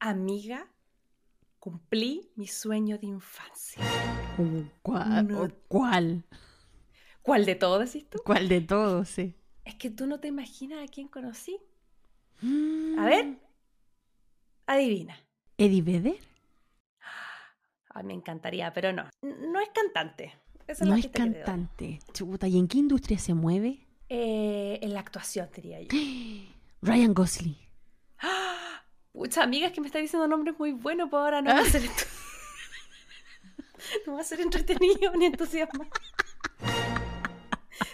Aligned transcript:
amiga, 0.00 0.68
cumplí 1.58 2.30
mi 2.36 2.46
sueño 2.46 2.98
de 2.98 3.06
infancia. 3.06 3.82
¿Cuál? 4.82 5.28
No. 5.28 5.48
¿Cuál? 5.68 6.24
¿Cuál 7.22 7.44
de 7.44 7.54
todos 7.54 7.92
decís 7.92 8.08
tú? 8.08 8.18
¿Cuál 8.24 8.48
de 8.48 8.60
todos? 8.60 9.08
Sí. 9.08 9.34
Es 9.64 9.74
que 9.74 9.90
tú 9.90 10.06
no 10.06 10.20
te 10.20 10.28
imaginas 10.28 10.82
a 10.82 10.90
quién 10.90 11.08
conocí. 11.08 11.58
A 12.98 13.04
ver, 13.04 13.38
adivina. 14.66 15.18
¿Eddie 15.58 15.82
Vedder? 15.82 16.18
Ay, 17.90 18.04
me 18.04 18.14
encantaría, 18.14 18.72
pero 18.72 18.92
no. 18.92 19.10
No 19.22 19.60
es 19.60 19.68
cantante. 19.70 20.32
Esa 20.66 20.84
No 20.84 20.94
es 20.94 21.08
cantante. 21.08 21.98
Chuta, 22.12 22.46
¿y 22.46 22.58
en 22.58 22.68
qué 22.68 22.78
industria 22.78 23.18
se 23.18 23.34
mueve? 23.34 23.86
Eh, 24.08 24.78
en 24.80 24.94
la 24.94 25.00
actuación, 25.00 25.48
diría 25.54 25.82
yo. 25.82 25.88
Ryan 26.82 27.12
Gosling. 27.12 27.67
Pucha, 29.12 29.42
amigas 29.42 29.72
que 29.72 29.80
me 29.80 29.86
está 29.86 29.98
diciendo 29.98 30.28
nombres 30.28 30.58
muy 30.58 30.72
buenos, 30.72 31.10
pues 31.10 31.20
ahora 31.20 31.42
no 31.42 31.52
va 31.52 31.60
a 31.60 31.64
ser 31.64 31.84
esto. 31.84 32.04
no 34.06 34.14
va 34.14 34.20
a 34.20 34.24
ser 34.24 34.40
entretenido 34.40 35.12
ni 35.16 35.26
entusiasmado. 35.26 35.90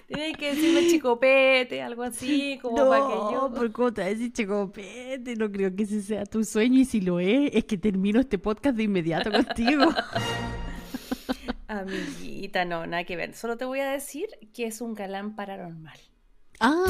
Tienes 0.06 0.36
que 0.36 0.54
decirme 0.54 0.86
chicopete, 0.88 1.82
algo 1.82 2.02
así, 2.02 2.58
como 2.60 2.76
para 2.76 3.06
que 3.06 3.14
yo. 3.14 3.52
por 3.54 3.72
cómo 3.72 3.92
te 3.92 4.02
vas 4.02 4.08
a 4.08 4.10
decir 4.10 4.32
checopete, 4.32 5.34
no 5.36 5.50
creo 5.50 5.74
que 5.74 5.84
ese 5.84 6.02
sea 6.02 6.26
tu 6.26 6.44
sueño 6.44 6.80
y 6.80 6.84
si 6.84 7.00
lo 7.00 7.20
es, 7.20 7.50
es 7.54 7.64
que 7.64 7.78
termino 7.78 8.20
este 8.20 8.38
podcast 8.38 8.76
de 8.76 8.82
inmediato 8.82 9.30
contigo. 9.32 9.84
Amiguita, 11.68 12.64
no, 12.64 12.86
nada 12.86 13.04
que 13.04 13.16
ver. 13.16 13.34
Solo 13.34 13.56
te 13.56 13.64
voy 13.64 13.80
a 13.80 13.90
decir 13.90 14.28
que 14.52 14.66
es 14.66 14.80
un 14.80 14.94
galán 14.94 15.34
paranormal. 15.34 15.98
ah, 16.60 16.84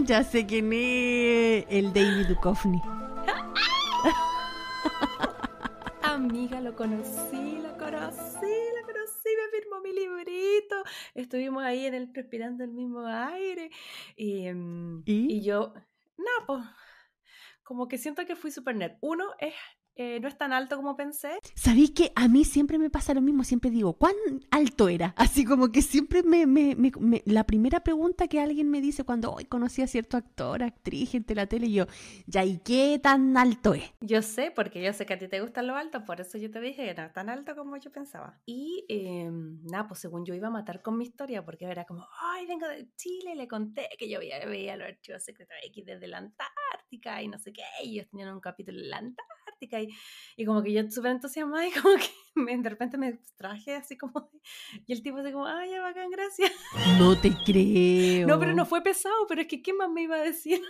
ya 0.00 0.24
sé 0.24 0.46
quién 0.46 0.72
es, 0.72 1.66
el 1.68 1.92
David 1.92 2.28
Duchovny. 2.28 2.80
Amiga, 6.02 6.60
lo 6.60 6.74
conocí, 6.74 7.58
lo 7.58 7.76
conocí, 7.76 8.54
lo 8.74 8.86
conocí, 8.86 9.28
me 9.36 9.50
firmó 9.58 9.80
mi 9.82 9.92
librito. 9.92 10.82
Estuvimos 11.14 11.62
ahí 11.62 11.84
en 11.86 11.94
el 11.94 12.12
respirando 12.14 12.64
el 12.64 12.72
mismo 12.72 13.06
aire. 13.06 13.70
Y, 14.16 14.46
em, 14.46 15.02
¿Y? 15.04 15.36
y 15.36 15.42
yo, 15.42 15.74
no, 16.16 16.30
pues, 16.46 16.64
como 17.62 17.88
que 17.88 17.98
siento 17.98 18.24
que 18.26 18.36
fui 18.36 18.50
super 18.50 18.74
nerd. 18.74 18.96
Uno 19.00 19.26
es, 19.38 19.54
eh, 19.96 20.20
no 20.20 20.28
es 20.28 20.36
tan 20.38 20.52
alto 20.52 20.76
como 20.76 20.96
pensé. 20.96 21.30
¿Sabéis 21.54 21.90
que 21.92 22.12
a 22.14 22.28
mí 22.28 22.44
siempre 22.44 22.78
me 22.78 22.90
pasa 22.90 23.14
lo 23.14 23.20
mismo? 23.20 23.44
Siempre 23.44 23.70
digo, 23.70 23.92
¿cuán 23.94 24.14
alto 24.50 24.88
era? 24.88 25.14
Así 25.16 25.44
como 25.44 25.70
que 25.70 25.82
siempre 25.82 26.22
me, 26.22 26.46
me- 26.46 26.74
me- 26.76 26.92
me- 26.98 27.22
la 27.26 27.44
primera 27.44 27.80
pregunta 27.80 28.28
que 28.28 28.40
alguien 28.40 28.70
me 28.70 28.80
dice 28.80 29.04
cuando 29.04 29.32
hoy 29.32 29.44
conocí 29.44 29.82
a 29.82 29.86
cierto 29.86 30.16
actor, 30.16 30.62
actriz, 30.62 31.10
gente 31.10 31.34
de 31.34 31.40
la 31.40 31.46
tele, 31.46 31.66
y 31.66 31.74
yo, 31.74 31.86
ya, 32.26 32.44
¿y 32.44 32.58
qué 32.58 32.98
tan 33.02 33.36
alto 33.36 33.74
es? 33.74 33.84
Yo 34.00 34.22
sé, 34.22 34.50
porque 34.50 34.82
yo 34.82 34.92
sé 34.92 35.06
que 35.06 35.14
a 35.14 35.18
ti 35.18 35.28
te 35.28 35.40
gustan 35.40 35.66
los 35.66 35.76
altos, 35.76 36.02
por 36.04 36.20
eso 36.20 36.38
yo 36.38 36.50
te 36.50 36.60
dije 36.60 36.84
que 36.86 36.94
no 36.94 37.02
es 37.06 37.12
tan 37.12 37.28
alto 37.28 37.54
como 37.54 37.76
yo 37.76 37.90
pensaba. 37.92 38.40
Y 38.46 38.84
em, 38.88 39.62
nada, 39.64 39.88
pues 39.88 40.00
según 40.00 40.24
yo 40.24 40.34
iba 40.34 40.48
a 40.48 40.50
matar 40.50 40.82
con 40.82 40.96
mi 40.98 41.04
historia, 41.04 41.44
porque 41.44 41.66
era 41.66 41.84
como, 41.84 42.06
ay, 42.20 42.46
vengo 42.46 42.66
de 42.66 42.88
Chile 42.96 43.32
y 43.34 43.36
le 43.36 43.46
conté 43.48 43.88
que 43.98 44.08
yo 44.08 44.18
veía, 44.18 44.44
veía 44.46 44.76
los 44.76 44.88
archivos 44.88 45.22
secretos 45.22 45.54
X 45.66 45.84
desde 45.84 46.06
la 46.08 46.18
Antártica 46.18 47.22
y 47.22 47.28
no 47.28 47.38
sé 47.38 47.52
qué, 47.52 47.62
y 47.84 47.94
ellos 47.98 48.08
tenían 48.10 48.32
un 48.34 48.40
capítulo 48.40 48.78
en 48.80 48.90
la 48.90 48.96
Antártica, 48.98 49.41
y, 49.66 49.88
y 50.36 50.44
como 50.44 50.62
que 50.62 50.72
yo 50.72 50.82
súper 50.90 51.12
entusiasmada 51.12 51.66
y 51.66 51.70
como 51.82 51.94
que 51.96 52.08
me- 52.34 52.56
de 52.58 52.68
repente 52.68 52.96
me 52.98 53.18
traje 53.36 53.74
así 53.76 53.96
como, 53.96 54.30
y 54.86 54.92
el 54.92 55.02
tipo 55.02 55.18
así 55.18 55.32
como, 55.32 55.46
ay, 55.46 55.70
ya 55.70 55.80
bacán, 55.82 56.10
gracias. 56.10 56.52
No 56.98 57.18
te 57.20 57.30
creo. 57.44 58.26
No, 58.28 58.38
pero 58.38 58.54
no 58.54 58.66
fue 58.66 58.82
pesado, 58.82 59.26
pero 59.28 59.42
es 59.42 59.46
que, 59.46 59.62
¿qué 59.62 59.72
más 59.72 59.90
me 59.90 60.02
iba 60.02 60.16
a 60.16 60.22
decir? 60.22 60.60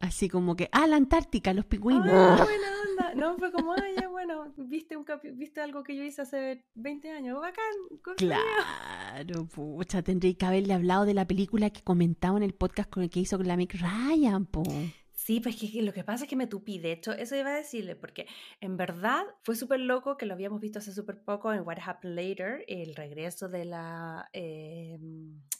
Así 0.00 0.28
como 0.28 0.54
que, 0.54 0.68
ah, 0.72 0.86
la 0.86 0.94
Antártica, 0.96 1.52
los 1.52 1.64
pingüinos. 1.66 2.04
Qué 2.06 2.44
buena 2.44 2.68
onda. 2.88 3.14
No, 3.16 3.36
fue 3.38 3.50
como, 3.50 3.72
ay, 3.72 3.94
ya 4.00 4.08
bueno, 4.08 4.52
viste, 4.56 4.96
un 4.96 5.04
viste 5.34 5.60
algo 5.60 5.82
que 5.82 5.96
yo 5.96 6.04
hice 6.04 6.22
hace 6.22 6.64
20 6.74 7.10
años. 7.10 7.40
Bacán. 7.40 7.64
for 8.04 8.14
you". 8.16 8.28
Claro, 8.28 9.46
pucha, 9.46 10.02
tendré 10.02 10.36
que 10.36 10.46
haberle 10.46 10.74
hablado 10.74 11.04
de 11.04 11.14
la 11.14 11.26
película 11.26 11.70
que 11.70 11.82
comentaba 11.82 12.36
en 12.36 12.44
el 12.44 12.54
podcast 12.54 12.88
con 12.90 13.02
el 13.02 13.10
que 13.10 13.20
hizo 13.20 13.38
con 13.38 13.48
la 13.48 13.56
Mick 13.56 13.74
Ryan, 13.74 14.46
po. 14.46 14.62
Sí, 15.28 15.40
pues 15.40 15.56
que, 15.56 15.70
que 15.70 15.82
lo 15.82 15.92
que 15.92 16.04
pasa 16.04 16.24
es 16.24 16.30
que 16.30 16.36
me 16.36 16.46
tupí. 16.46 16.78
De 16.78 16.90
hecho, 16.90 17.12
eso 17.12 17.36
iba 17.36 17.50
a 17.50 17.56
decirle, 17.56 17.94
porque 17.96 18.26
en 18.62 18.78
verdad 18.78 19.26
fue 19.42 19.56
súper 19.56 19.78
loco 19.78 20.16
que 20.16 20.24
lo 20.24 20.32
habíamos 20.32 20.58
visto 20.58 20.78
hace 20.78 20.90
súper 20.90 21.22
poco 21.22 21.52
en 21.52 21.66
What 21.66 21.76
Happened 21.84 22.16
Later, 22.16 22.64
el 22.66 22.94
regreso 22.94 23.50
de 23.50 23.66
la 23.66 24.30
eh, 24.32 24.98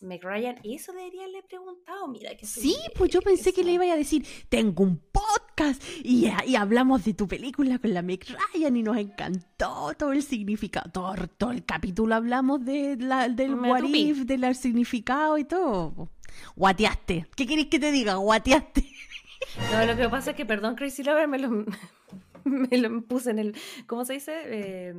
Meg 0.01 0.25
Ryan. 0.25 0.57
Y 0.63 0.77
eso 0.77 0.95
debería 0.95 1.25
haberle 1.25 1.43
preguntado, 1.43 2.09
mira 2.09 2.35
que 2.35 2.47
soy 2.47 2.63
Sí, 2.63 2.77
pues 2.97 3.11
yo 3.11 3.21
pensé 3.21 3.53
que 3.53 3.63
le 3.63 3.73
iba 3.73 3.85
a 3.85 3.95
decir, 3.95 4.27
tengo 4.49 4.85
un 4.85 5.03
podcast 5.13 5.85
y, 6.03 6.31
y 6.47 6.57
hablamos 6.57 7.05
de 7.05 7.13
tu 7.13 7.29
película 7.29 7.79
con 7.79 7.93
la 7.93 8.01
Meg 8.01 8.25
Ryan 8.55 8.75
y 8.75 8.83
nos 8.83 8.97
encantó 8.97 9.93
todo 9.99 10.13
el 10.13 10.23
significado, 10.23 10.91
todo, 10.91 11.15
todo 11.37 11.51
el 11.51 11.67
capítulo 11.67 12.15
hablamos 12.15 12.65
de 12.65 12.97
la, 12.97 13.29
del 13.29 13.55
Me 13.55 13.71
what 13.71 13.83
if, 13.83 14.21
del 14.21 14.55
significado 14.55 15.37
y 15.37 15.45
todo. 15.45 16.09
Guateaste. 16.57 17.27
¿Qué 17.37 17.47
querés 17.47 17.67
que 17.67 17.79
te 17.79 17.93
diga? 17.93 18.15
Guateaste. 18.15 18.98
No, 19.73 19.85
lo 19.87 19.97
que 19.97 20.09
pasa 20.09 20.31
es 20.31 20.37
que, 20.37 20.47
perdón, 20.47 20.75
Crazy 20.75 21.03
Lover, 21.03 21.29
me 21.29 21.39
lo, 21.39 21.51
me 22.45 22.79
lo 22.79 23.03
puse 23.03 23.31
en 23.31 23.39
el. 23.39 23.57
¿Cómo 23.87 24.05
se 24.05 24.15
dice? 24.15 24.33
Eh, 24.45 24.95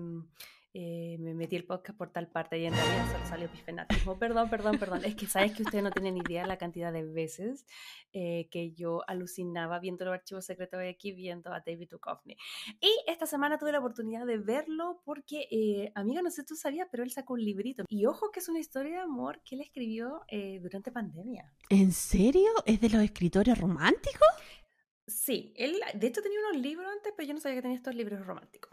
eh, 0.74 1.18
me 1.19 1.34
metí 1.34 1.56
el 1.56 1.66
podcast 1.66 1.97
por 1.97 2.12
tal 2.12 2.28
parte 2.28 2.59
y 2.59 2.66
en 2.66 2.74
realidad 2.74 3.12
solo 3.12 3.25
salió 3.25 3.52
pifenatismo. 3.52 4.19
Perdón, 4.19 4.50
perdón, 4.50 4.78
perdón. 4.78 5.03
Es 5.03 5.16
que 5.16 5.25
sabes 5.25 5.53
que 5.53 5.63
ustedes 5.63 5.84
no 5.84 5.91
tienen 5.91 6.18
idea 6.18 6.46
la 6.46 6.57
cantidad 6.57 6.94
de 6.94 7.03
veces 7.03 7.66
eh, 8.13 8.47
que 8.52 8.72
yo 8.74 9.02
alucinaba 9.07 9.80
viendo 9.80 10.06
los 10.06 10.13
archivos 10.13 10.46
secretos 10.46 10.80
de 10.80 10.90
aquí, 10.90 11.12
viendo 11.12 11.52
a 11.52 11.62
David 11.66 11.90
Duchovny. 11.90 12.38
Y 12.80 12.90
esta 13.07 13.25
semana 13.25 13.57
tuve 13.57 13.72
la 13.72 13.80
oportunidad 13.80 14.25
de 14.25 14.38
verlo 14.38 15.02
porque, 15.06 15.47
eh, 15.52 15.91
amiga, 15.96 16.22
no 16.22 16.30
sé 16.30 16.41
si 16.41 16.47
tú 16.47 16.56
sabías, 16.56 16.88
pero 16.91 17.03
él 17.03 17.12
sacó 17.12 17.34
un 17.34 17.44
librito. 17.44 17.84
Y 17.88 18.06
ojo 18.06 18.31
que 18.31 18.40
es 18.40 18.50
una 18.50 18.59
historia 18.59 18.91
de 18.91 19.01
amor 19.01 19.41
que 19.44 19.56
él 19.56 19.62
escribió 19.62 20.22
eh, 20.28 20.59
durante 20.62 20.91
pandemia. 20.91 21.51
¿En 21.69 21.91
serio? 21.91 22.50
¿Es 22.66 22.80
de 22.80 22.90
los 22.90 23.01
escritores 23.01 23.57
románticos? 23.57 24.28
Sí, 25.07 25.53
él 25.57 25.80
de 25.96 26.07
hecho 26.07 26.22
tenía 26.22 26.40
unos 26.50 26.62
libros 26.62 26.88
antes, 26.91 27.13
pero 27.18 27.28
yo 27.28 27.34
no 27.34 27.40
sabía 27.40 27.57
que 27.57 27.62
tenía 27.63 27.78
estos 27.78 27.96
libros 27.96 28.25
románticos. 28.25 28.72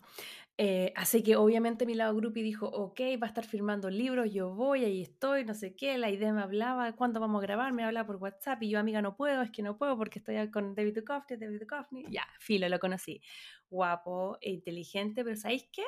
Eh, 0.59 0.93
así 0.97 1.23
que 1.23 1.37
obviamente 1.37 1.85
mi 1.85 1.95
lado 1.95 2.15
grupi 2.17 2.41
dijo, 2.43 2.67
ok, 2.67 2.99
va 3.23 3.27
a 3.27 3.29
estar 3.29 3.45
firmando 3.45 3.91
libros, 3.91 4.33
yo 4.33 4.55
voy, 4.55 4.85
ahí 4.85 5.03
estoy, 5.03 5.45
no 5.45 5.53
sé 5.53 5.77
qué, 5.77 5.99
la 5.99 6.09
idea 6.11 6.33
me 6.33 6.41
hablaba, 6.41 6.93
¿cuándo 6.93 7.21
vamos 7.21 7.43
a 7.43 7.47
grabar? 7.47 7.75
Me 7.75 7.85
hablaba 7.85 8.07
por 8.07 8.17
WhatsApp 8.17 8.63
y 8.63 8.71
yo, 8.71 8.79
amiga, 8.79 9.03
no 9.03 9.17
puedo, 9.17 9.43
es 9.43 9.51
que 9.51 9.63
no 9.63 9.77
puedo 9.77 9.99
porque 9.99 10.19
estoy 10.19 10.51
con 10.51 10.75
David 10.75 10.95
Duchovny, 10.95 11.37
David 11.37 11.61
Duchovny. 11.61 12.05
Ya, 12.11 12.27
filo, 12.39 12.67
lo 12.71 12.79
conocí. 12.79 13.21
Guapo, 13.69 14.39
e 14.41 14.51
inteligente, 14.51 15.25
pero 15.25 15.37
¿sabéis 15.37 15.69
qué? 15.71 15.83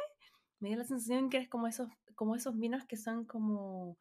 Me 0.61 0.69
dio 0.69 0.77
la 0.79 0.85
sensación 0.85 1.31
que 1.31 1.39
es 1.39 1.49
como 1.49 1.67
esos, 1.67 1.89
como 2.15 2.35
esos 2.35 2.55
minos 2.55 2.85
que 2.85 2.97
son 2.99 3.25
como 3.25 3.97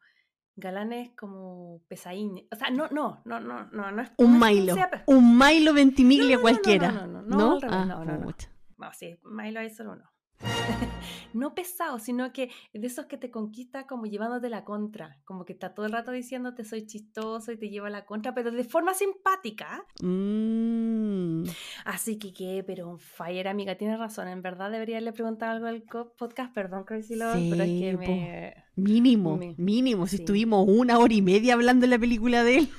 galanes 0.56 1.12
como 1.16 1.80
pesaíños. 1.88 2.44
O 2.52 2.56
sea, 2.56 2.68
no, 2.68 2.88
no, 2.88 3.22
no, 3.24 3.40
no, 3.40 3.64
no, 3.70 3.90
no 3.90 4.02
es 4.02 4.10
Un 4.18 4.38
no 4.38 4.46
Milo. 4.46 4.74
Un 5.06 5.38
Milo 5.38 5.72
Ventimiglia 5.72 6.36
No, 6.36 6.36
no, 6.36 6.36
no, 6.36 6.42
cualquiera. 6.42 6.92
no, 6.92 7.06
no, 7.06 7.22
no, 7.22 7.58
no, 7.60 7.68
Ah, 7.70 7.84
no, 7.86 8.04
no, 8.04 8.18
no. 8.18 8.34
No, 8.76 8.92
sí, 8.92 9.18
Milo 9.24 9.60
es 9.60 9.74
solo 9.76 9.92
uno. 9.92 10.02
no 10.02 10.17
pesado, 11.54 11.98
sino 11.98 12.32
que 12.32 12.50
de 12.72 12.86
esos 12.86 13.06
que 13.06 13.16
te 13.16 13.30
conquista 13.30 13.86
como 13.86 14.06
llevándote 14.06 14.48
la 14.48 14.64
contra, 14.64 15.18
como 15.24 15.44
que 15.44 15.52
está 15.52 15.74
todo 15.74 15.86
el 15.86 15.92
rato 15.92 16.10
diciéndote 16.12 16.64
soy 16.64 16.86
chistoso 16.86 17.52
y 17.52 17.56
te 17.56 17.68
lleva 17.68 17.90
la 17.90 18.06
contra, 18.06 18.34
pero 18.34 18.50
de 18.50 18.64
forma 18.64 18.94
simpática. 18.94 19.84
Mm. 20.00 21.44
Así 21.84 22.18
que 22.18 22.32
qué, 22.32 22.62
pero 22.66 22.88
un 22.88 22.98
fire, 22.98 23.48
amiga, 23.48 23.76
tienes 23.76 23.98
razón, 23.98 24.28
en 24.28 24.42
verdad 24.42 24.70
debería 24.70 24.96
haberle 24.96 25.12
preguntado 25.12 25.52
algo 25.52 25.66
al 25.66 25.82
podcast, 26.16 26.52
perdón 26.54 26.84
Crazy 26.84 27.16
Love, 27.16 27.50
pero 27.50 27.62
es 27.64 27.70
que 27.70 27.90
Sí, 27.90 27.96
me... 27.96 28.54
Mínimo, 28.76 29.36
Me- 29.36 29.54
mínimo. 29.58 30.06
Si 30.06 30.16
sí. 30.18 30.22
estuvimos 30.22 30.64
una 30.68 30.98
hora 30.98 31.12
y 31.12 31.22
media 31.22 31.54
hablando 31.54 31.82
de 31.86 31.90
la 31.90 31.98
película 31.98 32.44
de 32.44 32.58
él. 32.58 32.68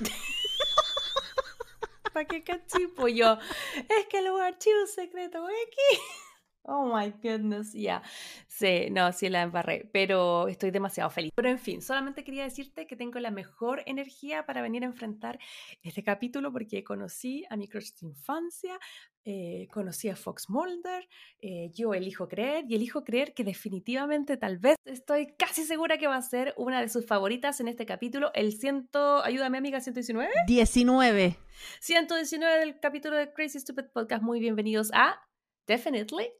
¿Para 2.14 2.24
qué 2.26 2.42
cachipo 2.42 3.08
yo? 3.08 3.36
Es 3.76 4.06
que 4.08 4.22
los 4.22 4.40
archivos 4.40 4.90
secretos 4.90 5.48
X. 5.48 6.00
Oh 6.62 6.94
my 6.94 7.10
goodness, 7.22 7.72
ya. 7.72 8.02
Sí, 8.46 8.90
no, 8.90 9.12
sí 9.12 9.30
la 9.30 9.42
embarré, 9.42 9.88
pero 9.92 10.46
estoy 10.46 10.70
demasiado 10.70 11.08
feliz. 11.08 11.32
Pero 11.34 11.48
en 11.48 11.58
fin, 11.58 11.80
solamente 11.80 12.22
quería 12.22 12.44
decirte 12.44 12.86
que 12.86 12.96
tengo 12.96 13.18
la 13.18 13.30
mejor 13.30 13.82
energía 13.86 14.44
para 14.44 14.60
venir 14.60 14.82
a 14.82 14.86
enfrentar 14.86 15.38
este 15.82 16.02
capítulo 16.02 16.52
porque 16.52 16.84
conocí 16.84 17.44
a 17.48 17.56
mi 17.56 17.66
crush 17.66 17.92
de 18.00 18.08
infancia, 18.08 18.78
eh, 19.24 19.68
conocí 19.72 20.10
a 20.10 20.16
Fox 20.16 20.50
Mulder, 20.50 21.08
eh, 21.40 21.70
yo 21.72 21.94
elijo 21.94 22.28
creer 22.28 22.66
y 22.68 22.74
elijo 22.74 23.04
creer 23.04 23.32
que 23.32 23.42
definitivamente 23.42 24.36
tal 24.36 24.58
vez 24.58 24.76
estoy 24.84 25.34
casi 25.38 25.64
segura 25.64 25.96
que 25.96 26.08
va 26.08 26.16
a 26.16 26.22
ser 26.22 26.52
una 26.58 26.82
de 26.82 26.90
sus 26.90 27.06
favoritas 27.06 27.60
en 27.60 27.68
este 27.68 27.86
capítulo, 27.86 28.32
el 28.34 28.52
ciento, 28.52 29.24
ayúdame 29.24 29.56
amiga, 29.56 29.80
119. 29.80 30.30
19. 30.46 31.36
119 31.80 32.58
del 32.58 32.80
capítulo 32.80 33.16
de 33.16 33.32
Crazy 33.32 33.60
Stupid 33.60 33.86
Podcast. 33.94 34.22
Muy 34.22 34.40
bienvenidos 34.40 34.90
a 34.92 35.20
Definitely 35.66 36.39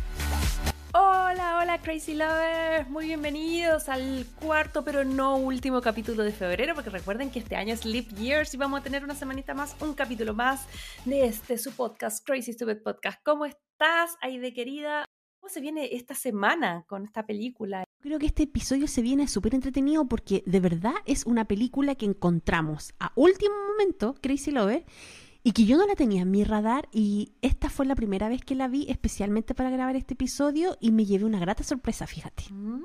Hola, 1.71 1.81
Crazy 1.81 2.15
Lovers, 2.15 2.89
muy 2.89 3.05
bienvenidos 3.05 3.87
al 3.87 4.25
cuarto 4.41 4.83
pero 4.83 5.05
no 5.05 5.37
último 5.37 5.79
capítulo 5.79 6.21
de 6.21 6.33
febrero, 6.33 6.75
porque 6.75 6.89
recuerden 6.89 7.31
que 7.31 7.39
este 7.39 7.55
año 7.55 7.73
es 7.73 7.85
Leap 7.85 8.09
Years 8.09 8.53
y 8.53 8.57
vamos 8.57 8.81
a 8.81 8.83
tener 8.83 9.05
una 9.05 9.15
semanita 9.15 9.53
más, 9.53 9.77
un 9.79 9.93
capítulo 9.93 10.33
más 10.33 10.67
de 11.05 11.23
este 11.27 11.57
su 11.57 11.71
podcast, 11.71 12.27
Crazy 12.27 12.51
Stupid 12.51 12.79
Podcast. 12.83 13.19
¿Cómo 13.23 13.45
estás, 13.45 14.17
Aide 14.19 14.53
querida? 14.53 15.05
¿Cómo 15.39 15.49
se 15.49 15.61
viene 15.61 15.95
esta 15.95 16.13
semana 16.13 16.83
con 16.89 17.05
esta 17.05 17.25
película? 17.25 17.85
Creo 18.01 18.19
que 18.19 18.25
este 18.25 18.43
episodio 18.43 18.89
se 18.89 19.01
viene 19.01 19.29
súper 19.29 19.55
entretenido 19.55 20.05
porque 20.09 20.43
de 20.45 20.59
verdad 20.59 20.95
es 21.05 21.25
una 21.25 21.45
película 21.45 21.95
que 21.95 22.05
encontramos 22.05 22.93
a 22.99 23.13
último 23.15 23.55
momento, 23.69 24.15
Crazy 24.21 24.51
Lover, 24.51 24.83
y 25.43 25.53
que 25.53 25.65
yo 25.65 25.77
no 25.77 25.87
la 25.87 25.95
tenía 25.95 26.21
en 26.21 26.31
mi 26.31 26.43
radar 26.43 26.87
y 26.91 27.33
esta 27.41 27.69
fue 27.69 27.85
la 27.85 27.95
primera 27.95 28.29
vez 28.29 28.43
que 28.43 28.55
la 28.55 28.67
vi 28.67 28.85
especialmente 28.89 29.55
para 29.55 29.69
grabar 29.69 29.95
este 29.95 30.13
episodio 30.13 30.77
y 30.79 30.91
me 30.91 31.05
llevé 31.05 31.25
una 31.25 31.39
grata 31.39 31.63
sorpresa, 31.63 32.05
fíjate. 32.05 32.43
Mm, 32.51 32.83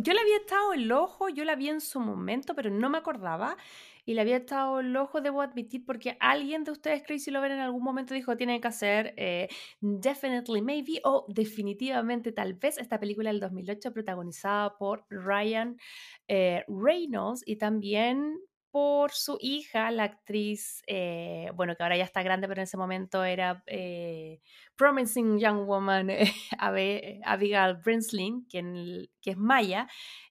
yo 0.00 0.12
la 0.14 0.22
había 0.22 0.38
estado 0.38 0.72
el 0.72 0.90
ojo, 0.92 1.28
yo 1.28 1.44
la 1.44 1.56
vi 1.56 1.68
en 1.68 1.80
su 1.80 2.00
momento, 2.00 2.54
pero 2.54 2.70
no 2.70 2.88
me 2.88 2.98
acordaba. 2.98 3.56
Y 4.06 4.14
le 4.14 4.20
había 4.20 4.36
estado 4.36 4.80
el 4.80 4.94
ojo, 4.96 5.20
debo 5.20 5.40
admitir, 5.40 5.84
porque 5.86 6.16
alguien 6.20 6.64
de 6.64 6.72
ustedes, 6.72 7.02
Crazy 7.02 7.30
Lover, 7.30 7.52
en 7.52 7.60
algún 7.60 7.82
momento 7.82 8.12
dijo, 8.12 8.36
tienen 8.36 8.60
que 8.60 8.68
hacer 8.68 9.14
eh, 9.16 9.48
Definitely 9.80 10.60
Maybe 10.60 11.00
o 11.04 11.24
definitivamente 11.28 12.32
tal 12.32 12.54
vez 12.54 12.76
esta 12.76 13.00
película 13.00 13.30
del 13.30 13.40
2008 13.40 13.92
protagonizada 13.92 14.76
por 14.76 15.06
Ryan 15.08 15.78
eh, 16.28 16.64
Reynolds 16.68 17.42
y 17.46 17.56
también 17.56 18.38
por 18.74 19.12
su 19.12 19.38
hija, 19.40 19.92
la 19.92 20.02
actriz, 20.02 20.82
eh, 20.88 21.48
bueno, 21.54 21.76
que 21.76 21.84
ahora 21.84 21.96
ya 21.96 22.02
está 22.02 22.24
grande, 22.24 22.48
pero 22.48 22.60
en 22.60 22.64
ese 22.64 22.76
momento 22.76 23.22
era 23.22 23.62
Promising 24.74 25.38
Young 25.38 25.64
Woman, 25.64 26.10
Abigail 26.58 27.76
Brinsling, 27.76 28.48
que, 28.48 29.06
que 29.22 29.30
es 29.30 29.36
Maya 29.36 29.86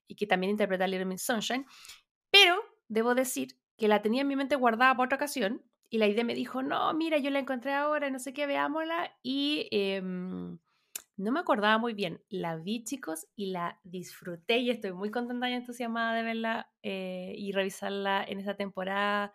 y 0.09 0.15
que 0.15 0.27
también 0.27 0.51
interpreta 0.51 0.83
a 0.83 0.87
Little 0.87 1.05
Miss 1.05 1.23
Sunshine. 1.23 1.65
Pero 2.31 2.61
debo 2.89 3.15
decir 3.15 3.57
que 3.77 3.87
la 3.87 4.01
tenía 4.01 4.23
en 4.23 4.27
mi 4.27 4.35
mente 4.35 4.57
guardada 4.57 4.93
para 4.93 5.05
otra 5.05 5.15
ocasión 5.15 5.63
y 5.89 5.97
la 5.97 6.07
idea 6.07 6.25
me 6.25 6.35
dijo, 6.35 6.61
no, 6.61 6.93
mira, 6.95 7.19
yo 7.19 7.29
la 7.29 7.39
encontré 7.39 7.71
ahora, 7.71 8.09
no 8.09 8.19
sé 8.19 8.33
qué, 8.33 8.45
veámosla 8.45 9.15
y 9.23 9.69
em, 9.71 10.59
no 11.17 11.31
me 11.31 11.39
acordaba 11.39 11.77
muy 11.77 11.93
bien. 11.93 12.21
La 12.29 12.55
vi, 12.55 12.83
chicos, 12.83 13.27
y 13.35 13.47
la 13.51 13.79
disfruté 13.83 14.57
y 14.57 14.69
estoy 14.69 14.93
muy 14.93 15.11
contenta 15.11 15.49
y 15.49 15.53
entusiasmada 15.53 16.13
de 16.15 16.23
verla 16.23 16.71
eh, 16.81 17.33
y 17.37 17.51
revisarla 17.51 18.23
en 18.23 18.39
esta 18.39 18.55
temporada, 18.55 19.33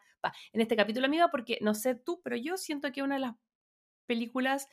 en 0.53 0.61
este 0.61 0.77
capítulo, 0.77 1.07
amiga, 1.07 1.31
porque 1.31 1.59
no 1.61 1.75
sé 1.75 1.95
tú, 1.95 2.21
pero 2.23 2.37
yo 2.37 2.57
siento 2.57 2.91
que 2.93 3.03
una 3.03 3.15
de 3.15 3.21
las 3.21 3.35
películas 4.07 4.69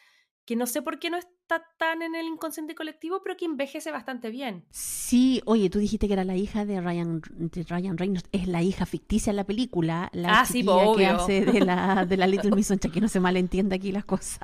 que 0.46 0.56
no 0.56 0.68
sé 0.68 0.82
por 0.82 1.00
qué 1.00 1.10
no 1.10 1.18
está 1.18 1.64
tan 1.78 2.04
en 2.04 2.16
el 2.16 2.28
inconsciente 2.28 2.76
colectivo, 2.76 3.22
pero 3.24 3.36
que 3.36 3.46
envejece 3.46 3.92
bastante 3.92 4.30
bien. 4.30 4.64
Sí, 4.70 5.42
oye, 5.46 5.70
tú 5.70 5.80
dijiste 5.80 6.08
que 6.08 6.14
era 6.14 6.24
la 6.24 6.36
hija 6.36 6.66
de 6.66 6.80
Ryan, 6.82 7.22
de 7.32 7.64
Ryan 7.64 7.98
Reynolds, 7.98 8.30
es 8.32 8.48
la 8.48 8.62
hija 8.62 8.86
ficticia 8.86 9.32
en 9.32 9.38
la 9.38 9.44
película, 9.44 10.10
la 10.14 10.42
ah, 10.42 10.46
sí, 10.46 10.64
que 10.96 11.06
hace 11.08 11.46
de 11.46 11.62
la, 11.62 12.06
de 12.06 12.18
la 12.18 12.28
Little 12.28 12.52
Miss 12.56 12.68
Sunshine, 12.68 12.92
que 12.92 13.02
no 13.02 13.08
se 13.08 13.20
malentienda 13.20 13.76
aquí 13.76 13.92
las 13.92 14.06
cosas. 14.06 14.40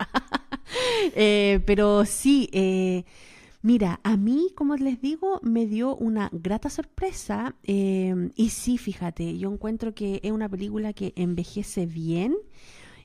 Eh, 1.16 1.62
pero 1.66 2.06
sí, 2.06 2.48
eh, 2.54 3.04
Mira, 3.64 4.00
a 4.04 4.18
mí, 4.18 4.50
como 4.56 4.76
les 4.76 5.02
digo, 5.02 5.40
me 5.44 5.68
dio 5.68 5.96
una 5.96 6.30
grata 6.32 6.68
sorpresa 6.72 7.56
eh, 7.64 8.32
y 8.36 8.50
sí, 8.50 8.80
fíjate, 8.80 9.38
yo 9.38 9.52
encuentro 9.52 9.94
que 9.94 10.20
es 10.24 10.32
una 10.32 10.50
película 10.50 10.94
que 10.94 11.14
envejece 11.16 11.86
bien 11.86 12.36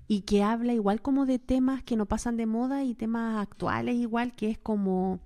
y 0.08 0.22
que 0.22 0.42
habla 0.42 0.72
igual 0.72 1.02
como 1.02 1.26
de 1.26 1.38
temas 1.38 1.82
que 1.82 1.96
no 1.96 2.06
pasan 2.06 2.38
de 2.38 2.46
moda 2.46 2.84
y 2.84 2.94
temas 2.94 3.42
actuales 3.42 3.96
igual, 3.96 4.34
que 4.34 4.48
es 4.48 4.56
como 4.56 5.20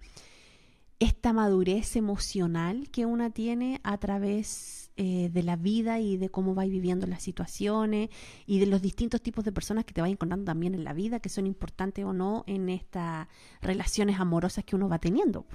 esta 0.98 1.32
madurez 1.32 1.94
emocional 1.94 2.90
que 2.90 3.06
una 3.06 3.30
tiene 3.30 3.80
a 3.84 3.98
través 3.98 4.89
eh, 5.02 5.30
de 5.32 5.42
la 5.42 5.56
vida 5.56 5.98
y 5.98 6.18
de 6.18 6.28
cómo 6.28 6.54
va 6.54 6.66
viviendo 6.66 7.06
las 7.06 7.22
situaciones 7.22 8.10
y 8.44 8.60
de 8.60 8.66
los 8.66 8.82
distintos 8.82 9.22
tipos 9.22 9.46
de 9.46 9.50
personas 9.50 9.86
que 9.86 9.94
te 9.94 10.02
vas 10.02 10.10
encontrando 10.10 10.44
también 10.44 10.74
en 10.74 10.84
la 10.84 10.92
vida, 10.92 11.20
que 11.20 11.30
son 11.30 11.46
importantes 11.46 12.04
o 12.04 12.12
no 12.12 12.44
en 12.46 12.68
estas 12.68 13.26
relaciones 13.62 14.20
amorosas 14.20 14.62
que 14.62 14.76
uno 14.76 14.90
va 14.90 14.98
teniendo. 14.98 15.46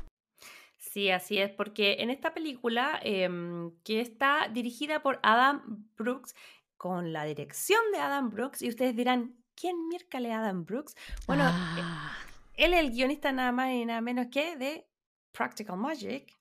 Sí, 0.80 1.12
así 1.12 1.38
es, 1.38 1.52
porque 1.52 1.98
en 2.00 2.10
esta 2.10 2.34
película, 2.34 3.00
em, 3.04 3.70
que 3.84 4.02
está 4.02 4.50
dirigida 4.52 5.04
por 5.04 5.20
Adam 5.22 5.62
Brooks, 5.96 6.34
con 6.76 7.14
la 7.14 7.24
dirección 7.26 7.82
de 7.94 8.00
Adam 8.00 8.32
Brooks 8.32 8.64
y 8.64 8.70
ustedes 8.70 8.96
dirán, 8.96 9.36
¿quién 9.54 9.88
miércale 9.90 10.34
Adam 10.34 10.66
Brooks? 10.66 10.96
Bueno, 11.28 11.44
eh, 11.44 11.52
ah. 11.84 12.18
él 12.56 12.74
es 12.74 12.80
el 12.80 12.90
guionista 12.90 13.32
nada 13.32 13.52
más 13.52 13.70
y 13.74 13.86
nada 13.86 14.02
menos 14.02 14.26
que 14.32 14.56
de 14.58 14.88
Practical 15.34 15.78
Magic. 15.78 16.36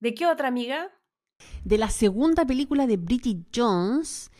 ¿De 0.00 0.12
qué 0.12 0.26
otra 0.26 0.48
amiga? 0.48 0.92
De 1.64 1.78
la 1.78 1.90
segunda 1.90 2.44
película 2.46 2.86
de 2.86 2.96
Bridget 2.96 3.38
Jones. 3.54 4.30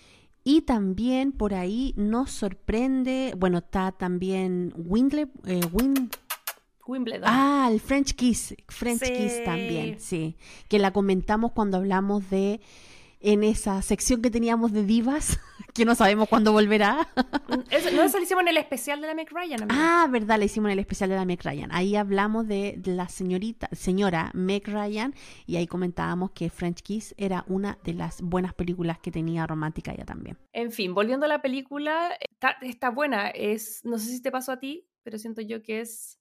Y 0.44 0.62
también 0.62 1.32
por 1.32 1.54
ahí 1.54 1.92
nos 1.96 2.30
sorprende, 2.30 3.34
bueno, 3.36 3.58
está 3.58 3.90
también 3.90 4.72
Windle, 4.76 5.28
eh, 5.44 5.60
Wimbledon. 6.86 7.24
Ah, 7.24 7.68
el 7.68 7.80
French 7.80 8.14
Kiss, 8.14 8.54
French 8.68 9.02
Kiss 9.02 9.42
también, 9.44 9.98
sí, 9.98 10.36
que 10.68 10.78
la 10.78 10.92
comentamos 10.92 11.50
cuando 11.50 11.78
hablamos 11.78 12.30
de 12.30 12.60
en 13.20 13.44
esa 13.44 13.82
sección 13.82 14.22
que 14.22 14.30
teníamos 14.30 14.72
de 14.72 14.84
divas, 14.84 15.38
que 15.74 15.84
no 15.84 15.94
sabemos 15.94 16.28
cuándo 16.28 16.52
volverá. 16.52 17.08
Mm, 17.48 17.60
eso, 17.70 17.90
no, 17.92 18.02
eso 18.02 18.18
lo 18.18 18.24
hicimos 18.24 18.42
en 18.42 18.48
el 18.48 18.56
especial 18.56 19.00
de 19.00 19.06
la 19.06 19.14
Meg 19.14 19.30
Ryan. 19.30 19.68
Ah, 19.70 20.06
verdad, 20.10 20.38
lo 20.38 20.44
hicimos 20.44 20.68
en 20.68 20.72
el 20.72 20.78
especial 20.78 21.10
de 21.10 21.16
la 21.16 21.24
Meg 21.24 21.42
Ryan. 21.42 21.70
Ahí 21.72 21.96
hablamos 21.96 22.46
de 22.46 22.80
la 22.84 23.08
señorita, 23.08 23.68
señora 23.72 24.30
Meg 24.34 24.66
Ryan 24.66 25.14
y 25.46 25.56
ahí 25.56 25.66
comentábamos 25.66 26.30
que 26.32 26.50
French 26.50 26.82
Kiss 26.82 27.14
era 27.18 27.44
una 27.48 27.78
de 27.84 27.94
las 27.94 28.22
buenas 28.22 28.54
películas 28.54 28.98
que 28.98 29.10
tenía 29.10 29.46
romántica 29.46 29.92
ella 29.92 30.04
también. 30.04 30.38
En 30.52 30.72
fin, 30.72 30.94
volviendo 30.94 31.26
a 31.26 31.28
la 31.28 31.42
película, 31.42 32.16
está, 32.20 32.56
está 32.62 32.90
buena. 32.90 33.28
Es, 33.28 33.84
no 33.84 33.98
sé 33.98 34.10
si 34.10 34.22
te 34.22 34.30
pasó 34.30 34.52
a 34.52 34.58
ti, 34.58 34.88
pero 35.02 35.18
siento 35.18 35.40
yo 35.40 35.62
que 35.62 35.80
es 35.80 36.18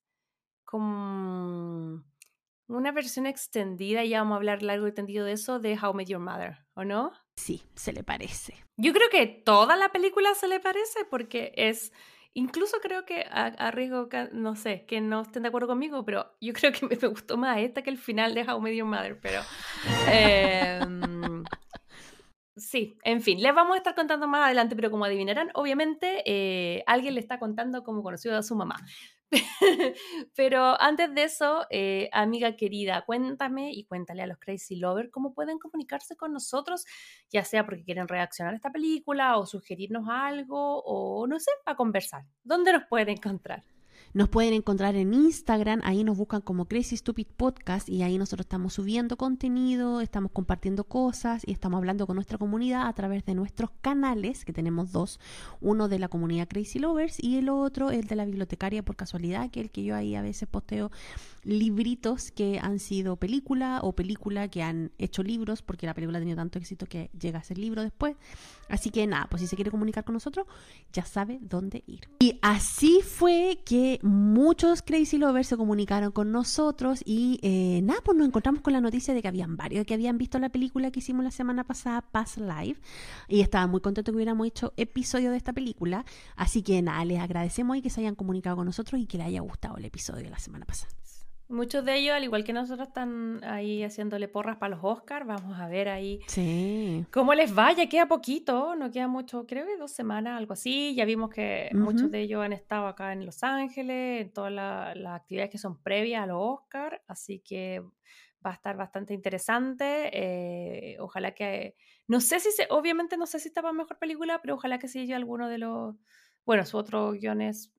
como 0.63 2.03
una 2.67 2.91
versión 2.91 3.27
extendida, 3.27 4.03
ya 4.03 4.19
vamos 4.19 4.33
a 4.33 4.37
hablar 4.37 4.63
largo 4.63 4.87
y 4.87 4.91
tendido 4.91 5.25
de 5.25 5.33
eso, 5.33 5.59
de 5.59 5.77
How 5.81 5.93
Met 5.93 6.07
Your 6.07 6.19
Mother, 6.19 6.64
¿o 6.75 6.83
no? 6.83 7.11
Sí, 7.35 7.63
se 7.75 7.93
le 7.93 8.03
parece. 8.03 8.55
Yo 8.77 8.93
creo 8.93 9.09
que 9.09 9.25
toda 9.25 9.75
la 9.75 9.89
película 9.89 10.33
se 10.35 10.47
le 10.47 10.59
parece 10.59 11.05
porque 11.09 11.53
es, 11.55 11.91
incluso 12.33 12.77
creo 12.81 13.05
que 13.05 13.25
a, 13.29 13.71
riesgo, 13.71 14.07
no 14.31 14.55
sé, 14.55 14.85
que 14.85 15.01
no 15.01 15.21
estén 15.21 15.43
de 15.43 15.49
acuerdo 15.49 15.67
conmigo, 15.67 16.05
pero 16.05 16.35
yo 16.41 16.53
creo 16.53 16.71
que 16.71 16.85
me, 16.87 16.95
gustó 17.07 17.37
más 17.37 17.57
esta 17.59 17.81
que 17.81 17.89
el 17.89 17.97
final 17.97 18.33
de 18.35 18.43
How 18.43 18.65
Your 18.67 18.87
Mother, 18.87 19.19
pero... 19.19 19.41
Em, 20.11 21.43
sí, 22.55 22.97
en 23.03 23.21
fin, 23.21 23.41
les 23.41 23.53
vamos 23.55 23.75
a 23.75 23.77
estar 23.77 23.95
contando 23.95 24.27
más 24.27 24.45
adelante, 24.45 24.75
pero 24.75 24.91
como 24.91 25.05
adivinarán, 25.05 25.49
obviamente 25.55 26.23
eh, 26.25 26.83
alguien 26.87 27.15
le 27.15 27.21
está 27.21 27.39
contando 27.39 27.83
cómo 27.83 28.03
conoció 28.03 28.35
a 28.35 28.43
su 28.43 28.55
mamá. 28.55 28.75
Pero 30.35 30.79
antes 30.81 31.13
de 31.13 31.23
eso, 31.23 31.65
eh, 31.69 32.09
amiga 32.11 32.55
querida, 32.55 33.03
cuéntame 33.05 33.71
y 33.71 33.85
cuéntale 33.85 34.23
a 34.23 34.27
los 34.27 34.37
Crazy 34.39 34.75
Lovers 34.77 35.11
cómo 35.11 35.33
pueden 35.33 35.59
comunicarse 35.59 36.15
con 36.15 36.33
nosotros, 36.33 36.85
ya 37.29 37.43
sea 37.43 37.65
porque 37.65 37.83
quieren 37.83 38.07
reaccionar 38.07 38.53
a 38.53 38.57
esta 38.57 38.71
película 38.71 39.37
o 39.37 39.45
sugerirnos 39.45 40.07
algo 40.09 40.81
o 40.83 41.27
no 41.27 41.39
sé, 41.39 41.51
para 41.63 41.77
conversar. 41.77 42.23
¿Dónde 42.43 42.73
nos 42.73 42.83
pueden 42.87 43.09
encontrar? 43.09 43.63
Nos 44.15 44.29
pueden 44.29 44.53
encontrar 44.53 44.95
en 44.95 45.13
Instagram, 45.13 45.81
ahí 45.83 46.05
nos 46.05 46.15
buscan 46.15 46.39
como 46.39 46.69
Crazy 46.69 46.95
Stupid 46.95 47.27
Podcast 47.35 47.89
y 47.89 48.01
ahí 48.01 48.17
nosotros 48.17 48.45
estamos 48.45 48.71
subiendo 48.71 49.17
contenido, 49.17 49.99
estamos 49.99 50.31
compartiendo 50.31 50.85
cosas 50.85 51.43
y 51.45 51.51
estamos 51.51 51.79
hablando 51.79 52.07
con 52.07 52.15
nuestra 52.15 52.37
comunidad 52.37 52.87
a 52.87 52.93
través 52.93 53.25
de 53.25 53.35
nuestros 53.35 53.71
canales, 53.81 54.45
que 54.45 54.53
tenemos 54.53 54.93
dos, 54.93 55.19
uno 55.59 55.89
de 55.89 55.99
la 55.99 56.07
comunidad 56.07 56.47
Crazy 56.47 56.79
Lovers 56.79 57.21
y 57.21 57.35
el 57.35 57.49
otro 57.49 57.91
el 57.91 58.07
de 58.07 58.15
la 58.15 58.23
bibliotecaria 58.23 58.85
por 58.85 58.95
casualidad, 58.95 59.51
que 59.51 59.59
es 59.59 59.65
el 59.65 59.69
que 59.69 59.83
yo 59.83 59.97
ahí 59.97 60.15
a 60.15 60.21
veces 60.21 60.47
posteo 60.47 60.91
libritos 61.43 62.31
que 62.31 62.57
han 62.59 62.79
sido 62.79 63.17
película 63.17 63.81
o 63.83 63.91
película 63.93 64.47
que 64.47 64.63
han 64.63 64.91
hecho 64.97 65.23
libros, 65.23 65.61
porque 65.61 65.87
la 65.87 65.93
película 65.93 66.19
ha 66.19 66.21
tenido 66.21 66.37
tanto 66.37 66.57
éxito 66.57 66.85
que 66.85 67.09
llega 67.19 67.39
a 67.39 67.43
ser 67.43 67.57
libro 67.57 67.83
después. 67.83 68.15
Así 68.69 68.89
que 68.89 69.05
nada, 69.07 69.27
pues 69.29 69.41
si 69.41 69.47
se 69.47 69.57
quiere 69.57 69.71
comunicar 69.71 70.05
con 70.05 70.13
nosotros, 70.13 70.47
ya 70.93 71.05
sabe 71.05 71.37
dónde 71.41 71.83
ir. 71.85 72.09
Y 72.19 72.39
así 72.41 73.01
fue 73.03 73.59
que 73.65 73.99
muchos 74.05 74.83
Crazy 74.83 75.17
Lovers 75.17 75.47
se 75.47 75.57
comunicaron 75.57 76.11
con 76.11 76.31
nosotros 76.31 77.01
y 77.03 77.39
eh, 77.41 77.81
nada, 77.81 78.01
pues 78.03 78.15
nos 78.15 78.27
encontramos 78.27 78.61
con 78.61 78.71
la 78.73 78.79
noticia 78.79 79.15
de 79.15 79.21
que 79.21 79.27
habían 79.27 79.57
varios 79.57 79.85
que 79.85 79.95
habían 79.95 80.19
visto 80.19 80.37
la 80.37 80.49
película 80.49 80.91
que 80.91 80.99
hicimos 80.99 81.23
la 81.23 81.31
semana 81.31 81.63
pasada, 81.63 82.01
Pass 82.01 82.37
Live, 82.37 82.79
y 83.27 83.41
estaban 83.41 83.71
muy 83.71 83.81
contentos 83.81 84.11
que 84.11 84.15
hubiéramos 84.15 84.45
hecho 84.45 84.73
episodio 84.77 85.31
de 85.31 85.37
esta 85.37 85.53
película. 85.53 86.05
Así 86.35 86.61
que 86.61 86.81
nada, 86.81 87.03
les 87.03 87.19
agradecemos 87.19 87.77
y 87.77 87.81
que 87.81 87.89
se 87.89 88.01
hayan 88.01 88.15
comunicado 88.15 88.57
con 88.57 88.65
nosotros 88.65 89.01
y 89.01 89.07
que 89.07 89.17
les 89.17 89.27
haya 89.27 89.41
gustado 89.41 89.77
el 89.77 89.85
episodio 89.85 90.23
de 90.23 90.29
la 90.29 90.39
semana 90.39 90.65
pasada. 90.65 90.93
Muchos 91.47 91.85
de 91.85 91.95
ellos, 91.97 92.15
al 92.15 92.23
igual 92.23 92.43
que 92.43 92.53
nosotros, 92.53 92.87
están 92.87 93.43
ahí 93.43 93.83
haciéndole 93.83 94.27
porras 94.27 94.57
para 94.57 94.75
los 94.75 94.83
Oscars. 94.83 95.27
Vamos 95.27 95.59
a 95.59 95.67
ver 95.67 95.89
ahí 95.89 96.19
Sí. 96.27 97.05
cómo 97.11 97.35
les 97.35 97.53
vaya. 97.53 97.87
Queda 97.87 98.07
poquito, 98.07 98.75
no 98.75 98.89
queda 98.89 99.07
mucho, 99.07 99.45
creo 99.45 99.65
que 99.67 99.77
dos 99.77 99.91
semanas, 99.91 100.37
algo 100.37 100.53
así. 100.53 100.95
Ya 100.95 101.05
vimos 101.05 101.29
que 101.29 101.69
muchos 101.73 102.09
de 102.09 102.21
ellos 102.21 102.43
han 102.43 102.51
estado 102.53 102.87
acá 102.87 103.13
en 103.13 103.25
Los 103.27 103.43
Ángeles, 103.43 104.21
en 104.23 104.33
todas 104.33 104.51
la- 104.51 104.95
las 104.95 105.15
actividades 105.21 105.51
que 105.51 105.59
son 105.59 105.81
previas 105.81 106.23
a 106.23 106.27
los 106.27 106.37
Oscars. 106.39 106.99
Así 107.07 107.39
que 107.39 107.79
va 108.43 108.51
a 108.51 108.53
estar 108.53 108.75
bastante 108.75 109.13
interesante. 109.13 110.09
eh, 110.13 110.97
ojalá 110.99 111.31
que. 111.35 111.75
No 112.07 112.21
sé 112.21 112.39
si 112.39 112.51
se. 112.51 112.67
Obviamente 112.71 113.17
no 113.17 113.27
sé 113.27 113.39
si 113.39 113.49
está 113.49 113.61
para 113.61 113.73
mejor 113.73 113.97
película, 113.99 114.39
pero 114.41 114.55
ojalá 114.55 114.79
que 114.79 114.87
se 114.87 114.99
lleve 115.01 115.13
alguno 115.15 115.47
de 115.47 115.59
los. 115.59 115.95
Bueno, 116.45 116.65
su 116.65 116.77
otro 116.77 117.11
guion 117.13 117.41
es 117.41 117.71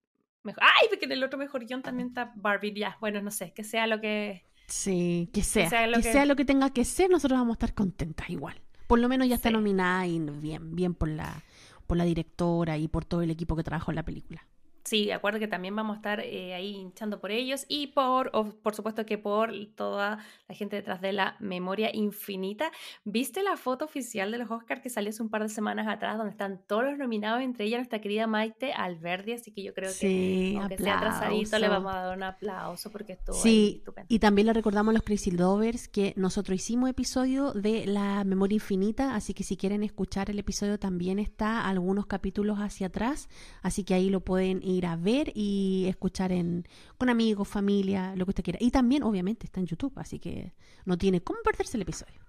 mejor. 0.47 0.63
¡Ay! 0.65 0.87
Porque 0.89 1.05
en 1.05 1.13
el 1.13 1.23
otro 1.23 1.39
mejor 1.39 1.67
guion 1.67 1.83
también 1.83 2.09
está 2.09 2.33
Barbie. 2.37 2.73
Ya, 2.75 2.97
bueno, 3.01 3.21
no 3.21 3.31
sé, 3.31 3.53
que 3.53 3.65
sea 3.65 3.87
lo 3.87 4.01
que. 4.01 4.45
Sí, 4.69 5.29
que 5.33 5.43
sea, 5.43 5.69
sea 5.69 5.87
lo 5.87 5.99
que 5.99 6.03
que- 6.05 6.13
sea 6.13 6.25
lo 6.27 6.35
que 6.37 6.45
tenga 6.45 6.71
que 6.71 6.85
ser, 6.85 7.11
nosotros 7.11 7.39
vamos 7.39 7.55
a 7.55 7.57
estar 7.57 7.75
contentas 7.75 8.31
igual. 8.31 8.61
Por 8.87 8.99
lo 8.99 9.09
menos 9.09 9.29
ya 9.29 9.35
está 9.37 9.49
Sí. 9.51 9.53
nominada 9.55 10.07
y 10.07 10.19
bien, 10.19 10.75
bien 10.75 10.95
por 10.95 11.09
la, 11.09 11.43
por 11.87 11.97
la 11.97 12.05
directora 12.05 12.77
y 12.79 12.89
por 12.89 13.05
todo 13.05 13.23
el 13.23 13.31
equipo 13.31 13.55
que 13.57 13.63
trabajó 13.63 13.91
en 13.93 13.97
la 13.97 14.03
película. 14.05 14.47
Sí, 14.87 15.07
de 15.07 15.15
acuerdo 15.15 15.41
que 15.41 15.49
también 15.49 15.75
vamos 15.75 15.95
a 15.95 15.97
estar 15.97 16.21
eh, 16.21 16.55
ahí 16.55 16.77
hinchando 16.77 17.21
por 17.21 17.33
ellos 17.33 17.67
y 17.69 17.89
por, 17.89 18.31
o- 18.33 18.45
por 18.63 18.73
supuesto 18.75 19.05
que 19.05 19.19
por 19.19 19.53
toda 19.75 20.19
la 20.49 20.55
gente 20.55 20.77
detrás 20.77 21.01
de 21.01 21.13
la 21.13 21.37
memoria 21.41 21.91
infinita. 21.93 22.71
¿Viste 23.05 23.43
la 23.43 23.57
foto 23.57 23.85
oficial 23.85 24.31
de 24.31 24.39
los 24.39 24.49
Oscars 24.51 24.81
que 24.81 24.89
salió 24.89 25.11
hace 25.11 25.23
un 25.25 25.29
par 25.29 25.43
de 25.43 25.49
semanas 25.49 25.89
atrás 25.89 26.17
donde 26.17 26.31
están 26.31 26.61
todos 26.69 26.85
los 26.85 26.99
nominados, 26.99 27.43
entre 27.43 27.65
ellas 27.65 27.79
nuestra 27.81 28.01
querida 28.01 28.29
Maite 28.29 28.73
Alberdi? 28.73 29.33
Así 29.33 29.51
que 29.51 29.65
yo 29.65 29.75
creo 29.75 29.91
que 29.91 29.97
Sí, 29.97 30.57
aunque 30.61 30.79
sea 30.79 30.99
atrasadito 30.99 31.59
le 31.59 31.67
aplauso. 31.67 31.85
vamos 31.85 31.95
a 31.97 32.07
dar 32.07 32.17
un 32.17 32.23
aplauso 32.23 32.93
porque 32.93 33.15
estuvo 33.15 33.35
Sí, 33.37 33.83
y 34.07 34.21
también 34.21 34.47
le 34.47 34.53
recordamos 34.53 34.93
a 34.93 34.95
los 34.95 35.03
Crazy 35.03 35.33
Lovers 35.33 35.89
que 35.89 36.13
nosotros 36.17 36.55
hicimos 36.57 36.89
episodio 36.91 37.53
de 37.55 37.87
la 37.87 38.23
memoria 38.23 38.55
infinita, 38.55 39.17
así 39.17 39.35
que 39.35 39.43
si 39.43 39.57
quieren 39.57 39.83
escuchar 39.83 40.31
el 40.31 40.39
episodio 40.39 40.79
también 40.79 41.19
está 41.19 41.67
algunos 41.67 42.07
capítulos 42.07 42.59
hacia 42.59 42.87
atrás, 42.87 43.29
así 43.63 43.83
que 43.83 43.95
ahí 43.95 44.11
lo 44.11 44.21
pueden 44.21 44.63
ir 44.63 44.76
a 44.85 44.97
ver 44.97 45.33
y 45.35 45.87
escuchar 45.89 46.33
en 46.33 46.67
con 46.99 47.09
amigos, 47.09 47.49
familia, 47.49 48.15
lo 48.17 48.27
que 48.27 48.33
usted 48.33 48.45
quiera. 48.45 48.59
Y 48.61 48.71
también 48.71 49.03
obviamente 49.03 49.47
está 49.47 49.61
en 49.61 49.67
YouTube, 49.67 49.93
así 49.97 50.19
que 50.19 50.53
no 50.85 50.99
tiene 50.99 51.23
cómo 51.23 51.39
perderse 51.43 51.79
el 51.79 51.83
episodio. 51.83 52.21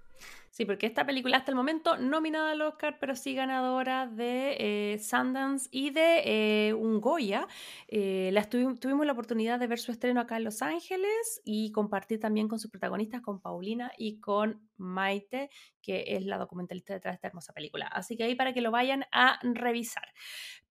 Sí, 0.58 0.66
porque 0.66 0.88
esta 0.88 1.06
película 1.06 1.38
hasta 1.38 1.52
el 1.52 1.56
momento 1.56 1.98
nominada 1.98 2.50
al 2.54 2.62
Oscar, 2.64 2.98
pero 3.00 3.16
sí 3.16 3.36
ganadora 3.36 4.08
de 4.08 4.56
eh, 4.94 4.98
Sundance 4.98 5.70
y 5.72 5.92
de 5.92 6.70
eh, 6.70 6.74
un 6.74 7.00
Goya. 7.00 7.48
Eh, 7.88 8.32
tuvi- 8.50 8.80
tuvimos 8.80 9.06
la 9.06 9.12
oportunidad 9.12 9.60
de 9.60 9.68
ver 9.68 9.78
su 9.78 9.92
estreno 9.92 10.20
acá 10.20 10.38
en 10.38 10.46
Los 10.46 10.64
Ángeles 10.64 11.42
y 11.46 11.72
compartir 11.74 12.20
también 12.20 12.48
con 12.48 12.58
sus 12.58 12.72
protagonistas, 12.72 13.22
con 13.22 13.40
Paulina 13.40 13.92
y 14.00 14.20
con 14.20 14.68
Maite, 14.78 15.52
que 15.80 16.06
es 16.16 16.26
la 16.26 16.40
documentalista 16.40 16.96
detrás 16.96 17.12
de 17.14 17.16
esta 17.18 17.28
hermosa 17.28 17.54
película. 17.54 17.86
Así 17.86 18.18
que 18.18 18.24
ahí 18.24 18.34
para 18.34 18.52
que 18.56 18.62
lo 18.62 18.72
vayan 18.72 19.06
a 19.12 19.38
revisar. 19.44 20.08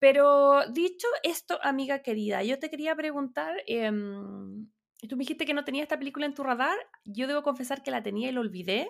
Pero 0.01 0.69
dicho 0.73 1.07
esto, 1.23 1.59
amiga 1.63 2.01
querida, 2.03 2.43
yo 2.43 2.59
te 2.59 2.71
quería 2.71 2.97
preguntar, 2.97 3.55
em, 3.69 4.69
tú 5.09 5.17
me 5.17 5.21
dijiste 5.21 5.47
que 5.47 5.55
no 5.55 5.65
tenía 5.65 5.83
esta 5.85 5.99
película 5.99 6.27
en 6.27 6.35
tu 6.35 6.43
radar, 6.43 6.77
yo 7.05 7.29
debo 7.29 7.43
confesar 7.45 7.83
que 7.85 7.93
la 7.93 8.03
tenía 8.03 8.29
y 8.31 8.33
la 8.33 8.41
olvidé 8.41 8.89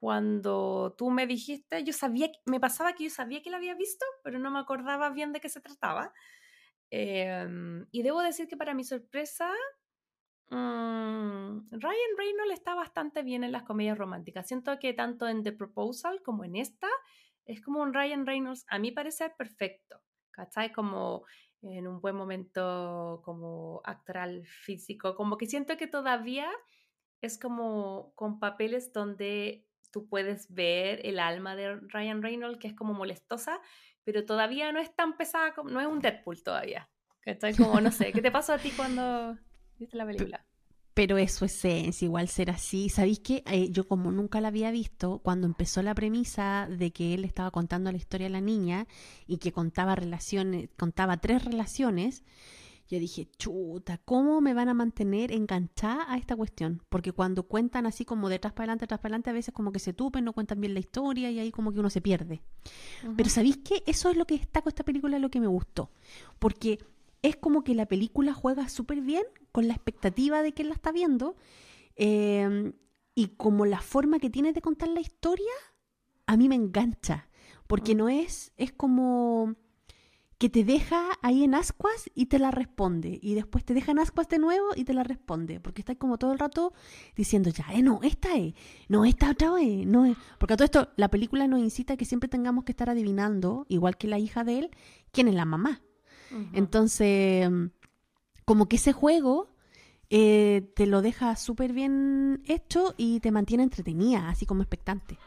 cuando 0.00 0.94
tú 0.96 1.10
me 1.10 1.26
dijiste, 1.26 1.84
yo 1.84 1.92
sabía, 1.92 2.32
me 2.46 2.58
pasaba 2.58 2.94
que 2.94 3.04
yo 3.04 3.10
sabía 3.10 3.42
que 3.42 3.50
la 3.50 3.58
había 3.58 3.74
visto, 3.74 4.06
pero 4.24 4.38
no 4.38 4.50
me 4.50 4.58
acordaba 4.58 5.10
bien 5.10 5.32
de 5.32 5.40
qué 5.40 5.50
se 5.50 5.60
trataba. 5.60 6.14
Em, 6.90 7.86
y 7.92 8.02
debo 8.02 8.22
decir 8.22 8.48
que 8.48 8.56
para 8.56 8.72
mi 8.72 8.82
sorpresa, 8.82 9.52
mm, 10.48 11.68
Ryan 11.70 12.16
Reynolds 12.16 12.54
está 12.54 12.74
bastante 12.74 13.22
bien 13.22 13.44
en 13.44 13.52
las 13.52 13.64
comedias 13.64 13.98
románticas. 13.98 14.48
Siento 14.48 14.78
que 14.78 14.94
tanto 14.94 15.28
en 15.28 15.42
The 15.42 15.52
Proposal 15.52 16.22
como 16.22 16.44
en 16.44 16.56
esta, 16.56 16.88
es 17.44 17.60
como 17.60 17.82
un 17.82 17.92
Ryan 17.92 18.24
Reynolds, 18.24 18.64
a 18.68 18.78
mi 18.78 18.92
parecer, 18.92 19.34
perfecto. 19.36 20.00
¿Cachai? 20.30 20.72
Como 20.72 21.24
en 21.60 21.86
un 21.86 22.00
buen 22.00 22.16
momento 22.16 23.20
como 23.22 23.82
actoral 23.84 24.46
físico, 24.46 25.14
como 25.14 25.36
que 25.36 25.46
siento 25.46 25.76
que 25.76 25.86
todavía 25.86 26.50
es 27.20 27.38
como 27.38 28.14
con 28.14 28.40
papeles 28.40 28.94
donde 28.94 29.66
tú 29.90 30.08
puedes 30.08 30.52
ver 30.52 31.00
el 31.04 31.18
alma 31.18 31.56
de 31.56 31.76
Ryan 31.76 32.22
Reynolds, 32.22 32.58
que 32.58 32.68
es 32.68 32.74
como 32.74 32.94
molestosa, 32.94 33.60
pero 34.04 34.24
todavía 34.24 34.72
no 34.72 34.80
es 34.80 34.94
tan 34.94 35.16
pesada, 35.16 35.54
como, 35.54 35.70
no 35.70 35.80
es 35.80 35.86
un 35.86 36.00
Deadpool 36.00 36.42
todavía. 36.42 36.88
¿Cachai? 37.20 37.54
Como, 37.54 37.80
no 37.80 37.90
sé, 37.92 38.12
¿qué 38.12 38.22
te 38.22 38.30
pasó 38.30 38.54
a 38.54 38.58
ti 38.58 38.70
cuando 38.70 39.36
viste 39.78 39.96
la 39.96 40.06
película? 40.06 40.44
Pero 40.94 41.18
es 41.18 41.32
su 41.32 41.44
esencia, 41.44 42.04
igual 42.04 42.28
ser 42.28 42.50
así. 42.50 42.88
¿Sabéis 42.88 43.20
qué? 43.20 43.42
Eh, 43.46 43.70
yo 43.70 43.86
como 43.86 44.10
nunca 44.10 44.40
la 44.40 44.48
había 44.48 44.70
visto, 44.70 45.20
cuando 45.22 45.46
empezó 45.46 45.82
la 45.82 45.94
premisa 45.94 46.66
de 46.68 46.92
que 46.92 47.14
él 47.14 47.24
estaba 47.24 47.50
contando 47.50 47.92
la 47.92 47.98
historia 47.98 48.26
de 48.26 48.32
la 48.32 48.40
niña 48.40 48.86
y 49.26 49.38
que 49.38 49.52
contaba 49.52 49.94
relaciones, 49.94 50.70
contaba 50.76 51.18
tres 51.18 51.44
relaciones, 51.44 52.24
yo 52.90 52.98
dije, 52.98 53.28
chuta, 53.38 53.98
¿cómo 54.04 54.40
me 54.40 54.52
van 54.52 54.68
a 54.68 54.74
mantener 54.74 55.30
enganchada 55.30 56.04
a 56.12 56.18
esta 56.18 56.34
cuestión? 56.34 56.82
Porque 56.88 57.12
cuando 57.12 57.44
cuentan 57.44 57.86
así 57.86 58.04
como 58.04 58.28
de 58.28 58.36
atrás 58.36 58.52
para 58.52 58.64
adelante, 58.64 58.86
atrás 58.86 58.98
para 58.98 59.12
adelante, 59.12 59.30
a 59.30 59.32
veces 59.32 59.54
como 59.54 59.70
que 59.70 59.78
se 59.78 59.92
tupen, 59.92 60.24
no 60.24 60.32
cuentan 60.32 60.60
bien 60.60 60.74
la 60.74 60.80
historia 60.80 61.30
y 61.30 61.38
ahí 61.38 61.52
como 61.52 61.72
que 61.72 61.78
uno 61.78 61.88
se 61.88 62.00
pierde. 62.00 62.42
Pero. 63.16 63.30
¿sabéis 63.30 63.58
qué? 63.58 63.84
Eso 63.86 64.10
es 64.10 64.16
lo 64.16 64.26
que 64.26 64.38
destaco 64.38 64.64
de 64.64 64.70
esta 64.70 64.84
película, 64.84 65.20
lo 65.20 65.30
que 65.30 65.40
me 65.40 65.46
gustó. 65.46 65.90
Porque 66.40 66.80
es 67.22 67.36
como 67.36 67.62
que 67.62 67.76
la 67.76 67.86
película 67.86 68.34
juega 68.34 68.68
súper 68.68 69.00
bien 69.00 69.24
con 69.52 69.68
la 69.68 69.74
expectativa 69.74 70.42
de 70.42 70.52
quien 70.52 70.68
la 70.68 70.74
está 70.74 70.90
viendo. 70.90 71.36
eh, 71.96 72.72
y 73.14 73.28
como 73.36 73.66
la 73.66 73.80
forma 73.80 74.18
que 74.18 74.30
tiene 74.30 74.52
de 74.52 74.62
contar 74.62 74.88
la 74.88 75.00
historia, 75.00 75.52
a 76.26 76.36
mí 76.36 76.48
me 76.48 76.54
engancha. 76.54 77.28
Porque 77.66 77.94
no 77.94 78.08
es, 78.08 78.52
es 78.56 78.72
como 78.72 79.56
que 80.40 80.48
te 80.48 80.64
deja 80.64 81.06
ahí 81.20 81.44
en 81.44 81.54
ascuas 81.54 82.10
y 82.14 82.26
te 82.26 82.38
la 82.38 82.50
responde. 82.50 83.18
Y 83.20 83.34
después 83.34 83.62
te 83.62 83.74
deja 83.74 83.92
en 83.92 83.98
ascuas 83.98 84.26
de 84.30 84.38
nuevo 84.38 84.68
y 84.74 84.84
te 84.84 84.94
la 84.94 85.04
responde. 85.04 85.60
Porque 85.60 85.82
está 85.82 85.96
como 85.96 86.16
todo 86.16 86.32
el 86.32 86.38
rato 86.38 86.72
diciendo, 87.14 87.50
ya, 87.50 87.66
eh, 87.74 87.82
no, 87.82 88.00
esta 88.02 88.34
es, 88.36 88.54
no, 88.88 89.04
esta 89.04 89.32
otra 89.32 89.60
es, 89.60 89.86
no 89.86 90.06
es. 90.06 90.16
Porque 90.38 90.54
a 90.54 90.56
todo 90.56 90.64
esto, 90.64 90.88
la 90.96 91.10
película 91.10 91.46
nos 91.46 91.60
incita 91.60 91.92
a 91.92 91.96
que 91.98 92.06
siempre 92.06 92.30
tengamos 92.30 92.64
que 92.64 92.72
estar 92.72 92.88
adivinando, 92.88 93.66
igual 93.68 93.98
que 93.98 94.08
la 94.08 94.18
hija 94.18 94.42
de 94.42 94.60
él, 94.60 94.70
quién 95.12 95.28
es 95.28 95.34
la 95.34 95.44
mamá. 95.44 95.82
Entonces, 96.54 97.50
como 98.46 98.66
que 98.66 98.76
ese 98.76 98.94
juego 98.94 99.50
eh, 100.08 100.72
te 100.74 100.86
lo 100.86 101.02
deja 101.02 101.36
súper 101.36 101.74
bien 101.74 102.42
hecho 102.46 102.94
y 102.96 103.20
te 103.20 103.30
mantiene 103.30 103.64
entretenida, 103.64 104.30
así 104.30 104.46
como 104.46 104.62
expectante. 104.62 105.18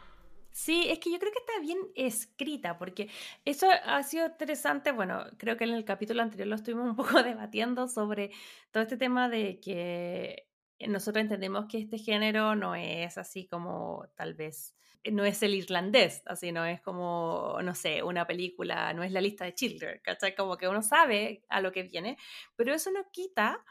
Sí, 0.56 0.86
es 0.88 1.00
que 1.00 1.10
yo 1.10 1.18
creo 1.18 1.32
que 1.32 1.40
está 1.40 1.58
bien 1.60 1.78
escrita, 1.96 2.78
porque 2.78 3.10
eso 3.44 3.66
ha 3.68 4.00
sido 4.04 4.26
interesante. 4.26 4.92
Bueno, 4.92 5.24
creo 5.36 5.56
que 5.56 5.64
en 5.64 5.70
el 5.70 5.84
capítulo 5.84 6.22
anterior 6.22 6.46
lo 6.46 6.54
estuvimos 6.54 6.88
un 6.90 6.94
poco 6.96 7.22
debatiendo 7.24 7.88
sobre 7.88 8.30
todo 8.70 8.84
este 8.84 8.96
tema 8.96 9.28
de 9.28 9.58
que 9.58 10.46
nosotros 10.86 11.22
entendemos 11.22 11.66
que 11.68 11.78
este 11.78 11.98
género 11.98 12.54
no 12.54 12.76
es 12.76 13.18
así 13.18 13.48
como 13.48 14.06
tal 14.14 14.34
vez, 14.34 14.76
no 15.10 15.24
es 15.24 15.42
el 15.42 15.54
irlandés, 15.54 16.22
así 16.26 16.52
no 16.52 16.64
es 16.64 16.80
como, 16.80 17.58
no 17.64 17.74
sé, 17.74 18.04
una 18.04 18.24
película, 18.24 18.92
no 18.94 19.02
es 19.02 19.10
la 19.10 19.20
lista 19.20 19.44
de 19.44 19.54
Children, 19.54 20.00
¿cachai? 20.04 20.36
Como 20.36 20.56
que 20.56 20.68
uno 20.68 20.82
sabe 20.82 21.42
a 21.48 21.60
lo 21.60 21.72
que 21.72 21.82
viene, 21.82 22.16
pero 22.54 22.72
eso 22.72 22.92
no 22.92 23.10
quita 23.10 23.64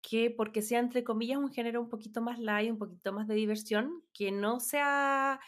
que 0.00 0.30
porque 0.30 0.62
sea 0.62 0.78
entre 0.78 1.04
comillas 1.04 1.38
un 1.38 1.52
género 1.52 1.80
un 1.80 1.88
poquito 1.88 2.22
más 2.22 2.38
light, 2.38 2.70
un 2.70 2.78
poquito 2.78 3.12
más 3.12 3.26
de 3.26 3.34
diversión, 3.34 4.02
que 4.14 4.30
no 4.30 4.60
sea 4.60 5.40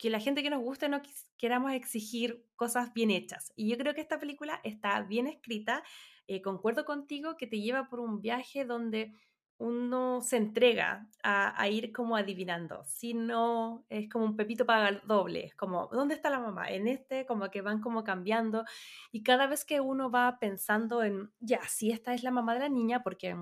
que 0.00 0.08
la 0.08 0.18
gente 0.18 0.42
que 0.42 0.48
nos 0.48 0.62
guste 0.62 0.88
no 0.88 1.02
queramos 1.36 1.72
exigir 1.72 2.42
cosas 2.56 2.94
bien 2.94 3.10
hechas. 3.10 3.52
Y 3.54 3.68
yo 3.68 3.76
creo 3.76 3.94
que 3.94 4.00
esta 4.00 4.18
película 4.18 4.58
está 4.64 5.00
bien 5.02 5.26
escrita. 5.26 5.84
eh, 6.26 6.40
concuerdo 6.42 6.84
contigo 6.84 7.36
que 7.36 7.46
te 7.46 7.60
lleva 7.60 7.88
por 7.88 8.00
un 8.00 8.20
viaje 8.20 8.64
donde 8.64 9.12
uno 9.58 10.22
se 10.22 10.38
entrega 10.38 11.06
a, 11.22 11.68
ir 11.68 11.92
como 11.92 12.16
adivinando. 12.16 12.82
Si 12.84 13.12
no, 13.12 13.84
es 13.90 14.08
como 14.08 14.24
un 14.24 14.36
pepito 14.36 14.64
para 14.64 14.92
doble. 15.00 15.44
Es 15.44 15.54
como, 15.54 15.88
¿dónde 15.88 16.14
está 16.14 16.30
la 16.30 16.40
mamá? 16.40 16.70
En 16.70 16.88
este, 16.88 17.26
como 17.26 17.50
que 17.50 17.60
van 17.60 17.80
como 17.82 18.02
cambiando. 18.02 18.64
Y 19.12 19.22
cada 19.22 19.46
vez 19.48 19.66
que 19.66 19.80
uno 19.80 20.10
va 20.10 20.38
pensando 20.38 21.02
en, 21.02 21.30
ya, 21.40 21.60
si 21.68 21.90
esta 21.90 22.14
es 22.14 22.22
la 22.22 22.30
mamá 22.30 22.54
de 22.54 22.60
la 22.60 22.68
niña, 22.70 23.02
porque 23.02 23.36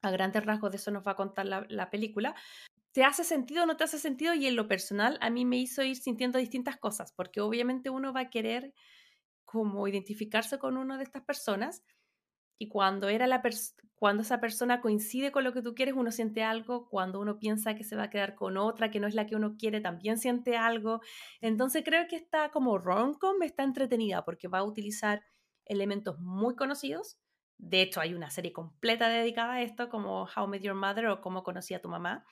a 0.00 0.10
grandes 0.10 0.46
rasgos 0.46 0.70
de 0.70 0.78
eso 0.78 0.90
nos 0.90 1.06
va 1.06 1.12
a 1.12 1.16
contar 1.16 1.44
la 1.46 1.90
película, 1.90 2.34
¿te 2.92 3.04
hace 3.04 3.24
sentido 3.24 3.64
o 3.64 3.66
no 3.66 3.76
te 3.76 3.84
hace 3.84 3.98
sentido? 3.98 4.34
Y 4.34 4.46
en 4.46 4.56
lo 4.56 4.68
personal 4.68 5.18
a 5.20 5.30
mí 5.30 5.44
me 5.44 5.58
hizo 5.58 5.82
ir 5.82 5.96
sintiendo 5.96 6.38
distintas 6.38 6.76
cosas, 6.78 7.12
porque 7.12 7.40
obviamente 7.40 7.90
uno 7.90 8.12
va 8.12 8.20
a 8.22 8.30
querer 8.30 8.74
como 9.44 9.88
identificarse 9.88 10.58
con 10.58 10.76
una 10.76 10.98
de 10.98 11.04
estas 11.04 11.24
personas 11.24 11.84
y 12.58 12.68
cuando, 12.68 13.08
era 13.08 13.26
la 13.26 13.42
pers- 13.42 13.74
cuando 13.96 14.22
esa 14.22 14.40
persona 14.40 14.80
coincide 14.80 15.32
con 15.32 15.42
lo 15.44 15.52
que 15.52 15.62
tú 15.62 15.74
quieres, 15.74 15.94
uno 15.96 16.12
siente 16.12 16.44
algo, 16.44 16.88
cuando 16.88 17.20
uno 17.20 17.38
piensa 17.38 17.74
que 17.74 17.82
se 17.84 17.96
va 17.96 18.04
a 18.04 18.10
quedar 18.10 18.34
con 18.36 18.56
otra, 18.56 18.90
que 18.90 19.00
no 19.00 19.08
es 19.08 19.14
la 19.14 19.26
que 19.26 19.34
uno 19.36 19.56
quiere, 19.58 19.80
también 19.80 20.18
siente 20.18 20.56
algo. 20.56 21.00
Entonces 21.40 21.82
creo 21.84 22.06
que 22.08 22.16
está 22.16 22.50
como 22.50 22.78
rom-com, 22.78 23.42
está 23.42 23.64
entretenida 23.64 24.24
porque 24.24 24.48
va 24.48 24.58
a 24.60 24.64
utilizar 24.64 25.22
elementos 25.64 26.18
muy 26.20 26.54
conocidos 26.56 27.18
De 27.58 27.80
hecho, 27.82 28.00
hay 28.00 28.14
una 28.14 28.30
serie 28.30 28.52
completa 28.52 29.08
dedicada 29.08 29.54
a 29.54 29.62
esto, 29.62 29.88
como 29.88 30.24
How 30.36 30.46
Met 30.48 30.62
Your 30.62 30.74
Mother 30.74 31.06
o 31.08 31.20
Cómo 31.20 31.42
conocí 31.44 31.74
a 31.74 31.80
tu 31.82 31.88
mamá, 31.88 32.24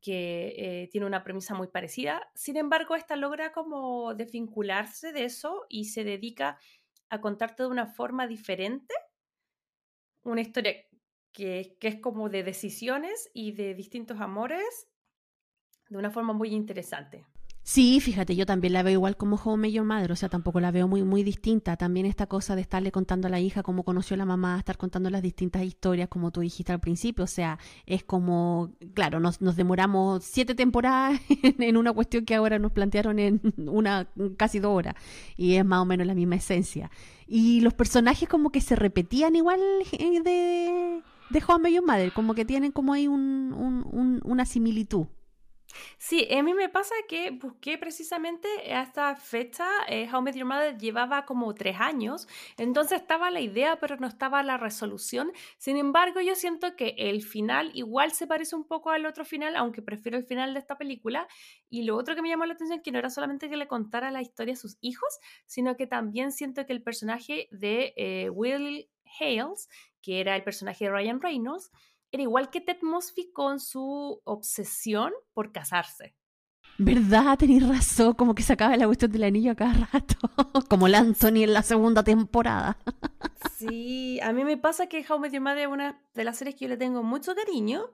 que 0.00 0.54
eh, 0.56 0.88
tiene 0.90 1.06
una 1.06 1.24
premisa 1.24 1.54
muy 1.54 1.68
parecida. 1.68 2.30
Sin 2.34 2.56
embargo, 2.56 2.94
esta 2.94 3.16
logra 3.16 3.52
como 3.52 4.14
desvincularse 4.14 5.12
de 5.12 5.24
eso 5.24 5.66
y 5.68 5.86
se 5.86 6.04
dedica 6.04 6.58
a 7.10 7.20
contarte 7.20 7.62
de 7.62 7.68
una 7.68 7.86
forma 7.86 8.26
diferente 8.26 8.94
una 10.24 10.40
historia 10.40 10.74
que, 11.32 11.76
que 11.80 11.88
es 11.88 12.00
como 12.00 12.28
de 12.28 12.42
decisiones 12.42 13.30
y 13.32 13.52
de 13.52 13.74
distintos 13.74 14.20
amores 14.20 14.88
de 15.88 15.96
una 15.96 16.10
forma 16.10 16.32
muy 16.32 16.50
interesante. 16.50 17.24
Sí, 17.70 18.00
fíjate, 18.00 18.34
yo 18.34 18.46
también 18.46 18.72
la 18.72 18.82
veo 18.82 18.94
igual 18.94 19.18
como 19.18 19.36
Home 19.36 19.68
Major 19.68 19.84
Mother, 19.84 20.10
o 20.10 20.16
sea, 20.16 20.30
tampoco 20.30 20.58
la 20.58 20.70
veo 20.70 20.88
muy, 20.88 21.02
muy 21.02 21.22
distinta. 21.22 21.76
También 21.76 22.06
esta 22.06 22.26
cosa 22.26 22.56
de 22.56 22.62
estarle 22.62 22.90
contando 22.90 23.28
a 23.28 23.30
la 23.30 23.40
hija 23.40 23.62
cómo 23.62 23.82
conoció 23.82 24.16
la 24.16 24.24
mamá, 24.24 24.56
estar 24.58 24.78
contando 24.78 25.10
las 25.10 25.20
distintas 25.20 25.62
historias, 25.62 26.08
como 26.08 26.30
tú 26.30 26.40
dijiste 26.40 26.72
al 26.72 26.80
principio, 26.80 27.24
o 27.24 27.26
sea, 27.26 27.58
es 27.84 28.04
como, 28.04 28.70
claro, 28.94 29.20
nos, 29.20 29.42
nos 29.42 29.54
demoramos 29.54 30.24
siete 30.24 30.54
temporadas 30.54 31.20
en 31.58 31.76
una 31.76 31.92
cuestión 31.92 32.24
que 32.24 32.36
ahora 32.36 32.58
nos 32.58 32.72
plantearon 32.72 33.18
en 33.18 33.42
una 33.58 34.08
casi 34.38 34.60
dos 34.60 34.74
horas, 34.74 34.94
y 35.36 35.56
es 35.56 35.64
más 35.66 35.82
o 35.82 35.84
menos 35.84 36.06
la 36.06 36.14
misma 36.14 36.36
esencia. 36.36 36.90
Y 37.26 37.60
los 37.60 37.74
personajes 37.74 38.30
como 38.30 38.48
que 38.50 38.62
se 38.62 38.76
repetían 38.76 39.36
igual 39.36 39.60
eh, 39.92 40.22
de, 40.22 41.02
de 41.28 41.42
Home 41.46 41.68
Major 41.68 41.84
Mother, 41.84 42.12
como 42.14 42.32
que 42.32 42.46
tienen 42.46 42.72
como 42.72 42.94
ahí 42.94 43.08
un, 43.08 44.22
una 44.24 44.46
similitud. 44.46 45.08
Sí, 45.98 46.26
a 46.32 46.42
mí 46.42 46.54
me 46.54 46.68
pasa 46.68 46.94
que 47.08 47.30
busqué 47.30 47.76
precisamente 47.76 48.48
a 48.72 48.82
esta 48.82 49.14
fecha, 49.16 49.68
eh, 49.88 50.08
How 50.12 50.22
Met 50.22 50.34
Your 50.34 50.46
Mother 50.46 50.78
llevaba 50.78 51.26
como 51.26 51.54
tres 51.54 51.76
años, 51.78 52.26
entonces 52.56 53.00
estaba 53.00 53.30
la 53.30 53.40
idea, 53.40 53.78
pero 53.78 53.96
no 53.96 54.06
estaba 54.06 54.42
la 54.42 54.56
resolución. 54.56 55.30
Sin 55.58 55.76
embargo, 55.76 56.20
yo 56.20 56.34
siento 56.34 56.74
que 56.76 56.94
el 56.96 57.22
final 57.22 57.70
igual 57.74 58.12
se 58.12 58.26
parece 58.26 58.56
un 58.56 58.64
poco 58.64 58.90
al 58.90 59.06
otro 59.06 59.24
final, 59.24 59.56
aunque 59.56 59.82
prefiero 59.82 60.16
el 60.16 60.24
final 60.24 60.54
de 60.54 60.60
esta 60.60 60.78
película. 60.78 61.28
Y 61.68 61.82
lo 61.82 61.96
otro 61.96 62.14
que 62.14 62.22
me 62.22 62.28
llamó 62.28 62.46
la 62.46 62.54
atención, 62.54 62.80
que 62.82 62.90
no 62.92 62.98
era 62.98 63.10
solamente 63.10 63.50
que 63.50 63.56
le 63.56 63.68
contara 63.68 64.10
la 64.10 64.22
historia 64.22 64.54
a 64.54 64.56
sus 64.56 64.78
hijos, 64.80 65.18
sino 65.46 65.76
que 65.76 65.86
también 65.86 66.32
siento 66.32 66.64
que 66.66 66.72
el 66.72 66.82
personaje 66.82 67.48
de 67.50 67.92
eh, 67.96 68.30
Will 68.30 68.88
Hales, 69.20 69.68
que 70.00 70.20
era 70.20 70.36
el 70.36 70.44
personaje 70.44 70.86
de 70.86 70.90
Ryan 70.90 71.20
Reynolds, 71.20 71.70
era 72.10 72.22
igual 72.22 72.50
que 72.50 72.60
Ted 72.60 72.78
Mosby 72.82 73.32
con 73.32 73.60
su 73.60 74.20
obsesión 74.24 75.12
por 75.32 75.52
casarse. 75.52 76.14
¿Verdad? 76.80 77.36
Tenéis 77.36 77.66
razón, 77.66 78.14
como 78.14 78.34
que 78.36 78.42
sacaba 78.42 78.76
la 78.76 78.86
cuestión 78.86 79.10
del 79.10 79.24
anillo 79.24 79.50
a 79.52 79.56
cada 79.56 79.88
rato, 79.92 80.16
como 80.70 80.86
el 80.86 80.94
Anthony 80.94 81.42
en 81.42 81.52
la 81.52 81.62
segunda 81.62 82.04
temporada. 82.04 82.78
sí, 83.56 84.20
a 84.20 84.32
mí 84.32 84.44
me 84.44 84.56
pasa 84.56 84.86
que 84.86 85.04
How 85.08 85.18
Met 85.18 85.32
Your 85.32 85.42
Mother 85.42 85.58
es 85.58 85.66
una 85.66 86.00
de 86.14 86.24
las 86.24 86.36
series 86.36 86.54
que 86.54 86.66
yo 86.66 86.68
le 86.68 86.76
tengo 86.76 87.02
mucho 87.02 87.34
cariño, 87.34 87.90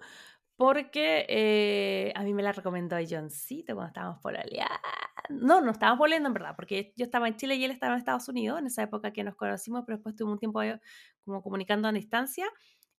porque 0.56 1.24
eh, 1.30 2.12
a 2.14 2.22
mí 2.24 2.34
me 2.34 2.42
la 2.42 2.52
recomendó 2.52 2.96
Johncito 3.08 3.74
cuando 3.74 3.88
estábamos 3.88 4.20
por 4.20 4.36
allá. 4.36 4.68
No, 5.30 5.62
no 5.62 5.70
estábamos 5.70 5.98
volviendo 5.98 6.28
en 6.28 6.34
verdad, 6.34 6.54
porque 6.54 6.92
yo 6.96 7.06
estaba 7.06 7.26
en 7.26 7.36
Chile 7.36 7.54
y 7.56 7.64
él 7.64 7.70
estaba 7.70 7.94
en 7.94 7.98
Estados 7.98 8.28
Unidos 8.28 8.58
en 8.58 8.66
esa 8.66 8.82
época 8.82 9.12
que 9.12 9.24
nos 9.24 9.34
conocimos, 9.34 9.84
pero 9.86 9.96
después 9.96 10.14
tuvimos 10.14 10.34
un 10.34 10.38
tiempo 10.40 10.60
como 11.24 11.42
comunicando 11.42 11.88
a 11.88 11.92
distancia. 11.92 12.46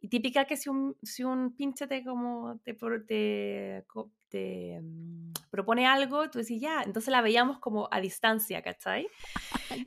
Y 0.06 0.08
típica 0.08 0.46
que 0.46 0.56
si 0.56 0.70
un, 0.70 0.96
si 1.02 1.24
un 1.24 1.56
pinche 1.56 1.88
te, 1.88 2.04
como, 2.04 2.60
te, 2.64 2.76
te, 3.08 3.84
te 4.30 4.80
mm, 4.80 5.32
propone 5.50 5.88
algo, 5.88 6.30
tú 6.30 6.38
decís 6.38 6.62
ya, 6.62 6.84
entonces 6.84 7.12
la 7.12 7.22
veíamos 7.24 7.58
como 7.58 7.88
a 7.90 8.00
distancia, 8.00 8.62
¿cachai? 8.62 9.08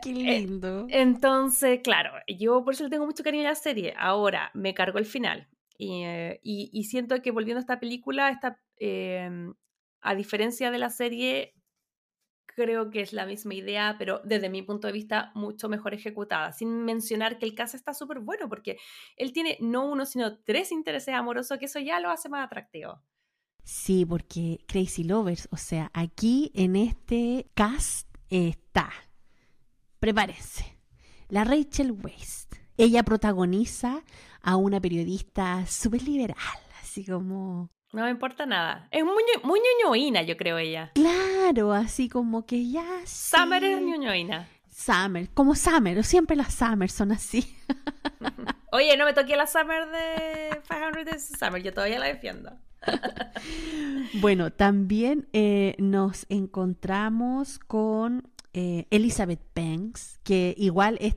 Qué 0.03 0.13
Eh, 0.13 0.43
lindo. 0.43 0.89
entonces, 0.89 1.83
claro, 1.85 2.11
yo 2.27 2.65
por 2.65 2.75
eso 2.75 2.83
le 2.83 2.91
tengo 2.91 3.07
mucho 3.07 3.23
cariño 3.23 3.45
a 3.45 3.51
la 3.51 3.55
serie. 3.55 3.95
Ahora, 3.97 4.51
me 4.55 4.75
cargo 4.75 4.99
el 4.99 5.05
final. 5.07 5.47
Y, 5.79 6.03
eh, 6.03 6.41
y- 6.43 6.69
y 6.73 6.83
siento 6.85 7.23
que 7.23 7.31
volviendo 7.31 7.59
a 7.59 7.61
esta 7.61 7.79
película, 7.79 8.29
esta, 8.31 8.61
em, 8.79 9.55
a 10.01 10.17
diferencia 10.17 10.73
de 10.73 10.79
la 10.79 10.91
serie, 10.91 11.55
creo 12.59 12.91
que 12.91 13.01
es 13.01 13.13
la 13.13 13.25
misma 13.25 13.55
idea, 13.55 13.95
pero 13.99 14.21
desde 14.25 14.51
mi 14.51 14.63
punto 14.63 14.89
de 14.89 14.93
vista 14.93 15.31
mucho 15.35 15.69
mejor 15.69 15.95
ejecutada. 15.95 16.53
Sin 16.53 16.85
mencionar 16.85 17.39
que 17.39 17.47
el 17.47 17.55
caso 17.55 17.77
está 17.77 17.95
súper 17.95 18.19
bueno, 18.19 18.49
porque 18.49 18.77
él 19.17 19.33
tiene 19.33 19.57
no 19.61 19.87
uno, 19.87 20.05
sino 20.05 20.39
tres 20.39 20.73
intereses 20.73 21.15
amorosos, 21.15 21.59
que 21.59 21.67
eso 21.67 21.79
ya 21.79 22.01
lo 22.01 22.11
hace 22.11 22.29
más 22.29 22.45
atractivo. 22.45 23.01
Sí, 23.63 24.05
porque 24.05 24.59
Crazy 24.67 25.05
Lovers, 25.05 25.49
o 25.53 25.57
sea, 25.57 25.91
aquí 25.95 26.51
en 26.55 26.75
este 26.75 27.51
cast 27.55 28.09
está, 28.29 28.91
prepárense, 30.01 30.79
la 31.29 31.45
Rachel 31.45 31.93
Weisz. 31.93 32.49
Ella 32.77 33.03
protagoniza 33.03 34.03
a 34.41 34.57
una 34.57 34.81
periodista 34.81 35.67
súper 35.67 36.03
liberal, 36.03 36.59
así 36.81 37.05
como, 37.05 37.71
No 37.93 38.05
me 38.05 38.11
importa 38.11 38.45
nada. 38.45 38.87
Es 38.91 39.03
muy, 39.03 39.23
muy 39.43 39.61
ñoñoína, 39.83 40.23
yo 40.23 40.37
creo 40.37 40.59
ella. 40.59 40.93
claro, 40.95 41.73
así 41.73 42.09
como 42.09 42.45
que 42.45 42.71
ya... 42.71 42.85
Summer 43.07 43.65
es 43.65 43.81
ñoñoína. 43.81 44.47
Summer, 44.71 45.29
como 45.35 45.55
Summer, 45.55 46.05
siempre 46.05 46.37
las 46.37 46.55
Summer 46.55 46.91
son 46.91 47.13
así. 47.13 47.57
Oye, 48.73 48.97
no 48.97 49.07
me 49.07 49.13
toqué 49.15 49.37
la 49.37 49.47
Summer 49.47 49.87
de 49.89 50.61
500 50.69 51.05
Days 51.05 51.31
of 51.33 51.39
Summer, 51.39 51.63
yo 51.63 51.73
todavía 51.73 51.99
la 51.99 52.07
defiendo. 52.07 52.53
Bueno, 54.15 54.51
también 54.51 55.29
eh, 55.33 55.75
nos 55.79 56.27
encontramos 56.29 57.59
con 57.59 58.29
eh, 58.55 58.87
Elizabeth 58.91 59.43
Banks, 59.55 60.19
que 60.25 60.55
igual 60.57 60.97
es, 61.01 61.17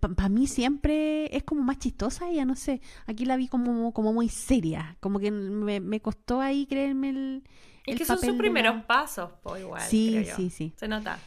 para 0.00 0.28
mí 0.28 0.46
siempre 0.46 1.34
es 1.36 1.42
como 1.44 1.62
más 1.62 1.78
chistosa 1.78 2.28
ella, 2.30 2.44
no 2.44 2.54
sé, 2.56 2.80
aquí 3.06 3.24
la 3.24 3.36
vi 3.36 3.48
como, 3.48 3.92
como 3.92 4.12
muy 4.12 4.28
seria, 4.28 4.96
como 5.00 5.18
que 5.18 5.30
me, 5.30 5.80
me 5.80 6.00
costó 6.00 6.40
ahí 6.40 6.66
creerme 6.66 7.10
el... 7.10 7.42
Es 7.86 7.92
el 7.92 7.98
que 7.98 8.04
son 8.04 8.18
sus 8.18 8.36
primeros 8.36 8.76
la- 8.76 8.86
pasos, 8.86 9.30
po, 9.42 9.56
igual. 9.56 9.80
Sí, 9.82 10.10
creo 10.12 10.24
yo. 10.24 10.36
sí, 10.36 10.50
sí. 10.50 10.72
Se 10.76 10.88
nota. 10.88 11.18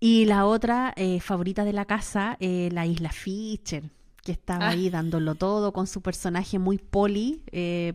Y 0.00 0.26
la 0.26 0.46
otra 0.46 0.92
eh, 0.96 1.18
favorita 1.20 1.64
de 1.64 1.72
la 1.72 1.84
casa, 1.84 2.36
eh, 2.40 2.68
la 2.72 2.86
Isla 2.86 3.10
Fisher, 3.10 3.82
que 4.22 4.32
estaba 4.32 4.66
Ah. 4.66 4.70
ahí 4.70 4.90
dándolo 4.90 5.34
todo 5.34 5.72
con 5.72 5.86
su 5.88 6.00
personaje 6.00 6.58
muy 6.60 6.78
poli 6.78 7.42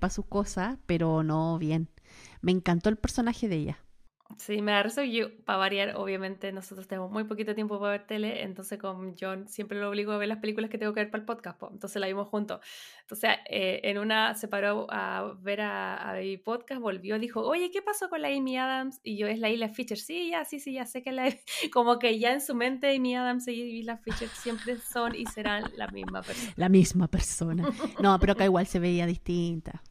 para 0.01 0.09
sus 0.11 0.25
cosas, 0.25 0.77
pero 0.85 1.23
no 1.23 1.57
bien. 1.57 1.87
Me 2.41 2.51
encantó 2.51 2.89
el 2.89 2.97
personaje 2.97 3.47
de 3.47 3.55
ella. 3.55 3.79
Sí, 4.37 4.61
me 4.61 4.71
da 4.71 4.83
risa. 4.83 5.03
Yo, 5.05 5.27
para 5.45 5.57
variar, 5.57 5.95
obviamente, 5.95 6.51
nosotros 6.51 6.87
tenemos 6.87 7.11
muy 7.11 7.23
poquito 7.23 7.55
tiempo 7.55 7.79
para 7.79 7.91
ver 7.91 8.07
tele, 8.07 8.43
entonces 8.43 8.79
con 8.79 9.15
John 9.19 9.47
siempre 9.47 9.79
lo 9.79 9.89
obligo 9.89 10.11
a 10.11 10.17
ver 10.17 10.27
las 10.27 10.39
películas 10.39 10.69
que 10.69 10.77
tengo 10.77 10.93
que 10.93 11.01
ver 11.01 11.11
para 11.11 11.21
el 11.21 11.25
podcast, 11.25 11.59
po. 11.59 11.69
entonces 11.71 11.99
la 11.99 12.07
vimos 12.07 12.27
juntos. 12.27 12.59
Entonces, 13.01 13.31
eh, 13.49 13.81
en 13.83 13.97
una 13.97 14.33
se 14.35 14.47
paró 14.47 14.87
a 14.89 15.35
ver 15.41 15.61
a, 15.61 16.11
a 16.11 16.15
mi 16.15 16.37
podcast, 16.37 16.81
volvió, 16.81 17.19
dijo, 17.19 17.41
oye, 17.41 17.71
¿qué 17.71 17.81
pasó 17.81 18.09
con 18.09 18.21
la 18.21 18.29
Amy 18.29 18.57
Adams? 18.57 18.99
Y 19.03 19.17
yo, 19.17 19.27
es 19.27 19.39
la 19.39 19.49
Isla 19.49 19.69
Fisher. 19.69 19.97
Sí, 19.97 20.29
ya, 20.31 20.45
sí, 20.45 20.59
sí, 20.59 20.73
ya 20.73 20.85
sé 20.85 21.01
que 21.01 21.11
la... 21.11 21.33
Como 21.71 21.99
que 21.99 22.19
ya 22.19 22.33
en 22.33 22.41
su 22.41 22.55
mente 22.55 22.95
Amy 22.95 23.15
Adams 23.15 23.47
y 23.47 23.79
Isla 23.79 23.97
Fisher 23.97 24.29
siempre 24.29 24.77
son 24.77 25.15
y 25.15 25.25
serán 25.25 25.63
la 25.77 25.87
misma 25.87 26.21
persona. 26.21 26.53
La 26.55 26.69
misma 26.69 27.07
persona. 27.07 27.67
No, 28.01 28.19
pero 28.19 28.33
acá 28.33 28.45
igual 28.45 28.67
se 28.67 28.79
veía 28.79 29.05
distinta. 29.05 29.81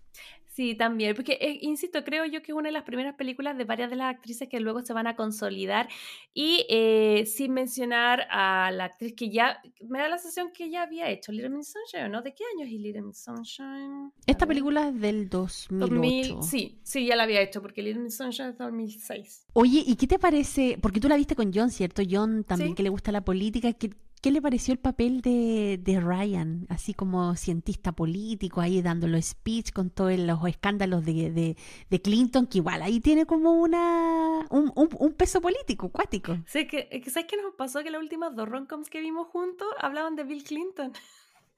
Sí, 0.54 0.74
también, 0.74 1.14
porque, 1.14 1.38
eh, 1.40 1.60
insisto, 1.62 2.04
creo 2.04 2.26
yo 2.26 2.42
que 2.42 2.52
es 2.52 2.58
una 2.58 2.68
de 2.68 2.74
las 2.74 2.82
primeras 2.82 3.14
películas 3.14 3.56
de 3.56 3.64
varias 3.64 3.88
de 3.88 3.96
las 3.96 4.14
actrices 4.14 4.48
que 4.50 4.60
luego 4.60 4.84
se 4.84 4.92
van 4.92 5.06
a 5.06 5.16
consolidar 5.16 5.88
y 6.34 6.66
eh, 6.68 7.24
sin 7.24 7.54
mencionar 7.54 8.26
a 8.30 8.70
la 8.70 8.84
actriz 8.84 9.14
que 9.16 9.30
ya, 9.30 9.62
me 9.88 9.98
da 9.98 10.10
la 10.10 10.18
sensación 10.18 10.52
que 10.52 10.68
ya 10.68 10.82
había 10.82 11.08
hecho 11.08 11.32
Little 11.32 11.48
Miss 11.48 11.72
Sunshine, 11.72 12.12
¿no? 12.12 12.20
¿De 12.20 12.34
qué 12.34 12.44
año 12.54 12.66
es 12.66 12.70
Little 12.72 13.00
Miss 13.00 13.24
Sunshine? 13.24 14.12
Esta 14.26 14.46
película 14.46 14.88
es 14.88 15.00
del 15.00 15.30
2008. 15.30 15.86
2000, 15.88 16.42
sí, 16.42 16.78
sí, 16.82 17.06
ya 17.06 17.16
la 17.16 17.22
había 17.22 17.40
hecho 17.40 17.62
porque 17.62 17.80
Little 17.82 18.02
Miss 18.02 18.18
Sunshine 18.18 18.50
es 18.50 18.58
2006. 18.58 19.46
Oye, 19.54 19.82
¿y 19.86 19.96
qué 19.96 20.06
te 20.06 20.18
parece? 20.18 20.76
Porque 20.82 21.00
tú 21.00 21.08
la 21.08 21.16
viste 21.16 21.34
con 21.34 21.50
John, 21.54 21.70
¿cierto? 21.70 22.02
John 22.08 22.44
también 22.44 22.72
Sí. 22.72 22.74
que 22.76 22.82
le 22.82 22.90
gusta 22.90 23.10
la 23.10 23.24
política. 23.24 23.72
¿Qué, 23.72 23.90
qué 24.22 24.30
le 24.30 24.40
pareció 24.42 24.72
el 24.72 24.78
papel 24.80 25.20
de, 25.20 25.78
de 25.82 26.00
Ryan? 26.00 26.66
Así 26.70 26.94
como 26.94 27.36
cientista 27.36 27.92
político, 27.92 28.60
ahí 28.62 28.80
dándolo 28.82 29.20
speech 29.20 29.72
con 29.72 29.90
todos 29.90 30.18
los 30.18 30.46
escándalos 30.48 31.04
de, 31.04 31.30
de, 31.30 31.56
de 31.90 32.02
Clinton, 32.02 32.46
que 32.46 32.58
igual 32.58 32.82
ahí 32.82 33.00
tiene 33.00 33.26
como 33.26 33.52
una 33.52 34.46
un, 34.50 34.72
un- 34.76 34.88
un 34.98 35.12
peso 35.14 35.40
político, 35.40 35.90
cuático. 35.90 36.38
Sí, 36.46 36.66
que, 36.66 36.88
es 36.90 37.02
que 37.04 37.10
¿sabes 37.10 37.28
qué 37.28 37.36
nos 37.40 37.54
pasó? 37.54 37.82
Que 37.82 37.90
las 37.90 38.00
últimas 38.02 38.34
dos 38.36 38.48
romcoms 38.48 38.90
que 38.90 39.00
vimos 39.00 39.28
juntos 39.28 39.68
hablaban 39.78 40.16
de 40.16 40.24
Bill 40.24 40.44
Clinton. 40.44 40.92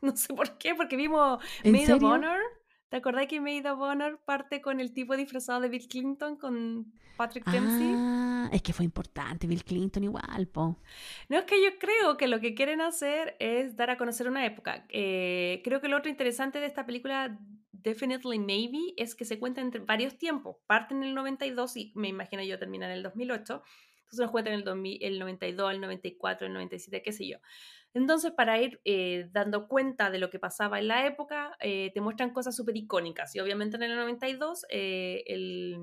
No 0.01 0.15
sé 0.17 0.35
por 0.35 0.59
qué, 0.59 0.75
porque 0.75 0.97
vimos 0.97 1.43
¿En 1.63 1.73
Maid 1.73 1.89
of? 1.95 2.03
Honor. 2.03 2.39
¿Te 2.95 2.99
acordás 2.99 3.27
que 3.27 3.41
Maid 3.41 3.69
of 3.69 3.81
Honor 3.81 4.21
parte 4.25 4.61
con 4.61 4.79
el 4.79 4.93
tipo 4.93 5.17
disfrazado 5.17 5.61
de 5.61 5.69
Bill 5.69 5.89
Clinton 5.89 6.37
con 6.37 6.93
Patrick 7.17 7.45
Dempsey? 7.45 7.93
Ah, 7.93 8.49
es 8.53 8.63
que 8.63 8.73
fue 8.73 8.85
importante 8.85 9.49
Bill 9.49 9.65
Clinton 9.65 10.05
igual, 10.05 10.47
po. 10.47 10.79
No 11.29 11.39
es 11.39 11.43
que 11.45 11.61
yo 11.61 11.77
creo 11.81 12.17
que 12.17 12.29
lo 12.29 12.39
que 12.39 12.55
quieren 12.55 12.81
hacer 12.81 13.35
es 13.41 13.75
dar 13.75 13.91
a 13.91 13.97
conocer 13.97 14.29
una 14.29 14.47
época. 14.47 14.87
Eh, 14.91 15.61
creo 15.65 15.81
que 15.81 15.89
lo 15.89 15.97
otro 15.97 16.09
interesante 16.09 16.61
de 16.61 16.67
esta 16.67 16.87
película, 16.87 17.37
Definitely 17.73 18.39
Maybe, 18.39 18.95
es 18.97 19.17
que 19.17 19.25
se 19.25 19.41
cuenta 19.41 19.61
entre 19.61 19.81
varios 19.81 20.17
tiempos. 20.17 20.59
Parte 20.69 20.95
en 20.95 21.03
el 21.03 21.17
92 21.17 21.77
y 21.77 21.93
me 21.97 22.07
imagino 22.07 22.45
yo 22.45 22.61
termina 22.61 22.87
en 22.87 22.93
el 22.93 23.03
2008. 23.03 23.61
Entonces 24.15 24.27
nos 24.27 24.33
cuentan 24.33 24.55
el, 24.55 24.65
2000 24.65 24.99
el 25.03 25.19
92, 25.19 25.73
el 25.73 25.81
94, 25.81 26.47
el 26.47 26.53
97, 26.53 27.03
qué 27.03 27.13
sé 27.13 27.27
yo. 27.27 27.39
Entonces, 27.95 28.33
para 28.33 28.61
ir 28.61 28.81
eh, 28.85 29.29
dando 29.33 29.69
cuenta 29.69 30.11
de 30.11 30.19
lo 30.19 30.29
que 30.29 30.41
pasaba 30.41 30.81
en 30.81 30.89
la 30.89 31.07
época, 31.07 31.57
eh, 31.61 31.93
te 31.95 32.01
muestran 32.01 32.33
cosas 32.33 32.57
súper 32.57 32.77
icónicas. 32.77 33.35
Y 33.37 33.41
obviamente 33.41 33.77
en 33.77 33.85
el 33.85 33.97
92, 33.97 34.67
eh, 34.69 35.23
el, 35.27 35.77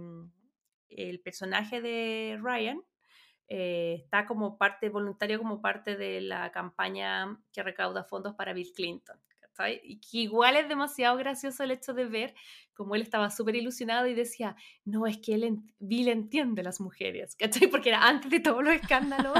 el, 0.89 1.21
personaje 1.21 1.81
de 1.81 2.37
Ryan 2.41 2.81
está 3.47 4.25
como 4.27 4.57
parte 4.57 4.87
voluntario, 4.87 5.37
como 5.37 5.61
parte 5.61 5.97
de 5.97 6.21
la 6.21 6.53
campaña 6.53 7.37
que 7.51 7.63
recauda 7.63 8.05
fondos 8.05 8.33
para 8.35 8.53
Bill 8.53 8.71
Clinton. 8.73 9.19
Y 9.83 9.99
que 9.99 10.17
igual 10.19 10.55
es 10.55 10.67
demasiado 10.67 11.17
gracioso 11.17 11.63
el 11.63 11.71
hecho 11.71 11.93
de 11.93 12.05
ver 12.05 12.33
como 12.73 12.95
él 12.95 13.01
estaba 13.03 13.29
súper 13.29 13.55
ilusionado 13.55 14.07
y 14.07 14.15
decía, 14.15 14.55
no, 14.85 15.05
es 15.05 15.17
que 15.17 15.35
él 15.35 15.59
Bill 15.79 16.07
entiende 16.07 16.63
las 16.63 16.81
mujeres, 16.81 17.35
¿cachai? 17.35 17.67
Porque 17.67 17.89
era 17.89 18.07
antes 18.07 18.31
de 18.31 18.39
todos 18.39 18.63
los 18.63 18.73
escándalos. 18.73 19.37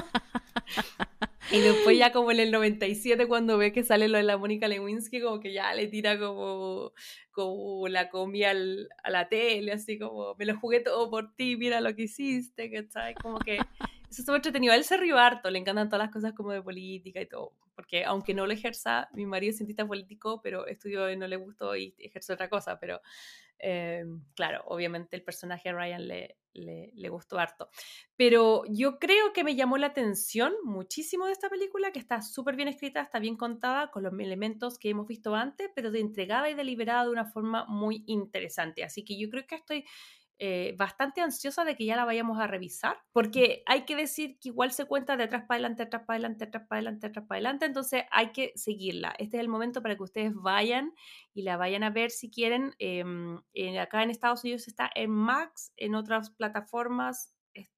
y 1.52 1.60
después 1.60 1.98
ya 1.98 2.12
como 2.12 2.32
en 2.32 2.40
el 2.40 2.52
97 2.52 3.28
cuando 3.28 3.58
ve 3.58 3.72
que 3.72 3.84
sale 3.84 4.08
lo 4.10 4.18
de 4.18 4.24
la 4.24 4.38
Mónica 4.38 4.68
Lewinsky, 4.68 5.22
como 5.22 5.40
que 5.40 5.54
ya 5.54 5.74
le 5.74 5.88
tira 5.88 6.20
como, 6.20 6.94
como 7.32 7.88
la 7.88 8.10
comida 8.10 8.52
a 8.52 9.10
la 9.10 9.28
tele, 9.28 9.72
así 9.72 9.98
como, 9.98 10.36
me 10.36 10.46
lo 10.46 10.60
jugué 10.60 10.82
todo 10.82 11.10
por 11.10 11.34
ti, 11.36 11.58
mira 11.58 11.82
lo 11.82 11.96
que 11.96 12.04
hiciste, 12.04 12.70
¿cachai? 12.70 13.16
Como 13.16 13.40
que 13.40 13.56
eso 13.56 14.22
estuvo 14.22 14.36
entretenido. 14.36 14.74
él 14.74 14.84
se 14.84 14.98
rió 14.98 15.18
harto, 15.18 15.50
le 15.50 15.58
encantan 15.58 15.90
todas 15.90 16.06
las 16.06 16.14
cosas 16.14 16.34
como 16.34 16.52
de 16.52 16.62
política 16.62 17.22
y 17.22 17.26
todo. 17.28 17.54
Porque 17.82 18.06
aunque 18.06 18.36
no 18.36 18.46
lo 18.46 18.54
ejerza, 18.54 19.10
mi 19.12 19.26
marido 19.26 19.50
es 19.50 19.58
cientista 19.58 19.88
político, 19.88 20.40
pero 20.44 20.68
estudió 20.68 21.10
y 21.10 21.18
no 21.18 21.26
le 21.26 21.36
gustó 21.36 21.76
y 21.76 21.96
ejerce 21.98 22.32
otra 22.32 22.48
cosa. 22.48 22.80
Pero 22.80 23.02
eh, 23.58 24.06
claro, 24.36 24.62
obviamente 24.68 25.16
el 25.16 25.24
personaje 25.24 25.70
de 25.70 25.76
Ryan 25.76 26.08
le, 26.08 26.38
le, 26.54 26.92
le, 26.94 27.10
gustó 27.10 27.40
harto. 27.40 27.70
Pero 28.16 28.62
yo 28.70 29.00
creo 29.00 29.34
que 29.34 29.44
me 29.44 29.56
llamó 29.56 29.80
la 29.80 29.88
atención 29.88 30.54
muchísimo 30.64 31.26
de 31.26 31.32
esta 31.32 31.50
película, 31.50 31.92
que 31.92 31.98
está 31.98 32.22
súper 32.22 32.56
bien 32.56 32.68
escrita, 32.68 33.02
está 33.02 33.18
bien 33.18 33.36
contada, 33.36 33.90
con 33.90 34.04
los 34.04 34.14
elementos 34.14 34.78
que 34.78 34.90
hemos 34.90 35.08
visto 35.08 35.34
antes, 35.34 35.72
pero 35.74 35.90
de 35.90 36.02
entregada 36.02 36.52
y 36.52 36.54
deliberada 36.54 37.06
de 37.06 37.10
una 37.10 37.26
forma 37.26 37.66
muy 37.66 38.04
interesante. 38.06 38.84
Así 38.84 39.04
que 39.04 39.18
yo 39.18 39.28
creo 39.32 39.48
que 39.48 39.56
estoy 39.56 39.86
eh, 40.44 40.74
bastante 40.76 41.22
ansiosa 41.22 41.64
de 41.66 41.76
que 41.76 41.86
ya 41.86 41.96
la 41.96 42.04
vayamos 42.04 42.40
a 42.40 42.48
revisar, 42.48 42.98
porque 43.12 43.62
hay 43.68 43.86
que 43.86 43.96
decir 43.96 44.40
que 44.40 44.50
igual 44.50 44.72
se 44.72 44.86
cuenta 44.86 45.16
de 45.16 45.26
atrás 45.26 45.44
para 45.48 45.58
adelante, 45.58 45.84
atrás 45.84 46.02
para 46.08 46.16
adelante, 46.16 46.46
atrás 46.46 46.66
para 46.68 46.80
adelante, 46.80 47.06
atrás 47.06 47.26
para 47.28 47.38
adelante, 47.38 47.66
entonces 47.68 48.06
hay 48.10 48.32
que 48.32 48.52
seguirla. 48.56 49.14
Este 49.20 49.38
es 49.38 49.42
el 49.42 49.50
momento 49.50 49.84
para 49.84 49.96
que 49.96 50.02
ustedes 50.02 50.34
vayan 50.34 50.96
y 51.36 51.44
la 51.44 51.58
vayan 51.58 51.84
a 51.84 51.92
ver 51.92 52.10
si 52.10 52.32
quieren. 52.32 52.74
Em, 52.80 53.40
acá 53.80 54.02
en 54.02 54.10
Estados 54.10 54.44
Unidos 54.44 54.68
está 54.68 54.90
en 54.96 55.12
Max, 55.12 55.74
en 55.78 55.94
otras 55.94 56.32
plataformas, 56.32 57.36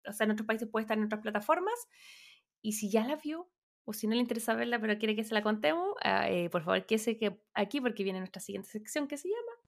o 0.08 0.14
sea, 0.14 0.24
en 0.24 0.32
otros 0.32 0.48
países 0.48 0.70
puede 0.72 0.84
estar 0.84 0.98
en 0.98 1.04
otras 1.04 1.20
plataformas, 1.20 1.76
y 2.62 2.72
si 2.72 2.90
ya 2.90 3.06
la 3.06 3.18
vio, 3.18 3.52
o 3.84 3.92
si 3.92 4.08
no 4.08 4.16
le 4.16 4.22
interesa 4.22 4.56
verla, 4.56 4.80
pero 4.80 4.98
quiere 4.98 5.18
que 5.18 5.26
se 5.26 5.34
la 5.34 5.44
contemos, 5.44 5.96
ah, 6.02 6.30
eh, 6.30 6.50
por 6.50 6.64
favor, 6.64 6.86
quédese 6.86 7.18
que 7.18 7.42
aquí 7.54 7.82
porque 7.82 8.06
viene 8.06 8.20
nuestra 8.20 8.42
siguiente 8.42 8.70
sección 8.70 9.10
que 9.10 9.18
se 9.18 9.28
llama 9.28 9.63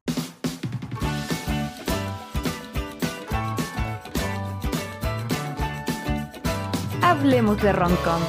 Hablemos 7.18 7.62
de 7.62 7.72
Roncom. 7.72 8.22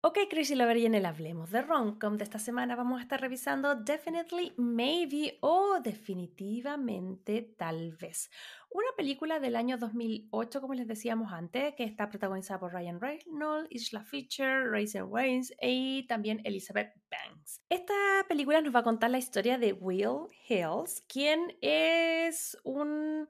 Ok, 0.00 0.18
Chris 0.28 0.50
y 0.50 0.56
Lover, 0.56 0.78
y 0.78 0.86
en 0.86 0.96
el 0.96 1.06
Hablemos 1.06 1.52
de 1.52 1.62
Roncom 1.62 2.16
de 2.16 2.24
esta 2.24 2.40
semana 2.40 2.74
vamos 2.74 2.98
a 2.98 3.02
estar 3.02 3.20
revisando 3.20 3.76
Definitely 3.76 4.52
Maybe 4.56 5.38
o 5.42 5.78
Definitivamente 5.80 7.54
Tal 7.56 7.92
vez. 7.92 8.30
Una 8.68 8.88
película 8.96 9.38
del 9.38 9.54
año 9.54 9.78
2008, 9.78 10.60
como 10.60 10.74
les 10.74 10.88
decíamos 10.88 11.32
antes, 11.32 11.76
que 11.76 11.84
está 11.84 12.08
protagonizada 12.08 12.58
por 12.58 12.72
Ryan 12.72 13.00
Reynolds, 13.00 13.68
Isla 13.70 14.02
Fisher, 14.02 14.68
Raisin 14.68 15.04
Waynes 15.04 15.54
y 15.62 16.04
también 16.08 16.40
Elizabeth 16.42 16.94
Banks. 17.08 17.62
Esta 17.70 17.94
película 18.28 18.60
nos 18.60 18.74
va 18.74 18.80
a 18.80 18.84
contar 18.84 19.10
la 19.10 19.18
historia 19.18 19.56
de 19.56 19.72
Will 19.72 20.26
Hills, 20.48 21.04
quien 21.06 21.56
es 21.60 22.58
un 22.64 23.28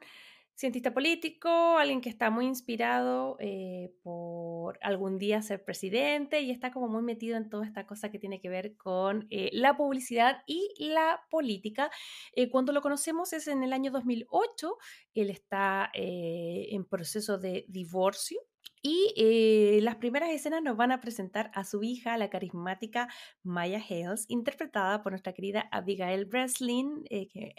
cientista 0.57 0.95
político, 0.95 1.77
alguien 1.77 2.01
que 2.01 2.09
está 2.09 2.31
muy 2.31 2.47
inspirado 2.47 3.37
eh, 3.40 3.92
por 4.03 4.79
algún 4.83 5.19
día 5.19 5.42
ser 5.42 5.62
presidente 5.62 6.40
y 6.40 6.51
está 6.51 6.73
como 6.73 6.88
muy 6.88 7.03
metido 7.03 7.37
en 7.37 7.51
toda 7.51 7.66
esta 7.66 7.87
cosa 7.87 8.11
que 8.11 8.19
tiene 8.19 8.40
que 8.40 8.49
ver 8.49 8.75
con 8.77 9.27
eh, 9.31 9.51
la 9.53 9.77
publicidad 9.77 10.42
y 10.47 10.75
la 10.79 11.21
política. 11.31 11.90
Eh, 12.33 12.49
cuando 12.49 12.73
lo 12.73 12.81
conocemos 12.81 13.35
es 13.35 13.49
en 13.49 13.62
el 13.62 13.75
año 13.75 13.90
2008, 13.90 14.79
él 15.14 15.31
está 15.31 15.90
en 15.92 16.85
proceso 16.87 17.38
de 17.38 17.66
divorcio 17.69 18.40
y 18.87 19.12
eh, 19.16 19.81
las 19.83 19.96
primeras 19.96 20.31
escenas 20.31 20.62
nos 20.62 20.77
van 20.77 20.92
a 20.92 21.01
presentar 21.01 21.51
a 21.55 21.64
su 21.64 21.83
hija, 21.83 22.16
la 22.16 22.31
carismática 22.31 23.09
Maya 23.42 23.83
Hales, 23.90 24.27
interpretada 24.29 25.03
por 25.03 25.11
nuestra 25.11 25.33
querida 25.33 25.68
Abigail 25.72 26.25
Breslin, 26.27 27.03
que 27.11 27.53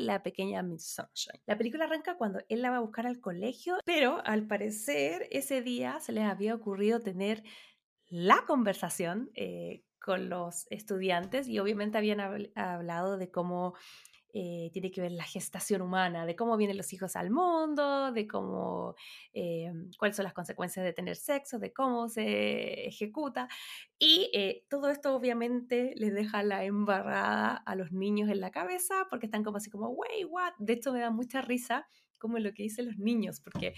la 0.00 0.24
pequeña 0.24 0.64
Miss 0.64 0.96
Sunshine. 0.96 1.40
La 1.46 1.56
película 1.56 1.84
arranca 1.84 2.16
cuando 2.16 2.40
él 2.48 2.60
la 2.60 2.70
va 2.70 2.78
a 2.78 2.80
buscar 2.80 3.06
al 3.06 3.20
colegio, 3.20 3.76
pero 3.84 4.20
al 4.26 4.48
parecer 4.48 5.28
ese 5.30 5.62
día 5.62 6.00
se 6.00 6.10
les 6.10 6.24
había 6.24 6.56
ocurrido 6.56 6.98
tener 6.98 7.44
la 8.08 8.44
conversación 8.44 9.30
eh, 9.36 9.84
con 10.00 10.28
los 10.28 10.66
estudiantes 10.70 11.46
y 11.46 11.60
obviamente 11.60 11.98
habían 11.98 12.20
hablado 12.56 13.16
de 13.16 13.30
cómo 13.30 13.74
eh, 14.36 14.68
tiene 14.72 14.90
que 14.90 15.00
ver 15.00 15.12
la 15.12 15.22
gestación 15.22 15.80
humana, 15.80 16.26
de 16.26 16.34
cómo 16.34 16.56
vienen 16.56 16.76
los 16.76 16.92
hijos 16.92 17.14
al 17.14 17.30
mundo, 17.30 18.10
de 18.10 18.26
cómo, 18.26 18.96
eh, 19.32 19.72
cuáles 19.96 20.16
son 20.16 20.24
las 20.24 20.32
consecuencias 20.32 20.84
de 20.84 20.92
tener 20.92 21.14
sexo, 21.14 21.60
de 21.60 21.72
cómo 21.72 22.08
se 22.08 22.88
ejecuta. 22.88 23.46
Y 23.96 24.30
eh, 24.34 24.64
todo 24.68 24.90
esto 24.90 25.14
obviamente 25.14 25.92
les 25.94 26.12
deja 26.12 26.42
la 26.42 26.64
embarrada 26.64 27.54
a 27.54 27.76
los 27.76 27.92
niños 27.92 28.28
en 28.28 28.40
la 28.40 28.50
cabeza 28.50 29.06
porque 29.08 29.26
están 29.26 29.44
como 29.44 29.58
así 29.58 29.70
como, 29.70 29.90
wey, 29.90 30.24
what? 30.24 30.54
De 30.58 30.72
hecho 30.72 30.92
me 30.92 30.98
da 30.98 31.10
mucha 31.10 31.40
risa 31.40 31.86
como 32.18 32.40
lo 32.40 32.52
que 32.54 32.64
dicen 32.64 32.86
los 32.86 32.98
niños, 32.98 33.40
porque 33.40 33.74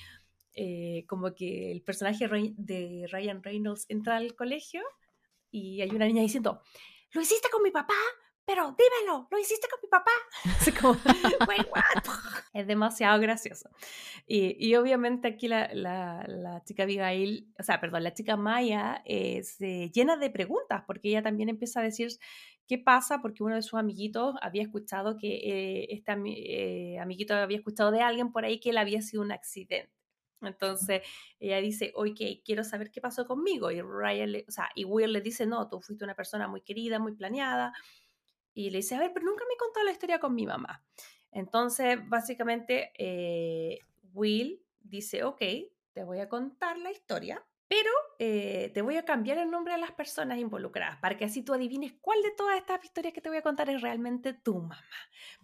como 1.06 1.34
que 1.34 1.70
el 1.70 1.82
personaje 1.82 2.26
de 2.56 3.06
Ryan 3.12 3.42
Reynolds 3.42 3.84
entra 3.90 4.16
al 4.16 4.34
colegio 4.34 4.80
y 5.50 5.82
hay 5.82 5.90
una 5.90 6.06
niña 6.06 6.22
diciendo, 6.22 6.62
¿lo 7.12 7.20
hiciste 7.20 7.50
con 7.52 7.62
mi 7.62 7.70
papá? 7.70 7.92
Pero 8.46 8.76
dímelo, 8.78 9.26
lo 9.28 9.38
hiciste 9.38 9.66
con 9.68 9.80
mi 9.82 9.88
papá. 9.88 10.12
Es 10.66 10.80
como, 10.80 10.92
wait, 11.48 11.66
what? 11.74 12.04
Es 12.54 12.66
demasiado 12.66 13.20
gracioso. 13.20 13.68
Y, 14.26 14.56
y 14.64 14.76
obviamente 14.76 15.28
aquí 15.28 15.48
la, 15.48 15.68
la, 15.74 16.24
la, 16.28 16.62
chica 16.64 16.84
Abigail, 16.84 17.52
o 17.58 17.62
sea, 17.62 17.80
perdón, 17.80 18.04
la 18.04 18.14
chica 18.14 18.36
Maya 18.36 19.02
eh, 19.04 19.42
se 19.42 19.90
llena 19.90 20.16
de 20.16 20.30
preguntas 20.30 20.84
porque 20.86 21.08
ella 21.08 21.22
también 21.22 21.48
empieza 21.48 21.80
a 21.80 21.82
decir 21.82 22.08
qué 22.68 22.78
pasa 22.78 23.20
porque 23.20 23.42
uno 23.42 23.56
de 23.56 23.62
sus 23.62 23.74
amiguitos 23.74 24.36
había 24.40 24.62
escuchado 24.62 25.18
que 25.18 25.34
eh, 25.34 25.86
este 25.90 26.12
eh, 26.12 26.98
amiguito 27.00 27.34
había 27.34 27.58
escuchado 27.58 27.90
de 27.90 28.02
alguien 28.02 28.32
por 28.32 28.44
ahí 28.44 28.60
que 28.60 28.70
él 28.70 28.78
había 28.78 29.02
sido 29.02 29.22
un 29.22 29.32
accidente. 29.32 29.90
Entonces 30.42 31.02
ella 31.40 31.60
dice, 31.60 31.92
oye, 31.96 32.42
quiero 32.44 32.62
saber 32.62 32.90
qué 32.90 33.00
pasó 33.00 33.26
conmigo. 33.26 33.70
Y 33.70 33.80
Ryan, 33.80 34.44
o 34.46 34.50
sea, 34.50 34.68
y 34.74 34.84
Will 34.84 35.12
le 35.12 35.20
dice, 35.20 35.46
no, 35.46 35.68
tú 35.68 35.80
fuiste 35.80 36.04
una 36.04 36.14
persona 36.14 36.46
muy 36.46 36.60
querida, 36.60 36.98
muy 36.98 37.14
planeada 37.14 37.72
y 38.56 38.70
le 38.70 38.78
dice, 38.78 38.94
a 38.94 39.00
ver, 39.00 39.12
pero 39.12 39.26
nunca 39.26 39.44
me 39.46 39.54
contado 39.58 39.84
la 39.84 39.92
historia 39.92 40.18
con 40.18 40.34
mi 40.34 40.46
mamá. 40.46 40.82
Entonces, 41.30 41.98
básicamente, 42.08 42.90
eh, 42.96 43.80
Will 44.14 44.64
dice, 44.80 45.24
ok, 45.24 45.42
te 45.92 46.04
voy 46.04 46.20
a 46.20 46.28
contar 46.30 46.78
la 46.78 46.90
historia, 46.90 47.46
pero 47.68 47.90
eh, 48.18 48.70
te 48.74 48.82
voy 48.82 48.96
a 48.96 49.04
cambiar 49.04 49.38
el 49.38 49.50
nombre 49.50 49.74
de 49.74 49.80
las 49.80 49.90
personas 49.90 50.38
involucradas 50.38 50.98
para 50.98 51.16
que 51.16 51.24
así 51.24 51.42
tú 51.42 51.52
adivines 51.52 51.94
cuál 52.00 52.22
de 52.22 52.30
todas 52.30 52.56
estas 52.56 52.84
historias 52.84 53.12
que 53.12 53.20
te 53.20 53.28
voy 53.28 53.38
a 53.38 53.42
contar 53.42 53.68
es 53.68 53.82
realmente 53.82 54.32
tu 54.32 54.54
mamá. 54.54 54.78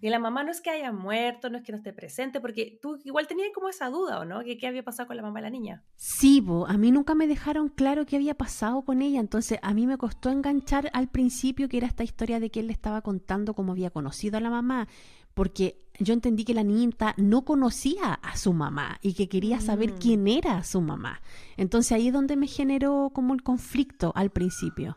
Y 0.01 0.09
la 0.09 0.19
mamá 0.19 0.45
no 0.45 0.51
es 0.51 0.61
que 0.61 0.71
haya 0.71 0.93
muerto, 0.93 1.51
no 1.51 1.59
es 1.59 1.65
que 1.65 1.73
no 1.73 1.79
esté 1.79 1.93
presente, 1.93 2.41
porque 2.41 2.79
tú 2.81 2.99
igual 3.05 3.27
tenías 3.27 3.51
como 3.55 3.69
esa 3.69 3.89
duda, 3.89 4.21
¿o 4.21 4.25
no? 4.25 4.43
¿Qué, 4.45 4.57
qué 4.57 4.67
había 4.67 4.83
pasado 4.83 5.09
con 5.09 5.17
la 5.17 5.23
mamá 5.23 5.41
de 5.41 5.45
la 5.45 5.51
niña? 5.51 5.83
Sí, 5.97 6.41
bo, 6.41 6.67
a 6.67 6.77
mí 6.79 6.91
nunca 6.91 7.15
me 7.15 7.27
dejaron 7.27 7.69
claro 7.69 8.07
qué 8.07 8.17
había 8.17 8.35
pasado 8.35 8.83
con 8.83 9.03
ella, 9.03 9.21
entonces 9.21 9.59
a 9.63 9.75
mí 9.75 9.87
me 9.87 9.99
costó 9.99 10.31
enganchar 10.31 10.91
al 10.93 11.09
principio 11.09 11.69
que 11.69 11.79
era 11.79 11.87
esta 11.87 12.05
historia 12.05 12.41
de 12.41 12.51
que 12.51 12.61
él 12.61 12.69
le 12.69 12.73
estaba 12.73 13.03
contando 13.03 13.55
cómo 13.55 13.73
había 13.73 13.91
conocido 13.91 14.39
a 14.39 14.41
la 14.41 14.51
mamá 14.51 14.89
porque 15.35 15.83
yo 15.99 16.15
entendí 16.15 16.45
que 16.45 16.55
la 16.55 16.65
niñita 16.65 17.15
no 17.17 17.45
conocía 17.45 18.15
a 18.15 18.37
su 18.37 18.53
mamá 18.53 18.99
y 19.03 19.15
que 19.15 19.29
quería 19.29 19.61
saber 19.61 19.93
mm. 19.93 19.99
quién 19.99 20.29
era 20.29 20.65
su 20.65 20.81
mamá. 20.81 21.21
Entonces 21.57 21.93
ahí 21.93 22.09
es 22.09 22.13
donde 22.13 22.37
me 22.37 22.47
generó 22.47 23.11
como 23.13 23.35
el 23.35 23.43
conflicto 23.43 24.13
al 24.15 24.31
principio. 24.31 24.97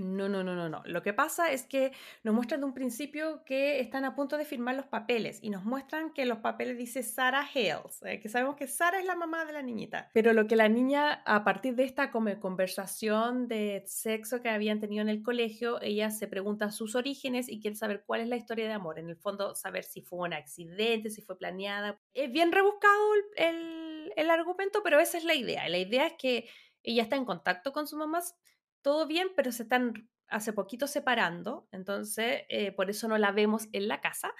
No, 0.00 0.28
no, 0.28 0.42
no, 0.42 0.54
no, 0.54 0.68
no. 0.68 0.82
Lo 0.86 1.02
que 1.02 1.12
pasa 1.12 1.52
es 1.52 1.64
que 1.64 1.92
nos 2.22 2.34
muestran 2.34 2.60
de 2.60 2.66
un 2.66 2.74
principio 2.74 3.44
que 3.44 3.80
están 3.80 4.04
a 4.04 4.14
punto 4.14 4.38
de 4.38 4.44
firmar 4.44 4.74
los 4.74 4.86
papeles 4.86 5.38
y 5.42 5.50
nos 5.50 5.64
muestran 5.64 6.12
que 6.12 6.24
los 6.24 6.38
papeles 6.38 6.78
dice 6.78 7.02
Sarah 7.02 7.46
Hales, 7.54 8.02
eh, 8.04 8.20
que 8.20 8.28
sabemos 8.28 8.56
que 8.56 8.66
Sarah 8.66 8.98
es 8.98 9.04
la 9.04 9.14
mamá 9.14 9.44
de 9.44 9.52
la 9.52 9.62
niñita. 9.62 10.10
Pero 10.14 10.32
lo 10.32 10.46
que 10.46 10.56
la 10.56 10.68
niña, 10.68 11.22
a 11.26 11.44
partir 11.44 11.74
de 11.74 11.84
esta 11.84 12.10
como 12.10 12.30
conversación 12.40 13.48
de 13.48 13.82
sexo 13.86 14.40
que 14.40 14.48
habían 14.48 14.80
tenido 14.80 15.02
en 15.02 15.08
el 15.08 15.22
colegio, 15.22 15.80
ella 15.82 16.10
se 16.10 16.26
pregunta 16.28 16.70
sus 16.70 16.94
orígenes 16.94 17.48
y 17.48 17.60
quiere 17.60 17.76
saber 17.76 18.04
cuál 18.06 18.22
es 18.22 18.28
la 18.28 18.36
historia 18.36 18.66
de 18.66 18.72
amor. 18.72 18.98
En 18.98 19.08
el 19.08 19.16
fondo, 19.16 19.54
saber 19.54 19.84
si 19.84 20.02
fue 20.02 20.20
un 20.20 20.32
accidente, 20.32 21.10
si 21.10 21.22
fue 21.22 21.36
planeada. 21.36 21.98
Es 22.14 22.30
bien 22.32 22.52
rebuscado 22.52 23.14
el, 23.36 23.46
el, 23.46 24.12
el 24.16 24.30
argumento, 24.30 24.82
pero 24.82 24.98
esa 25.00 25.18
es 25.18 25.24
la 25.24 25.34
idea. 25.34 25.68
La 25.68 25.78
idea 25.78 26.06
es 26.06 26.14
que 26.14 26.48
ella 26.82 27.02
está 27.02 27.16
en 27.16 27.24
contacto 27.24 27.72
con 27.72 27.86
su 27.86 27.96
mamá, 27.96 28.20
todo 28.82 29.06
bien, 29.06 29.28
pero 29.36 29.52
se 29.52 29.64
están 29.64 30.08
hace 30.28 30.52
poquito 30.52 30.86
separando, 30.86 31.68
entonces 31.72 32.42
eh, 32.48 32.72
por 32.72 32.88
eso 32.88 33.08
no 33.08 33.18
la 33.18 33.32
vemos 33.32 33.68
en 33.72 33.88
la 33.88 34.00
casa. 34.00 34.32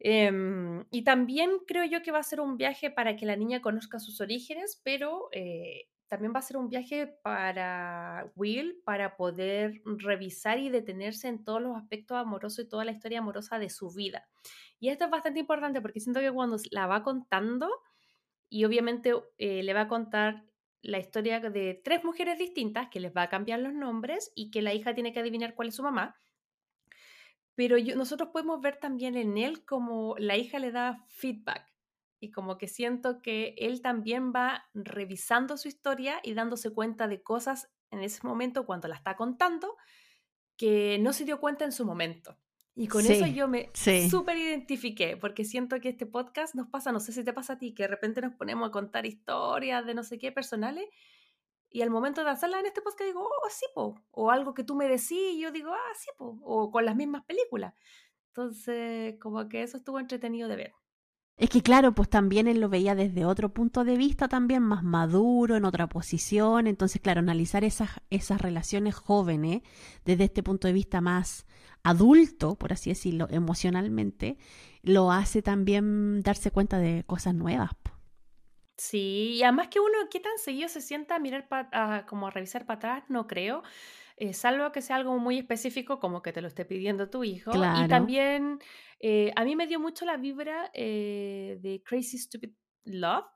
Em, 0.00 0.84
y 0.90 1.02
también 1.02 1.50
creo 1.66 1.84
yo 1.84 2.02
que 2.02 2.12
va 2.12 2.18
a 2.20 2.22
ser 2.22 2.40
un 2.40 2.56
viaje 2.56 2.90
para 2.90 3.16
que 3.16 3.26
la 3.26 3.36
niña 3.36 3.60
conozca 3.60 3.98
sus 3.98 4.20
orígenes, 4.20 4.80
pero 4.84 5.28
eh, 5.32 5.88
también 6.08 6.32
va 6.34 6.38
a 6.38 6.42
ser 6.42 6.56
un 6.56 6.68
viaje 6.68 7.06
para 7.22 8.30
Will 8.36 8.80
para 8.84 9.16
poder 9.16 9.82
revisar 9.84 10.58
y 10.58 10.70
detenerse 10.70 11.28
en 11.28 11.44
todos 11.44 11.60
los 11.60 11.76
aspectos 11.76 12.16
amorosos 12.16 12.64
y 12.64 12.68
toda 12.68 12.84
la 12.84 12.92
historia 12.92 13.18
amorosa 13.18 13.58
de 13.58 13.70
su 13.70 13.90
vida. 13.92 14.28
Y 14.80 14.88
esto 14.90 15.04
es 15.04 15.10
bastante 15.10 15.40
importante 15.40 15.80
porque 15.80 16.00
siento 16.00 16.20
que 16.20 16.32
cuando 16.32 16.56
la 16.70 16.86
va 16.86 17.02
contando, 17.02 17.68
y 18.50 18.64
obviamente 18.64 19.12
eh, 19.36 19.62
le 19.62 19.74
va 19.74 19.82
a 19.82 19.88
contar 19.88 20.44
la 20.82 20.98
historia 20.98 21.40
de 21.40 21.80
tres 21.84 22.04
mujeres 22.04 22.38
distintas 22.38 22.88
que 22.88 23.00
les 23.00 23.14
va 23.14 23.22
a 23.22 23.28
cambiar 23.28 23.60
los 23.60 23.72
nombres 23.72 24.32
y 24.34 24.50
que 24.50 24.62
la 24.62 24.74
hija 24.74 24.94
tiene 24.94 25.12
que 25.12 25.20
adivinar 25.20 25.54
cuál 25.54 25.68
es 25.68 25.76
su 25.76 25.82
mamá. 25.82 26.16
Pero 27.54 27.76
nosotros 27.96 28.30
podemos 28.32 28.60
ver 28.60 28.76
también 28.76 29.16
en 29.16 29.36
él 29.36 29.64
como 29.64 30.14
la 30.18 30.36
hija 30.36 30.58
le 30.58 30.70
da 30.70 31.04
feedback 31.08 31.66
y 32.20 32.30
como 32.30 32.58
que 32.58 32.68
siento 32.68 33.20
que 33.20 33.54
él 33.58 33.82
también 33.82 34.32
va 34.32 34.68
revisando 34.74 35.56
su 35.56 35.68
historia 35.68 36.20
y 36.22 36.34
dándose 36.34 36.72
cuenta 36.72 37.08
de 37.08 37.22
cosas 37.22 37.70
en 37.90 38.00
ese 38.00 38.26
momento 38.26 38.66
cuando 38.66 38.88
la 38.88 38.96
está 38.96 39.16
contando 39.16 39.76
que 40.56 40.98
no 41.00 41.12
se 41.12 41.24
dio 41.24 41.40
cuenta 41.40 41.64
en 41.64 41.72
su 41.72 41.84
momento. 41.84 42.36
Y 42.80 42.86
con 42.86 43.04
eso 43.04 43.26
yo 43.26 43.48
me 43.48 43.70
súper 44.08 44.36
identifiqué, 44.36 45.16
porque 45.16 45.44
siento 45.44 45.80
que 45.80 45.88
este 45.88 46.06
podcast 46.06 46.54
nos 46.54 46.68
pasa, 46.68 46.92
no 46.92 47.00
sé 47.00 47.12
si 47.12 47.24
te 47.24 47.32
pasa 47.32 47.54
a 47.54 47.58
ti, 47.58 47.74
que 47.74 47.82
de 47.82 47.88
repente 47.88 48.20
nos 48.20 48.34
ponemos 48.34 48.68
a 48.68 48.70
contar 48.70 49.04
historias 49.04 49.84
de 49.84 49.94
no 49.94 50.04
sé 50.04 50.16
qué 50.16 50.30
personales, 50.30 50.84
y 51.70 51.82
al 51.82 51.90
momento 51.90 52.22
de 52.22 52.30
hacerla 52.30 52.60
en 52.60 52.66
este 52.66 52.80
podcast 52.80 53.08
digo, 53.08 53.22
oh, 53.22 53.50
sí, 53.50 53.66
po. 53.74 54.00
O 54.12 54.30
algo 54.30 54.54
que 54.54 54.62
tú 54.62 54.76
me 54.76 54.86
decís 54.86 55.10
y 55.10 55.40
yo 55.40 55.50
digo, 55.50 55.72
ah, 55.72 55.94
sí, 55.98 56.08
po. 56.16 56.38
O 56.44 56.70
con 56.70 56.84
las 56.84 56.94
mismas 56.94 57.24
películas. 57.24 57.74
Entonces, 58.28 59.16
como 59.20 59.48
que 59.48 59.64
eso 59.64 59.76
estuvo 59.76 59.98
entretenido 59.98 60.48
de 60.48 60.56
ver. 60.56 60.72
Es 61.38 61.50
que 61.50 61.62
claro, 61.62 61.94
pues 61.94 62.08
también 62.10 62.48
él 62.48 62.60
lo 62.60 62.68
veía 62.68 62.96
desde 62.96 63.24
otro 63.24 63.50
punto 63.50 63.84
de 63.84 63.96
vista 63.96 64.26
también, 64.28 64.62
más 64.62 64.82
maduro, 64.82 65.54
en 65.54 65.64
otra 65.64 65.88
posición. 65.88 66.66
Entonces, 66.66 67.00
claro, 67.00 67.20
analizar 67.20 67.62
esas, 67.62 67.90
esas 68.10 68.42
relaciones 68.42 68.96
jóvenes 68.96 69.62
desde 70.04 70.24
este 70.24 70.42
punto 70.42 70.66
de 70.66 70.74
vista 70.74 71.00
más 71.00 71.46
adulto, 71.84 72.56
por 72.56 72.72
así 72.72 72.90
decirlo, 72.90 73.28
emocionalmente, 73.30 74.36
lo 74.82 75.12
hace 75.12 75.40
también 75.40 76.22
darse 76.22 76.50
cuenta 76.50 76.78
de 76.78 77.04
cosas 77.06 77.36
nuevas. 77.36 77.70
Sí, 78.76 79.34
y 79.34 79.42
además 79.42 79.68
que 79.68 79.80
uno, 79.80 79.92
¿qué 80.08 80.20
tan 80.20 80.38
seguido 80.38 80.68
se 80.68 80.80
sienta 80.80 81.16
a 81.16 81.18
mirar, 81.18 81.48
como 82.06 82.28
a 82.28 82.30
revisar 82.30 82.64
para 82.64 82.76
atrás? 82.76 83.04
No 83.08 83.26
creo. 83.26 83.62
Eh, 84.20 84.32
salvo 84.32 84.72
que 84.72 84.82
sea 84.82 84.96
algo 84.96 85.16
muy 85.18 85.38
específico 85.38 86.00
como 86.00 86.22
que 86.22 86.32
te 86.32 86.42
lo 86.42 86.48
esté 86.48 86.64
pidiendo 86.64 87.08
tu 87.08 87.22
hijo. 87.22 87.52
Y 87.54 87.86
también 87.86 88.58
eh, 88.98 89.30
a 89.36 89.44
mí 89.44 89.54
me 89.54 89.68
dio 89.68 89.78
mucho 89.78 90.04
la 90.04 90.16
vibra 90.16 90.72
eh, 90.74 91.58
de 91.60 91.84
Crazy 91.84 92.18
Stupid 92.18 92.50
Love, 92.84 93.26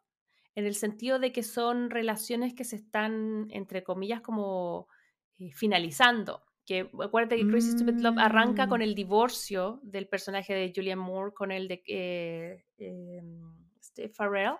en 0.56 0.66
el 0.66 0.74
sentido 0.74 1.20
de 1.20 1.30
que 1.30 1.44
son 1.44 1.88
relaciones 1.88 2.52
que 2.54 2.64
se 2.64 2.76
están, 2.76 3.46
entre 3.50 3.84
comillas, 3.84 4.22
como 4.22 4.88
finalizando. 5.54 6.42
Que 6.66 6.90
acuérdate 7.00 7.36
que 7.36 7.46
Crazy 7.46 7.72
Stupid 7.72 8.00
Love 8.00 8.18
arranca 8.18 8.66
con 8.66 8.80
mm. 8.80 8.82
el 8.84 8.94
divorcio 8.96 9.78
del 9.84 10.08
personaje 10.08 10.52
de 10.52 10.72
Julian 10.74 10.98
Moore 10.98 11.32
con 11.32 11.52
el 11.52 11.68
de 11.68 12.64
em, 12.78 13.70
Steve 13.80 14.08
Farrell. 14.08 14.56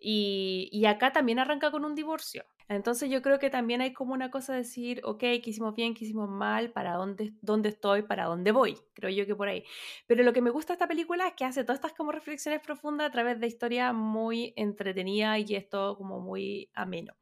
Y, 0.00 0.68
y, 0.72 0.86
acá 0.86 1.12
también 1.12 1.38
arranca 1.38 1.70
con 1.70 1.84
un 1.84 1.94
divorcio. 1.94 2.44
Entonces 2.68 3.10
yo 3.10 3.20
creo 3.20 3.38
que 3.38 3.50
también 3.50 3.82
hay 3.82 3.92
como 3.92 4.14
una 4.14 4.30
cosa 4.30 4.52
de 4.52 4.60
decir, 4.60 5.00
ok, 5.04 5.18
¿qué 5.18 5.42
hicimos 5.44 5.74
bien, 5.74 5.94
qué 5.94 6.04
hicimos 6.04 6.30
mal, 6.30 6.72
para 6.72 6.94
dónde, 6.94 7.34
dónde 7.42 7.68
estoy, 7.68 8.02
para 8.02 8.24
dónde 8.24 8.52
voy. 8.52 8.78
Creo 8.94 9.10
yo 9.10 9.26
que 9.26 9.36
por 9.36 9.48
ahí. 9.48 9.64
Pero 10.06 10.24
lo 10.24 10.32
que 10.32 10.40
me 10.40 10.50
gusta 10.50 10.72
de 10.72 10.76
esta 10.76 10.88
película 10.88 11.28
es 11.28 11.34
que 11.34 11.44
hace 11.44 11.62
todas 11.64 11.78
estas 11.78 11.92
como 11.92 12.10
reflexiones 12.12 12.60
profundas 12.60 13.08
a 13.08 13.12
través 13.12 13.38
de 13.38 13.46
historia 13.46 13.92
muy 13.92 14.54
entretenida 14.56 15.38
y 15.38 15.54
esto 15.54 15.96
como 15.96 16.20
muy 16.20 16.70
ameno. 16.74 17.14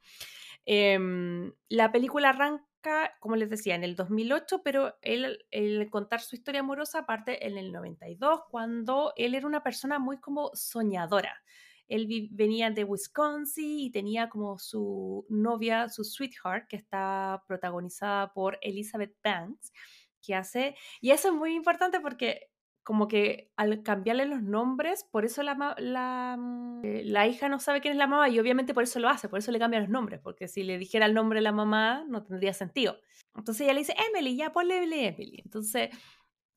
Em, 0.64 1.52
la 1.68 1.90
película 1.90 2.30
arranca, 2.30 3.12
como 3.20 3.34
les 3.36 3.50
decía, 3.50 3.74
en 3.74 3.82
el 3.84 3.96
2008, 3.96 4.62
pero 4.62 4.96
él, 5.02 5.44
el 5.50 5.90
contar 5.90 6.20
su 6.20 6.36
historia 6.36 6.60
amorosa 6.60 7.04
parte 7.04 7.46
en 7.46 7.58
el 7.58 7.72
92, 7.72 8.42
cuando 8.48 9.12
él 9.16 9.34
era 9.34 9.46
una 9.46 9.62
persona 9.62 9.98
muy 9.98 10.18
como 10.20 10.50
soñadora. 10.54 11.42
Él 11.88 12.28
venía 12.30 12.70
de 12.70 12.84
Wisconsin 12.84 13.78
y 13.78 13.90
tenía 13.90 14.28
como 14.28 14.58
su 14.58 15.26
novia, 15.28 15.88
su 15.88 16.04
sweetheart, 16.04 16.68
que 16.68 16.76
está 16.76 17.42
protagonizada 17.46 18.32
por 18.32 18.58
Elizabeth 18.62 19.14
Banks, 19.22 19.72
que 20.20 20.34
hace... 20.34 20.76
Y 21.00 21.10
eso 21.10 21.28
es 21.28 21.34
muy 21.34 21.54
importante 21.54 22.00
porque 22.00 22.52
como 22.82 23.06
que 23.06 23.50
al 23.56 23.82
cambiarle 23.82 24.26
los 24.26 24.42
nombres, 24.42 25.06
por 25.10 25.24
eso 25.24 25.42
la, 25.42 25.76
la, 25.78 26.36
mm, 26.38 26.84
eh, 26.84 27.02
la, 27.04 27.26
hija 27.28 27.48
no 27.48 27.60
sabe 27.60 27.80
quién 27.80 27.92
es 27.92 27.98
la 27.98 28.06
mamá 28.06 28.28
y 28.28 28.40
obviamente 28.40 28.74
por 28.74 28.82
eso 28.82 28.98
lo 28.98 29.08
hace, 29.08 29.28
por 29.28 29.38
eso 29.38 29.52
le 29.52 29.58
cambia 29.58 29.80
los 29.80 29.88
nombres, 29.88 30.20
porque 30.20 30.48
si 30.48 30.64
le 30.64 30.78
dijera 30.78 31.06
el 31.06 31.14
nombre 31.14 31.38
de 31.38 31.42
la 31.42 31.52
mamá 31.52 32.04
no 32.08 32.24
tendría 32.24 32.52
sentido. 32.52 32.98
Entonces 33.36 33.62
ella 33.62 33.74
le 33.74 33.80
dice, 33.80 33.94
Emily, 34.10 34.36
ya 34.36 34.52
ponle 34.52 34.82
Emily. 34.82 35.40
Entonces 35.44 35.90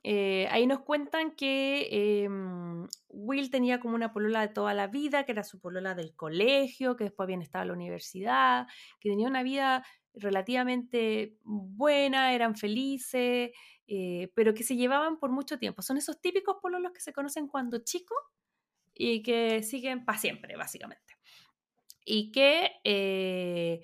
eh, 0.08 0.48
ahí 0.52 0.68
nos 0.68 0.82
cuentan 0.82 1.32
que 1.32 1.88
em, 2.22 2.88
Will 3.10 3.50
tenía 3.50 3.80
como 3.80 3.96
una 3.96 4.14
polola 4.14 4.42
de 4.42 4.50
toda 4.50 4.76
la 4.76 4.86
vida, 4.86 5.26
que 5.26 5.32
era 5.32 5.44
su 5.44 5.60
polola 5.60 5.96
del 5.96 6.16
colegio, 6.16 6.96
que 6.96 7.06
después 7.06 7.26
habían 7.26 7.42
estado 7.42 7.64
en 7.64 7.70
la 7.70 7.74
universidad, 7.74 8.68
que 9.00 9.10
tenía 9.10 9.28
una 9.28 9.42
vida 9.42 9.84
relativamente 10.14 11.40
buena, 11.44 12.36
eran 12.36 12.56
felices, 12.56 13.50
eh, 13.88 14.32
pero 14.36 14.54
que 14.54 14.62
se 14.62 14.76
llevaban 14.76 15.18
por 15.18 15.32
mucho 15.32 15.58
tiempo. 15.58 15.82
Son 15.82 15.98
esos 15.98 16.22
típicos 16.22 16.58
pololos 16.62 16.92
que 16.94 17.02
se 17.02 17.12
conocen 17.12 17.48
cuando 17.48 17.80
chicos 17.80 18.20
y 18.94 19.24
que 19.24 19.64
siguen 19.64 20.06
para 20.06 20.20
siempre, 20.20 20.56
básicamente. 20.56 21.16
Y 22.06 22.32
que 22.32 22.74
eh, 22.84 23.82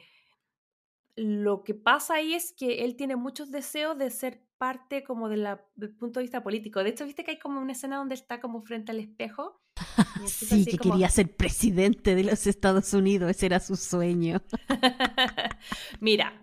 lo 1.16 1.64
que 1.64 1.74
pasa 1.74 2.14
ahí 2.14 2.36
es 2.36 2.54
que 2.54 2.84
él 2.84 2.96
tiene 2.96 3.16
muchos 3.16 3.50
deseos 3.50 3.98
de 3.98 4.12
ser 4.12 4.51
parte 4.62 5.04
como 5.04 5.28
de 5.28 5.38
la, 5.38 5.66
del 5.76 5.90
punto 5.90 6.20
de 6.20 6.26
vista 6.26 6.44
político. 6.44 6.84
De 6.84 6.92
hecho, 6.92 7.04
viste 7.04 7.24
que 7.24 7.32
hay 7.32 7.40
como 7.40 7.60
una 7.60 7.72
escena 7.72 7.98
donde 7.98 8.14
está 8.14 8.40
como 8.40 8.62
frente 8.62 8.92
al 8.92 9.00
espejo. 9.00 9.60
sí, 10.28 10.66
que 10.66 10.78
quería 10.78 11.10
ser 11.10 11.36
presidente 11.36 12.14
de 12.14 12.26
los 12.26 12.46
Estados 12.46 12.94
Unidos, 12.94 13.32
ese 13.32 13.48
era 13.48 13.60
su 13.60 13.76
sueño. 13.76 14.40
Mira, 16.00 16.41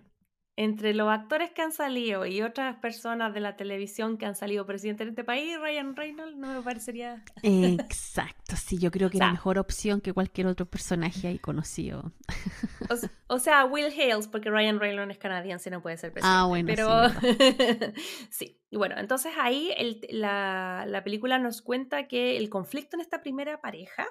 entre 0.59 0.93
los 0.93 1.07
actores 1.07 1.51
que 1.51 1.61
han 1.61 1.71
salido 1.71 2.25
y 2.25 2.41
otras 2.41 2.75
personas 2.79 3.33
de 3.33 3.39
la 3.39 3.55
televisión 3.55 4.17
que 4.17 4.25
han 4.25 4.35
salido 4.35 4.65
presidente 4.65 5.05
de 5.05 5.11
este 5.11 5.23
país, 5.23 5.57
Ryan 5.57 5.95
Reynolds 5.95 6.35
no 6.35 6.53
me 6.53 6.61
parecería. 6.61 7.23
Exacto, 7.43 8.57
sí, 8.57 8.77
yo 8.77 8.91
creo 8.91 9.09
que 9.09 9.19
era 9.19 9.31
mejor 9.31 9.57
opción 9.57 10.01
que 10.01 10.11
cualquier 10.11 10.47
otro 10.47 10.65
personaje 10.65 11.29
ahí 11.29 11.39
conocido. 11.39 12.11
O, 13.29 13.39
sea, 13.39 13.63
Will 13.63 13.85
Hales, 13.85 14.27
porque 14.27 14.49
Ryan 14.49 14.81
Reynolds 14.81 15.11
es 15.11 15.17
canadiense, 15.17 15.69
no 15.69 15.81
puede 15.81 15.95
ser 15.95 16.11
presidente. 16.11 16.37
Ah, 16.37 16.45
bueno. 16.45 16.67
Pero 16.67 17.09
sí. 18.29 18.57
Y 18.71 18.77
bueno, 18.77 18.95
entonces 18.99 19.31
ahí 19.39 19.73
la, 20.11 20.85
la 20.87 21.03
película 21.03 21.39
nos 21.39 21.63
cuenta 21.63 22.07
que 22.07 22.37
el 22.37 22.51
conflicto 22.51 22.97
en 22.97 23.01
esta 23.01 23.23
primera 23.23 23.59
pareja 23.61 24.05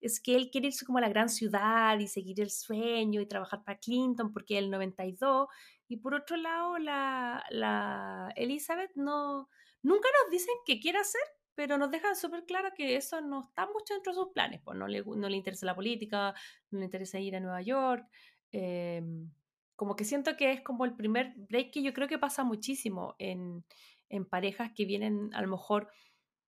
es 0.00 0.20
que 0.20 0.36
él 0.36 0.50
quiere 0.50 0.68
irse 0.68 0.86
como 0.86 0.98
a 0.98 1.00
la 1.00 1.08
gran 1.08 1.28
ciudad 1.28 1.98
y 1.98 2.06
seguir 2.08 2.40
el 2.40 2.50
sueño 2.50 3.20
y 3.20 3.26
trabajar 3.26 3.62
para 3.64 3.78
Clinton 3.78 4.32
porque 4.32 4.58
el 4.58 4.70
92 4.70 5.48
y 5.88 5.96
por 5.96 6.14
otro 6.14 6.36
lado, 6.36 6.78
la, 6.78 7.44
la 7.50 8.32
Elizabeth 8.36 8.90
no, 8.94 9.48
nunca 9.82 10.08
nos 10.22 10.30
dicen 10.30 10.54
qué 10.66 10.78
quiere 10.78 10.98
hacer, 10.98 11.22
pero 11.54 11.78
nos 11.78 11.90
dejan 11.90 12.14
súper 12.14 12.44
claro 12.44 12.68
que 12.76 12.94
eso 12.96 13.20
no 13.22 13.40
está 13.42 13.66
mucho 13.66 13.94
dentro 13.94 14.12
de 14.12 14.18
sus 14.18 14.32
planes. 14.32 14.60
Pues 14.62 14.78
no 14.78 14.86
le, 14.86 15.02
no 15.02 15.28
le 15.28 15.36
interesa 15.36 15.66
la 15.66 15.74
política, 15.74 16.34
no 16.70 16.78
le 16.78 16.84
interesa 16.84 17.18
ir 17.18 17.34
a 17.36 17.40
Nueva 17.40 17.62
York. 17.62 18.06
Em, 18.52 19.30
como 19.74 19.96
que 19.96 20.04
siento 20.04 20.36
que 20.36 20.52
es 20.52 20.60
como 20.60 20.84
el 20.84 20.94
primer 20.94 21.32
break 21.36 21.72
que 21.72 21.82
yo 21.82 21.94
creo 21.94 22.06
que 22.06 22.18
pasa 22.18 22.44
muchísimo 22.44 23.16
en, 23.18 23.64
en 24.10 24.26
parejas 24.26 24.72
que 24.74 24.84
vienen 24.84 25.30
a 25.34 25.40
lo 25.40 25.48
mejor 25.48 25.88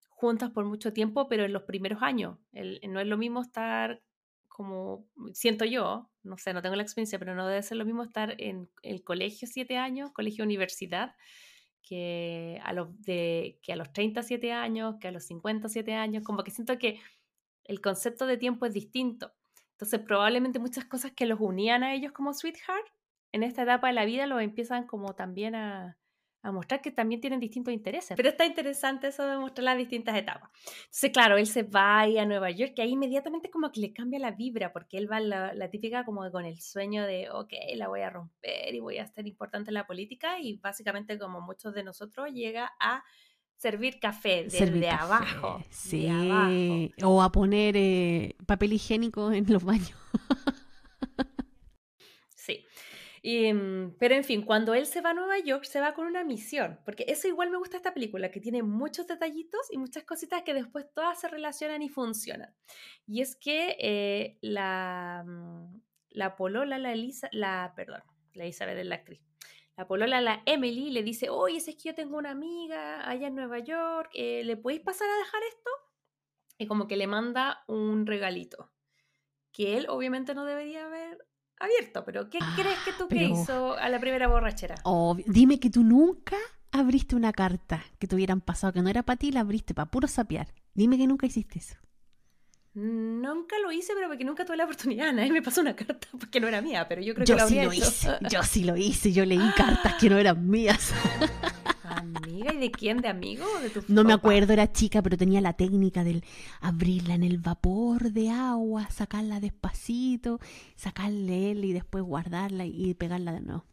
juntas 0.09 0.51
por 0.51 0.67
mucho 0.67 0.93
tiempo, 0.93 1.29
pero 1.29 1.45
en 1.45 1.53
los 1.53 1.63
primeros 1.63 2.03
años. 2.03 2.39
no 2.53 3.01
es 3.01 3.07
lo 3.07 3.17
mismo 3.17 3.41
estar 3.41 4.03
como 4.61 5.07
siento 5.33 5.65
yo, 5.65 6.11
no 6.23 6.37
sé, 6.37 6.53
no 6.53 6.61
tengo 6.61 6.77
la 6.77 6.83
experiencia, 6.83 7.19
pero 7.19 7.35
no 7.35 7.47
debe 7.47 7.63
ser 7.63 7.79
lo 7.79 7.87
mismo 7.87 8.03
estar 8.03 8.35
en 8.37 8.69
el 8.83 9.03
colegio 9.03 9.49
siete 9.51 9.79
años, 9.79 10.13
colegio 10.13 10.45
universidad, 10.45 11.15
que 11.83 12.61
a 12.63 12.75
los, 12.75 12.89
de, 13.01 13.59
que 13.63 13.73
a 13.73 13.77
los 13.77 13.91
37 13.91 14.53
años, 14.53 14.97
que 15.01 15.09
a 15.09 15.13
los 15.13 15.25
57 15.25 15.95
años, 15.95 16.23
como 16.25 16.45
que 16.45 16.51
siento 16.51 16.77
que 16.79 17.01
el 17.65 17.81
concepto 17.81 18.27
de 18.27 18.37
tiempo 18.37 18.67
es 18.67 18.75
distinto. 18.75 19.33
Entonces 19.71 20.01
probablemente 20.01 20.59
muchas 20.59 20.85
cosas 20.85 21.13
que 21.13 21.25
los 21.25 21.41
unían 21.41 21.83
a 21.83 21.95
ellos 21.95 22.13
como 22.13 22.35
sweetheart, 22.35 22.87
en 23.33 23.43
esta 23.43 23.63
etapa 23.63 23.87
de 23.87 23.95
la 23.95 24.05
vida 24.05 24.27
los 24.27 24.43
empiezan 24.43 24.87
como 24.87 25.15
también 25.15 25.55
a, 25.55 25.97
a 26.43 26.53
mostrar 26.53 26.81
que 26.81 26.91
también 26.91 27.21
tienen 27.21 27.41
distintos 27.41 27.75
intereses. 27.75 28.17
Pero 28.17 28.31
está 28.31 28.47
interesante 28.47 29.09
eso 29.09 29.27
de 29.27 29.37
mostrar 29.37 29.65
las 29.65 29.79
distintas 29.79 30.17
etapas. 30.17 30.51
Entonces, 30.85 31.11
claro, 31.11 31.37
él 31.37 31.47
se 31.47 31.65
va 31.65 32.01
a 32.01 32.27
Nueva 32.27 32.51
York 32.51 32.73
y 32.77 32.81
ahí 32.81 32.91
inmediatamente 32.91 33.51
como 33.51 33.71
que 33.71 33.81
le 33.81 33.93
cambia 33.93 34.19
la 34.19 34.31
vibra, 34.31 34.73
porque 34.73 34.97
él 34.97 35.11
va 35.11 35.21
la, 35.21 35.53
la 35.53 35.71
típica 35.71 36.05
como 36.05 36.31
con 36.31 36.45
el 36.45 36.61
sueño 36.61 37.05
de, 37.05 37.29
ok, 37.31 37.53
la 37.77 37.89
voy 37.89 38.01
a 38.01 38.11
romper 38.11 38.75
y 38.75 38.81
voy 38.81 38.99
a 38.99 39.07
ser 39.07 39.27
importante 39.27 39.71
en 39.71 39.75
la 39.75 39.87
política 39.87 40.41
y 40.41 40.57
básicamente 40.57 41.19
como 41.19 41.41
muchos 41.41 41.75
de 41.75 41.83
nosotros 41.83 42.31
llega 42.33 42.73
a 42.81 43.05
servir 43.61 44.01
café 44.01 44.45
desde 44.45 44.89
abajo. 44.89 45.63
Sí, 45.69 46.09
o 47.03 47.23
a 47.23 47.31
poner 47.31 47.77
eh, 47.77 48.35
papel 48.47 48.73
higiénico 48.73 49.31
en 49.33 49.45
los 49.53 49.63
baños. 49.63 49.93
sí. 52.35 52.65
Mm, 53.23 53.97
pero 53.99 54.15
en 54.15 54.25
fin, 54.25 54.43
cuando 54.43 54.75
él 54.75 54.87
se 54.87 55.01
va 55.03 55.11
a 55.11 55.15
Nueva 55.15 55.39
York, 55.39 55.65
se 55.65 55.81
va 55.81 55.93
con 55.95 56.07
una 56.07 56.25
misión, 56.25 56.81
porque 56.85 57.05
eso 57.09 57.29
igual 57.29 57.51
me 57.51 57.59
gusta 57.59 57.77
esta 57.77 57.93
película, 57.93 58.31
que 58.31 58.41
tiene 58.41 58.63
muchos 58.63 59.07
detallitos 59.07 59.61
y 59.71 59.79
muchas 59.79 60.05
cositas 60.05 60.43
que 60.43 60.55
después 60.55 60.87
todas 60.95 61.21
se 61.21 61.29
relacionan 61.29 61.83
y 61.83 61.89
funcionan. 61.89 62.55
Y 63.07 63.21
es 63.21 63.37
que 63.37 63.77
eh, 63.79 64.39
la, 64.41 65.25
mm, 65.27 65.81
la 66.11 66.37
polola, 66.37 66.79
la 66.79 66.93
Elisa, 66.93 67.29
la, 67.33 67.73
perdón, 67.77 68.03
la 68.33 68.47
Isabel 68.47 68.79
es 68.79 68.87
la 68.87 68.97
actriz. 68.97 69.23
La 69.77 69.87
polola, 69.87 70.21
la 70.21 70.43
Emily, 70.47 70.91
le 70.91 71.03
dice, 71.03 71.31
oye, 71.31 71.59
es 71.59 71.67
que 71.67 71.89
yo 71.89 71.95
tengo 71.95 72.17
una 72.19 72.31
amiga 72.31 73.09
allá 73.09 73.29
en 73.29 73.35
Nueva 73.35 73.59
York, 73.61 74.11
eh, 74.15 74.45
¿le 74.45 74.57
podéis 74.57 74.83
pasar 74.83 75.09
a 75.09 75.17
dejar 75.19 75.43
esto? 75.49 75.71
Y 76.59 76.67
como 76.67 76.87
que 76.87 76.97
le 76.97 77.07
manda 77.07 77.65
un 77.67 78.07
regalito, 78.07 78.71
que 79.53 79.79
él 79.79 79.87
obviamente 79.89 80.35
no 80.35 80.45
debería 80.45 80.87
haber 80.87 81.30
abierto, 81.61 82.05
pero 82.05 82.29
¿qué 82.29 82.39
ah, 82.41 82.55
crees 82.57 82.79
que 82.81 82.93
tú 82.93 83.07
que 83.07 83.25
hizo 83.25 83.77
a 83.77 83.89
la 83.89 84.01
primera 84.01 84.27
borrachera? 84.27 84.75
dime 85.27 85.61
que 85.61 85.71
tú 85.71 85.85
nunca 85.85 86.37
abriste 86.73 87.15
una 87.15 87.33
carta 87.33 87.85
que 87.99 88.07
te 88.07 88.15
hubieran 88.15 88.41
pasado, 88.41 88.73
que 88.73 88.83
no 88.83 88.89
era 88.89 89.03
para 89.03 89.19
ti, 89.19 89.31
la 89.31 89.41
abriste 89.41 89.75
para 89.75 89.91
puro 89.91 90.09
sapear. 90.09 90.49
Dime 90.75 90.97
que 90.97 91.07
nunca 91.07 91.27
hiciste 91.27 91.59
eso. 91.59 91.77
Nunca 92.73 93.57
lo 93.59 93.73
hice, 93.73 93.95
pero 93.95 94.09
porque 94.09 94.25
nunca 94.25 94.45
tuve 94.45 94.57
la 94.57 94.65
oportunidad. 94.65 95.13
Nadie 95.13 95.33
me 95.33 95.43
pasó 95.43 95.61
una 95.61 95.75
carta 95.75 96.07
porque 96.19 96.41
no 96.41 96.49
era 96.49 96.63
mía, 96.63 96.87
pero 96.89 97.03
yo 97.03 97.15
creo 97.15 97.27
que 97.27 97.35
lo 97.35 97.49
sí 97.49 97.61
lo 97.61 97.73
hice. 97.73 98.19
Yo 98.31 98.43
sí 98.45 98.65
lo 98.65 98.77
hice. 98.77 99.13
Yo 99.13 99.25
leí 99.25 99.51
cartas 99.57 99.95
que 99.95 100.09
no 100.09 100.19
eran 100.19 100.49
mías. 100.49 100.93
¿Amiga? 102.01 102.55
¿Y 102.55 102.59
de 102.59 102.71
quién? 102.71 102.99
¿De 102.99 103.09
amigo 103.09 103.45
o 103.57 103.61
de 103.61 103.71
tu 103.71 103.85
No 103.89 104.05
me 104.05 104.13
acuerdo, 104.13 104.53
era 104.53 104.73
chica, 104.73 105.03
pero 105.03 105.17
tenía 105.17 105.41
la 105.41 105.53
técnica 105.53 106.03
del 106.03 106.25
abrirla 106.61 107.15
en 107.15 107.23
el 107.23 107.39
vapor 107.39 108.11
de 108.13 108.31
agua, 108.31 108.89
sacarla 108.91 109.41
despacito, 109.41 110.41
sacarle 110.77 111.51
él 111.51 111.65
y 111.65 111.73
después 111.73 112.03
guardarla 112.03 112.65
y 112.65 112.95
pegarla 112.95 113.33
de 113.33 113.41
nuevo. 113.41 113.65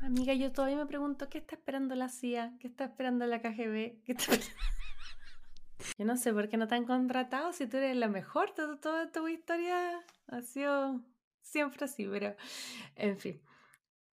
Amiga, 0.00 0.34
yo 0.34 0.52
todavía 0.52 0.76
me 0.76 0.86
pregunto, 0.86 1.28
¿qué 1.28 1.38
está 1.38 1.56
esperando 1.56 1.94
la 1.94 2.08
CIA? 2.08 2.54
¿Qué 2.60 2.68
está 2.68 2.84
esperando 2.84 3.26
la 3.26 3.40
KGB? 3.40 4.02
¿Qué 4.04 4.12
está... 4.12 4.32
yo 5.98 6.04
no 6.04 6.16
sé 6.16 6.32
por 6.32 6.48
qué 6.48 6.56
no 6.56 6.68
te 6.68 6.74
han 6.74 6.84
contratado 6.84 7.52
si 7.52 7.66
tú 7.66 7.78
eres 7.78 7.96
la 7.96 8.08
mejor. 8.08 8.50
Toda, 8.50 8.76
toda 8.78 9.10
tu 9.10 9.26
historia 9.28 9.92
ha 10.28 10.42
sido 10.42 11.00
siempre 11.40 11.84
así, 11.86 12.06
pero 12.06 12.36
en 12.96 13.16
fin. 13.16 13.40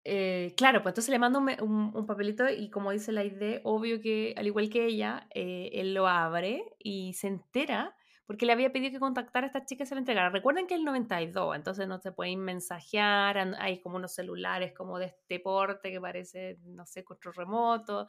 Eh, 0.04 0.54
claro, 0.56 0.82
pues 0.82 0.92
entonces 0.92 1.10
le 1.10 1.18
mando 1.18 1.38
un, 1.38 2.06
papelito 2.06 2.48
y 2.48 2.70
como 2.70 2.90
dice 2.90 3.12
la 3.12 3.24
idea, 3.24 3.60
obvio 3.64 4.00
que 4.00 4.34
al 4.36 4.46
igual 4.46 4.70
que 4.70 4.86
ella, 4.86 5.26
eh, 5.34 5.70
él 5.74 5.92
lo 5.94 6.08
abre 6.08 6.64
y 6.78 7.12
se 7.14 7.28
entera 7.28 7.94
porque 8.30 8.46
le 8.46 8.52
había 8.52 8.70
pedido 8.70 8.92
que 8.92 9.00
contactara 9.00 9.46
a 9.46 9.48
esta 9.48 9.64
chica 9.64 9.82
y 9.82 9.86
se 9.88 9.94
la 9.96 9.98
entregara. 9.98 10.30
Recuerden 10.30 10.68
que 10.68 10.74
es 10.74 10.78
el 10.78 10.84
92, 10.84 11.56
entonces 11.56 11.88
no 11.88 11.98
se 11.98 12.12
pueden 12.12 12.38
mensajear, 12.38 13.56
hay 13.58 13.80
como 13.80 13.96
unos 13.96 14.14
celulares 14.14 14.72
como 14.72 15.00
de 15.00 15.06
este 15.06 15.40
porte 15.40 15.90
que 15.90 16.00
parece, 16.00 16.56
no 16.64 16.86
sé, 16.86 17.02
control 17.02 17.34
remoto. 17.34 18.06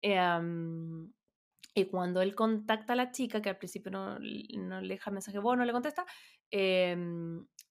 Em, 0.00 1.12
y 1.74 1.86
cuando 1.86 2.22
él 2.22 2.34
contacta 2.34 2.94
a 2.94 2.96
la 2.96 3.10
chica, 3.12 3.42
que 3.42 3.50
al 3.50 3.58
principio 3.58 3.90
no, 3.90 4.18
no 4.18 4.80
le 4.80 4.94
deja 4.94 5.10
mensaje, 5.10 5.38
bueno, 5.38 5.60
no 5.60 5.66
le 5.66 5.72
contesta, 5.72 6.06
eh, 6.50 6.96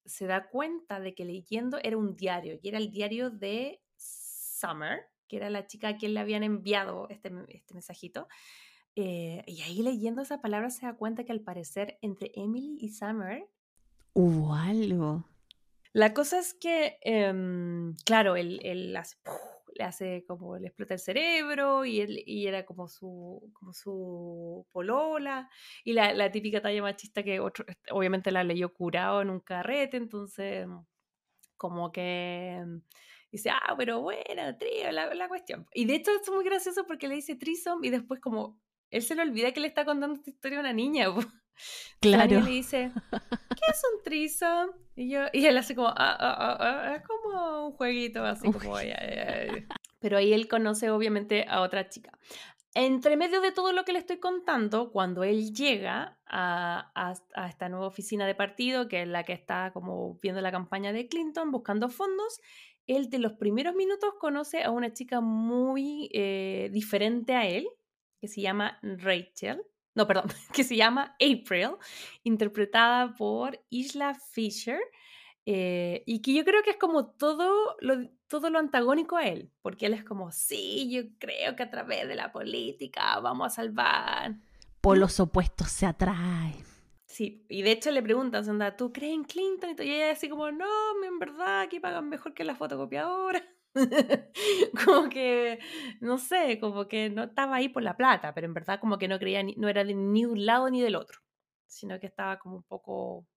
se 0.05 0.27
da 0.27 0.49
cuenta 0.49 0.99
de 0.99 1.15
que 1.15 1.25
leyendo 1.25 1.79
era 1.81 1.97
un 1.97 2.15
diario, 2.15 2.59
y 2.61 2.69
era 2.69 2.77
el 2.77 2.91
diario 2.91 3.29
de 3.29 3.81
Summer, 3.97 5.01
que 5.27 5.37
era 5.37 5.49
la 5.49 5.65
chica 5.67 5.89
a 5.89 5.97
quien 5.97 6.13
le 6.13 6.19
habían 6.19 6.43
enviado 6.43 7.07
este, 7.09 7.31
este 7.49 7.73
mensajito. 7.73 8.27
Eh, 8.95 9.43
y 9.47 9.61
ahí 9.61 9.81
leyendo 9.81 10.21
esa 10.21 10.41
palabra 10.41 10.69
se 10.69 10.85
da 10.85 10.95
cuenta 10.95 11.25
que 11.25 11.33
al 11.33 11.41
parecer 11.41 11.97
entre 12.01 12.31
Emily 12.35 12.77
y 12.79 12.89
Summer 12.89 13.45
hubo 14.13 14.53
algo. 14.55 15.25
La 15.91 16.13
cosa 16.13 16.39
es 16.39 16.53
que, 16.53 16.97
em, 17.01 17.95
claro, 18.05 18.35
él, 18.35 18.59
él 18.63 18.95
hace, 18.95 19.17
le 19.75 19.83
hace 19.83 20.25
como 20.27 20.57
le 20.57 20.67
explota 20.67 20.95
el 20.95 20.99
cerebro 20.99 21.85
y, 21.85 22.01
él, 22.01 22.23
y 22.25 22.47
era 22.47 22.65
como 22.65 22.87
su, 22.87 23.51
como 23.53 23.73
su 23.73 24.65
polola 24.71 25.49
y 25.83 25.93
la, 25.93 26.31
típica 26.31 26.61
talla 26.61 26.81
machista 26.81 27.23
que 27.23 27.39
otro, 27.39 27.65
obviamente 27.91 28.31
la 28.31 28.43
leyó 28.43 28.73
curado 28.73 29.21
en 29.21 29.29
un 29.29 29.39
carrete, 29.41 29.97
entonces 29.97 30.67
como 31.57 31.91
que 31.91 32.63
dice, 33.31 33.49
ah, 33.49 33.75
pero 33.77 34.01
bueno, 34.01 34.57
trío, 34.57 34.91
la, 34.91 35.13
la 35.13 35.27
cuestión. 35.27 35.67
Y 35.73 35.85
de 35.85 35.95
hecho 35.95 36.11
es 36.11 36.29
muy 36.29 36.43
gracioso 36.43 36.85
porque 36.87 37.07
le 37.07 37.15
dice 37.15 37.35
trisom 37.35 37.83
y 37.83 37.89
después 37.89 38.19
como 38.19 38.59
él 38.91 39.01
se 39.01 39.15
le 39.15 39.23
olvida 39.23 39.51
que 39.51 39.59
le 39.59 39.67
está 39.67 39.83
contando 39.85 40.15
esta 40.15 40.29
historia 40.29 40.59
a 40.59 40.61
una 40.61 40.73
niña. 40.73 41.07
Claro. 41.99 42.39
Y 42.39 42.41
le 42.41 42.49
dice, 42.49 42.91
¿qué 43.11 43.71
es 43.71 43.81
un 43.93 44.03
trisom? 44.03 44.69
Y, 44.95 45.09
yo, 45.09 45.21
y 45.33 45.45
él 45.45 45.57
hace 45.57 45.75
como, 45.75 45.89
ah, 45.89 45.95
ah, 45.97 46.35
ah, 46.39 46.57
ah" 46.59 46.95
es 46.95 47.03
como 47.03 47.67
un 47.67 47.71
jueguito, 47.73 48.23
así 48.23 48.51
como, 48.51 48.75
Pero 49.99 50.17
ahí 50.17 50.33
él 50.33 50.47
conoce 50.47 50.89
obviamente 50.89 51.45
a 51.47 51.61
otra 51.61 51.89
chica. 51.89 52.11
Entre 52.73 53.15
medio 53.15 53.39
de 53.39 53.51
todo 53.51 53.71
lo 53.71 53.85
que 53.85 53.93
le 53.93 53.99
estoy 53.99 54.19
contando, 54.19 54.91
cuando 54.91 55.23
él 55.23 55.53
llega 55.53 56.19
a, 56.27 56.91
a, 56.93 57.47
esta 57.47 57.69
nueva 57.69 57.87
oficina 57.87 58.27
de 58.27 58.35
partido, 58.35 58.89
que 58.89 59.03
es 59.03 59.07
la 59.07 59.23
que 59.23 59.33
está 59.33 59.71
como 59.71 60.19
viendo 60.21 60.41
la 60.41 60.51
campaña 60.51 60.91
de 60.91 61.07
Clinton, 61.07 61.51
buscando 61.51 61.87
fondos, 61.87 62.41
él 62.85 63.09
de 63.09 63.19
los 63.19 63.33
primeros 63.33 63.75
minutos 63.75 64.13
conoce 64.19 64.63
a 64.63 64.71
una 64.71 64.93
chica 64.93 65.21
muy 65.21 66.09
eh, 66.13 66.69
diferente 66.73 67.33
a 67.33 67.47
él, 67.47 67.67
que 68.19 68.27
se 68.27 68.41
llama 68.41 68.77
Rachel 68.81 69.61
no, 69.95 70.05
perdón, 70.05 70.25
que 70.53 70.63
se 70.63 70.75
llama 70.75 71.15
April, 71.15 71.77
interpretada 72.23 73.13
por 73.15 73.59
Isla 73.69 74.13
Fisher, 74.13 74.79
eh, 75.47 76.03
y 76.05 76.21
que 76.21 76.33
yo 76.33 76.43
creo 76.43 76.63
que 76.63 76.71
es 76.71 76.77
como 76.77 77.07
todo 77.07 77.75
lo, 77.79 78.09
todo 78.27 78.49
lo 78.49 78.59
antagónico 78.59 79.17
a 79.17 79.27
él, 79.27 79.51
porque 79.61 79.85
él 79.85 79.93
es 79.93 80.03
como, 80.03 80.31
sí, 80.31 80.89
yo 80.91 81.03
creo 81.19 81.55
que 81.55 81.63
a 81.63 81.69
través 81.69 82.07
de 82.07 82.15
la 82.15 82.31
política 82.31 83.19
vamos 83.19 83.47
a 83.47 83.55
salvar. 83.55 84.35
Por 84.81 84.97
los 84.97 85.19
opuestos 85.19 85.69
se 85.69 85.85
atraen. 85.85 86.63
Sí, 87.05 87.45
y 87.47 87.61
de 87.61 87.71
hecho 87.71 87.91
le 87.91 88.03
preguntan, 88.03 88.43
¿tú 88.75 88.91
crees 88.91 89.13
en 89.13 89.23
Clinton? 89.23 89.75
Y 89.79 89.89
ella 89.89 90.11
así 90.11 90.27
como, 90.27 90.51
no, 90.51 90.67
en 91.05 91.17
verdad 91.17 91.61
aquí 91.61 91.79
pagan 91.79 92.09
mejor 92.09 92.33
que 92.33 92.43
la 92.43 92.55
fotocopiadora. 92.55 93.41
como 94.85 95.09
que, 95.09 95.59
no 95.99 96.17
sé, 96.17 96.59
como 96.59 96.87
que 96.87 97.09
no 97.09 97.23
estaba 97.23 97.57
ahí 97.57 97.69
por 97.69 97.83
la 97.83 97.97
plata, 97.97 98.33
pero 98.33 98.47
en 98.47 98.53
verdad 98.53 98.79
como 98.79 98.97
que 98.97 99.07
no 99.07 99.19
creía, 99.19 99.43
ni, 99.43 99.53
no 99.55 99.67
era 99.67 99.83
de 99.83 99.93
ni 99.93 100.25
un 100.25 100.45
lado 100.45 100.69
ni 100.69 100.81
del 100.81 100.95
otro, 100.95 101.19
sino 101.67 101.99
que 101.99 102.07
estaba 102.07 102.39
como 102.39 102.57
un 102.57 102.63
poco, 102.63 103.27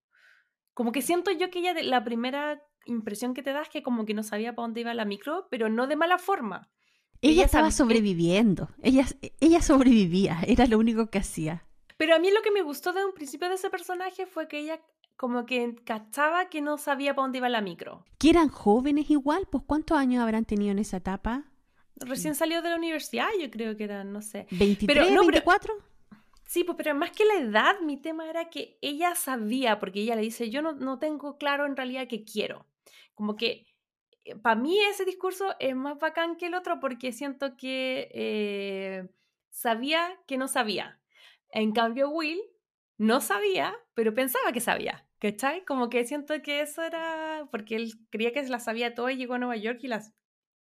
como 0.75 0.93
que 0.93 1.03
siento 1.03 1.31
yo 1.33 1.51
que 1.51 1.59
ella, 1.59 1.75
la 1.83 2.05
primera 2.05 2.63
impresión 2.87 3.35
que 3.35 3.43
te 3.43 3.53
da 3.53 3.63
es 3.63 3.69
que 3.69 3.83
como 3.83 4.07
que 4.07 4.15
no 4.15 4.23
sabía 4.23 4.55
para 4.55 4.67
dónde 4.67 4.81
iba 4.81 4.95
la 4.95 5.05
micro, 5.05 5.49
pero 5.51 5.69
no 5.69 5.87
de 5.87 5.97
mala 5.97 6.19
forma. 6.19 6.71
Ella, 7.21 7.45
estaba 7.45 7.73
sobreviviendo, 7.73 8.69
ella, 8.81 9.05
ella 9.41 9.61
sobrevivía, 9.61 10.39
era 10.47 10.67
lo 10.67 10.79
único 10.79 11.11
que 11.11 11.19
hacía. 11.19 11.65
Pero 11.97 12.15
a 12.15 12.21
mí 12.21 12.31
lo 12.31 12.43
que 12.43 12.53
me 12.53 12.63
gustó 12.63 12.93
de 12.93 13.05
un 13.05 13.13
principio 13.13 13.49
de 13.49 13.57
ese 13.57 13.71
personaje 13.71 14.25
fue 14.25 14.47
que 14.47 14.61
ella 14.61 14.81
como 15.19 15.47
que 15.47 15.75
cachaba 15.85 16.49
que 16.49 16.61
no 16.61 16.79
sabía 16.79 17.13
para 17.13 17.25
dónde 17.25 17.39
iba 17.39 17.49
la 17.49 17.61
micro. 17.61 18.05
Que 18.19 18.31
eran 18.31 18.49
jóvenes 18.49 19.11
igual, 19.11 19.49
pues 19.51 19.65
¿cuántos 19.67 19.99
años 19.99 20.23
habrán 20.23 20.45
tenido 20.45 20.71
en 20.71 20.79
esa 20.79 20.99
etapa? 20.99 21.43
Recién 21.97 22.37
salió 22.37 22.63
de 22.63 22.71
la 22.71 22.77
universidad, 22.77 23.27
yo 23.41 23.51
creo 23.51 23.77
que 23.77 23.83
eran, 23.83 24.13
no 24.13 24.23
sé. 24.23 24.47
¿23, 24.53 24.87
pero, 24.87 25.11
no, 25.11 25.23
24? 25.23 25.75
sí, 26.47 26.63
pues, 26.63 26.77
pero 26.77 26.95
más 26.95 27.11
que 27.11 27.25
la 27.25 27.35
edad, 27.35 27.81
mi 27.81 27.97
tema 27.97 28.31
era 28.31 28.49
que 28.49 28.79
ella 28.81 29.17
sabía, 29.17 29.81
porque 29.81 30.03
ella 30.03 30.15
le 30.15 30.23
dice, 30.23 30.51
yo 30.51 30.63
no, 30.63 30.75
no 30.75 31.01
tengo 31.01 31.37
claro 31.37 31.67
en 31.67 31.77
realidad 31.77 32.07
qué 32.09 32.23
quiero. 32.23 32.67
Como 33.15 33.35
que 33.35 33.67
eh, 34.25 34.37
para 34.37 34.55
mí 34.55 34.79
ese 34.85 35.05
discurso 35.05 35.57
es 35.59 35.75
más 35.75 35.99
bacán 35.99 36.37
que 36.37 36.47
el 36.47 36.55
otro 36.55 36.79
porque 36.79 37.11
siento 37.11 37.57
que 37.57 38.09
eh, 38.15 39.09
sabía 39.51 40.17
que 40.29 40.39
no 40.39 40.47
sabía. 40.47 41.01
En 41.51 41.73
cambio, 41.73 42.09
Will 42.09 42.41
no 42.99 43.21
sabía, 43.21 43.75
pero 43.95 44.15
pensaba 44.15 44.53
que 44.53 44.61
sabía. 44.61 45.08
¿Cachai? 45.19 45.65
Como 45.65 45.89
que 45.89 46.05
siento 46.05 46.35
que 46.43 46.61
eso 46.61 46.83
era 46.83 47.49
porque 47.51 47.77
él 47.77 47.93
creía 48.11 48.33
que 48.33 48.45
se 48.45 48.51
las 48.51 48.65
sabía 48.65 48.95
todo 48.95 49.11
y 49.11 49.17
llegó 49.17 49.35
a 49.35 49.39
Nueva 49.39 49.57
York 49.57 49.81
y 49.83 49.89
las 49.89 50.13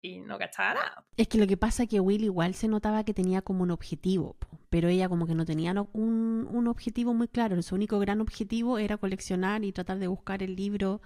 y 0.05 0.20
no 0.20 0.38
cachaba 0.38 0.74
nada. 0.74 1.07
Es 1.16 1.28
que 1.28 1.38
lo 1.38 1.46
que 1.46 1.57
pasa 1.57 1.84
es 1.84 1.88
que 1.88 1.98
Will 1.98 2.24
igual 2.24 2.55
se 2.55 2.68
notaba 2.68 3.05
que 3.05 3.14
tenía 3.14 3.40
como 3.40 3.62
un 3.62 3.70
objetivo, 3.70 4.36
pero 4.68 4.88
ella 4.88 5.09
como 5.09 5.26
que 5.26 5.34
no 5.34 5.46
tenía 5.46 5.72
un, 5.94 6.46
un 6.50 6.68
objetivo 6.68 7.14
muy 7.14 7.26
claro. 7.26 7.61
Su 7.62 7.74
único 7.74 7.98
gran 7.98 8.20
objetivo 8.20 8.78
era 8.78 8.98
coleccionar 8.98 9.64
y 9.64 9.72
tratar 9.72 9.98
de 9.98 10.07
buscar 10.07 10.42
el 10.42 10.57
libro 10.57 11.00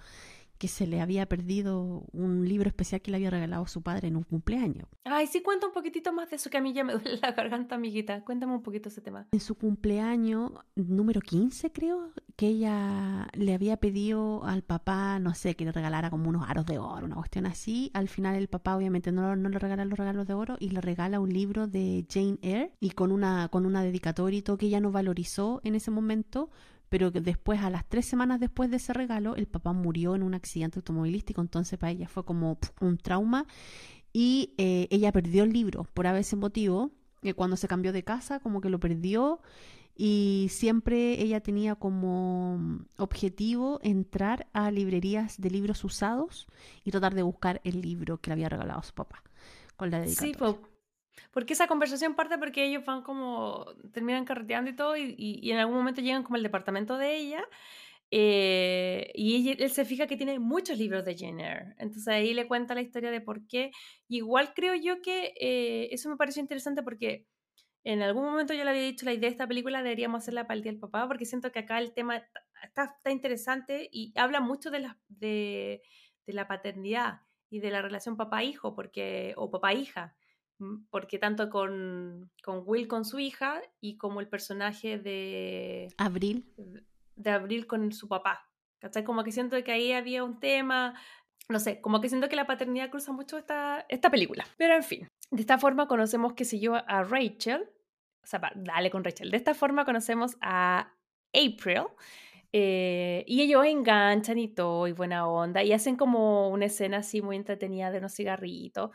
que 0.59 0.67
se 0.67 0.85
le 0.85 1.01
había 1.01 1.25
perdido 1.25 2.03
un 2.11 2.47
libro 2.47 2.67
especial 2.67 3.01
que 3.01 3.09
le 3.09 3.17
había 3.17 3.29
regalado 3.31 3.65
su 3.65 3.81
padre 3.81 4.09
en 4.09 4.17
un 4.17 4.23
cumpleaños. 4.23 4.87
Ay, 5.05 5.25
sí, 5.25 5.41
cuenta 5.41 5.65
un 5.65 5.73
poquitito 5.73 6.13
más 6.13 6.29
de 6.29 6.35
eso, 6.35 6.49
que 6.49 6.57
a 6.57 6.61
mí 6.61 6.73
ya 6.73 6.83
me 6.83 6.93
duele 6.93 7.17
la 7.21 7.31
garganta, 7.31 7.75
amiguita. 7.75 8.23
Cuéntame 8.23 8.53
un 8.53 8.61
poquito 8.61 8.89
ese 8.89 9.01
tema. 9.01 9.27
En 9.31 9.39
su 9.39 9.55
cumpleaños 9.55 10.51
número 10.75 11.21
15, 11.21 11.71
creo, 11.71 12.11
que 12.35 12.47
ella 12.47 13.27
le 13.33 13.53
había 13.53 13.77
pedido 13.77 14.45
al 14.45 14.63
papá, 14.63 15.19
no 15.19 15.33
sé, 15.33 15.55
que 15.55 15.65
le 15.65 15.71
regalara 15.71 16.09
como 16.09 16.29
unos 16.29 16.49
aros 16.49 16.65
de 16.65 16.77
oro, 16.77 17.05
una 17.05 17.15
cuestión 17.15 17.45
así. 17.45 17.91
Al 17.93 18.07
final 18.07 18.35
el 18.35 18.47
papá 18.47 18.75
obviamente 18.77 19.11
no, 19.11 19.35
no 19.35 19.49
le 19.49 19.59
regala 19.59 19.83
los 19.83 19.97
regalos 19.97 20.27
de 20.27 20.33
oro 20.33 20.57
y 20.59 20.69
le 20.69 20.81
regala 20.81 21.19
un 21.19 21.33
libro 21.33 21.67
de 21.67 22.05
Jane 22.09 22.37
Eyre 22.41 22.71
y 22.79 22.91
con 22.91 23.11
una, 23.11 23.49
con 23.49 23.65
una 23.65 23.83
dedicatoria 23.83 24.39
y 24.39 24.41
todo 24.41 24.57
que 24.57 24.67
ella 24.67 24.79
no 24.79 24.91
valorizó 24.91 25.61
en 25.63 25.75
ese 25.75 25.91
momento 25.91 26.49
pero 26.89 27.11
que 27.11 27.21
después, 27.21 27.61
a 27.61 27.69
las 27.69 27.87
tres 27.87 28.05
semanas 28.05 28.39
después 28.39 28.69
de 28.69 28.77
ese 28.77 28.93
regalo, 28.93 29.35
el 29.35 29.47
papá 29.47 29.73
murió 29.73 30.15
en 30.15 30.23
un 30.23 30.33
accidente 30.33 30.79
automovilístico, 30.79 31.41
entonces 31.41 31.77
para 31.79 31.91
ella 31.91 32.07
fue 32.07 32.25
como 32.25 32.57
un 32.81 32.97
trauma 32.97 33.45
y 34.11 34.53
eh, 34.57 34.87
ella 34.89 35.11
perdió 35.11 35.43
el 35.43 35.53
libro 35.53 35.85
por 35.93 36.07
ese 36.07 36.35
motivo, 36.35 36.91
que 37.21 37.33
cuando 37.33 37.57
se 37.57 37.67
cambió 37.67 37.93
de 37.93 38.03
casa, 38.03 38.39
como 38.39 38.61
que 38.61 38.69
lo 38.69 38.79
perdió 38.79 39.39
y 39.95 40.47
siempre 40.49 41.21
ella 41.21 41.41
tenía 41.41 41.75
como 41.75 42.79
objetivo 42.97 43.79
entrar 43.83 44.47
a 44.53 44.71
librerías 44.71 45.41
de 45.41 45.51
libros 45.51 45.83
usados 45.83 46.47
y 46.85 46.91
tratar 46.91 47.13
de 47.13 47.21
buscar 47.21 47.59
el 47.65 47.81
libro 47.81 48.17
que 48.17 48.29
le 48.29 48.35
había 48.35 48.49
regalado 48.49 48.81
su 48.81 48.93
papá 48.93 49.21
con 49.75 49.91
la 49.91 49.99
dedicatoria. 49.99 50.33
Sí, 50.33 50.39
porque 51.31 51.53
esa 51.53 51.67
conversación 51.67 52.15
parte 52.15 52.37
porque 52.37 52.65
ellos 52.65 52.83
van 52.85 53.01
como, 53.01 53.65
terminan 53.93 54.25
carreteando 54.25 54.71
y 54.71 54.75
todo, 54.75 54.97
y, 54.97 55.49
en 55.51 55.57
algún 55.57 55.75
momento 55.75 56.01
llegan 56.01 56.23
como 56.23 56.35
al 56.35 56.43
departamento 56.43 56.97
de 56.97 57.15
ella, 57.17 57.43
eh, 58.11 59.11
y 59.13 59.51
él 59.61 59.69
se 59.71 59.85
fija 59.85 60.07
que 60.07 60.17
tiene 60.17 60.39
muchos 60.39 60.77
libros 60.77 61.05
de 61.05 61.15
Jane 61.15 61.75
Entonces 61.77 62.07
ahí 62.07 62.33
le 62.33 62.47
cuenta 62.47 62.73
la 62.73 62.81
historia 62.81 63.11
de 63.11 63.21
por 63.21 63.45
qué. 63.45 63.71
Igual 64.07 64.53
creo 64.55 64.73
yo 64.73 65.01
que 65.01 65.33
eh, 65.39 65.89
eso 65.91 66.09
me 66.09 66.17
pareció 66.17 66.41
interesante 66.41 66.81
porque 66.81 67.27
en 67.83 68.01
algún 68.01 68.25
momento 68.25 68.53
yo 68.53 68.63
le 68.63 68.71
había 68.71 68.81
dicho 68.83 69.05
la 69.05 69.13
idea 69.13 69.29
de 69.29 69.33
esta 69.33 69.47
película 69.47 69.83
deberíamos 69.83 70.23
hacerla 70.23 70.47
para 70.47 70.57
el 70.57 70.63
Día 70.63 70.71
del 70.71 70.81
Papá, 70.81 71.07
porque 71.07 71.25
siento 71.25 71.51
que 71.51 71.59
acá 71.59 71.79
el 71.79 71.93
tema 71.93 72.17
está, 72.63 72.95
está 72.97 73.11
interesante 73.11 73.89
y 73.91 74.11
habla 74.15 74.41
mucho 74.41 74.69
de 74.71 74.79
la, 74.79 74.97
de, 75.07 75.81
de 76.25 76.33
la 76.33 76.47
paternidad 76.47 77.21
y 77.49 77.59
de 77.59 77.71
la 77.71 77.81
relación 77.81 78.17
papá-hijo, 78.17 78.75
porque, 78.75 79.33
o 79.37 79.49
papá-hija 79.49 80.15
porque 80.89 81.19
tanto 81.19 81.49
con, 81.49 82.31
con, 82.43 82.63
Will 82.65 82.87
con 82.87 83.05
su 83.05 83.19
hija 83.19 83.61
y 83.79 83.97
como 83.97 84.19
el 84.19 84.27
personaje 84.27 84.97
de 84.97 85.87
Abril 85.97 86.45
de 87.19 87.29
Abril 87.29 87.67
con 87.67 87.91
su 87.91 88.07
papá. 88.07 88.49
¿Cachai? 88.79 89.03
Como 89.03 89.23
que 89.23 89.31
siento 89.31 89.61
que 89.61 89.71
ahí 89.73 89.91
había 89.91 90.23
un 90.23 90.39
tema, 90.39 90.95
no 91.49 91.59
sé, 91.59 91.81
como 91.81 91.99
que 91.99 92.07
siento 92.07 92.29
que 92.29 92.37
la 92.37 92.47
paternidad 92.47 92.89
cruza 92.89 93.11
mucho 93.11 93.37
esta, 93.37 93.85
esta 93.89 94.09
película. 94.09 94.45
Pero 94.57 94.73
en 94.73 94.83
fin, 94.83 95.07
de 95.29 95.41
esta 95.41 95.57
forma 95.57 95.87
conocemos 95.87 96.33
que 96.33 96.45
yo 96.45 96.75
a 96.75 97.03
Rachel, 97.03 97.69
o 98.23 98.25
sea, 98.25 98.41
dale 98.55 98.89
con 98.89 99.03
Rachel, 99.03 99.31
de 99.31 99.37
esta 99.37 99.53
forma 99.53 99.83
conocemos 99.83 100.37
a 100.41 100.93
April. 101.33 101.87
Eh, 102.51 103.25
y 103.27 103.41
ellos 103.41 103.63
enganchan 103.65 104.39
y 104.39 104.47
todo, 104.47 104.87
y 104.87 104.93
buena 104.93 105.27
onda, 105.27 105.61
y 105.61 105.71
hacen 105.71 105.95
como 105.95 106.49
una 106.49 106.65
escena 106.65 106.97
así 106.97 107.21
muy 107.21 107.35
entretenida 107.35 107.91
de 107.91 107.99
unos 107.99 108.15
cigarritos. 108.15 108.89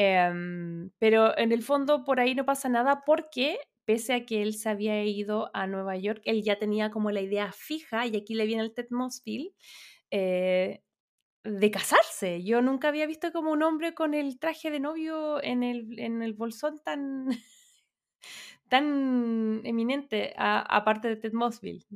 Em, 0.00 0.90
pero 1.00 1.36
en 1.36 1.50
el 1.50 1.64
fondo 1.64 2.04
por 2.04 2.20
ahí 2.20 2.36
no 2.36 2.44
pasa 2.46 2.68
nada 2.68 3.02
porque 3.04 3.58
pese 3.84 4.14
a 4.14 4.24
que 4.26 4.42
él 4.42 4.54
se 4.54 4.68
había 4.68 5.02
ido 5.02 5.50
a 5.54 5.66
Nueva 5.66 5.96
York, 5.96 6.22
él 6.24 6.44
ya 6.44 6.56
tenía 6.56 6.90
como 6.92 7.10
la 7.10 7.20
idea 7.20 7.50
fija, 7.50 8.06
y 8.06 8.16
aquí 8.16 8.34
le 8.34 8.46
viene 8.46 8.62
el 8.62 8.72
Ted 8.74 8.86
Mosville, 8.90 9.54
eh, 10.12 10.82
de 11.44 11.70
casarse. 11.72 12.44
Yo 12.44 12.62
nunca 12.62 12.88
había 12.88 13.06
visto 13.06 13.32
como 13.32 13.52
un 13.52 13.62
hombre 13.64 13.94
con 13.94 14.14
el 14.14 14.38
traje 14.38 14.70
de 14.70 14.80
novio 14.80 15.42
en 15.42 15.64
el, 15.64 15.98
en 15.98 16.22
el 16.22 16.34
bolsón 16.34 16.80
tan, 16.84 17.28
tan 18.68 19.60
eminente, 19.64 20.34
aparte 20.36 21.08
de 21.08 21.16
Ted 21.16 21.32
Mosville. 21.32 21.86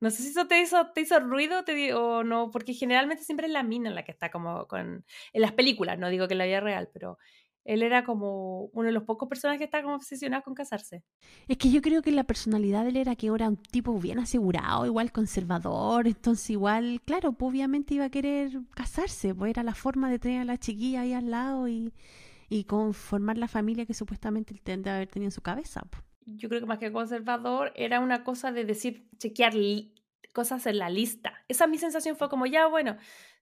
No 0.00 0.10
sé 0.10 0.22
si 0.22 0.28
eso 0.30 0.46
te 0.46 0.60
hizo, 0.60 0.92
te 0.92 1.00
hizo 1.00 1.18
ruido 1.20 1.64
te, 1.64 1.94
o 1.94 2.22
no, 2.22 2.50
porque 2.50 2.74
generalmente 2.74 3.24
siempre 3.24 3.46
es 3.46 3.52
la 3.52 3.62
mina 3.62 3.90
la 3.90 4.04
que 4.04 4.12
está 4.12 4.30
como 4.30 4.66
con... 4.68 5.06
En 5.32 5.40
las 5.42 5.52
películas, 5.52 5.98
no 5.98 6.10
digo 6.10 6.28
que 6.28 6.34
en 6.34 6.38
la 6.38 6.46
vida 6.46 6.60
real, 6.60 6.90
pero 6.92 7.18
él 7.66 7.82
era 7.82 8.04
como 8.04 8.66
uno 8.72 8.86
de 8.86 8.92
los 8.92 9.02
pocos 9.02 9.28
personajes 9.28 9.58
que 9.58 9.64
estaba 9.64 9.82
como 9.82 9.96
obsesionado 9.96 10.42
con 10.42 10.54
casarse. 10.54 11.02
Es 11.48 11.58
que 11.58 11.70
yo 11.70 11.82
creo 11.82 12.00
que 12.00 12.12
la 12.12 12.24
personalidad 12.24 12.84
de 12.84 12.90
él 12.90 12.96
era 12.96 13.16
que 13.16 13.26
era 13.26 13.48
un 13.48 13.56
tipo 13.56 13.98
bien 13.98 14.20
asegurado, 14.20 14.86
igual 14.86 15.12
conservador, 15.12 16.06
entonces 16.06 16.50
igual, 16.50 17.02
claro, 17.04 17.32
pues 17.32 17.50
obviamente 17.50 17.94
iba 17.94 18.04
a 18.04 18.10
querer 18.10 18.52
casarse, 18.74 19.34
pues 19.34 19.50
era 19.50 19.64
la 19.64 19.74
forma 19.74 20.08
de 20.10 20.18
tener 20.18 20.42
a 20.42 20.44
la 20.44 20.58
chiquilla 20.58 21.00
ahí 21.00 21.12
al 21.12 21.30
lado 21.30 21.66
y, 21.66 21.92
y 22.48 22.64
conformar 22.64 23.36
la 23.36 23.48
familia 23.48 23.84
que 23.84 23.94
supuestamente 23.94 24.54
él 24.54 24.62
tendría 24.62 24.94
haber 24.94 25.08
tenido 25.08 25.28
en 25.28 25.32
su 25.32 25.42
cabeza. 25.42 25.82
Pues. 25.90 26.04
Yo 26.26 26.48
creo 26.48 26.60
que 26.60 26.66
más 26.66 26.78
que 26.78 26.92
conservador 26.92 27.72
era 27.74 28.00
una 28.00 28.22
cosa 28.22 28.52
de 28.52 28.64
decir, 28.64 29.08
chequear 29.18 29.54
cosas 30.32 30.66
en 30.66 30.78
la 30.78 30.90
lista. 30.90 31.32
Esa 31.48 31.66
mi 31.66 31.78
sensación 31.78 32.16
fue 32.16 32.28
como, 32.28 32.46
ya, 32.46 32.66
bueno, 32.66 32.96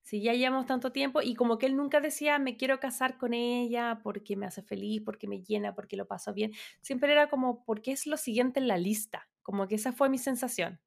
si 0.05 0.21
ya 0.21 0.35
llevamos 0.35 0.67
tanto 0.67 0.93
tiempo 0.93 1.23
y 1.23 1.35
como 1.35 1.57
que 1.57 1.65
él 1.65 1.77
nunca 1.77 2.01
decía, 2.01 2.39
me 2.39 2.59
quiero 2.59 2.79
casar 2.79 3.17
con 3.17 3.33
ella 3.33 4.01
porque 4.03 4.37
me 4.37 4.45
hace 4.45 4.63
feliz, 4.63 5.03
porque 5.03 5.27
me 5.27 5.43
llena, 5.43 5.75
porque 5.75 5.97
lo 5.97 6.07
paso 6.07 6.35
bien. 6.35 6.53
Siempre 6.83 7.11
era 7.11 7.31
como, 7.31 7.65
porque 7.65 7.93
es 7.93 8.07
lo 8.07 8.19
siguiente 8.19 8.61
en 8.61 8.69
la 8.69 8.77
lista. 8.77 9.29
Como 9.43 9.67
que 9.67 9.77
esa 9.77 9.93
fue 9.93 10.11
mi 10.11 10.19
sensación. 10.19 10.79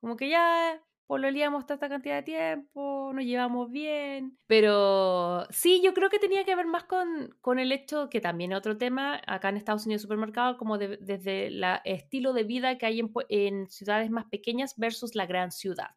Como 0.00 0.16
que 0.16 0.30
ya 0.30 0.82
pololeamos 1.06 1.66
tanta 1.66 1.90
cantidad 1.90 2.14
de 2.16 2.22
tiempo, 2.22 3.12
nos 3.12 3.24
llevamos 3.26 3.70
bien. 3.70 4.38
Pero 4.46 5.46
sí, 5.50 5.82
yo 5.84 5.92
creo 5.92 6.08
que 6.08 6.18
tenía 6.18 6.44
que 6.44 6.56
ver 6.56 6.64
más 6.64 6.84
con, 6.84 7.36
con 7.42 7.58
el 7.58 7.72
hecho 7.72 8.08
que 8.08 8.22
también 8.22 8.54
otro 8.54 8.78
tema, 8.78 9.20
acá 9.26 9.50
en 9.50 9.58
Estados 9.58 9.84
Unidos 9.84 10.00
supermercado, 10.00 10.56
como 10.56 10.78
desde 10.78 11.48
el 11.48 11.62
estilo 11.84 12.32
de 12.32 12.44
vida 12.44 12.78
que 12.78 12.86
hay 12.86 13.02
en 13.28 13.68
ciudades 13.68 14.10
más 14.10 14.24
pequeñas 14.30 14.78
versus 14.78 15.14
la 15.14 15.26
gran 15.26 15.52
ciudad. 15.52 15.90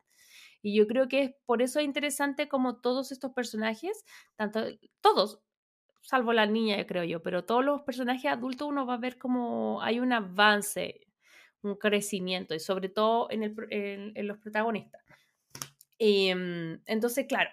Y 0.65 0.73
yo 0.73 0.87
creo 0.87 1.07
que 1.07 1.21
es 1.21 1.31
por 1.45 1.61
eso 1.61 1.79
interesante 1.79 2.49
como 2.49 2.77
todos 2.77 3.11
estos 3.11 3.31
personajes, 3.33 4.03
tanto 4.35 4.65
todos, 4.99 5.39
salvo 6.01 6.33
la 6.33 6.47
niña, 6.47 6.83
creo 6.87 7.03
yo, 7.03 7.21
pero 7.21 7.45
todos 7.45 7.63
los 7.63 7.83
personajes 7.83 8.31
adultos 8.31 8.69
uno 8.69 8.83
va 8.83 8.95
a 8.95 8.97
ver 8.97 9.19
como 9.19 9.79
hay 9.83 9.99
un 9.99 10.11
avance, 10.11 11.01
un 11.61 11.75
crecimiento, 11.75 12.55
y 12.55 12.59
sobre 12.59 12.89
todo 12.89 13.29
en, 13.29 13.43
el, 13.43 13.55
en, 14.15 14.27
los 14.27 14.39
protagonistas. 14.39 15.03
Em, 15.99 16.81
entonces, 16.87 17.27
claro, 17.27 17.51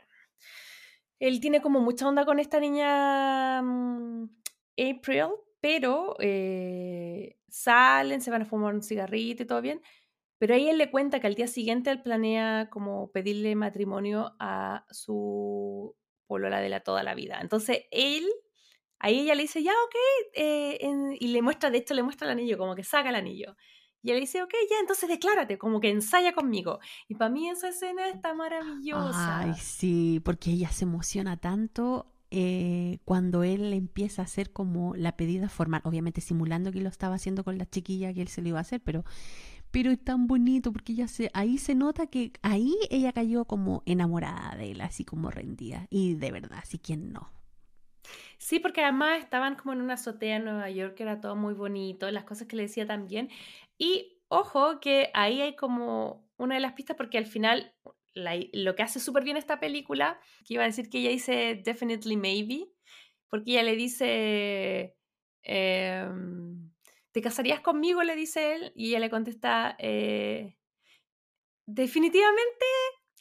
él 1.18 1.38
tiene 1.40 1.60
como 1.60 1.80
mucha 1.80 2.08
onda 2.08 2.24
con 2.24 2.38
esta 2.38 2.60
niña 2.60 3.60
mm, 3.60 4.24
April, 4.78 5.32
pero 5.60 6.16
eh, 6.18 7.36
salen, 7.46 8.22
se 8.22 8.30
van 8.30 8.40
a 8.40 8.46
fumar 8.46 8.74
un 8.74 8.82
cigarrito 8.82 9.42
y 9.42 9.46
todo 9.46 9.60
bien, 9.60 9.82
pero 10.42 10.56
ahí 10.56 10.68
él 10.68 10.76
le 10.76 10.90
cuenta 10.90 11.20
que 11.20 11.28
al 11.28 11.36
día 11.36 11.46
siguiente 11.46 11.88
él 11.92 12.02
planea 12.02 12.68
como 12.68 13.12
pedirle 13.12 13.54
matrimonio 13.54 14.34
a 14.40 14.84
su 14.90 15.94
polola 16.26 16.60
de 16.60 16.68
la 16.68 16.80
toda 16.80 17.04
la 17.04 17.14
vida. 17.14 17.38
Entonces 17.40 17.82
él, 17.92 18.26
ahí 18.98 19.20
ella 19.20 19.36
le 19.36 19.42
dice, 19.42 19.62
ya, 19.62 19.70
ok, 19.70 19.94
eh, 20.34 21.16
y 21.20 21.28
le 21.28 21.42
muestra, 21.42 21.70
de 21.70 21.78
hecho 21.78 21.94
le 21.94 22.02
muestra 22.02 22.26
el 22.26 22.32
anillo, 22.32 22.58
como 22.58 22.74
que 22.74 22.82
saca 22.82 23.10
el 23.10 23.14
anillo. 23.14 23.54
Y 24.02 24.10
él 24.10 24.18
dice, 24.18 24.42
ok, 24.42 24.52
ya, 24.68 24.80
entonces 24.80 25.08
declárate, 25.08 25.58
como 25.58 25.78
que 25.78 25.90
ensaya 25.90 26.32
conmigo. 26.32 26.80
Y 27.06 27.14
para 27.14 27.30
mí 27.30 27.48
esa 27.48 27.68
escena 27.68 28.08
está 28.08 28.34
maravillosa. 28.34 29.38
Ay, 29.38 29.54
sí, 29.60 30.20
porque 30.24 30.50
ella 30.50 30.72
se 30.72 30.86
emociona 30.86 31.36
tanto 31.36 32.12
eh, 32.32 32.98
cuando 33.04 33.44
él 33.44 33.72
empieza 33.74 34.22
a 34.22 34.24
hacer 34.24 34.52
como 34.52 34.96
la 34.96 35.16
pedida 35.16 35.48
formal, 35.48 35.82
obviamente 35.84 36.20
simulando 36.20 36.72
que 36.72 36.80
lo 36.80 36.88
estaba 36.88 37.14
haciendo 37.14 37.44
con 37.44 37.58
la 37.58 37.70
chiquilla 37.70 38.12
que 38.12 38.22
él 38.22 38.28
se 38.28 38.42
lo 38.42 38.48
iba 38.48 38.58
a 38.58 38.62
hacer, 38.62 38.80
pero 38.82 39.04
pero 39.72 39.90
es 39.90 40.04
tan 40.04 40.26
bonito 40.26 40.70
porque 40.70 40.92
ella 40.92 41.08
se, 41.08 41.30
ahí 41.32 41.58
se 41.58 41.74
nota 41.74 42.06
que 42.06 42.32
ahí 42.42 42.76
ella 42.90 43.12
cayó 43.12 43.46
como 43.46 43.82
enamorada 43.86 44.54
de 44.54 44.72
él, 44.72 44.80
así 44.82 45.04
como 45.04 45.30
rendida. 45.30 45.86
Y 45.90 46.14
de 46.14 46.30
verdad, 46.30 46.58
así 46.62 46.78
quien 46.78 47.12
no. 47.12 47.32
Sí, 48.36 48.60
porque 48.60 48.82
además 48.82 49.20
estaban 49.20 49.56
como 49.56 49.72
en 49.72 49.80
una 49.80 49.94
azotea 49.94 50.36
en 50.36 50.44
Nueva 50.44 50.68
York, 50.70 50.94
que 50.94 51.04
era 51.04 51.20
todo 51.20 51.36
muy 51.36 51.54
bonito, 51.54 52.10
las 52.10 52.24
cosas 52.24 52.46
que 52.46 52.56
le 52.56 52.64
decía 52.64 52.86
también. 52.86 53.30
Y 53.78 54.20
ojo 54.28 54.78
que 54.78 55.10
ahí 55.14 55.40
hay 55.40 55.56
como 55.56 56.28
una 56.36 56.56
de 56.56 56.60
las 56.60 56.74
pistas, 56.74 56.96
porque 56.96 57.18
al 57.18 57.26
final 57.26 57.74
lo 58.14 58.74
que 58.74 58.82
hace 58.82 59.00
súper 59.00 59.24
bien 59.24 59.38
esta 59.38 59.58
película, 59.58 60.20
que 60.44 60.54
iba 60.54 60.64
a 60.64 60.66
decir 60.66 60.90
que 60.90 60.98
ella 60.98 61.10
dice 61.10 61.62
definitely 61.64 62.16
maybe, 62.16 62.68
porque 63.30 63.52
ella 63.52 63.62
le 63.62 63.76
dice... 63.76 64.96
Em, 65.44 66.71
¿te 67.12 67.22
casarías 67.22 67.60
conmigo? 67.60 68.02
le 68.02 68.16
dice 68.16 68.54
él, 68.54 68.72
y 68.74 68.88
ella 68.88 69.00
le 69.00 69.10
contesta, 69.10 69.76
eh, 69.78 70.56
definitivamente 71.66 72.66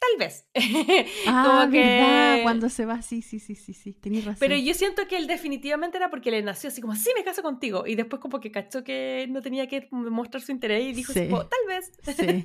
tal 0.02 0.18
vez. 0.18 0.46
ah, 1.26 1.68
verdad, 1.70 2.42
cuando 2.42 2.68
se 2.68 2.84
va, 2.84 3.02
sí, 3.02 3.22
sí, 3.22 3.38
sí, 3.38 3.54
sí, 3.54 3.72
sí, 3.72 3.92
tenías 3.92 4.24
razón. 4.24 4.40
Pero 4.40 4.56
yo 4.56 4.74
siento 4.74 5.06
que 5.06 5.16
él 5.16 5.26
definitivamente 5.26 5.96
era 5.96 6.10
porque 6.10 6.30
le 6.30 6.42
nació 6.42 6.68
así 6.68 6.80
como, 6.80 6.94
sí, 6.96 7.10
me 7.16 7.22
caso 7.22 7.42
contigo. 7.42 7.86
Y 7.86 7.94
después 7.94 8.20
como 8.20 8.40
que 8.40 8.50
cachó 8.50 8.82
que 8.82 9.26
no 9.30 9.42
tenía 9.42 9.68
que 9.68 9.88
mostrar 9.90 10.42
su 10.42 10.52
interés 10.52 10.84
y 10.84 10.92
dijo, 10.92 11.12
tal 11.12 11.66
vez. 11.68 11.92
Sí. 12.02 12.44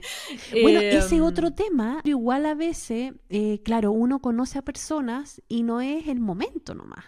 bueno, 0.62 0.80
ese 0.80 1.16
em, 1.16 1.24
otro 1.24 1.52
tema, 1.52 2.02
igual 2.04 2.46
a 2.46 2.54
veces, 2.54 3.14
eh, 3.30 3.62
claro, 3.64 3.92
uno 3.92 4.20
conoce 4.20 4.60
a 4.60 4.62
personas 4.62 5.42
y 5.48 5.64
no 5.64 5.82
es 5.82 6.08
el 6.08 6.20
momento 6.20 6.76
nomás. 6.76 7.06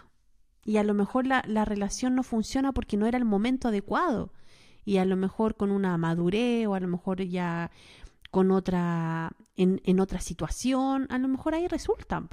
Y 0.64 0.76
a 0.76 0.84
lo 0.84 0.94
mejor 0.94 1.26
la, 1.26 1.42
la 1.46 1.64
relación 1.64 2.14
no 2.14 2.22
funciona 2.22 2.72
porque 2.72 2.96
no 2.96 3.06
era 3.06 3.18
el 3.18 3.24
momento 3.24 3.68
adecuado. 3.68 4.32
Y 4.84 4.98
a 4.98 5.04
lo 5.04 5.16
mejor 5.16 5.56
con 5.56 5.70
una 5.70 5.96
madurez 5.98 6.66
o 6.66 6.74
a 6.74 6.80
lo 6.80 6.88
mejor 6.88 7.22
ya 7.22 7.70
con 8.30 8.50
otra, 8.50 9.32
en, 9.56 9.80
en 9.84 10.00
otra 10.00 10.20
situación, 10.20 11.06
a 11.10 11.18
lo 11.18 11.28
mejor 11.28 11.54
ahí 11.54 11.66
resultan. 11.66 12.28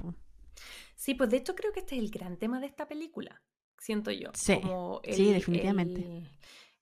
Sí, 0.94 1.14
pues 1.14 1.30
de 1.30 1.38
hecho 1.38 1.54
creo 1.54 1.72
que 1.72 1.80
este 1.80 1.96
es 1.96 2.02
el 2.02 2.10
gran 2.10 2.38
tema 2.38 2.60
de 2.60 2.66
esta 2.66 2.86
película, 2.86 3.42
siento 3.78 4.10
yo. 4.10 4.30
Sí, 4.34 4.60
sí 5.12 5.32
definitivamente. 5.32 6.24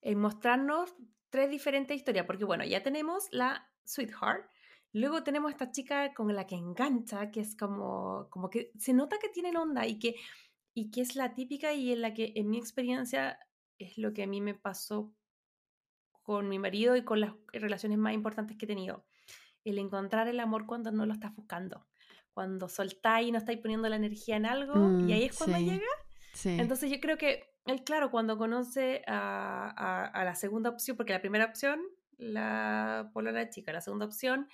El, 0.01 0.15
mostrarnos 0.15 0.95
tres 1.29 1.49
diferentes 1.49 1.97
historias, 1.97 2.25
porque 2.25 2.45
bueno, 2.45 2.63
ya 2.63 2.83
tenemos 2.83 3.27
la 3.31 3.67
Sweetheart, 3.83 4.49
luego 4.93 5.23
tenemos 5.23 5.51
esta 5.51 5.71
chica 5.71 6.13
con 6.13 6.33
la 6.33 6.45
que 6.45 6.55
engancha, 6.55 7.31
que 7.31 7.41
es 7.41 7.55
como, 7.55 8.27
como 8.29 8.49
que 8.49 8.71
se 8.77 8.93
nota 8.93 9.17
que 9.19 9.29
tienen 9.29 9.57
onda 9.57 9.85
y 9.85 9.99
que, 9.99 10.15
y 10.77 10.91
que 10.91 11.01
es 11.01 11.15
la 11.15 11.33
típica 11.33 11.73
y 11.73 11.91
en 11.91 12.03
la 12.03 12.13
que 12.13 12.33
en 12.35 12.51
mi 12.51 12.59
experiencia 12.59 13.39
es 13.79 13.97
lo 13.97 14.13
que 14.13 14.21
a 14.21 14.27
mí 14.27 14.41
me 14.41 14.53
pasó 14.53 15.11
con 16.21 16.47
mi 16.49 16.59
marido 16.59 16.95
y 16.95 17.03
con 17.03 17.19
las 17.19 17.33
relaciones 17.51 17.97
más 17.97 18.13
importantes 18.13 18.57
que 18.57 18.65
he 18.65 18.67
tenido. 18.67 19.03
El 19.63 19.79
encontrar 19.79 20.27
el 20.27 20.39
amor 20.39 20.67
cuando 20.67 20.91
no 20.91 21.07
lo 21.07 21.13
estás 21.13 21.33
buscando. 21.35 21.87
Cuando 22.31 22.69
soltáis 22.69 23.27
y 23.27 23.31
no 23.31 23.39
estáis 23.39 23.57
poniendo 23.57 23.89
la 23.89 23.95
energía 23.95 24.35
en 24.35 24.45
algo 24.45 24.99
y 24.99 25.13
ahí 25.13 25.23
mm, 25.23 25.29
es 25.31 25.35
cuando 25.35 25.57
llega. 25.57 25.87
Entonces 26.45 26.91
yo 26.91 26.99
creo 26.99 27.17
que 27.17 27.49
él, 27.65 27.83
claro, 27.83 28.11
cuando 28.11 28.37
conoce 28.37 29.01
a, 29.07 30.11
a, 30.13 30.23
la 30.25 30.35
segunda 30.35 30.69
opción, 30.69 30.95
porque 30.95 31.13
la 31.13 31.21
primera 31.21 31.45
opción, 31.45 31.81
la 32.19 33.11
la 33.15 33.49
chica, 33.49 33.73
la 33.73 33.81
segunda 33.81 34.05
opción, 34.05 34.47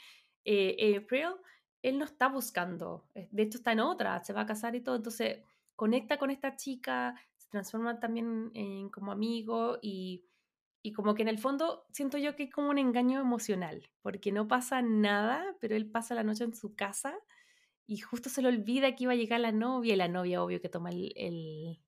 eh, 0.45 0.95
April, 1.03 1.35
él 1.81 1.99
no 1.99 2.05
está 2.05 2.29
buscando. 2.29 3.09
Eh, 3.13 3.27
de 3.29 3.43
hecho 3.43 3.57
está 3.57 3.73
en 3.73 3.81
otra, 3.81 4.23
se 4.23 4.31
va 4.31 4.43
a 4.43 4.45
casar 4.45 4.73
y 4.73 4.79
todo. 4.79 4.95
Entonces 4.95 5.39
conecta 5.75 6.17
con 6.17 6.31
esta 6.31 6.55
chica, 6.55 7.15
se 7.37 7.49
transforma 7.49 7.99
también 7.99 8.51
en 8.53 8.89
como 8.89 9.11
amigo 9.11 9.77
y 9.81 10.25
y 10.85 10.91
como 10.91 11.15
que 11.15 11.21
en 11.21 11.29
el 11.29 11.39
fondo 11.39 11.85
siento 11.91 12.17
yo 12.17 12.35
que 12.35 12.43
es 12.43 12.51
como 12.51 12.69
un 12.69 12.77
engaño 12.77 13.21
emocional, 13.21 13.89
porque 14.01 14.33
no 14.33 14.49
pasa 14.49 14.81
nada, 14.81 15.55
pero 15.61 15.77
él 15.77 15.89
pasa 15.89 16.13
la 16.13 16.23
noche 16.23 16.43
en 16.43 16.53
su 16.53 16.75
casa 16.75 17.15
y 17.87 17.97
justo 17.99 18.29
se 18.29 18.41
le 18.41 18.49
olvida 18.49 18.93
que 18.93 19.05
iba 19.05 19.13
a 19.13 19.15
llegar 19.15 19.39
la 19.39 19.53
novia 19.53 19.93
y 19.93 19.97
la 19.97 20.09
novia 20.09 20.43
obvio 20.43 20.61
que 20.61 20.67
toma 20.67 20.89
el, 20.89 21.79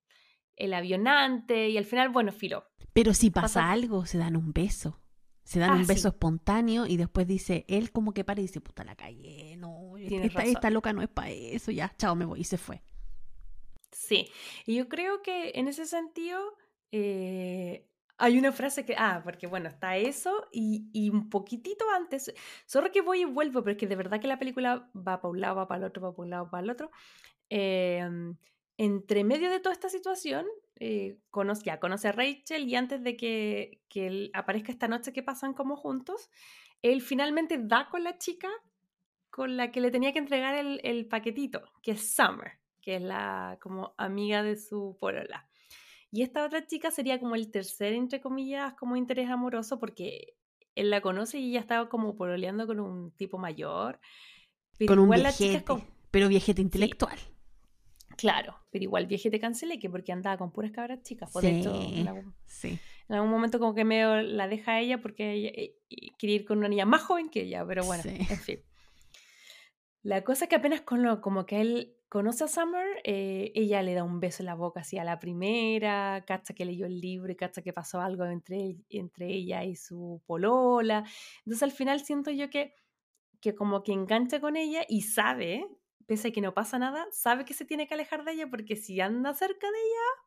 el, 0.55 0.73
avionante 0.73 1.69
y 1.69 1.77
al 1.77 1.83
final, 1.83 2.07
bueno, 2.07 2.31
filo. 2.31 2.63
Pero 2.93 3.13
si 3.13 3.31
pasa, 3.31 3.69
algo, 3.69 4.05
se 4.05 4.17
dan 4.17 4.38
un 4.38 4.53
beso. 4.53 5.01
Se 5.43 5.59
dan 5.59 5.73
un 5.73 5.81
ah, 5.81 5.88
beso 5.88 6.07
espontáneo 6.07 6.88
y 6.88 6.95
después 6.95 7.27
dice, 7.27 7.65
él 7.67 7.91
como 7.91 8.13
que 8.13 8.23
para 8.23 8.39
y 8.39 8.43
dice, 8.43 8.61
puta 8.61 8.83
la 8.86 8.95
calle, 8.95 9.57
no, 9.57 9.95
esta, 9.97 10.43
esta, 10.43 10.69
loca 10.71 10.91
no 10.91 11.03
es 11.03 11.09
para 11.09 11.29
eso, 11.29 11.69
ya, 11.69 11.93
chao, 11.97 12.15
me 12.15 12.25
voy 12.25 12.39
y 12.39 12.43
se 12.45 12.57
fue. 12.57 12.81
Sí, 13.95 14.29
y 14.65 14.75
yo 14.75 14.89
creo 14.89 15.21
que 15.21 15.53
en 15.55 15.69
ese 15.69 15.85
sentido 15.85 16.57
eh, 16.91 17.87
hay 18.17 18.37
una 18.37 18.51
frase 18.51 18.85
que, 18.85 18.93
ah, 18.97 19.21
porque 19.23 19.47
bueno, 19.47 19.69
está 19.69 19.95
eso 19.95 20.47
y, 20.51 20.89
y 20.91 21.09
un 21.09 21.29
poquitito 21.29 21.85
antes, 21.95 22.33
solo 22.65 22.91
que 22.91 22.99
voy 22.99 23.21
y 23.21 23.25
vuelvo, 23.25 23.63
pero 23.63 23.71
es 23.71 23.77
que 23.77 23.87
de 23.87 23.95
verdad 23.95 24.19
que 24.19 24.27
la 24.27 24.37
película 24.37 24.89
va 24.95 25.21
para 25.21 25.29
un 25.29 25.39
lado, 25.39 25.55
va 25.55 25.67
para 25.69 25.79
el 25.79 25.85
otro, 25.85 26.01
va 26.01 26.11
para 26.11 26.23
un 26.23 26.29
lado, 26.29 26.49
para 26.49 26.63
el 26.63 26.69
otro. 26.69 26.91
Em, 27.49 28.35
entre 28.77 29.23
medio 29.23 29.49
de 29.49 29.61
toda 29.61 29.71
esta 29.73 29.89
situación, 29.89 30.45
eh, 30.77 31.17
conoce, 31.31 31.63
ya 31.65 31.79
conoce 31.79 32.09
a 32.09 32.11
Rachel 32.11 32.67
y 32.67 32.75
antes 32.75 33.01
de 33.01 33.15
que, 33.15 33.81
que 33.87 34.07
él 34.07 34.31
aparezca 34.33 34.73
esta 34.73 34.89
noche 34.89 35.13
que 35.13 35.23
pasan 35.23 35.53
como 35.53 35.77
juntos, 35.77 36.29
él 36.81 37.01
finalmente 37.01 37.57
da 37.61 37.87
con 37.89 38.03
la 38.03 38.17
chica 38.17 38.49
con 39.29 39.55
la 39.57 39.71
que 39.71 39.81
le 39.81 39.91
tenía 39.91 40.11
que 40.13 40.19
entregar 40.19 40.55
el, 40.55 40.81
el 40.83 41.07
paquetito, 41.07 41.63
que 41.81 41.91
es 41.91 42.13
Summer, 42.13 42.59
que 42.86 42.97
es 42.97 43.01
la 43.01 43.57
como 43.59 43.95
amiga 43.97 44.43
de 44.43 44.55
su 44.55 44.95
porola. 44.99 45.49
Y 46.11 46.21
esta 46.21 46.45
otra 46.45 46.65
chica 46.65 46.91
sería 46.91 47.19
como 47.19 47.36
el 47.36 47.51
tercer, 47.51 47.93
entre 47.93 48.21
comillas, 48.21 48.75
como 48.75 48.95
interés 48.95 49.29
amoroso, 49.29 49.79
porque 49.79 50.38
él 50.75 50.91
la 50.91 51.01
conoce 51.01 51.39
y 51.39 51.49
ella 51.49 51.59
estaba 51.59 51.89
como 51.89 52.15
pololeando 52.15 52.67
con 52.67 52.79
un 52.79 53.11
tipo 53.11 53.39
mayor. 53.39 53.99
Pero 54.77 54.95
con 54.95 55.03
igual 55.03 55.19
un 55.19 55.23
viejete, 55.25 55.53
la 55.53 55.59
chica 55.59 55.88
pero 56.11 56.29
viejete 56.29 56.61
intelectual. 56.61 57.17
Claro, 58.17 58.55
pero 58.71 58.83
igual 58.83 59.07
viejete 59.07 59.39
cancelé 59.39 59.79
que 59.79 59.89
porque 59.89 60.13
andaba 60.13 60.38
con 60.38 60.51
puras 60.51 60.71
cabras 60.71 61.01
chicas. 61.01 61.31
Por 61.31 61.41
sí, 61.41 61.47
en 61.49 62.07
algún, 62.07 62.36
sí. 62.45 62.79
en 63.09 63.15
algún 63.15 63.31
momento 63.31 63.59
como 63.59 63.73
que 63.73 63.83
medio 63.83 64.21
la 64.21 64.47
deja 64.47 64.73
a 64.73 64.79
ella 64.79 65.01
porque 65.01 65.33
ella, 65.33 65.49
eh, 65.53 65.75
quiere 66.17 66.36
ir 66.36 66.45
con 66.45 66.59
una 66.59 66.69
niña 66.69 66.86
más 66.86 67.01
joven 67.01 67.29
que 67.29 67.41
ella, 67.41 67.65
pero 67.65 67.83
bueno, 67.83 68.03
en 68.05 68.38
fin. 68.38 68.59
La 70.03 70.23
cosa 70.23 70.45
es 70.45 70.49
que 70.49 70.55
apenas 70.55 70.81
con 70.81 71.01
lo, 71.01 71.19
como 71.19 71.47
que 71.47 71.59
él 71.59 71.95
conoce 72.09 72.43
a 72.43 72.47
Summer, 72.47 72.85
eh, 73.03 73.51
ella 73.55 73.81
le 73.81 73.93
da 73.93 74.03
un 74.03 74.19
beso 74.19 74.43
en 74.43 74.47
la 74.47 74.55
boca 74.55 74.81
así 74.81 74.97
a 74.97 75.03
la 75.03 75.19
primera, 75.19 76.23
cacha 76.25 76.53
que 76.53 76.65
leyó 76.65 76.85
el 76.85 76.99
libro 77.01 77.31
y 77.31 77.35
cacha 77.35 77.61
que 77.61 77.73
pasó 77.73 78.01
algo 78.01 78.25
entre, 78.25 78.77
entre 78.89 79.27
ella 79.27 79.63
y 79.63 79.75
su 79.75 80.21
polola. 80.25 81.03
Entonces 81.39 81.63
al 81.63 81.71
final 81.71 81.99
siento 82.01 82.31
yo 82.31 82.49
que, 82.49 82.73
que 83.41 83.55
como 83.55 83.83
que 83.83 83.93
engancha 83.93 84.39
con 84.39 84.55
ella 84.55 84.85
y 84.87 85.01
sabe, 85.01 85.67
pese 86.05 86.29
a 86.29 86.31
que 86.31 86.41
no 86.41 86.53
pasa 86.53 86.79
nada, 86.79 87.05
sabe 87.11 87.45
que 87.45 87.53
se 87.53 87.65
tiene 87.65 87.87
que 87.87 87.95
alejar 87.95 88.23
de 88.23 88.33
ella 88.33 88.47
porque 88.49 88.75
si 88.75 89.01
anda 89.01 89.33
cerca 89.33 89.67
de 89.69 89.77
ella 89.77 90.25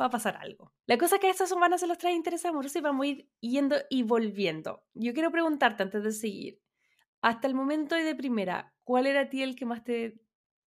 va 0.00 0.06
a 0.06 0.10
pasar 0.10 0.36
algo. 0.36 0.72
La 0.86 0.98
cosa 0.98 1.16
es 1.16 1.20
que 1.20 1.30
estas 1.30 1.48
semanas 1.48 1.80
se 1.80 1.86
los 1.86 1.98
trae 1.98 2.12
interés 2.14 2.44
amoroso 2.44 2.78
y 2.78 2.82
vamos 2.82 3.04
a 3.04 3.08
ir 3.08 3.30
yendo 3.40 3.76
y 3.90 4.02
volviendo. 4.02 4.84
Yo 4.94 5.12
quiero 5.12 5.30
preguntarte 5.30 5.82
antes 5.82 6.02
de 6.02 6.12
seguir, 6.12 6.60
hasta 7.22 7.46
el 7.46 7.54
momento 7.54 7.94
de 7.94 8.14
primera, 8.14 8.74
¿cuál 8.84 9.06
era 9.06 9.22
a 9.22 9.28
ti 9.28 9.42
el 9.42 9.56
que 9.56 9.64
más 9.66 9.82
te... 9.84 10.20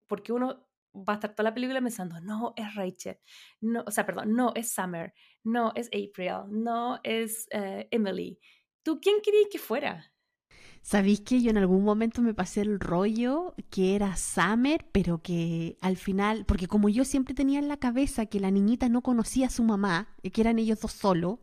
Porque 0.07 0.33
uno 0.33 0.67
va 0.95 1.13
a 1.13 1.15
estar 1.15 1.35
toda 1.35 1.49
la 1.49 1.53
película 1.53 1.81
pensando, 1.81 2.19
no, 2.21 2.53
es 2.55 2.73
Rachel, 2.75 3.17
no, 3.61 3.83
o 3.85 3.91
sea, 3.91 4.05
perdón, 4.05 4.33
no, 4.33 4.53
es 4.55 4.73
Summer, 4.73 5.13
no, 5.43 5.73
es 5.75 5.87
April, 5.87 6.49
no, 6.49 6.99
es 7.03 7.47
eh, 7.51 7.87
Emily. 7.91 8.39
¿Tú 8.83 8.99
quién 9.01 9.17
querías 9.21 9.47
que 9.51 9.59
fuera? 9.59 10.11
¿Sabéis 10.81 11.21
que 11.21 11.41
yo 11.41 11.49
en 11.49 11.57
algún 11.57 11.83
momento 11.83 12.21
me 12.21 12.35
pasé 12.35 12.61
el 12.61 12.79
rollo 12.79 13.55
que 13.71 13.95
era 13.95 14.15
Summer, 14.15 14.87
pero 14.91 15.21
que 15.21 15.77
al 15.81 15.97
final, 15.97 16.45
porque 16.45 16.67
como 16.67 16.89
yo 16.89 17.03
siempre 17.03 17.33
tenía 17.33 17.57
en 17.57 17.67
la 17.67 17.77
cabeza 17.77 18.27
que 18.27 18.39
la 18.39 18.51
niñita 18.51 18.87
no 18.87 19.01
conocía 19.01 19.47
a 19.47 19.49
su 19.49 19.63
mamá, 19.63 20.15
y 20.21 20.29
que 20.29 20.41
eran 20.41 20.59
ellos 20.59 20.79
dos 20.79 20.91
solos, 20.91 21.39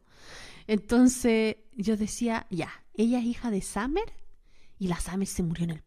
entonces 0.69 1.57
yo 1.73 1.97
decía, 1.97 2.47
ya, 2.51 2.71
ella 2.95 3.19
es 3.19 3.25
hija 3.25 3.51
de 3.51 3.63
Summer 3.63 4.13
y 4.79 4.87
la 4.87 5.01
Summer 5.01 5.27
se 5.27 5.43
murió 5.43 5.65
en 5.65 5.71
el 5.71 5.83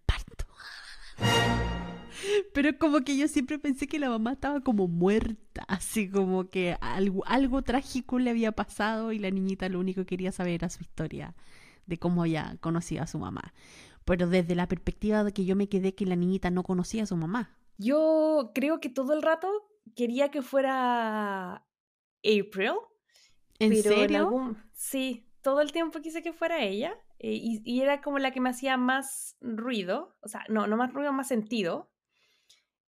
pero 2.54 2.78
como 2.78 3.02
que 3.02 3.18
yo 3.18 3.28
siempre 3.28 3.60
pensé 3.60 3.88
que 3.88 4.00
la 4.00 4.10
mamá 4.10 4.34
estaba 4.34 4.62
como 4.62 4.88
muerta, 4.88 5.64
así 5.68 6.10
como 6.10 6.50
que 6.50 6.78
algo, 6.82 7.24
algo 7.26 7.62
trágico 7.62 8.20
le 8.20 8.30
había 8.30 8.52
pasado 8.52 9.12
y 9.12 9.20
la 9.20 9.32
niñita 9.32 9.70
lo 9.70 9.80
único 9.80 10.02
que 10.02 10.08
quería 10.08 10.32
saber 10.32 10.54
era 10.54 10.70
su 10.70 10.82
historia 10.82 11.36
de 11.86 11.98
cómo 11.98 12.22
había 12.22 12.58
conocido 12.62 13.04
a 13.04 13.08
su 13.08 13.20
mamá. 13.20 13.54
Pero 14.06 14.28
desde 14.28 14.56
la 14.56 14.68
perspectiva 14.68 15.24
de 15.24 15.34
que 15.34 15.46
yo 15.46 15.56
me 15.56 15.68
quedé 15.68 15.96
que 15.96 16.06
la 16.06 16.16
niñita 16.16 16.52
no 16.52 16.64
conocía 16.64 17.04
a 17.04 17.08
su 17.08 17.16
mamá. 17.16 17.58
Yo 17.78 18.52
creo 18.54 18.80
que 18.80 18.90
todo 18.90 19.14
el 19.14 19.22
rato 19.22 19.50
quería 19.96 20.30
que 20.30 20.42
fuera 20.42 21.66
April. 22.24 22.74
¿En 23.60 23.76
serio? 23.82 24.56
Sí, 24.74 25.28
todo 25.42 25.62
el 25.62 25.72
tiempo 25.72 26.02
quise 26.02 26.22
que 26.22 26.34
fuera 26.34 26.64
ella. 26.64 26.98
Eh, 27.20 27.40
y, 27.64 27.82
era 27.82 28.02
como 28.02 28.20
la 28.20 28.32
que 28.32 28.42
me 28.42 28.50
hacía 28.50 28.78
más 28.78 29.38
ruido, 29.40 30.16
o 30.22 30.28
sea, 30.28 30.44
no, 30.50 30.68
no 30.68 30.76
más 30.76 30.94
ruido, 30.94 31.14
más 31.14 31.28
sentido. 31.28 31.90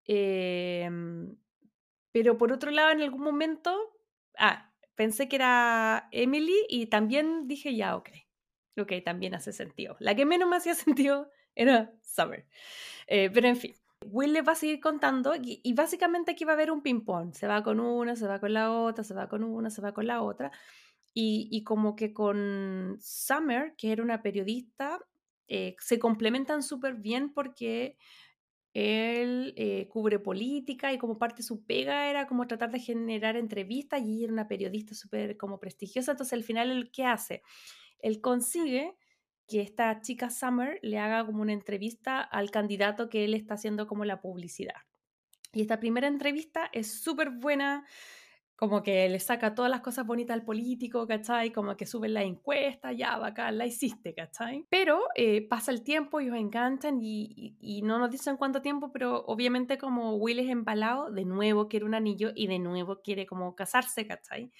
Em, 0.08 1.36
pero 2.10 2.36
por 2.36 2.52
otro 2.52 2.72
lado, 2.72 2.90
en 2.90 3.02
algún 3.02 3.22
momento, 3.22 3.78
ah, 4.38 4.72
pensé 4.96 5.28
que 5.28 5.36
era 5.36 6.08
Emily 6.10 6.56
y 6.68 6.86
también 6.86 7.46
dije, 7.46 7.76
ya, 7.76 7.96
ok, 7.96 8.08
ok, 8.78 8.92
también 9.04 9.34
hace 9.34 9.52
sentido. 9.52 9.96
La 10.00 10.16
que 10.16 10.26
menos 10.26 10.48
me 10.48 10.56
hacía 10.56 10.74
sentido 10.74 11.30
era 11.54 11.92
Summer. 12.02 12.46
Eh, 13.06 13.30
pero 13.32 13.46
en 13.46 13.56
fin, 13.56 13.74
Will 14.06 14.32
le 14.32 14.42
va 14.42 14.52
a 14.52 14.56
seguir 14.56 14.80
contando 14.80 15.36
y, 15.36 15.60
y 15.62 15.74
básicamente 15.74 16.32
aquí 16.32 16.44
va 16.44 16.52
a 16.52 16.54
haber 16.54 16.72
un 16.72 16.82
ping-pong. 16.82 17.34
Se 17.34 17.46
va 17.46 17.62
con 17.62 17.78
una, 17.78 18.16
se 18.16 18.26
va 18.26 18.40
con 18.40 18.52
la 18.52 18.72
otra, 18.72 19.04
se 19.04 19.14
va 19.14 19.28
con 19.28 19.44
una, 19.44 19.70
se 19.70 19.82
va 19.82 19.92
con 19.92 20.06
la 20.06 20.22
otra. 20.22 20.50
Y, 21.20 21.64
como 21.64 21.96
que 21.96 22.12
con 22.12 22.96
Summer, 23.00 23.74
que 23.76 23.90
era 23.90 24.04
una 24.04 24.22
periodista, 24.22 25.00
eh, 25.48 25.74
se 25.80 25.98
complementan 25.98 26.62
súper 26.62 26.94
bien 26.94 27.32
porque 27.32 27.96
él 28.74 29.54
eh, 29.56 29.88
cubre 29.88 30.18
política 30.18 30.92
y 30.92 30.98
como 30.98 31.18
parte 31.18 31.38
de 31.38 31.42
su 31.42 31.64
pega 31.64 32.10
era 32.10 32.26
como 32.26 32.46
tratar 32.46 32.70
de 32.70 32.80
generar 32.80 33.36
entrevistas 33.36 34.02
y 34.02 34.24
era 34.24 34.32
una 34.32 34.48
periodista 34.48 34.94
súper 34.94 35.36
como 35.36 35.58
prestigiosa. 35.58 36.12
Entonces 36.12 36.34
al 36.34 36.44
final, 36.44 36.90
¿qué 36.92 37.04
hace? 37.04 37.42
Él 37.98 38.20
consigue 38.20 38.94
que 39.46 39.62
esta 39.62 40.00
chica 40.02 40.30
Summer 40.30 40.78
le 40.82 40.98
haga 40.98 41.24
como 41.24 41.40
una 41.40 41.54
entrevista 41.54 42.20
al 42.20 42.50
candidato 42.50 43.08
que 43.08 43.24
él 43.24 43.34
está 43.34 43.54
haciendo 43.54 43.86
como 43.86 44.04
la 44.04 44.20
publicidad. 44.20 44.76
Y 45.52 45.62
esta 45.62 45.80
primera 45.80 46.06
entrevista 46.06 46.68
es 46.72 47.00
súper 47.00 47.30
buena, 47.30 47.86
como 48.58 48.82
que 48.82 49.08
le 49.08 49.20
saca 49.20 49.54
todas 49.54 49.70
las 49.70 49.82
cosas 49.82 50.04
bonitas 50.04 50.34
al 50.34 50.44
político, 50.44 51.06
¿cachai? 51.06 51.52
Como 51.52 51.76
que 51.76 51.86
suben 51.86 52.12
la 52.12 52.24
encuesta, 52.24 52.90
ya, 52.92 53.16
bacán, 53.16 53.56
la 53.56 53.66
hiciste, 53.66 54.14
¿cachai? 54.14 54.66
Pero 54.68 55.00
eh, 55.14 55.46
pasa 55.46 55.70
el 55.70 55.84
tiempo, 55.84 56.18
ellos 56.18 56.34
enganchan 56.34 56.98
y, 57.00 57.54
y, 57.60 57.82
no 57.82 58.00
nos 58.00 58.10
dicen 58.10 58.36
cuánto 58.36 58.60
tiempo, 58.60 58.90
pero 58.90 59.24
obviamente 59.26 59.78
como 59.78 60.16
Will 60.16 60.40
es 60.40 60.50
empalado, 60.50 61.12
de 61.12 61.24
nuevo 61.24 61.68
quiere 61.68 61.86
un 61.86 61.94
anillo 61.94 62.32
y 62.34 62.48
de 62.48 62.58
nuevo 62.58 63.00
quiere 63.00 63.26
como 63.26 63.54
casarse, 63.54 64.08
¿cachai? 64.08 64.50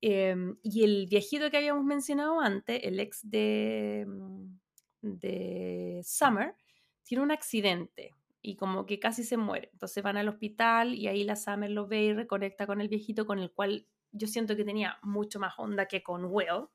Em, 0.00 0.56
y 0.62 0.84
el 0.84 1.08
viejito 1.10 1.50
que 1.50 1.56
habíamos 1.56 1.84
mencionado 1.84 2.40
antes, 2.40 2.84
el 2.84 3.00
ex 3.00 3.28
de, 3.28 4.04
mm, 4.06 4.58
de 5.02 6.00
Summer, 6.04 6.54
tiene 7.02 7.24
un 7.24 7.32
accidente 7.32 8.14
y 8.44 8.56
como 8.56 8.84
que 8.84 9.00
casi 9.00 9.24
se 9.24 9.38
muere. 9.38 9.70
Entonces 9.72 10.02
van 10.02 10.18
al 10.18 10.28
hospital 10.28 10.94
y 10.94 11.08
ahí 11.08 11.24
la 11.24 11.34
Summer 11.34 11.70
lo 11.70 11.86
ve 11.86 12.02
y 12.04 12.12
reconecta 12.12 12.66
con 12.66 12.82
el 12.82 12.88
viejito 12.88 13.24
con 13.24 13.38
el 13.38 13.50
cual 13.50 13.86
yo 14.12 14.26
siento 14.26 14.54
que 14.54 14.64
tenía 14.64 14.98
mucho 15.02 15.40
más 15.40 15.54
onda 15.56 15.86
que 15.86 16.02
con 16.02 16.26
Will. 16.26 16.68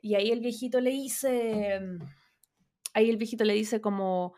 Y 0.00 0.16
ahí 0.16 0.32
el 0.32 0.40
viejito 0.40 0.80
le 0.80 0.90
dice, 0.90 1.80
ahí 2.94 3.08
el 3.08 3.16
viejito 3.16 3.44
le 3.44 3.54
dice 3.54 3.80
como, 3.80 4.34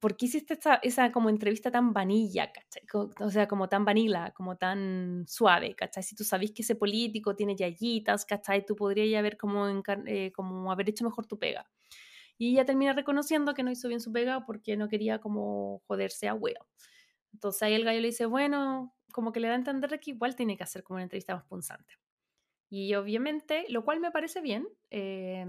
¿por 0.00 0.16
qué 0.16 0.24
hiciste 0.24 0.58
esa 0.82 1.12
como 1.12 1.28
entrevista 1.28 1.70
tan 1.70 1.92
vanilla, 1.92 2.50
¿cachai? 2.50 2.82
O 3.20 3.30
sea, 3.30 3.46
como 3.46 3.68
tan 3.68 3.84
vanilla, 3.84 4.32
como 4.34 4.56
tan 4.56 5.26
suave, 5.28 5.74
¿cachai? 5.74 6.02
Si 6.02 6.16
tú 6.16 6.24
sabes 6.24 6.52
que 6.52 6.62
ese 6.62 6.74
político 6.74 7.36
tiene 7.36 7.54
yayitas, 7.54 8.24
¿cachai? 8.24 8.64
Tú 8.64 8.74
podrías 8.76 9.18
haber 9.18 9.36
como, 9.36 9.68
eh, 10.06 10.32
como 10.34 10.72
haber 10.72 10.88
hecho 10.88 11.04
mejor 11.04 11.26
tu 11.26 11.38
pega. 11.38 11.68
Y 12.42 12.54
ella 12.54 12.64
termina 12.64 12.92
reconociendo 12.92 13.54
que 13.54 13.62
no 13.62 13.70
hizo 13.70 13.86
bien 13.86 14.00
su 14.00 14.10
pega 14.10 14.44
porque 14.44 14.76
no 14.76 14.88
quería 14.88 15.20
como 15.20 15.80
joderse 15.86 16.26
a 16.26 16.34
Will. 16.34 16.56
Entonces 17.32 17.62
ahí 17.62 17.74
el 17.74 17.84
gallo 17.84 18.00
le 18.00 18.08
dice, 18.08 18.26
bueno, 18.26 18.96
como 19.12 19.30
que 19.30 19.38
le 19.38 19.46
da 19.46 19.54
a 19.54 19.58
entender 19.58 20.00
que 20.00 20.10
igual 20.10 20.34
tiene 20.34 20.56
que 20.56 20.64
hacer 20.64 20.82
como 20.82 20.96
una 20.96 21.04
entrevista 21.04 21.36
más 21.36 21.44
punzante. 21.44 21.94
Y 22.68 22.96
obviamente, 22.96 23.64
lo 23.68 23.84
cual 23.84 24.00
me 24.00 24.10
parece 24.10 24.40
bien, 24.40 24.66
eh, 24.90 25.46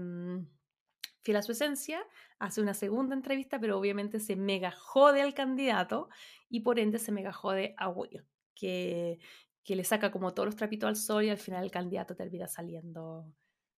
fiel 1.22 1.36
a 1.36 1.42
su 1.42 1.50
esencia, 1.50 2.00
hace 2.38 2.60
una 2.60 2.74
segunda 2.74 3.16
entrevista, 3.16 3.58
pero 3.58 3.76
obviamente 3.76 4.20
se 4.20 4.36
mega 4.36 4.70
jode 4.70 5.20
al 5.20 5.34
candidato 5.34 6.10
y 6.48 6.60
por 6.60 6.78
ende 6.78 7.00
se 7.00 7.10
mega 7.10 7.32
jode 7.32 7.74
a 7.76 7.88
Will, 7.88 8.24
que, 8.54 9.18
que 9.64 9.74
le 9.74 9.82
saca 9.82 10.12
como 10.12 10.32
todos 10.32 10.46
los 10.46 10.54
trapitos 10.54 10.86
al 10.86 10.94
sol 10.94 11.24
y 11.24 11.30
al 11.30 11.38
final 11.38 11.64
el 11.64 11.72
candidato 11.72 12.14
termina 12.14 12.46
saliendo 12.46 13.26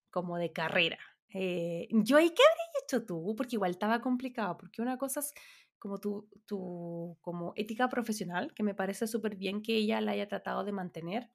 como 0.10 0.38
de 0.38 0.52
carrera. 0.52 1.00
Eh, 1.38 1.88
yo 1.92 2.18
ahí, 2.18 2.30
¿qué 2.30 2.44
hecho 2.86 3.06
tú? 3.06 3.36
Porque 3.36 3.56
igual 3.58 3.72
estaba 3.72 4.02
complicado, 4.02 4.58
porque 4.58 4.82
una 4.82 4.98
cosa 4.98 5.20
es 5.20 5.34
como 5.80 6.00
tu, 6.00 6.28
tu 6.46 7.18
como 7.22 7.54
ética 7.56 7.90
profesional, 7.90 8.54
que 8.54 8.64
me 8.64 8.74
parece 8.74 9.08
súper 9.08 9.36
bien 9.36 9.62
que 9.62 9.76
ella 9.76 10.02
la 10.02 10.14
haya 10.14 10.28
tratado 10.28 10.64
de 10.64 10.72
mantener, 10.72 11.30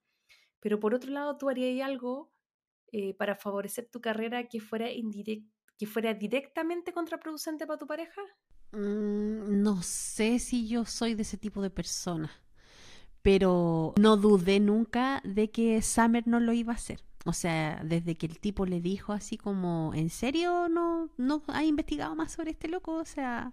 pero 0.60 0.78
por 0.80 0.94
otro 0.94 1.10
lado, 1.10 1.36
¿tú 1.36 1.48
harías 1.48 1.86
algo 1.86 2.32
eh, 2.92 3.14
para 3.14 3.36
favorecer 3.36 3.88
tu 3.90 4.00
carrera 4.00 4.48
que 4.48 4.60
fuera, 4.60 4.88
que 5.78 5.86
fuera 5.86 6.14
directamente 6.14 6.92
contraproducente 6.92 7.66
para 7.66 7.78
tu 7.78 7.86
pareja? 7.86 8.20
Mm, 8.72 9.62
no 9.62 9.82
sé 9.82 10.38
si 10.38 10.68
yo 10.68 10.84
soy 10.84 11.14
de 11.14 11.22
ese 11.22 11.36
tipo 11.36 11.62
de 11.62 11.70
persona, 11.70 12.30
pero 13.22 13.94
no 13.98 14.16
dudé 14.16 14.60
nunca 14.60 15.20
de 15.24 15.50
que 15.50 15.80
Summer 15.82 16.26
no 16.26 16.40
lo 16.40 16.52
iba 16.52 16.72
a 16.72 16.76
hacer. 16.76 17.00
O 17.26 17.32
sea, 17.32 17.82
desde 17.84 18.14
que 18.14 18.26
el 18.26 18.38
tipo 18.38 18.64
le 18.64 18.80
dijo 18.80 19.12
así 19.12 19.36
como, 19.36 19.92
¿en 19.94 20.08
serio 20.08 20.68
no, 20.68 21.10
no 21.18 21.42
ha 21.48 21.64
investigado 21.64 22.14
más 22.14 22.32
sobre 22.32 22.52
este 22.52 22.68
loco? 22.68 22.94
O 22.94 23.04
sea, 23.04 23.52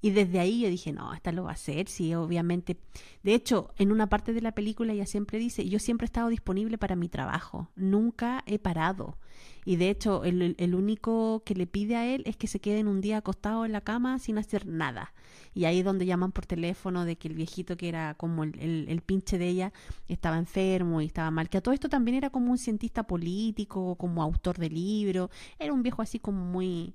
y 0.00 0.10
desde 0.10 0.40
ahí 0.40 0.62
yo 0.62 0.68
dije, 0.68 0.92
no, 0.92 1.14
esta 1.14 1.32
lo 1.32 1.44
va 1.44 1.50
a 1.50 1.54
hacer, 1.54 1.88
sí, 1.88 2.14
obviamente. 2.14 2.78
De 3.22 3.34
hecho, 3.34 3.72
en 3.76 3.92
una 3.92 4.08
parte 4.08 4.32
de 4.32 4.40
la 4.40 4.52
película 4.52 4.92
ella 4.92 5.06
siempre 5.06 5.38
dice, 5.38 5.68
yo 5.68 5.78
siempre 5.78 6.04
he 6.04 6.06
estado 6.06 6.28
disponible 6.28 6.78
para 6.78 6.96
mi 6.96 7.08
trabajo, 7.08 7.70
nunca 7.76 8.42
he 8.46 8.58
parado. 8.58 9.16
Y 9.64 9.76
de 9.76 9.90
hecho, 9.90 10.24
el, 10.24 10.56
el 10.58 10.74
único 10.74 11.42
que 11.44 11.54
le 11.54 11.66
pide 11.66 11.96
a 11.96 12.06
él 12.06 12.22
es 12.26 12.36
que 12.36 12.48
se 12.48 12.60
queden 12.60 12.88
un 12.88 13.00
día 13.00 13.18
acostado 13.18 13.64
en 13.64 13.72
la 13.72 13.80
cama 13.80 14.18
sin 14.18 14.38
hacer 14.38 14.66
nada. 14.66 15.12
Y 15.54 15.66
ahí 15.66 15.80
es 15.80 15.84
donde 15.84 16.06
llaman 16.06 16.32
por 16.32 16.46
teléfono 16.46 17.04
de 17.04 17.16
que 17.16 17.28
el 17.28 17.34
viejito 17.34 17.76
que 17.76 17.88
era 17.88 18.14
como 18.14 18.44
el, 18.44 18.86
el, 18.88 19.00
pinche 19.02 19.38
de 19.38 19.48
ella 19.48 19.72
estaba 20.08 20.38
enfermo 20.38 21.00
y 21.00 21.06
estaba 21.06 21.30
mal. 21.30 21.48
Que 21.48 21.58
a 21.58 21.60
todo 21.60 21.74
esto 21.74 21.88
también 21.88 22.16
era 22.16 22.30
como 22.30 22.50
un 22.50 22.58
cientista 22.58 23.04
político, 23.04 23.96
como 23.96 24.22
autor 24.22 24.58
de 24.58 24.70
libros. 24.70 25.30
Era 25.58 25.72
un 25.72 25.82
viejo 25.82 26.02
así 26.02 26.18
como 26.18 26.44
muy 26.44 26.94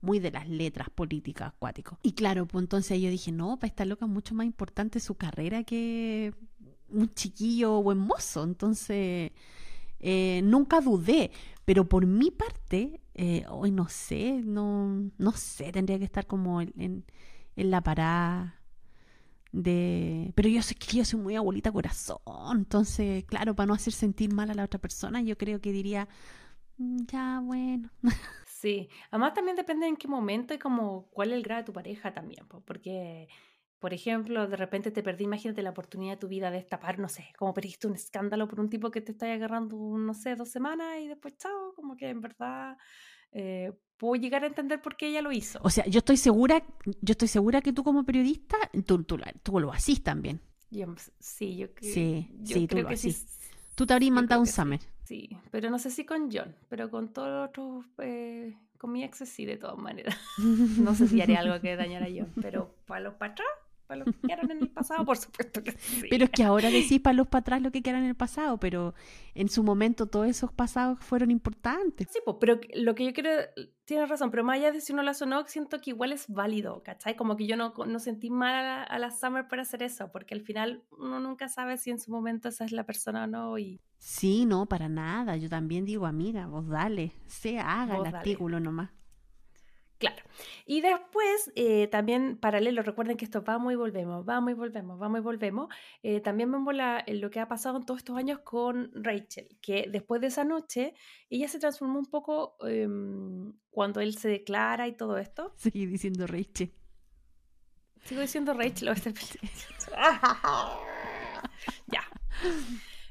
muy 0.00 0.20
de 0.20 0.30
las 0.30 0.48
letras 0.48 0.90
políticas 0.90 1.48
acuático. 1.48 1.98
Y 2.02 2.12
claro, 2.12 2.46
pues 2.46 2.62
entonces 2.62 3.00
yo 3.00 3.10
dije, 3.10 3.32
no, 3.32 3.58
para 3.58 3.68
esta 3.68 3.84
loca 3.84 4.06
es 4.06 4.10
mucho 4.10 4.34
más 4.34 4.46
importante 4.46 5.00
su 5.00 5.16
carrera 5.16 5.64
que 5.64 6.32
un 6.88 7.12
chiquillo 7.14 7.82
buen 7.82 7.98
mozo. 7.98 8.44
Entonces, 8.44 9.32
eh, 10.00 10.40
nunca 10.44 10.80
dudé, 10.80 11.30
pero 11.64 11.88
por 11.88 12.06
mi 12.06 12.30
parte, 12.30 13.00
eh, 13.14 13.44
hoy 13.50 13.70
no 13.70 13.88
sé, 13.88 14.40
no, 14.44 15.10
no 15.18 15.32
sé, 15.32 15.72
tendría 15.72 15.98
que 15.98 16.04
estar 16.04 16.26
como 16.26 16.60
en, 16.60 17.04
en, 17.56 17.70
la 17.70 17.82
parada 17.82 18.60
de... 19.52 20.32
Pero 20.34 20.48
yo 20.48 20.60
que 20.78 20.96
yo 20.96 21.04
soy 21.04 21.20
muy 21.20 21.34
abuelita 21.36 21.72
corazón, 21.72 22.18
entonces, 22.52 23.24
claro, 23.24 23.54
para 23.54 23.66
no 23.66 23.74
hacer 23.74 23.92
sentir 23.92 24.32
mal 24.32 24.50
a 24.50 24.54
la 24.54 24.64
otra 24.64 24.80
persona, 24.80 25.20
yo 25.20 25.36
creo 25.36 25.60
que 25.60 25.72
diría, 25.72 26.08
mm, 26.78 27.04
ya, 27.06 27.40
bueno. 27.42 27.90
Sí, 28.60 28.88
además 29.12 29.34
también 29.34 29.56
depende 29.56 29.86
en 29.86 29.96
qué 29.96 30.08
momento 30.08 30.52
y 30.52 30.58
como 30.58 31.08
cuál 31.12 31.30
es 31.30 31.36
el 31.36 31.44
grado 31.44 31.62
de 31.62 31.66
tu 31.66 31.72
pareja 31.72 32.12
también, 32.12 32.44
porque, 32.64 33.28
por 33.78 33.94
ejemplo, 33.94 34.48
de 34.48 34.56
repente 34.56 34.90
te 34.90 35.02
perdí, 35.02 35.24
imagínate 35.24 35.62
la 35.62 35.70
oportunidad 35.70 36.14
de 36.14 36.16
tu 36.18 36.28
vida 36.28 36.50
de 36.50 36.58
destapar, 36.58 36.98
no 36.98 37.08
sé, 37.08 37.28
como 37.38 37.54
perdiste 37.54 37.86
un 37.86 37.94
escándalo 37.94 38.48
por 38.48 38.60
un 38.60 38.68
tipo 38.68 38.90
que 38.90 39.00
te 39.00 39.12
está 39.12 39.32
agarrando, 39.32 39.76
no 39.76 40.14
sé, 40.14 40.34
dos 40.34 40.48
semanas 40.48 40.98
y 41.00 41.08
después 41.08 41.36
chao, 41.38 41.72
como 41.74 41.96
que 41.96 42.08
en 42.08 42.20
verdad 42.20 42.76
eh, 43.30 43.72
puedo 43.96 44.20
llegar 44.20 44.42
a 44.44 44.48
entender 44.48 44.82
por 44.82 44.96
qué 44.96 45.08
ella 45.08 45.22
lo 45.22 45.30
hizo. 45.30 45.60
O 45.62 45.70
sea, 45.70 45.86
yo 45.86 45.98
estoy 45.98 46.16
segura, 46.16 46.64
yo 46.84 47.12
estoy 47.12 47.28
segura 47.28 47.60
que 47.60 47.72
tú 47.72 47.84
como 47.84 48.04
periodista, 48.04 48.56
tú, 48.84 49.04
tú, 49.04 49.18
tú 49.42 49.60
lo 49.60 49.72
hacís 49.72 50.02
también. 50.02 50.40
sí, 51.20 51.56
yo, 51.56 51.68
sí, 51.80 52.30
sí, 52.44 52.66
tú 52.66 52.78
lo 52.78 52.88
hacís. 52.88 53.38
Tú 53.76 53.86
te 53.86 53.94
habrías 53.94 54.12
mandado 54.12 54.40
un 54.40 54.46
summer. 54.48 54.80
Sí, 55.04 55.30
pero 55.52 55.70
no 55.70 55.78
sé 55.78 55.90
si 55.90 56.04
con 56.04 56.30
John, 56.32 56.54
pero 56.68 56.90
con 56.90 57.12
todos 57.12 57.28
los 57.28 57.48
otros, 57.48 57.86
eh, 57.98 58.58
con 58.76 58.92
mi 58.92 59.04
ex 59.04 59.18
sí, 59.18 59.46
de 59.46 59.56
todas 59.56 59.78
maneras. 59.78 60.18
no 60.78 60.94
sé 60.96 61.06
si 61.06 61.20
haré 61.20 61.36
algo 61.36 61.60
que 61.60 61.76
dañara 61.76 62.06
a 62.06 62.10
John, 62.10 62.32
pero 62.42 62.74
para 62.86 63.00
los 63.00 63.14
para 63.14 63.36
para 63.88 64.04
los 64.04 64.14
que 64.14 64.28
quedaron 64.28 64.50
en 64.50 64.58
el 64.62 64.68
pasado, 64.68 65.04
por 65.04 65.16
supuesto 65.16 65.64
que 65.64 65.72
sí. 65.72 66.02
Pero 66.10 66.24
es 66.24 66.30
que 66.30 66.44
ahora 66.44 66.70
decís 66.70 67.00
para 67.00 67.14
los 67.14 67.26
para 67.26 67.40
atrás 67.40 67.62
lo 67.62 67.72
que 67.72 67.82
quedaron 67.82 68.04
en 68.04 68.10
el 68.10 68.14
pasado, 68.14 68.60
pero 68.60 68.94
en 69.34 69.48
su 69.48 69.64
momento 69.64 70.06
todos 70.06 70.28
esos 70.28 70.52
pasados 70.52 70.98
fueron 71.00 71.30
importantes. 71.30 72.06
Sí, 72.12 72.20
pues, 72.24 72.36
pero 72.38 72.60
lo 72.74 72.94
que 72.94 73.06
yo 73.06 73.12
quiero, 73.14 73.30
tienes 73.86 74.08
razón, 74.08 74.30
pero 74.30 74.44
más 74.44 74.58
allá 74.58 74.72
de 74.72 74.82
si 74.82 74.92
uno 74.92 75.02
la 75.02 75.14
sonó, 75.14 75.44
siento 75.46 75.80
que 75.80 75.90
igual 75.90 76.12
es 76.12 76.28
válido, 76.28 76.82
¿cachai? 76.82 77.16
Como 77.16 77.36
que 77.36 77.46
yo 77.46 77.56
no, 77.56 77.72
no 77.86 77.98
sentí 77.98 78.28
mal 78.30 78.86
a 78.88 78.98
la, 78.98 79.10
Summer 79.10 79.48
por 79.48 79.58
hacer 79.58 79.82
eso, 79.82 80.12
porque 80.12 80.34
al 80.34 80.42
final 80.42 80.84
uno 80.98 81.18
nunca 81.18 81.48
sabe 81.48 81.78
si 81.78 81.90
en 81.90 81.98
su 81.98 82.10
momento 82.10 82.48
esa 82.48 82.66
es 82.66 82.72
la 82.72 82.84
persona 82.84 83.24
o 83.24 83.26
no. 83.26 83.58
Y... 83.58 83.80
Sí, 83.96 84.44
no, 84.44 84.66
para 84.66 84.90
nada. 84.90 85.36
Yo 85.36 85.48
también 85.48 85.86
digo, 85.86 86.04
amiga, 86.04 86.46
vos 86.46 86.68
dale, 86.68 87.12
se 87.26 87.58
haga 87.58 87.96
el 87.96 88.14
artículo 88.14 88.60
nomás. 88.60 88.90
Claro. 89.98 90.22
Y 90.64 90.80
después, 90.80 91.50
eh, 91.56 91.88
también 91.88 92.36
paralelo, 92.36 92.82
recuerden 92.82 93.16
que 93.16 93.24
esto 93.24 93.42
vamos 93.42 93.72
y 93.72 93.76
volvemos, 93.76 94.24
vamos 94.24 94.52
y 94.52 94.54
volvemos, 94.54 94.96
vamos 94.98 95.18
y 95.18 95.22
volvemos. 95.22 95.68
Eh, 96.04 96.20
también 96.20 96.52
vemos 96.52 96.72
la, 96.72 97.04
lo 97.08 97.30
que 97.30 97.40
ha 97.40 97.48
pasado 97.48 97.78
en 97.78 97.84
todos 97.84 97.98
estos 97.98 98.16
años 98.16 98.38
con 98.44 98.92
Rachel, 98.94 99.48
que 99.60 99.88
después 99.90 100.20
de 100.20 100.28
esa 100.28 100.44
noche, 100.44 100.94
ella 101.30 101.48
se 101.48 101.58
transformó 101.58 101.98
un 101.98 102.06
poco 102.06 102.56
em, 102.60 103.52
cuando 103.70 104.00
él 104.00 104.16
se 104.16 104.28
declara 104.28 104.86
y 104.86 104.92
todo 104.92 105.18
esto. 105.18 105.52
Seguí 105.56 105.86
diciendo 105.86 106.28
Rachel. 106.28 106.72
Sigo 108.04 108.20
diciendo 108.20 108.54
Rachel. 108.54 108.88
Este 108.88 109.12
ya. 111.88 112.04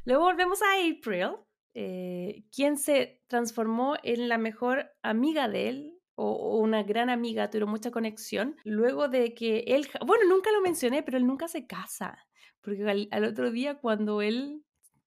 Luego 0.06 0.24
volvemos 0.24 0.62
a 0.62 0.76
April, 0.76 1.36
eh, 1.74 2.46
quien 2.56 2.78
se 2.78 3.22
transformó 3.28 3.98
en 4.04 4.30
la 4.30 4.38
mejor 4.38 4.90
amiga 5.02 5.50
de 5.50 5.68
él 5.68 5.97
o, 6.18 6.58
una 6.58 6.84
gran 6.84 7.10
amiga, 7.10 7.50
tuvieron 7.50 7.70
mucha 7.70 7.92
conexión, 7.92 8.56
luego 8.64 9.08
de 9.08 9.34
que 9.34 9.64
él, 9.68 9.88
bueno, 10.06 10.26
nunca 10.28 10.52
lo 10.52 10.62
mencioné, 10.62 11.04
pero 11.04 11.18
él 11.18 11.28
nunca 11.28 11.48
se 11.48 11.68
casa, 11.68 12.18
porque 12.62 13.08
al, 13.12 13.24
otro 13.24 13.52
día 13.52 13.76
cuando 13.76 14.22
él 14.22 14.64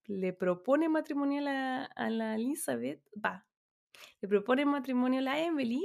le 0.06 0.32
propone 0.32 0.88
matrimonio 0.88 1.40
a 1.40 1.42
la, 1.42 1.84
a 1.84 2.10
la 2.10 2.36
Elizabeth, 2.36 3.02
va, 3.22 3.44
le 4.20 4.28
propone 4.28 4.64
matrimonio 4.64 5.18
a 5.18 5.22
la 5.22 5.40
Emily, 5.40 5.84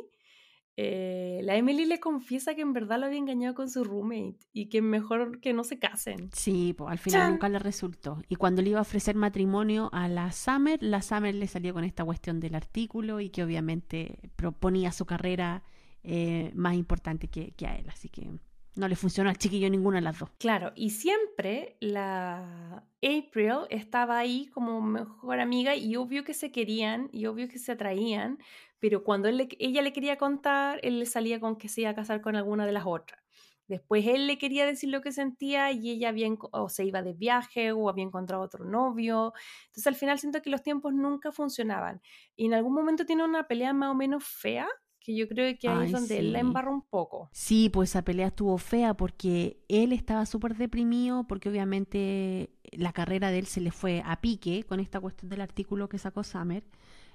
eh, 0.78 1.40
la 1.44 1.56
Emily 1.56 1.86
le 1.86 2.00
confiesa 2.00 2.54
que 2.54 2.62
en 2.62 2.74
verdad 2.74 3.00
lo 3.00 3.06
había 3.06 3.18
engañado 3.18 3.56
con 3.56 3.70
su 3.70 3.84
roommate 3.84 4.38
y 4.52 4.68
que 4.68 4.82
mejor 4.82 5.40
que 5.40 5.54
no 5.54 5.64
se 5.64 5.80
casen. 5.80 6.30
Sí, 6.34 6.74
pues 6.78 6.92
al 6.92 6.98
final 6.98 7.32
nunca 7.32 7.48
le 7.48 7.60
resultó. 7.60 8.22
Y 8.28 8.36
cuando 8.36 8.62
le 8.62 8.72
iba 8.72 8.80
a 8.80 8.82
ofrecer 8.82 9.16
matrimonio 9.16 9.90
a 9.94 10.08
la 10.10 10.32
Summer, 10.32 10.82
la 10.82 11.02
Summer 11.02 11.34
le 11.34 11.48
salió 11.48 11.74
con 11.74 11.86
esta 11.86 12.04
cuestión 12.04 12.40
del 12.40 12.56
artículo 12.56 13.22
y 13.22 13.30
que 13.30 13.44
obviamente 13.44 14.20
proponía 14.36 14.92
su 14.92 15.06
carrera 15.06 15.64
eh, 16.04 16.52
más 16.56 16.76
importante 16.76 17.30
que, 17.30 17.52
que 17.54 17.68
a 17.68 17.78
él. 17.78 17.88
Así 17.90 18.10
que 18.10 18.30
no 18.76 18.88
le 18.88 18.96
funcionó 18.96 19.30
al 19.30 19.38
chiquillo 19.38 19.70
ninguna 19.70 19.98
de 19.98 20.04
las 20.04 20.20
dos. 20.20 20.30
Claro, 20.38 20.74
y 20.76 20.90
siempre 20.90 21.78
la 21.80 22.84
April 23.06 23.68
estaba 23.70 24.18
ahí 24.18 24.48
como 24.48 24.82
mejor 24.82 25.40
amiga 25.40 25.76
y 25.76 25.96
obvio 25.96 26.24
que 26.24 26.34
se 26.34 26.52
querían 26.52 27.10
y 27.12 27.28
obvio 27.28 27.48
que 27.48 27.60
se 27.60 27.72
atraían, 27.74 28.40
pero 28.80 29.04
cuando 29.04 29.30
ella 29.30 29.82
le 29.82 29.94
quería 29.94 30.18
contar, 30.18 30.80
él 30.84 31.00
le 31.00 31.06
salía 31.06 31.40
con 31.40 31.56
que 31.58 31.70
se 31.70 31.82
iba 31.82 31.92
a 31.92 31.96
casar 31.96 32.22
con 32.22 32.36
alguna 32.36 32.66
de 32.66 32.72
las 32.74 32.86
otras. 32.86 33.22
Después 33.68 34.06
él 34.08 34.28
le 34.28 34.38
quería 34.38 34.66
decir 34.66 34.90
lo 34.90 35.02
que 35.02 35.12
sentía 35.12 35.72
y 35.72 35.90
ella 35.90 36.12
bien 36.12 36.38
o 36.52 36.70
se 36.70 36.86
iba 36.86 37.02
de 37.02 37.14
viaje 37.14 37.72
o 37.72 37.90
había 37.90 38.04
encontrado 38.04 38.44
otro 38.44 38.64
novio. 38.66 39.34
Entonces 39.68 39.88
al 39.88 39.96
final 39.96 40.20
siento 40.20 40.42
que 40.42 40.52
los 40.52 40.62
tiempos 40.62 40.94
nunca 40.94 41.32
funcionaban. 41.32 42.02
Y 42.36 42.46
en 42.46 42.54
algún 42.54 42.74
momento 42.74 43.06
tiene 43.06 43.24
una 43.24 43.48
pelea 43.48 43.74
más 43.74 43.90
o 43.92 43.96
menos 43.96 44.24
fea, 44.24 44.68
que 45.06 45.16
yo 45.16 45.28
creo 45.28 45.56
que 45.60 45.70
ahí 45.70 45.86
es 45.86 45.92
donde 45.92 46.18
él 46.18 46.34
la 46.34 46.40
embarró 46.40 46.72
un 46.72 46.82
poco. 46.82 47.30
Sí, 47.32 47.70
pues 47.70 47.92
esa 47.92 48.02
pelea 48.04 48.28
estuvo 48.28 48.58
fea 48.58 48.96
porque 48.96 49.60
él 49.68 49.94
estaba 49.94 50.26
súper 50.26 50.56
deprimido 50.56 51.26
porque 51.28 51.50
obviamente 51.50 52.50
la 52.72 52.92
carrera 52.92 53.30
de 53.30 53.38
él 53.38 53.46
se 53.46 53.62
le 53.62 53.72
fue 53.72 54.02
a 54.04 54.20
pique 54.20 54.64
con 54.64 54.80
esta 54.80 55.00
cuestión 55.00 55.30
del 55.30 55.42
artículo 55.42 55.88
que 55.90 56.00
sacó 56.00 56.24
Summer. 56.24 56.64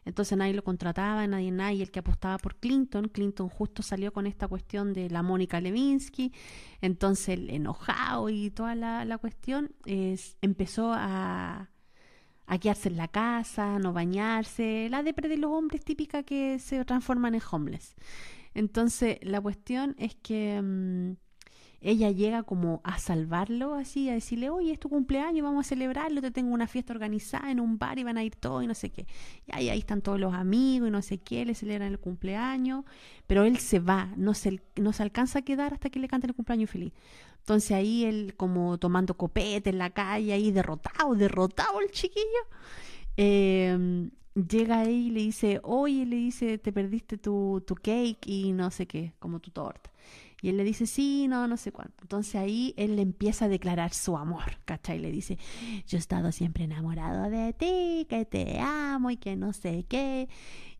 Entonces 0.04 0.38
nadie 0.38 0.54
lo 0.54 0.62
contrataba, 0.62 1.26
nadie, 1.26 1.50
nadie, 1.50 1.82
el 1.82 1.90
que 1.90 1.98
apostaba 1.98 2.38
por 2.38 2.56
Clinton. 2.56 3.08
Clinton 3.08 3.48
justo 3.48 3.82
salió 3.82 4.12
con 4.12 4.28
esta 4.28 4.46
cuestión 4.46 4.92
de 4.92 5.10
la 5.10 5.22
Mónica 5.22 5.60
Levinsky. 5.60 6.32
Entonces 6.80 7.30
el 7.30 7.50
enojado 7.50 8.28
y 8.28 8.50
toda 8.50 8.76
la, 8.76 9.18
cuestión 9.18 9.72
es, 9.84 10.36
empezó 10.42 10.92
a, 10.94 11.70
a 12.50 12.58
quedarse 12.58 12.88
en 12.88 12.96
la 12.96 13.06
casa, 13.06 13.78
no 13.78 13.92
bañarse, 13.92 14.88
la 14.90 15.04
depre 15.04 15.28
de 15.28 15.36
los 15.36 15.52
hombres 15.52 15.84
típica 15.84 16.24
que 16.24 16.58
se 16.58 16.84
transforman 16.84 17.36
en 17.36 17.42
homeless. 17.48 17.94
Entonces 18.54 19.18
la 19.22 19.40
cuestión 19.40 19.94
es 19.98 20.16
que... 20.16 20.60
Mm, 20.60 21.12
ella 21.82 22.10
llega 22.10 22.42
como 22.42 22.82
a 22.84 22.98
salvarlo 22.98 23.74
así, 23.74 24.10
a 24.10 24.12
decirle, 24.12 24.50
oye, 24.50 24.72
es 24.72 24.78
tu 24.78 24.90
cumpleaños, 24.90 25.42
vamos 25.42 25.64
a 25.64 25.68
celebrarlo, 25.70 26.20
te 26.20 26.30
tengo 26.30 26.52
una 26.52 26.66
fiesta 26.66 26.92
organizada 26.92 27.50
en 27.50 27.58
un 27.58 27.78
bar 27.78 27.98
y 27.98 28.04
van 28.04 28.18
a 28.18 28.22
ir 28.22 28.36
todos 28.36 28.62
y 28.62 28.66
no 28.66 28.74
sé 28.74 28.90
qué. 28.90 29.06
Y 29.46 29.56
ahí, 29.56 29.70
ahí 29.70 29.78
están 29.78 30.02
todos 30.02 30.20
los 30.20 30.34
amigos 30.34 30.88
y 30.88 30.90
no 30.90 31.00
sé 31.00 31.18
qué, 31.18 31.46
le 31.46 31.54
celebran 31.54 31.90
el 31.90 31.98
cumpleaños, 31.98 32.84
pero 33.26 33.44
él 33.44 33.56
se 33.56 33.78
va, 33.78 34.12
no 34.18 34.34
se, 34.34 34.60
no 34.76 34.92
se 34.92 35.02
alcanza 35.02 35.38
a 35.38 35.42
quedar 35.42 35.72
hasta 35.72 35.88
que 35.88 36.00
le 36.00 36.08
canten 36.08 36.28
el 36.30 36.36
cumpleaños 36.36 36.68
feliz. 36.68 36.92
Entonces 37.50 37.72
ahí 37.72 38.04
él 38.04 38.34
como 38.36 38.78
tomando 38.78 39.16
copete 39.16 39.70
en 39.70 39.78
la 39.78 39.90
calle, 39.90 40.32
ahí 40.32 40.52
derrotado, 40.52 41.16
derrotado 41.16 41.80
el 41.80 41.90
chiquillo. 41.90 42.46
Em, 43.16 44.12
llega 44.34 44.78
ahí 44.78 45.08
y 45.08 45.10
le 45.10 45.20
dice, 45.22 45.58
oye, 45.64 46.06
le 46.06 46.14
dice, 46.14 46.58
te 46.58 46.72
perdiste 46.72 47.18
tu, 47.18 47.60
tu 47.66 47.74
cake 47.74 48.24
y 48.24 48.52
no 48.52 48.70
sé 48.70 48.86
qué, 48.86 49.14
como 49.18 49.40
tu 49.40 49.50
torta. 49.50 49.90
Y 50.42 50.50
él 50.50 50.58
le 50.58 50.62
dice, 50.62 50.86
sí, 50.86 51.26
no, 51.26 51.48
no 51.48 51.56
sé 51.56 51.72
cuánto. 51.72 52.02
Entonces 52.02 52.36
ahí 52.36 52.72
él 52.76 52.94
le 52.94 53.02
empieza 53.02 53.46
a 53.46 53.48
declarar 53.48 53.92
su 53.92 54.16
amor, 54.16 54.58
¿cachai? 54.64 55.00
Le 55.00 55.10
dice, 55.10 55.36
yo 55.88 55.98
he 55.98 56.00
estado 56.00 56.30
siempre 56.30 56.62
enamorado 56.62 57.30
de 57.30 57.52
ti, 57.52 58.06
que 58.08 58.26
te 58.26 58.60
amo 58.60 59.10
y 59.10 59.16
que 59.16 59.34
no 59.34 59.52
sé 59.52 59.86
qué. 59.88 60.28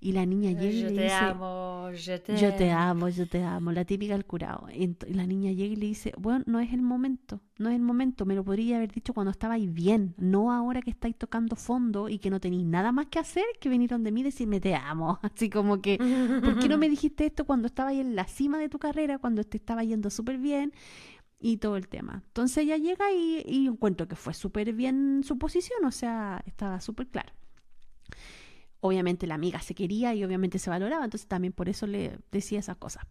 Y 0.03 0.13
la 0.13 0.25
niña 0.25 0.53
llega 0.53 0.73
y 0.73 0.83
le 0.83 0.89
te 0.93 1.03
dice, 1.03 1.15
amo, 1.15 1.91
yo 1.93 2.23
te 2.23 2.37
yo 2.39 2.55
te 2.55 2.71
amo, 2.71 3.11
yo 3.11 3.27
te 3.29 3.43
amo, 3.45 3.71
la 3.71 3.85
típica 3.85 4.15
del 4.15 4.25
curado. 4.25 4.67
Y 4.73 4.97
la 5.13 5.27
niña 5.27 5.53
llega 5.53 5.75
y 5.75 5.77
le 5.77 5.87
dice, 5.87 6.15
bueno, 6.17 6.43
no 6.47 6.59
es 6.59 6.73
el 6.73 6.81
momento, 6.81 7.43
no 7.59 7.69
es 7.69 7.77
el 7.77 7.83
momento, 7.83 8.25
me 8.25 8.35
lo 8.35 8.43
podría 8.43 8.79
haber 8.79 8.91
dicho 8.91 9.13
cuando 9.13 9.31
estabais 9.31 9.71
bien, 9.71 10.15
no 10.17 10.53
ahora 10.53 10.81
que 10.81 10.89
estáis 10.89 11.17
tocando 11.17 11.55
fondo 11.55 12.09
y 12.09 12.19
que 12.19 12.31
no 12.31 12.41
tenéis 12.41 12.65
nada 12.65 12.93
más 12.93 13.09
que 13.09 13.19
hacer 13.19 13.45
que 13.61 13.69
venir 13.69 13.91
donde 13.91 14.11
mí 14.11 14.23
y 14.23 14.25
decirme 14.25 14.59
te 14.59 14.75
amo. 14.75 15.19
Así 15.23 15.51
como 15.51 15.83
que, 15.83 15.99
¿por 16.43 16.59
qué 16.59 16.69
no 16.69 16.79
me 16.79 16.89
dijiste 16.89 17.27
esto 17.27 17.45
cuando 17.45 17.67
estabais 17.67 18.01
en 18.01 18.17
la 18.17 18.25
cima 18.27 18.59
de 18.59 18.71
tu 18.71 18.79
carrera, 18.79 19.19
cuando 19.19 19.45
te 19.45 19.59
estaba 19.59 19.85
yendo 19.85 20.09
súper 20.09 20.39
bien? 20.39 20.73
y 21.43 21.57
todo 21.57 21.79
el 21.79 21.89
tema. 21.89 22.23
Entonces 22.27 22.65
ella 22.65 22.77
llega 22.77 23.11
y, 23.13 23.43
y 23.47 23.67
encuentro 23.67 24.07
que 24.07 24.15
fue 24.15 24.35
súper 24.35 24.75
bien 24.75 25.23
su 25.25 25.39
posición, 25.39 25.83
o 25.87 25.91
sea, 25.91 26.43
estaba 26.45 26.83
súper 26.83 27.07
claro 27.07 27.33
obviamente 28.81 29.27
la 29.27 29.35
amiga 29.35 29.61
se 29.61 29.75
quería 29.75 30.15
y 30.15 30.25
obviamente 30.25 30.59
se 30.59 30.71
valoraba, 30.71 31.05
entonces 31.05 31.29
también 31.29 31.53
por 31.53 31.69
eso 31.69 31.87
le 31.87 32.19
decía 32.31 32.59
esas 32.59 32.77
cosas. 32.77 33.05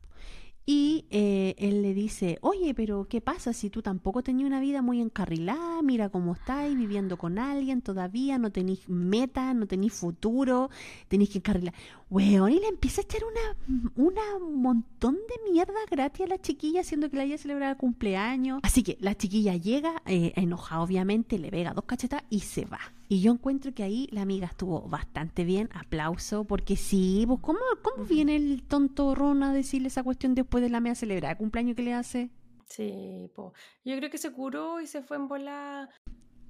Y 0.66 1.06
eh, 1.10 1.56
él 1.58 1.82
le 1.82 1.96
dice, 1.96 2.38
oye, 2.42 2.76
pero 2.76 3.08
¿qué 3.10 3.22
pasa 3.22 3.54
si 3.54 3.72
tú 3.72 3.82
tampoco 3.82 4.22
tenías 4.22 4.46
una 4.46 4.60
vida 4.60 4.84
muy 4.84 5.02
encarrilada? 5.02 5.82
Mira 5.82 6.10
cómo 6.10 6.34
estáis 6.34 6.78
viviendo 6.78 7.18
con 7.18 7.40
alguien 7.40 7.82
todavía, 7.82 8.38
no 8.38 8.52
tenéis 8.52 8.88
meta, 8.88 9.56
no 9.56 9.66
tenéis 9.66 9.94
futuro, 9.94 10.70
tenéis 11.08 11.32
que 11.32 11.40
encarrilar. 11.40 11.74
Weón, 12.10 12.52
y 12.52 12.60
le 12.60 12.68
empieza 12.68 13.02
a 13.02 13.04
echar 13.04 13.22
una, 13.24 13.86
una 13.96 14.40
montón 14.40 15.14
de 15.16 15.52
mierda 15.52 15.78
gratis 15.92 16.26
a 16.26 16.30
la 16.30 16.42
chiquilla, 16.42 16.82
haciendo 16.82 17.08
que 17.10 17.18
la 17.18 17.24
haya 17.24 17.38
celebrado 17.38 17.72
el 17.74 17.78
cumpleaños. 17.78 18.60
Así 18.64 18.82
que 18.82 18.98
la 19.00 19.16
chiquilla 19.16 19.56
llega, 19.56 20.02
eh, 20.08 20.34
enojada 20.36 20.82
obviamente, 20.82 21.38
le 21.38 21.52
pega 21.52 21.74
dos 21.74 21.86
cachetas 21.86 22.24
y 22.32 22.40
se 22.40 22.66
va. 22.66 22.80
Y 23.10 23.22
yo 23.22 23.32
encuentro 23.32 23.76
que 23.76 23.84
ahí 23.84 24.08
la 24.12 24.24
amiga 24.24 24.48
estuvo 24.48 24.82
bastante 24.90 25.44
bien, 25.44 25.70
aplauso, 25.72 26.46
porque 26.46 26.76
sí, 26.76 27.26
pues 27.28 27.42
¿cómo, 27.42 27.60
cómo 27.84 28.06
viene 28.06 28.36
el 28.36 28.64
tonto 28.64 29.14
Ron 29.14 29.44
a 29.44 29.54
decirle 29.54 29.90
esa 29.90 30.02
cuestión 30.02 30.34
después 30.34 30.64
de 30.64 30.70
la 30.70 30.80
media 30.80 30.96
celebrada 30.96 31.34
el 31.34 31.38
cumpleaños 31.38 31.76
que 31.76 31.84
le 31.84 31.94
hace? 31.94 32.32
Sí, 32.66 33.32
pues 33.36 33.52
yo 33.84 33.96
creo 33.98 34.10
que 34.10 34.18
se 34.18 34.32
curó 34.32 34.82
y 34.82 34.88
se 34.88 35.04
fue 35.04 35.18
en 35.18 35.28
bola. 35.28 35.90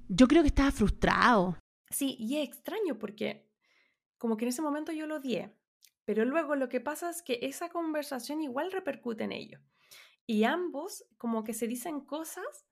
Yo 0.07 0.27
creo 0.27 0.41
que 0.41 0.49
estaba 0.49 0.71
frustrado. 0.71 1.57
Sí, 1.89 2.15
y 2.19 2.37
es 2.37 2.47
extraño 2.47 2.97
porque 2.97 3.48
como 4.19 4.37
que 4.37 4.45
en 4.45 4.49
ese 4.49 4.61
momento 4.61 4.91
yo 4.91 5.07
lo 5.07 5.15
odié, 5.15 5.55
pero 6.05 6.25
luego 6.25 6.55
lo 6.55 6.69
que 6.69 6.79
pasa 6.79 7.09
es 7.09 7.23
que 7.23 7.39
esa 7.41 7.69
conversación 7.69 8.41
igual 8.41 8.71
repercute 8.71 9.23
en 9.23 9.31
ello. 9.31 9.59
Y 10.27 10.43
ambos 10.43 11.05
como 11.17 11.43
que 11.43 11.55
se 11.55 11.67
dicen 11.67 12.01
cosas 12.01 12.67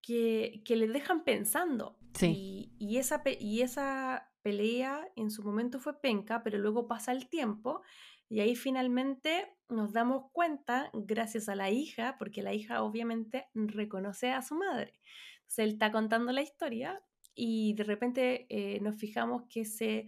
que, 0.00 0.62
que 0.64 0.76
le 0.76 0.86
dejan 0.86 1.24
pensando. 1.24 1.98
Sí. 2.14 2.74
Y, 2.78 2.86
y, 2.86 2.98
esa, 2.98 3.22
y 3.40 3.62
esa 3.62 4.32
pelea 4.42 5.08
en 5.16 5.30
su 5.30 5.42
momento 5.42 5.80
fue 5.80 6.00
penca, 6.00 6.44
pero 6.44 6.58
luego 6.58 6.86
pasa 6.86 7.10
el 7.10 7.28
tiempo 7.28 7.82
y 8.28 8.40
ahí 8.40 8.56
finalmente 8.56 9.46
nos 9.68 9.92
damos 9.92 10.30
cuenta, 10.32 10.90
gracias 10.94 11.48
a 11.48 11.54
la 11.54 11.70
hija, 11.70 12.16
porque 12.18 12.42
la 12.42 12.54
hija 12.54 12.82
obviamente 12.82 13.46
reconoce 13.54 14.30
a 14.30 14.42
su 14.42 14.54
madre. 14.54 15.00
Entonces 15.42 15.58
él 15.58 15.70
está 15.72 15.92
contando 15.92 16.32
la 16.32 16.42
historia 16.42 17.02
y 17.34 17.74
de 17.74 17.84
repente 17.84 18.46
eh, 18.48 18.80
nos 18.80 18.96
fijamos 18.96 19.44
que 19.48 19.64
se 19.64 20.06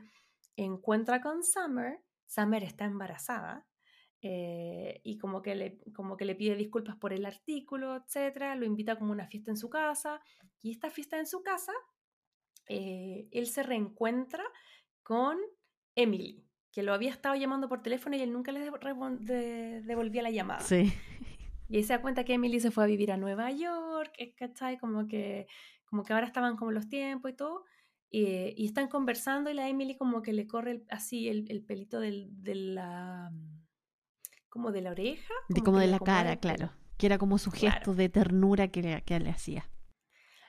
encuentra 0.57 1.20
con 1.20 1.42
Summer, 1.42 2.00
Summer 2.26 2.64
está 2.64 2.84
embarazada 2.84 3.66
eh, 4.22 5.00
y 5.05 5.18
como 5.18 5.42
que, 5.42 5.55
le, 5.55 5.78
como 5.94 6.16
que 6.16 6.24
le 6.24 6.34
pide 6.34 6.57
disculpas 6.57 6.96
por 6.96 7.12
el 7.12 7.26
artículo, 7.26 7.96
etc. 7.96 8.55
Lo 8.57 8.64
invita 8.64 8.98
como 8.98 9.12
una 9.12 9.26
fiesta 9.26 9.50
en 9.50 9.57
su 9.57 9.68
casa 9.68 10.22
y 10.62 10.70
esta 10.70 10.90
fiesta 10.90 11.18
en 11.18 11.26
su 11.26 11.42
casa, 11.42 11.72
eh, 12.68 13.28
él 13.32 13.46
se 13.46 13.62
reencuentra 13.62 14.42
con 15.02 15.38
Emily, 15.94 16.42
que 16.72 16.82
lo 16.82 16.94
había 16.94 17.11
estado 17.11 17.34
llamando 17.34 17.68
por 17.68 17.82
teléfono 17.82 18.16
y 18.16 18.22
él 18.22 18.32
nunca 18.32 18.50
le 18.50 18.61
devolvía 19.82 20.22
la 20.22 20.30
llamada. 20.30 20.61
Sí. 20.61 20.92
Y 21.68 21.82
se 21.82 21.92
da 21.92 22.00
cuenta 22.00 22.24
que 22.24 22.34
Emily 22.34 22.61
se 22.61 22.70
fue 22.70 22.84
a 22.84 22.86
vivir 22.86 23.12
a 23.12 23.16
Nueva 23.16 23.50
York, 23.50 24.12
¿cachai? 24.36 24.78
Como 24.78 25.07
que, 25.07 25.46
como 25.84 26.02
que 26.02 26.12
ahora 26.12 26.26
estaban 26.26 26.57
como 26.57 26.70
los 26.72 26.88
tiempos 26.88 27.30
y 27.30 27.34
todo. 27.34 27.64
Eh, 28.16 28.54
y 28.56 28.66
están 28.66 28.86
conversando 28.86 29.50
y 29.50 29.54
la 29.54 29.68
Emily 29.68 29.96
como 29.96 30.22
que 30.22 30.32
le 30.32 30.46
corre 30.46 30.84
así 30.88 31.28
el, 31.28 31.50
el 31.50 31.64
pelito 31.64 31.98
del, 31.98 32.28
de 32.30 32.54
la... 32.54 33.32
como 34.48 34.70
de 34.70 34.82
la 34.82 34.92
oreja. 34.92 35.34
Como 35.48 35.56
de, 35.56 35.64
como 35.64 35.78
de 35.80 35.88
la 35.88 35.98
cara, 35.98 36.36
claro. 36.36 36.70
Que 36.96 37.06
era 37.06 37.18
como 37.18 37.38
su 37.38 37.50
gesto 37.50 37.92
de 37.92 38.08
ternura 38.08 38.68
que 38.68 38.82
le, 38.82 39.02
que 39.02 39.18
le 39.18 39.30
hacía. 39.30 39.68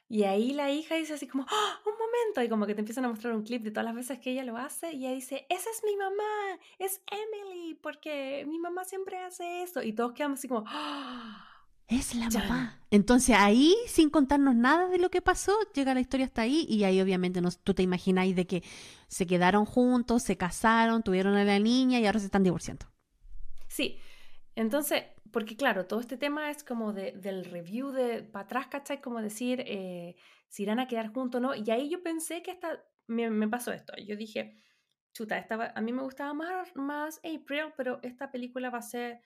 Y 0.08 0.26
ahí 0.26 0.54
la 0.54 0.70
hija 0.70 0.94
dice 0.94 1.16
así 1.16 1.28
como, 1.28 1.44
¡Ah, 1.50 1.82
un 1.88 1.94
momento, 1.94 2.44
y 2.44 2.50
como 2.50 2.68
que 2.68 2.76
te 2.76 2.82
empiezan 2.82 3.06
a 3.06 3.10
mostrar 3.10 3.34
un 3.34 3.42
clip 3.42 3.64
de 3.64 3.72
todas 3.72 3.86
las 3.86 3.96
veces 3.96 4.20
que 4.20 4.34
ella 4.34 4.44
lo 4.44 4.58
hace, 4.58 4.94
y 4.94 5.08
ella 5.08 5.16
dice, 5.16 5.48
esa 5.50 5.68
es 5.72 5.82
mi 5.84 5.96
mamá, 5.98 6.60
es 6.78 7.02
Emily, 7.10 7.74
porque 7.82 8.46
mi 8.48 8.60
mamá 8.60 8.84
siempre 8.86 9.18
hace 9.18 9.64
eso, 9.64 9.82
y 9.82 9.94
todos 9.94 10.14
quedamos 10.14 10.38
así 10.38 10.48
como, 10.48 10.66
¡Ah! 10.68 11.55
Es 11.88 12.16
la 12.16 12.30
mamá. 12.30 12.80
Entonces 12.90 13.36
ahí, 13.38 13.76
sin 13.88 14.10
contarnos 14.10 14.56
nada 14.56 14.88
de 14.88 14.98
lo 14.98 15.12
que 15.12 15.22
pasó, 15.22 15.54
llega 15.74 15.94
la 15.94 16.00
historia 16.00 16.26
hasta 16.26 16.42
ahí 16.42 16.66
y 16.68 16.84
ahí 16.84 17.00
obviamente 17.00 17.42
no, 17.42 17.50
tú 17.52 17.74
te 17.74 17.84
imagináis 17.84 18.36
de 18.36 18.48
que 18.48 18.64
se 19.08 19.28
quedaron 19.28 19.66
juntos, 19.66 20.24
se 20.24 20.38
casaron, 20.38 21.04
tuvieron 21.04 21.36
a 21.36 21.44
la 21.44 21.60
niña 21.60 22.00
y 22.00 22.06
ahora 22.06 22.20
se 22.20 22.26
están 22.26 22.44
divorciando. 22.44 22.88
Sí, 23.68 24.00
entonces, 24.56 25.04
porque 25.32 25.56
claro, 25.56 25.86
todo 25.86 26.00
este 26.00 26.18
tema 26.18 26.50
es 26.50 26.64
como 26.64 26.94
de, 26.94 27.12
del 27.12 27.46
review 27.46 27.92
de 27.92 28.24
para 28.24 28.46
atrás, 28.46 28.68
¿cachai? 28.68 29.02
Como 29.02 29.22
decir 29.22 29.64
eh, 29.68 30.16
si 30.48 30.64
irán 30.64 30.80
a 30.80 30.88
quedar 30.88 31.14
juntos 31.14 31.40
o 31.40 31.42
no. 31.42 31.56
Y 31.56 31.70
ahí 31.70 31.90
yo 31.90 32.02
pensé 32.02 32.42
que 32.42 32.52
hasta, 32.52 32.84
me, 33.08 33.30
me 33.30 33.48
pasó 33.48 33.72
esto, 33.74 33.94
yo 33.98 34.16
dije, 34.16 34.56
chuta, 35.14 35.38
esta, 35.38 35.74
a 35.76 35.82
mí 35.82 35.94
me 35.94 36.02
gustaba 36.02 36.34
más, 36.34 36.76
más 36.76 37.20
April, 37.20 37.74
pero 37.78 38.00
esta 38.02 38.32
película 38.32 38.70
va 38.70 38.80
a 38.80 38.82
ser 38.82 39.22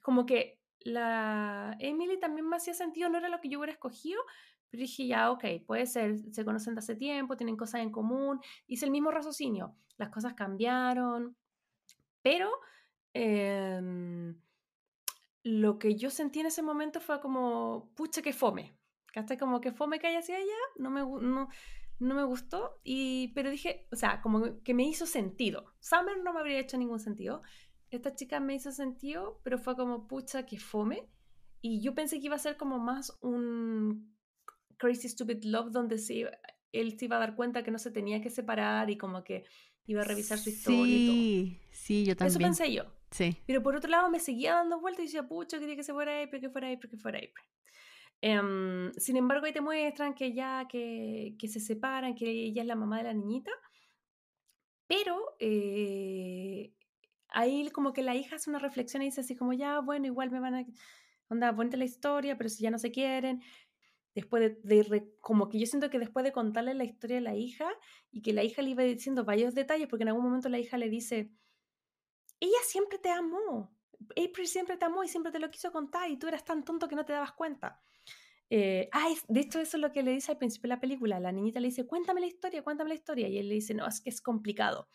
como 0.00 0.24
que 0.24 0.59
la 0.80 1.76
Emily 1.78 2.18
también 2.18 2.48
me 2.48 2.56
hacía 2.56 2.74
sentido, 2.74 3.08
no 3.08 3.18
era 3.18 3.28
lo 3.28 3.40
que 3.40 3.48
yo 3.48 3.58
hubiera 3.58 3.72
escogido, 3.72 4.22
pero 4.70 4.82
dije, 4.82 5.06
ya, 5.06 5.30
ok, 5.30 5.44
puede 5.66 5.86
ser, 5.86 6.18
se 6.32 6.44
conocen 6.44 6.74
de 6.74 6.80
hace 6.80 6.94
tiempo, 6.94 7.36
tienen 7.36 7.56
cosas 7.56 7.82
en 7.82 7.90
común, 7.90 8.40
hice 8.66 8.86
el 8.86 8.90
mismo 8.90 9.10
raciocinio, 9.10 9.74
las 9.96 10.10
cosas 10.10 10.34
cambiaron, 10.34 11.36
pero 12.22 12.50
em, 13.12 14.40
lo 15.42 15.78
que 15.78 15.96
yo 15.96 16.10
sentí 16.10 16.40
en 16.40 16.46
ese 16.46 16.62
momento 16.62 17.00
fue 17.00 17.20
como, 17.20 17.90
pucha, 17.96 18.22
que 18.22 18.32
fome, 18.32 18.76
hasta 19.14 19.36
como 19.36 19.60
que 19.60 19.72
fome 19.72 19.98
que 19.98 20.06
haya 20.06 20.22
sido 20.22 20.38
allá, 20.38 20.46
no 20.76 20.90
me, 20.90 21.00
no, 21.00 21.48
no 21.98 22.14
me 22.14 22.24
gustó, 22.24 22.80
y, 22.84 23.28
pero 23.34 23.50
dije, 23.50 23.86
o 23.92 23.96
sea, 23.96 24.20
como 24.22 24.62
que 24.62 24.74
me 24.74 24.84
hizo 24.84 25.04
sentido. 25.06 25.74
Summer 25.80 26.18
no 26.22 26.32
me 26.32 26.40
habría 26.40 26.58
hecho 26.58 26.78
ningún 26.78 27.00
sentido. 27.00 27.42
Esta 27.90 28.14
chica 28.14 28.40
me 28.40 28.54
hizo 28.54 28.70
sentido, 28.70 29.40
pero 29.42 29.58
fue 29.58 29.76
como, 29.76 30.06
pucha, 30.06 30.46
que 30.46 30.58
fome. 30.58 31.08
Y 31.60 31.80
yo 31.80 31.94
pensé 31.94 32.20
que 32.20 32.26
iba 32.26 32.36
a 32.36 32.38
ser 32.38 32.56
como 32.56 32.78
más 32.78 33.18
un 33.20 34.16
Crazy 34.76 35.08
Stupid 35.08 35.44
Love, 35.44 35.72
donde 35.72 35.98
sí, 35.98 36.24
él 36.72 36.98
se 36.98 37.04
iba 37.04 37.16
a 37.16 37.20
dar 37.20 37.34
cuenta 37.34 37.62
que 37.62 37.70
no 37.70 37.78
se 37.78 37.90
tenía 37.90 38.20
que 38.20 38.30
separar 38.30 38.88
y 38.90 38.96
como 38.96 39.24
que 39.24 39.44
iba 39.86 40.02
a 40.02 40.04
revisar 40.04 40.38
su 40.38 40.50
historia 40.50 40.96
y 40.96 41.06
todo. 41.06 41.66
Sí, 41.72 42.04
yo 42.04 42.16
también. 42.16 42.30
Eso 42.30 42.38
pensé 42.38 42.72
yo. 42.72 42.84
Sí. 43.10 43.36
Pero 43.46 43.62
por 43.62 43.74
otro 43.74 43.90
lado 43.90 44.08
me 44.08 44.20
seguía 44.20 44.54
dando 44.54 44.80
vueltas 44.80 45.02
y 45.02 45.06
decía, 45.06 45.26
pucha, 45.26 45.58
quería 45.58 45.76
que 45.76 45.82
se 45.82 45.92
fuera 45.92 46.22
April, 46.22 46.40
que 46.40 46.50
fuera 46.50 46.70
April, 46.70 46.90
que 46.90 46.96
fuera 46.96 47.18
April. 47.18 47.44
Em, 48.22 48.92
sin 48.94 49.16
embargo, 49.16 49.46
ahí 49.46 49.52
te 49.52 49.60
muestran 49.60 50.14
que 50.14 50.32
ya 50.32 50.66
que, 50.68 51.34
que, 51.38 51.48
se 51.48 51.58
separan, 51.58 52.14
que 52.14 52.30
ella 52.30 52.62
es 52.62 52.68
la 52.68 52.76
mamá 52.76 52.98
de 52.98 53.04
la 53.04 53.14
niñita, 53.14 53.50
pero 54.86 55.36
eh, 55.38 56.74
ahí 57.32 57.68
como 57.70 57.92
que 57.92 58.02
la 58.02 58.14
hija 58.14 58.36
hace 58.36 58.50
una 58.50 58.58
reflexión 58.58 59.02
y 59.02 59.06
dice 59.06 59.22
así 59.22 59.36
como, 59.36 59.52
ya, 59.52 59.80
bueno, 59.80 60.06
igual 60.06 60.30
me 60.30 60.40
van 60.40 60.54
a, 60.54 60.64
onda, 61.28 61.54
ponte 61.54 61.76
la 61.76 61.84
historia, 61.84 62.36
pero 62.36 62.48
si 62.48 62.62
ya 62.62 62.70
no 62.70 62.78
se 62.78 62.90
quieren. 62.90 63.42
Después 64.14 64.56
de, 64.62 65.14
como 65.20 65.48
que 65.48 65.58
yo 65.60 65.66
siento 65.66 65.88
que 65.88 65.98
después 65.98 66.24
de 66.24 66.32
contarle 66.32 66.74
la 66.74 66.84
historia 66.84 67.18
a 67.18 67.20
la 67.20 67.36
hija 67.36 67.70
y 68.10 68.22
que 68.22 68.32
la 68.32 68.42
hija 68.42 68.60
le 68.62 68.70
iba 68.70 68.82
diciendo 68.82 69.24
varios 69.24 69.54
detalles, 69.54 69.88
porque 69.88 70.02
en 70.02 70.08
algún 70.08 70.24
momento 70.24 70.48
la 70.48 70.58
hija 70.58 70.76
le 70.78 70.88
dice, 70.90 71.30
ella 72.40 72.58
siempre 72.64 72.98
te 72.98 73.10
amó, 73.10 73.72
April 74.10 74.46
siempre 74.46 74.76
te 74.76 74.84
amó 74.84 75.04
y 75.04 75.08
siempre 75.08 75.30
te 75.30 75.38
lo 75.38 75.50
quiso 75.50 75.70
contar 75.72 76.10
y 76.10 76.16
tú 76.16 76.26
eras 76.26 76.44
tan 76.44 76.64
tonto 76.64 76.88
que 76.88 76.96
no 76.96 77.04
te 77.04 77.12
dabas 77.12 77.32
cuenta. 77.32 77.80
Eh, 78.52 78.88
ay, 78.90 79.14
de 79.28 79.40
hecho 79.40 79.60
eso 79.60 79.76
es 79.76 79.80
lo 79.80 79.92
que 79.92 80.02
le 80.02 80.10
dice 80.10 80.32
al 80.32 80.38
principio 80.38 80.68
de 80.68 80.74
la 80.74 80.80
película. 80.80 81.20
La 81.20 81.30
niñita 81.30 81.60
le 81.60 81.68
dice, 81.68 81.86
cuéntame 81.86 82.20
la 82.20 82.26
historia, 82.26 82.62
cuéntame 82.62 82.88
la 82.88 82.94
historia. 82.94 83.28
Y 83.28 83.38
él 83.38 83.48
le 83.48 83.54
dice, 83.54 83.74
no, 83.74 83.86
es 83.86 84.00
que 84.00 84.10
es 84.10 84.20
complicado. 84.20 84.88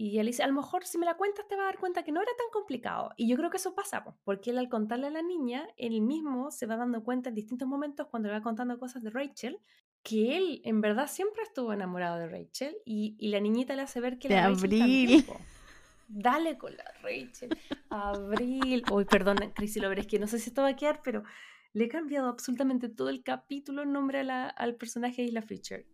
Y 0.00 0.20
él 0.20 0.26
dice, 0.26 0.44
a 0.44 0.46
lo 0.46 0.54
mejor 0.54 0.84
si 0.86 0.96
me 0.96 1.04
la 1.04 1.16
cuentas 1.16 1.48
te 1.48 1.56
vas 1.56 1.64
a 1.64 1.66
dar 1.66 1.78
cuenta 1.78 2.04
que 2.04 2.12
no 2.12 2.22
era 2.22 2.30
tan 2.38 2.46
complicado. 2.52 3.10
Y 3.16 3.28
yo 3.28 3.36
creo 3.36 3.50
que 3.50 3.56
eso 3.56 3.74
pasa, 3.74 4.04
porque 4.22 4.50
él 4.50 4.58
al 4.58 4.68
contarle 4.68 5.08
a 5.08 5.10
la 5.10 5.22
niña, 5.22 5.68
él 5.76 6.00
mismo 6.00 6.52
se 6.52 6.66
va 6.66 6.76
dando 6.76 7.02
cuenta 7.02 7.30
en 7.30 7.34
distintos 7.34 7.66
momentos 7.66 8.06
cuando 8.06 8.28
le 8.28 8.34
va 8.34 8.40
contando 8.40 8.78
cosas 8.78 9.02
de 9.02 9.10
Rachel, 9.10 9.58
que 10.04 10.36
él 10.36 10.60
en 10.64 10.80
verdad 10.80 11.08
siempre 11.08 11.42
estuvo 11.42 11.72
enamorado 11.72 12.16
de 12.18 12.28
Rachel 12.28 12.76
y, 12.84 13.16
y 13.18 13.28
la 13.30 13.40
niñita 13.40 13.74
le 13.74 13.82
hace 13.82 14.00
ver 14.00 14.20
que 14.20 14.28
de 14.28 14.36
la 14.36 14.44
Abril. 14.44 15.26
Dale 16.06 16.56
con 16.56 16.76
la 16.76 16.84
Rachel. 17.02 17.50
Abril. 17.90 18.84
Uy, 18.92 19.04
perdón, 19.04 19.36
Cris 19.52 19.76
lo 19.78 19.90
es 19.90 20.06
que 20.06 20.20
no 20.20 20.28
sé 20.28 20.38
si 20.38 20.50
esto 20.50 20.62
va 20.62 20.68
a 20.68 20.76
quedar, 20.76 21.00
pero 21.02 21.24
le 21.72 21.84
he 21.84 21.88
cambiado 21.88 22.28
absolutamente 22.28 22.88
todo 22.88 23.08
el 23.08 23.22
capítulo 23.22 23.82
en 23.82 23.92
nombre 23.92 24.20
a 24.20 24.24
la, 24.24 24.48
al 24.48 24.76
personaje 24.76 25.22
de 25.22 25.28
Isla 25.28 25.42
Fisher. 25.42 25.86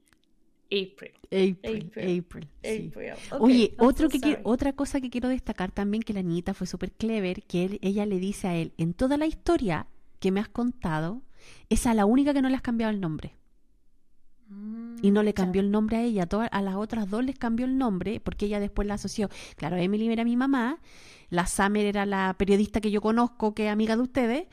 April. 0.74 1.12
April, 1.26 1.92
April. 1.96 2.48
April, 2.58 3.12
Oye, 3.38 3.74
otro 3.78 4.08
que, 4.08 4.40
otra 4.42 4.72
cosa 4.72 5.00
que 5.00 5.10
quiero 5.10 5.28
destacar 5.28 5.70
también 5.70 6.02
que 6.02 6.12
la 6.12 6.22
niñita 6.22 6.54
fue 6.54 6.66
súper 6.66 6.92
clever, 6.92 7.42
que 7.44 7.64
él, 7.64 7.78
ella 7.82 8.06
le 8.06 8.18
dice 8.18 8.48
a 8.48 8.54
él, 8.56 8.72
en 8.78 8.94
toda 8.94 9.16
la 9.16 9.26
historia 9.26 9.86
que 10.20 10.30
me 10.30 10.40
has 10.40 10.48
contado, 10.48 11.22
esa 11.68 11.90
es 11.90 11.96
la 11.96 12.06
única 12.06 12.32
que 12.32 12.42
no 12.42 12.48
le 12.48 12.56
has 12.56 12.62
cambiado 12.62 12.92
el 12.92 13.00
nombre. 13.00 13.36
y 15.02 15.10
no 15.10 15.22
le 15.22 15.30
mm, 15.30 15.34
cambió 15.34 15.60
el 15.60 15.70
nombre 15.70 15.96
a 15.96 16.02
ella, 16.02 16.28
a 16.50 16.62
las 16.62 16.74
otras 16.76 17.08
dos 17.08 17.24
les 17.24 17.38
cambió 17.38 17.66
el 17.66 17.78
nombre 17.78 18.20
porque 18.20 18.46
ella 18.46 18.60
después 18.60 18.86
la 18.88 18.94
asoció. 18.94 19.28
Claro, 19.56 19.76
Emily 19.76 20.08
era 20.08 20.24
mi 20.24 20.36
mamá, 20.36 20.80
la 21.30 21.46
Summer 21.46 21.84
era 21.84 22.06
la 22.06 22.34
periodista 22.38 22.80
que 22.80 22.90
yo 22.90 23.00
conozco, 23.00 23.54
que 23.54 23.66
es 23.66 23.72
amiga 23.72 23.96
de 23.96 24.02
ustedes, 24.02 24.46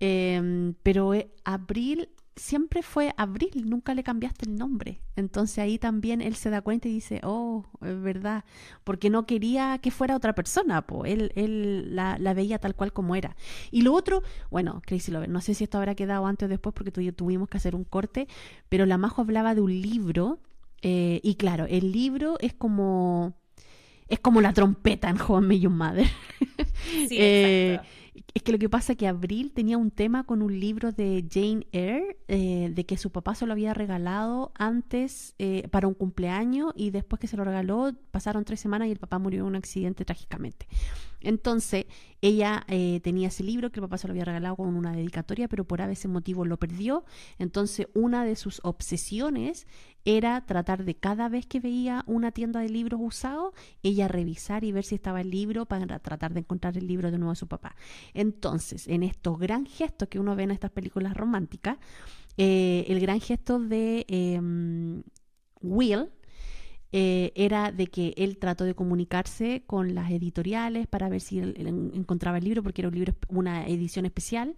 Em, 0.00 0.74
pero 0.82 1.14
eh, 1.14 1.30
Abril 1.44 2.08
siempre 2.36 2.82
fue 2.82 3.14
Abril, 3.16 3.64
nunca 3.66 3.94
le 3.94 4.02
cambiaste 4.02 4.46
el 4.46 4.56
nombre. 4.56 5.00
Entonces 5.16 5.58
ahí 5.58 5.78
también 5.78 6.20
él 6.20 6.34
se 6.34 6.50
da 6.50 6.62
cuenta 6.62 6.88
y 6.88 6.92
dice, 6.92 7.20
oh, 7.22 7.64
es 7.82 8.00
verdad, 8.00 8.44
porque 8.82 9.10
no 9.10 9.26
quería 9.26 9.78
que 9.78 9.90
fuera 9.90 10.16
otra 10.16 10.34
persona, 10.34 10.82
po. 10.82 11.04
él, 11.04 11.32
él 11.36 11.94
la, 11.94 12.34
veía 12.34 12.58
tal 12.58 12.74
cual 12.74 12.92
como 12.92 13.14
era. 13.14 13.36
Y 13.70 13.82
lo 13.82 13.92
otro, 13.92 14.22
bueno, 14.50 14.82
Crazy 14.84 15.12
Lover, 15.12 15.28
no 15.28 15.40
sé 15.40 15.54
si 15.54 15.64
esto 15.64 15.78
habrá 15.78 15.94
quedado 15.94 16.26
antes 16.26 16.46
o 16.46 16.48
después 16.48 16.74
porque 16.74 16.90
tuvimos 16.90 17.48
que 17.48 17.58
hacer 17.58 17.76
un 17.76 17.84
corte, 17.84 18.26
pero 18.68 18.86
la 18.86 18.98
Majo 18.98 19.22
hablaba 19.22 19.54
de 19.54 19.60
un 19.60 19.80
libro, 19.80 20.40
eh, 20.82 21.20
y 21.22 21.36
claro, 21.36 21.66
el 21.68 21.92
libro 21.92 22.36
es 22.40 22.54
como... 22.54 23.34
Es 24.06 24.20
como 24.20 24.42
la 24.42 24.52
trompeta 24.52 25.08
en 25.08 25.16
Joven 25.16 25.48
Million 25.48 25.74
Mother. 25.74 26.06
Sí, 27.08 27.08
eh, 27.18 27.80
es 28.32 28.42
que 28.42 28.52
lo 28.52 28.58
que 28.58 28.68
pasa 28.68 28.92
es 28.92 28.98
que 28.98 29.08
Abril 29.08 29.52
tenía 29.52 29.78
un 29.78 29.90
tema 29.90 30.24
con 30.24 30.42
un 30.42 30.58
libro 30.58 30.92
de 30.92 31.24
Jane 31.30 31.66
Eyre, 31.72 32.18
eh, 32.28 32.70
de 32.72 32.86
que 32.86 32.96
su 32.96 33.10
papá 33.10 33.34
se 33.34 33.46
lo 33.46 33.52
había 33.52 33.74
regalado 33.74 34.52
antes 34.54 35.34
eh, 35.38 35.68
para 35.70 35.88
un 35.88 35.94
cumpleaños 35.94 36.72
y 36.76 36.90
después 36.90 37.20
que 37.20 37.26
se 37.26 37.36
lo 37.36 37.44
regaló 37.44 37.92
pasaron 38.10 38.44
tres 38.44 38.60
semanas 38.60 38.88
y 38.88 38.92
el 38.92 38.98
papá 38.98 39.18
murió 39.18 39.40
en 39.40 39.46
un 39.46 39.56
accidente 39.56 40.04
trágicamente. 40.04 40.66
Entonces 41.24 41.86
ella 42.20 42.64
eh, 42.68 43.00
tenía 43.02 43.28
ese 43.28 43.42
libro 43.42 43.70
que 43.70 43.80
el 43.80 43.84
papá 43.84 43.98
se 43.98 44.06
lo 44.06 44.12
había 44.12 44.24
regalado 44.24 44.56
con 44.56 44.74
una 44.74 44.92
dedicatoria, 44.92 45.48
pero 45.48 45.64
por 45.64 45.80
ese 45.80 46.08
motivo 46.08 46.44
lo 46.44 46.58
perdió. 46.58 47.04
Entonces 47.38 47.88
una 47.94 48.24
de 48.24 48.36
sus 48.36 48.60
obsesiones 48.62 49.66
era 50.04 50.44
tratar 50.44 50.84
de 50.84 50.94
cada 50.94 51.28
vez 51.28 51.46
que 51.46 51.60
veía 51.60 52.04
una 52.06 52.30
tienda 52.30 52.60
de 52.60 52.68
libros 52.68 53.00
usados, 53.02 53.54
ella 53.82 54.08
revisar 54.08 54.64
y 54.64 54.72
ver 54.72 54.84
si 54.84 54.94
estaba 54.94 55.20
el 55.20 55.30
libro 55.30 55.66
para 55.66 55.98
tratar 55.98 56.34
de 56.34 56.40
encontrar 56.40 56.76
el 56.76 56.86
libro 56.86 57.10
de 57.10 57.18
nuevo 57.18 57.32
de 57.32 57.36
su 57.36 57.48
papá. 57.48 57.74
Entonces, 58.12 58.86
en 58.88 59.02
estos 59.02 59.38
gran 59.38 59.66
gestos 59.66 60.08
que 60.08 60.18
uno 60.18 60.36
ve 60.36 60.44
en 60.44 60.50
estas 60.50 60.70
películas 60.70 61.16
románticas, 61.16 61.78
eh, 62.36 62.84
el 62.88 63.00
gran 63.00 63.20
gesto 63.20 63.58
de 63.58 64.04
em, 64.08 65.02
Will, 65.60 66.10
eh, 66.96 67.32
era 67.34 67.72
de 67.72 67.88
que 67.88 68.14
él 68.16 68.38
trató 68.38 68.62
de 68.62 68.76
comunicarse 68.76 69.64
con 69.66 69.96
las 69.96 70.12
editoriales 70.12 70.86
para 70.86 71.08
ver 71.08 71.20
si 71.20 71.40
encontraba 71.40 72.38
el 72.38 72.44
libro, 72.44 72.62
porque 72.62 72.82
era 72.82 72.88
un 72.88 72.94
libro, 72.94 73.14
una 73.26 73.66
edición 73.66 74.06
especial, 74.06 74.54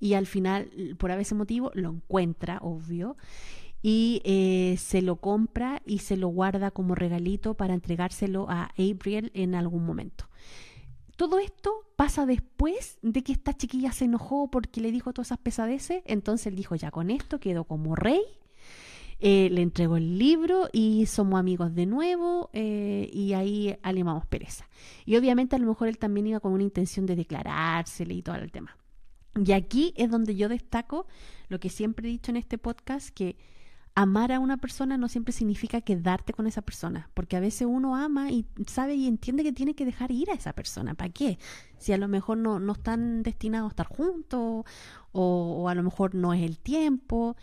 y 0.00 0.14
al 0.14 0.26
final, 0.26 0.96
por 0.98 1.12
ese 1.12 1.36
motivo, 1.36 1.70
lo 1.74 1.90
encuentra, 1.90 2.58
obvio, 2.60 3.16
y 3.82 4.20
eh, 4.24 4.78
se 4.78 5.00
lo 5.00 5.20
compra 5.20 5.80
y 5.86 5.98
se 5.98 6.16
lo 6.16 6.26
guarda 6.26 6.72
como 6.72 6.96
regalito 6.96 7.54
para 7.54 7.74
entregárselo 7.74 8.50
a 8.50 8.72
April 8.72 9.30
en 9.34 9.54
algún 9.54 9.86
momento. 9.86 10.24
Todo 11.14 11.38
esto 11.38 11.70
pasa 11.94 12.26
después 12.26 12.98
de 13.02 13.22
que 13.22 13.30
esta 13.30 13.54
chiquilla 13.56 13.92
se 13.92 14.06
enojó 14.06 14.50
porque 14.50 14.80
le 14.80 14.90
dijo 14.90 15.12
todas 15.12 15.28
esas 15.28 15.38
pesadeces, 15.38 16.02
entonces 16.04 16.48
él 16.48 16.56
dijo, 16.56 16.74
ya 16.74 16.90
con 16.90 17.10
esto 17.10 17.38
quedó 17.38 17.62
como 17.62 17.94
rey, 17.94 18.22
eh, 19.20 19.48
le 19.50 19.62
entregó 19.62 19.96
el 19.96 20.18
libro 20.18 20.68
y 20.72 21.06
somos 21.06 21.38
amigos 21.38 21.74
de 21.74 21.86
nuevo 21.86 22.50
eh, 22.52 23.08
y 23.12 23.34
ahí 23.34 23.76
alimamos 23.82 24.26
pereza. 24.26 24.68
Y 25.04 25.16
obviamente 25.16 25.56
a 25.56 25.58
lo 25.58 25.66
mejor 25.66 25.88
él 25.88 25.98
también 25.98 26.26
iba 26.26 26.40
con 26.40 26.52
una 26.52 26.62
intención 26.62 27.06
de 27.06 27.16
declarársele 27.16 28.14
y 28.14 28.22
todo 28.22 28.36
el 28.36 28.50
tema. 28.50 28.76
Y 29.44 29.52
aquí 29.52 29.92
es 29.96 30.10
donde 30.10 30.34
yo 30.34 30.48
destaco 30.48 31.06
lo 31.48 31.60
que 31.60 31.68
siempre 31.68 32.08
he 32.08 32.10
dicho 32.10 32.30
en 32.30 32.36
este 32.36 32.58
podcast, 32.58 33.10
que 33.10 33.36
amar 33.94 34.32
a 34.32 34.38
una 34.38 34.56
persona 34.56 34.96
no 34.96 35.08
siempre 35.08 35.32
significa 35.32 35.80
quedarte 35.80 36.32
con 36.32 36.46
esa 36.46 36.62
persona, 36.62 37.10
porque 37.14 37.36
a 37.36 37.40
veces 37.40 37.66
uno 37.68 37.96
ama 37.96 38.30
y 38.30 38.46
sabe 38.66 38.94
y 38.94 39.06
entiende 39.06 39.42
que 39.42 39.52
tiene 39.52 39.74
que 39.74 39.84
dejar 39.84 40.10
ir 40.10 40.30
a 40.30 40.34
esa 40.34 40.52
persona. 40.52 40.94
¿Para 40.94 41.10
qué? 41.10 41.38
Si 41.78 41.92
a 41.92 41.98
lo 41.98 42.08
mejor 42.08 42.38
no, 42.38 42.58
no 42.58 42.72
están 42.72 43.22
destinados 43.22 43.68
a 43.68 43.72
estar 43.72 43.86
juntos 43.86 44.64
o, 45.12 45.68
a 45.68 45.74
lo 45.74 45.82
mejor 45.82 46.14
no 46.14 46.32
es 46.32 46.42
el 46.42 46.58
tiempo. 46.58 47.36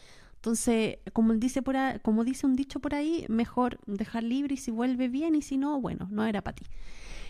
Entonces, 0.48 1.00
como 1.12 1.34
dice, 1.34 1.62
como 2.02 2.24
dice 2.24 2.46
un 2.46 2.56
dicho 2.56 2.80
por 2.80 2.96
ahí, 2.96 3.26
mejor 3.28 3.80
dejar 3.86 4.24
libre 4.24 4.54
y 4.54 4.58
si 4.58 4.72
vuelve 4.72 5.10
bien 5.10 5.36
y 5.36 5.42
si 5.42 5.58
no, 5.58 5.82
bueno, 5.82 6.08
no 6.10 6.24
era 6.24 6.42
para 6.42 6.56
ti. 6.56 6.66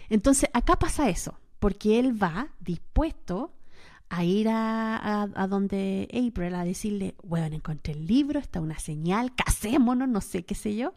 Entonces, 0.09 0.51
acá 0.53 0.75
pasa 0.75 1.09
eso, 1.09 1.33
porque 1.57 1.97
él 1.97 2.21
va 2.21 2.49
dispuesto 2.59 3.55
a 4.09 4.23
ir 4.23 4.49
a, 4.49 5.23
a, 5.33 5.47
donde 5.47 6.07
April 6.13 6.53
a 6.53 6.63
decirle, 6.63 7.15
bueno, 7.23 7.55
encontré 7.55 7.93
el 7.93 8.05
libro, 8.05 8.39
está 8.39 8.61
una 8.61 8.77
señal, 8.77 9.33
casémonos, 9.33 10.07
no 10.07 10.21
sé 10.21 10.45
qué 10.45 10.53
sé 10.53 10.75
yo. 10.75 10.93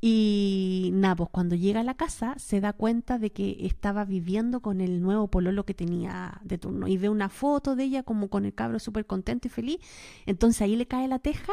Y 0.00 0.90
nada, 0.94 1.16
pues 1.16 1.28
cuando 1.30 1.56
llega 1.56 1.80
a 1.80 1.84
la 1.84 1.94
casa 1.94 2.34
se 2.38 2.60
da 2.60 2.72
cuenta 2.72 3.18
de 3.18 3.32
que 3.32 3.66
estaba 3.66 4.06
viviendo 4.06 4.60
con 4.60 4.80
el 4.80 5.02
nuevo 5.02 5.28
pololo 5.28 5.66
que 5.66 5.74
tenía 5.74 6.40
de 6.42 6.56
turno 6.56 6.88
y 6.88 6.96
ve 6.96 7.10
una 7.10 7.28
foto 7.28 7.76
de 7.76 7.84
ella 7.84 8.02
como 8.02 8.28
con 8.30 8.46
el 8.46 8.54
cabro 8.54 8.78
súper 8.78 9.06
contento 9.06 9.48
y 9.48 9.50
feliz. 9.50 9.78
Entonces 10.24 10.62
ahí 10.62 10.76
le 10.76 10.86
cae 10.86 11.06
la 11.06 11.18
teja 11.18 11.52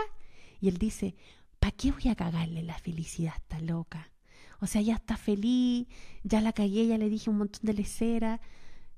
y 0.62 0.70
él 0.70 0.78
dice, 0.78 1.16
¿para 1.60 1.72
qué 1.72 1.92
voy 1.92 2.08
a 2.08 2.16
cagarle 2.16 2.64
la 2.64 2.78
felicidad 2.78 3.34
a 3.34 3.38
esta 3.38 3.60
loca? 3.60 4.12
O 4.60 4.68
sea, 4.68 4.82
ya 4.82 4.96
está 4.96 5.18
feliz, 5.18 5.88
ya 6.24 6.42
la 6.42 6.54
cagué, 6.54 6.88
ya 6.88 6.98
le 6.98 7.10
dije 7.10 7.30
un 7.30 7.40
montón 7.40 7.62
de 7.64 7.74
lecera. 7.74 8.40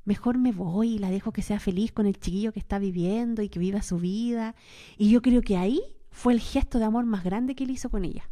Mejor 0.06 0.38
me 0.38 0.52
voy 0.52 0.96
y 0.96 1.00
la 1.00 1.10
dejo 1.10 1.32
que 1.32 1.42
sea 1.42 1.60
feliz 1.60 1.92
con 1.92 2.06
el 2.06 2.20
chiquillo 2.20 2.54
que 2.54 2.60
está 2.60 2.80
viviendo 2.80 3.42
y 3.42 3.50
que 3.50 3.60
viva 3.60 3.82
su 3.82 3.98
vida. 3.98 4.56
Y 4.98 5.10
yo 5.10 5.22
creo 5.22 5.42
que 5.42 5.58
ahí 5.58 5.82
fue 6.12 6.34
el 6.34 6.40
gesto 6.40 6.80
de 6.80 6.86
amor 6.86 7.06
más 7.06 7.24
grande 7.24 7.56
que 7.56 7.64
él 7.64 7.72
hizo 7.72 7.90
con 7.90 8.06
ella. 8.06 8.30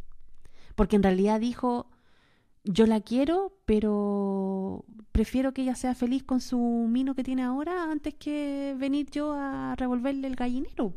Porque 0.78 0.94
en 0.94 1.02
realidad 1.02 1.40
dijo, 1.40 1.90
yo 2.62 2.86
la 2.86 3.00
quiero, 3.00 3.52
pero 3.64 4.84
prefiero 5.10 5.52
que 5.52 5.62
ella 5.62 5.74
sea 5.74 5.96
feliz 5.96 6.22
con 6.22 6.40
su 6.40 6.56
mino 6.56 7.16
que 7.16 7.24
tiene 7.24 7.42
ahora 7.42 7.90
antes 7.90 8.14
que 8.14 8.76
venir 8.78 9.10
yo 9.10 9.32
a 9.32 9.74
revolverle 9.74 10.28
el 10.28 10.36
gallinero. 10.36 10.92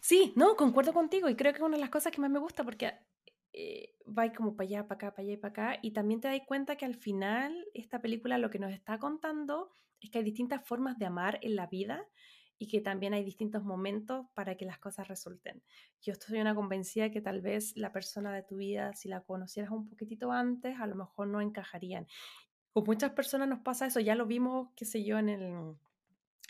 Sí, 0.00 0.32
no, 0.36 0.54
concuerdo 0.54 0.92
contigo 0.92 1.28
y 1.28 1.34
creo 1.34 1.52
que 1.52 1.58
es 1.58 1.64
una 1.64 1.78
de 1.78 1.80
las 1.80 1.90
cosas 1.90 2.12
que 2.12 2.20
más 2.20 2.30
me 2.30 2.38
gusta 2.38 2.62
porque 2.62 2.92
eh, 3.52 3.96
va 4.06 4.32
como 4.32 4.54
para 4.54 4.68
allá, 4.68 4.86
para 4.86 4.94
acá, 4.94 5.10
para 5.10 5.26
allá 5.26 5.32
y 5.32 5.36
para 5.36 5.50
acá 5.50 5.78
y 5.82 5.90
también 5.90 6.20
te 6.20 6.28
das 6.28 6.40
cuenta 6.46 6.76
que 6.76 6.84
al 6.84 6.94
final 6.94 7.66
esta 7.74 8.00
película 8.00 8.38
lo 8.38 8.50
que 8.50 8.60
nos 8.60 8.70
está 8.70 9.00
contando 9.00 9.72
es 10.00 10.10
que 10.10 10.18
hay 10.18 10.24
distintas 10.24 10.64
formas 10.64 10.96
de 10.96 11.06
amar 11.06 11.40
en 11.42 11.56
la 11.56 11.66
vida 11.66 12.06
y 12.62 12.68
que 12.68 12.80
también 12.80 13.12
hay 13.12 13.24
distintos 13.24 13.64
momentos 13.64 14.26
para 14.34 14.54
que 14.56 14.64
las 14.64 14.78
cosas 14.78 15.08
resulten. 15.08 15.64
Yo 16.00 16.12
estoy 16.12 16.40
una 16.40 16.54
convencida 16.54 17.10
que 17.10 17.20
tal 17.20 17.40
vez 17.40 17.76
la 17.76 17.90
persona 17.90 18.32
de 18.32 18.44
tu 18.44 18.58
vida, 18.58 18.94
si 18.94 19.08
la 19.08 19.22
conocieras 19.22 19.72
un 19.72 19.88
poquitito 19.88 20.30
antes, 20.30 20.78
a 20.78 20.86
lo 20.86 20.94
mejor 20.94 21.26
no 21.26 21.40
encajarían. 21.40 22.06
Con 22.72 22.84
muchas 22.84 23.10
personas 23.10 23.48
nos 23.48 23.58
pasa 23.62 23.86
eso, 23.86 23.98
ya 23.98 24.14
lo 24.14 24.26
vimos, 24.26 24.68
qué 24.76 24.84
sé 24.84 25.02
yo, 25.02 25.18
en 25.18 25.28
el 25.28 25.74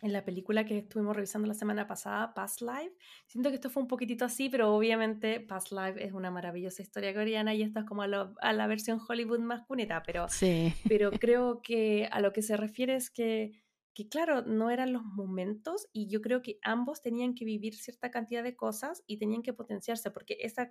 en 0.02 0.12
la 0.12 0.24
película 0.24 0.64
que 0.64 0.78
estuvimos 0.78 1.14
revisando 1.14 1.46
la 1.46 1.54
semana 1.54 1.86
pasada, 1.86 2.34
Past 2.34 2.60
Life. 2.60 2.92
Siento 3.28 3.50
que 3.50 3.54
esto 3.54 3.70
fue 3.70 3.84
un 3.84 3.88
poquitito 3.88 4.24
así, 4.24 4.48
pero 4.48 4.74
obviamente 4.74 5.38
Past 5.38 5.70
Life 5.70 6.04
es 6.04 6.12
una 6.12 6.30
maravillosa 6.30 6.82
historia 6.82 7.14
coreana 7.14 7.54
y 7.54 7.62
esto 7.62 7.78
es 7.78 7.86
como 7.86 8.02
a, 8.02 8.08
la 8.08 8.66
versión 8.66 9.00
Hollywood 9.08 9.38
más 9.38 9.62
cuneta, 9.62 10.02
pero, 10.04 10.28
sí. 10.28 10.74
pero 10.88 11.12
creo 11.20 11.62
que 11.62 12.08
a 12.10 12.20
lo 12.20 12.32
que 12.32 12.42
se 12.42 12.56
refiere 12.56 12.96
es 12.96 13.10
que 13.10 13.61
que 13.94 14.08
claro, 14.08 14.42
no 14.42 14.70
eran 14.70 14.92
los 14.92 15.04
momentos 15.04 15.88
y 15.92 16.08
yo 16.08 16.20
creo 16.22 16.42
que 16.42 16.58
ambos 16.62 17.02
tenían 17.02 17.34
que 17.34 17.44
vivir 17.44 17.74
cierta 17.74 18.10
cantidad 18.10 18.42
de 18.42 18.56
cosas 18.56 19.02
y 19.06 19.18
tenían 19.18 19.42
que 19.42 19.52
potenciarse, 19.52 20.10
porque 20.10 20.38
esa, 20.40 20.70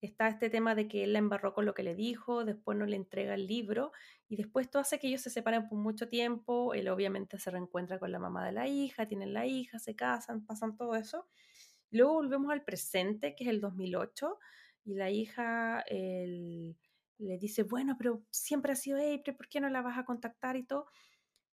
está 0.00 0.28
este 0.28 0.50
tema 0.50 0.74
de 0.74 0.88
que 0.88 1.04
él 1.04 1.12
la 1.12 1.18
embarró 1.18 1.54
con 1.54 1.64
lo 1.66 1.74
que 1.74 1.82
le 1.82 1.94
dijo, 1.94 2.44
después 2.44 2.78
no 2.78 2.86
le 2.86 2.96
entrega 2.96 3.34
el 3.34 3.46
libro 3.46 3.92
y 4.28 4.36
después 4.36 4.70
todo 4.70 4.82
hace 4.82 4.98
que 4.98 5.08
ellos 5.08 5.22
se 5.22 5.30
separen 5.30 5.68
por 5.68 5.78
mucho 5.78 6.08
tiempo, 6.08 6.74
él 6.74 6.88
obviamente 6.88 7.38
se 7.38 7.50
reencuentra 7.50 7.98
con 7.98 8.12
la 8.12 8.18
mamá 8.18 8.44
de 8.46 8.52
la 8.52 8.68
hija, 8.68 9.06
tienen 9.06 9.32
la 9.32 9.46
hija, 9.46 9.78
se 9.78 9.96
casan, 9.96 10.44
pasan 10.46 10.76
todo 10.76 10.94
eso. 10.94 11.26
Luego 11.90 12.14
volvemos 12.14 12.52
al 12.52 12.64
presente, 12.64 13.34
que 13.34 13.44
es 13.44 13.50
el 13.50 13.60
2008, 13.60 14.38
y 14.84 14.94
la 14.94 15.10
hija 15.10 15.84
le 15.88 17.38
dice, 17.38 17.62
bueno, 17.62 17.96
pero 17.98 18.22
siempre 18.30 18.72
ha 18.72 18.76
sido 18.76 18.98
April, 18.98 19.36
¿por 19.36 19.48
qué 19.48 19.60
no 19.60 19.68
la 19.68 19.82
vas 19.82 19.98
a 19.98 20.04
contactar 20.04 20.56
y 20.56 20.64
todo? 20.64 20.86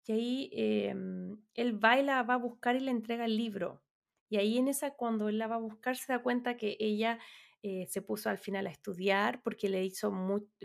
Y 0.08 0.12
ahí 0.12 0.50
em, 0.54 1.36
él 1.54 1.74
baila, 1.74 2.22
va 2.22 2.34
a 2.34 2.38
buscar 2.38 2.74
y 2.76 2.80
le 2.80 2.90
entrega 2.90 3.26
el 3.26 3.36
libro. 3.36 3.82
Y 4.30 4.38
ahí 4.38 4.56
en 4.56 4.68
esa, 4.68 4.92
cuando 4.92 5.28
él 5.28 5.36
la 5.36 5.48
va 5.48 5.56
a 5.56 5.58
buscar, 5.58 5.96
se 5.96 6.10
da 6.10 6.22
cuenta 6.22 6.56
que 6.56 6.78
ella 6.80 7.18
eh, 7.62 7.86
se 7.88 8.00
puso 8.00 8.30
al 8.30 8.38
final 8.38 8.66
a 8.66 8.70
estudiar 8.70 9.42
porque 9.42 9.68
le 9.68 9.84
hizo 9.84 10.10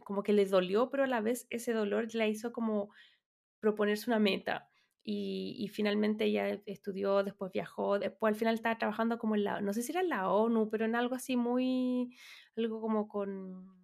como 0.05 0.23
que 0.23 0.31
le 0.31 0.45
dolió, 0.45 0.89
pero 0.89 1.03
a 1.03 1.07
la 1.07 1.19
vez 1.19 1.45
ese 1.49 1.73
dolor 1.73 2.07
la 2.15 2.27
hizo 2.27 2.53
como 2.53 2.89
proponerse 3.59 4.09
una 4.09 4.19
meta. 4.19 4.69
Y, 5.03 5.57
y, 5.59 5.67
finalmente 5.67 6.23
ella 6.25 6.61
estudió, 6.65 7.23
después 7.23 7.51
viajó, 7.51 7.99
después 7.99 8.31
al 8.33 8.39
final 8.39 8.55
estaba 8.55 8.77
trabajando 8.77 9.19
como 9.19 9.35
en 9.35 9.43
la, 9.43 9.59
no 9.59 9.73
sé 9.73 9.83
si 9.83 9.91
era 9.91 9.99
en 9.99 10.09
la 10.09 10.29
ONU, 10.29 10.69
pero 10.69 10.85
en 10.85 10.95
algo 10.95 11.15
así 11.15 11.35
muy, 11.35 12.15
algo 12.55 12.79
como 12.79 13.09
con 13.09 13.82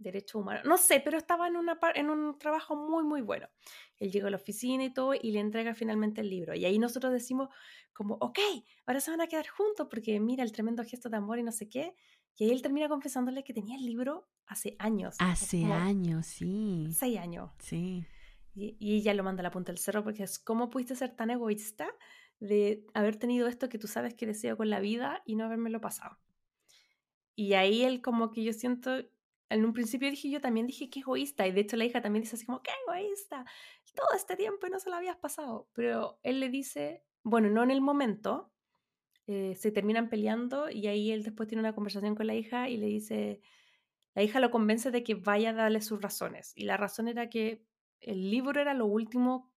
Derecho 0.00 0.38
humano, 0.38 0.62
no 0.64 0.78
sé, 0.78 1.00
pero 1.00 1.18
estaba 1.18 1.46
en, 1.46 1.56
una, 1.56 1.78
en 1.94 2.08
un 2.08 2.38
trabajo 2.38 2.74
muy, 2.74 3.04
muy 3.04 3.20
bueno. 3.20 3.48
Él 3.98 4.10
llegó 4.10 4.28
a 4.28 4.30
la 4.30 4.38
oficina 4.38 4.82
y 4.82 4.94
todo 4.94 5.12
y 5.12 5.30
le 5.30 5.40
entrega 5.40 5.74
finalmente 5.74 6.22
el 6.22 6.30
libro. 6.30 6.54
Y 6.54 6.64
ahí 6.64 6.78
nosotros 6.78 7.12
decimos 7.12 7.50
como, 7.92 8.14
ok, 8.14 8.38
ahora 8.86 9.00
se 9.00 9.10
van 9.10 9.20
a 9.20 9.26
quedar 9.26 9.46
juntos 9.46 9.88
porque 9.90 10.18
mira 10.18 10.42
el 10.42 10.52
tremendo 10.52 10.82
gesto 10.84 11.10
de 11.10 11.18
amor 11.18 11.38
y 11.38 11.42
no 11.42 11.52
sé 11.52 11.68
qué. 11.68 11.94
Y 12.38 12.44
ahí 12.44 12.50
él 12.50 12.62
termina 12.62 12.88
confesándole 12.88 13.44
que 13.44 13.52
tenía 13.52 13.76
el 13.76 13.84
libro 13.84 14.26
hace 14.46 14.74
años. 14.78 15.16
Hace 15.18 15.66
años, 15.66 16.24
sí. 16.26 16.88
Seis 16.92 17.18
años. 17.18 17.50
Sí. 17.58 18.06
Y, 18.54 18.78
y, 18.80 18.96
ella 18.96 19.12
lo 19.12 19.22
manda 19.22 19.42
a 19.42 19.44
la 19.44 19.50
punta 19.50 19.70
del 19.70 19.78
cerro 19.78 20.02
porque 20.02 20.22
es, 20.22 20.38
¿cómo 20.38 20.70
pudiste 20.70 20.96
ser 20.96 21.14
tan 21.14 21.28
egoísta 21.28 21.94
de 22.38 22.86
haber 22.94 23.16
tenido 23.16 23.48
esto 23.48 23.68
que 23.68 23.78
tú 23.78 23.86
sabes 23.86 24.14
que 24.14 24.26
deseo 24.26 24.56
con 24.56 24.70
la 24.70 24.80
vida 24.80 25.22
y 25.26 25.36
no 25.36 25.44
habérmelo 25.44 25.82
pasado? 25.82 26.16
Y 27.36 27.52
ahí 27.52 27.84
él 27.84 28.00
como 28.00 28.32
que 28.32 28.42
yo 28.42 28.54
siento 28.54 29.02
en 29.50 29.64
un 29.64 29.72
principio 29.72 30.10
dije, 30.10 30.30
yo 30.30 30.40
también 30.40 30.66
dije 30.66 30.88
que 30.88 31.00
egoísta, 31.00 31.46
y 31.46 31.52
de 31.52 31.60
hecho 31.60 31.76
la 31.76 31.84
hija 31.84 32.00
también 32.00 32.22
dice 32.22 32.36
así 32.36 32.46
como, 32.46 32.62
qué 32.62 32.70
egoísta, 32.86 33.44
todo 33.94 34.16
este 34.16 34.36
tiempo 34.36 34.66
y 34.66 34.70
no 34.70 34.78
se 34.78 34.90
lo 34.90 34.96
habías 34.96 35.16
pasado. 35.16 35.68
Pero 35.74 36.18
él 36.22 36.40
le 36.40 36.48
dice, 36.48 37.04
bueno, 37.24 37.50
no 37.50 37.62
en 37.62 37.70
el 37.70 37.80
momento, 37.80 38.52
eh, 39.26 39.54
se 39.56 39.72
terminan 39.72 40.08
peleando 40.08 40.70
y 40.70 40.86
ahí 40.86 41.10
él 41.12 41.24
después 41.24 41.48
tiene 41.48 41.60
una 41.60 41.74
conversación 41.74 42.14
con 42.14 42.26
la 42.26 42.34
hija 42.34 42.68
y 42.68 42.76
le 42.76 42.86
dice, 42.86 43.40
la 44.14 44.22
hija 44.22 44.40
lo 44.40 44.50
convence 44.50 44.90
de 44.90 45.02
que 45.02 45.14
vaya 45.14 45.50
a 45.50 45.54
darle 45.54 45.80
sus 45.80 46.00
razones. 46.00 46.52
Y 46.56 46.64
la 46.64 46.76
razón 46.76 47.08
era 47.08 47.28
que 47.28 47.64
el 48.00 48.30
libro 48.30 48.60
era 48.60 48.74
lo 48.74 48.86
último 48.86 49.52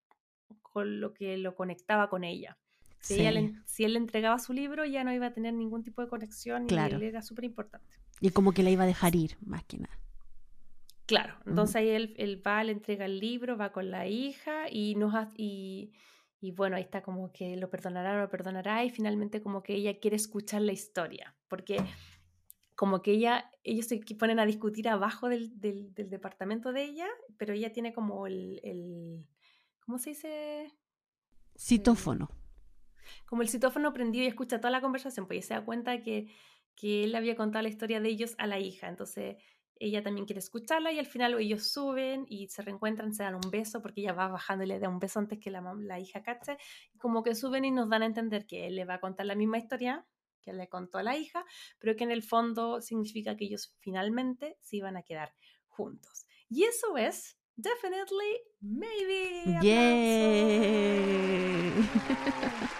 con 0.62 1.00
lo 1.00 1.14
que 1.14 1.38
lo 1.38 1.56
conectaba 1.56 2.10
con 2.10 2.24
ella. 2.24 2.58
Si, 3.04 3.16
si 3.66 3.84
él 3.84 3.94
le 3.94 4.00
entregaba 4.00 4.40
su 4.40 4.54
libro, 4.54 4.86
ya 4.86 5.04
no 5.04 5.14
iba 5.14 5.28
a 5.28 5.34
tener 5.34 5.54
ningún 5.54 5.84
tipo 5.84 6.02
de 6.02 6.08
conexión 6.08 6.66
y 6.70 6.74
él 6.74 7.04
era 7.04 7.22
súper 7.22 7.44
importante. 7.44 7.98
Y 8.22 8.30
como 8.30 8.54
que 8.54 8.64
la 8.64 8.70
iba 8.70 8.84
a 8.84 8.88
dejar 8.88 9.14
ir, 9.16 9.36
más 9.42 9.66
que 9.66 9.78
nada. 9.78 10.00
Claro, 11.06 11.36
entonces 11.46 11.76
ahí 11.76 11.90
él, 11.90 12.42
va, 12.48 12.64
le 12.64 12.72
entrega 12.72 13.06
el 13.06 13.20
libro, 13.20 13.58
va 13.58 13.74
con 13.74 13.92
la 13.92 14.08
hija 14.08 14.70
y, 14.72 14.96
nos 14.96 15.14
y, 15.36 15.92
y 16.40 16.52
bueno, 16.52 16.78
ahí 16.78 16.84
está 16.84 17.02
como 17.02 17.34
que 17.34 17.58
lo 17.58 17.70
perdonará 17.70 18.22
lo 18.22 18.30
perdonará 18.30 18.86
y 18.86 18.90
finalmente 18.90 19.42
como 19.42 19.64
que 19.64 19.76
ella 19.76 20.00
quiere 20.00 20.16
escuchar 20.16 20.62
la 20.62 20.72
historia, 20.72 21.36
porque 21.50 21.78
como 22.76 23.02
que 23.02 23.12
ella, 23.12 23.52
ellos 23.66 23.88
se 23.88 24.00
ponen 24.18 24.40
a 24.40 24.46
discutir 24.46 24.88
abajo 24.88 25.28
del, 25.28 25.60
del, 25.60 25.94
departamento 25.94 26.72
de 26.72 26.86
ella, 26.86 27.08
pero 27.38 27.54
ella 27.54 27.74
tiene 27.74 27.94
como 27.94 28.26
el, 28.26 28.62
el 28.64 29.28
¿cómo 29.82 29.98
se 29.98 30.12
dice? 30.12 30.72
Citófono. 31.58 32.30
Como 33.26 33.42
el 33.42 33.50
citófono 33.50 33.94
prendido 33.94 34.26
y 34.26 34.28
escucha 34.28 34.60
toda 34.60 34.72
la 34.72 34.82
conversación, 34.82 35.28
pues 35.28 35.38
ella 35.38 35.48
se 35.48 35.54
da 35.56 35.66
cuenta 35.66 36.02
que 36.02 36.28
que 36.76 37.04
él 37.04 37.16
había 37.16 37.36
contado 37.36 37.64
la 37.64 37.70
historia 37.70 38.00
de 38.00 38.10
ellos 38.10 38.36
a 38.38 38.48
la 38.48 38.60
hija. 38.60 38.88
Entonces 38.88 39.38
ella 39.80 40.04
también 40.04 40.26
quiere 40.26 40.40
escucharla 40.40 40.92
y 40.92 41.00
al 41.00 41.06
final 41.06 41.40
ellos 41.40 41.68
suben 41.68 42.26
y 42.28 42.48
se 42.48 42.62
reencuentran, 42.62 43.14
se 43.14 43.24
dan 43.24 43.36
un 43.36 43.52
beso 43.52 43.82
porque 43.82 44.02
ella 44.02 44.14
va 44.14 44.28
bajando 44.28 44.64
y 44.64 44.68
le 44.68 44.80
da 44.80 44.90
un 44.90 45.00
beso 45.00 45.20
antes 45.20 45.40
que 45.40 45.52
la, 45.52 45.62
la 45.78 46.00
hija 46.00 46.24
cache. 46.24 46.58
Como 46.98 47.24
que 47.24 47.36
suben 47.36 47.66
y 47.66 47.72
nos 47.72 47.90
dan 47.90 48.04
a 48.04 48.06
entender 48.06 48.46
que 48.46 48.68
él 48.68 48.76
le 48.76 48.86
va 48.86 48.96
a 48.96 49.00
contar 49.00 49.26
la 49.26 49.36
misma 49.36 49.58
historia 49.58 50.06
que 50.42 50.52
le 50.52 50.68
contó 50.68 50.98
a 50.98 51.04
la 51.04 51.16
hija, 51.16 51.46
pero 51.80 51.96
que 51.96 52.04
en 52.04 52.12
el 52.12 52.22
fondo 52.22 52.82
significa 52.82 53.38
que 53.38 53.46
ellos 53.46 53.74
finalmente 53.80 54.58
se 54.60 54.76
iban 54.76 54.98
a 54.98 55.04
quedar 55.04 55.34
juntos. 55.68 56.26
Y 56.50 56.64
eso 56.64 56.98
es 56.98 57.38
Definitely 57.56 58.42
Maybe. 58.62 59.60
Yeah. 59.62 59.94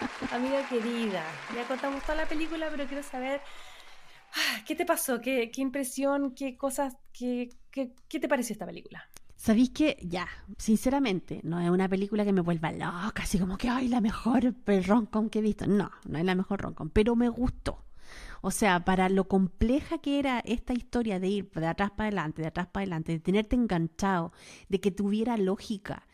Amiga 0.34 0.68
querida, 0.68 1.22
ya 1.54 1.64
contamos 1.68 2.02
toda 2.02 2.16
la 2.16 2.26
película, 2.26 2.66
pero 2.70 2.86
quiero 2.86 3.02
saber 3.02 3.40
Ah, 4.34 4.64
¿Qué 4.66 4.74
te 4.74 4.84
pasó? 4.84 5.20
¿Qué, 5.20 5.50
qué 5.52 5.62
impresión? 5.62 6.34
¿Qué 6.34 6.56
cosas? 6.56 6.96
Qué, 7.12 7.50
qué, 7.70 7.94
qué, 8.08 8.18
te 8.18 8.28
pareció 8.28 8.54
esta 8.54 8.66
película? 8.66 9.08
¿Sabéis 9.36 9.70
que, 9.70 9.96
ya, 10.02 10.26
sinceramente, 10.58 11.40
no 11.44 11.60
es 11.60 11.70
una 11.70 11.88
película 11.88 12.24
que 12.24 12.32
me 12.32 12.40
vuelva 12.40 12.72
loca, 12.72 13.22
así 13.22 13.38
como 13.38 13.56
que, 13.56 13.68
ay, 13.68 13.88
la 13.88 14.00
mejor 14.00 14.54
roncom 14.86 15.28
que 15.28 15.38
he 15.38 15.42
visto. 15.42 15.66
No, 15.66 15.90
no 16.08 16.18
es 16.18 16.24
la 16.24 16.34
mejor 16.34 16.62
roncom, 16.62 16.90
pero 16.90 17.14
me 17.14 17.28
gustó. 17.28 17.84
O 18.40 18.50
sea, 18.50 18.84
para 18.84 19.08
lo 19.08 19.28
compleja 19.28 19.98
que 19.98 20.18
era 20.18 20.40
esta 20.40 20.72
historia 20.72 21.20
de 21.20 21.28
ir 21.28 21.50
de 21.50 21.66
atrás 21.66 21.92
para 21.92 22.08
adelante, 22.08 22.42
de 22.42 22.48
atrás 22.48 22.66
para 22.66 22.82
adelante, 22.82 23.12
de 23.12 23.20
tenerte 23.20 23.54
enganchado, 23.54 24.32
de 24.68 24.80
que 24.80 24.90
tuviera 24.90 25.36
lógica, 25.36 26.08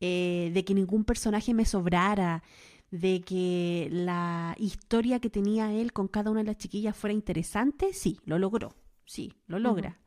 eh, 0.00 0.50
de 0.52 0.64
que 0.64 0.74
ningún 0.74 1.04
personaje 1.04 1.54
me 1.54 1.64
sobrara, 1.64 2.42
de 2.90 3.20
que 3.20 3.88
la 3.90 4.54
historia 4.58 5.20
que 5.20 5.30
tenía 5.30 5.72
él 5.72 5.92
con 5.92 6.08
cada 6.08 6.30
una 6.30 6.40
de 6.40 6.46
las 6.46 6.58
chiquillas 6.58 6.96
fuera 6.96 7.14
interesante, 7.14 7.92
sí, 7.92 8.20
lo 8.24 8.38
logró, 8.38 8.74
sí, 9.04 9.32
lo 9.46 9.58
logra. 9.58 9.98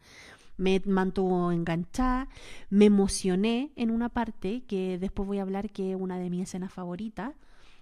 Me 0.57 0.81
mantuvo 0.85 1.51
enganchada, 1.51 2.29
me 2.69 2.85
emocioné 2.85 3.71
en 3.75 3.89
una 3.89 4.09
parte 4.09 4.63
que 4.65 4.99
después 4.99 5.27
voy 5.27 5.39
a 5.39 5.41
hablar 5.41 5.71
que 5.71 5.91
es 5.91 5.97
una 5.99 6.19
de 6.19 6.29
mis 6.29 6.43
escenas 6.43 6.71
favoritas. 6.71 7.33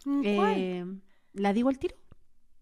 Mm, 0.05 0.21
eh, 0.23 0.85
¿La 1.33 1.51
digo 1.51 1.69
al 1.69 1.79
tiro? 1.79 1.95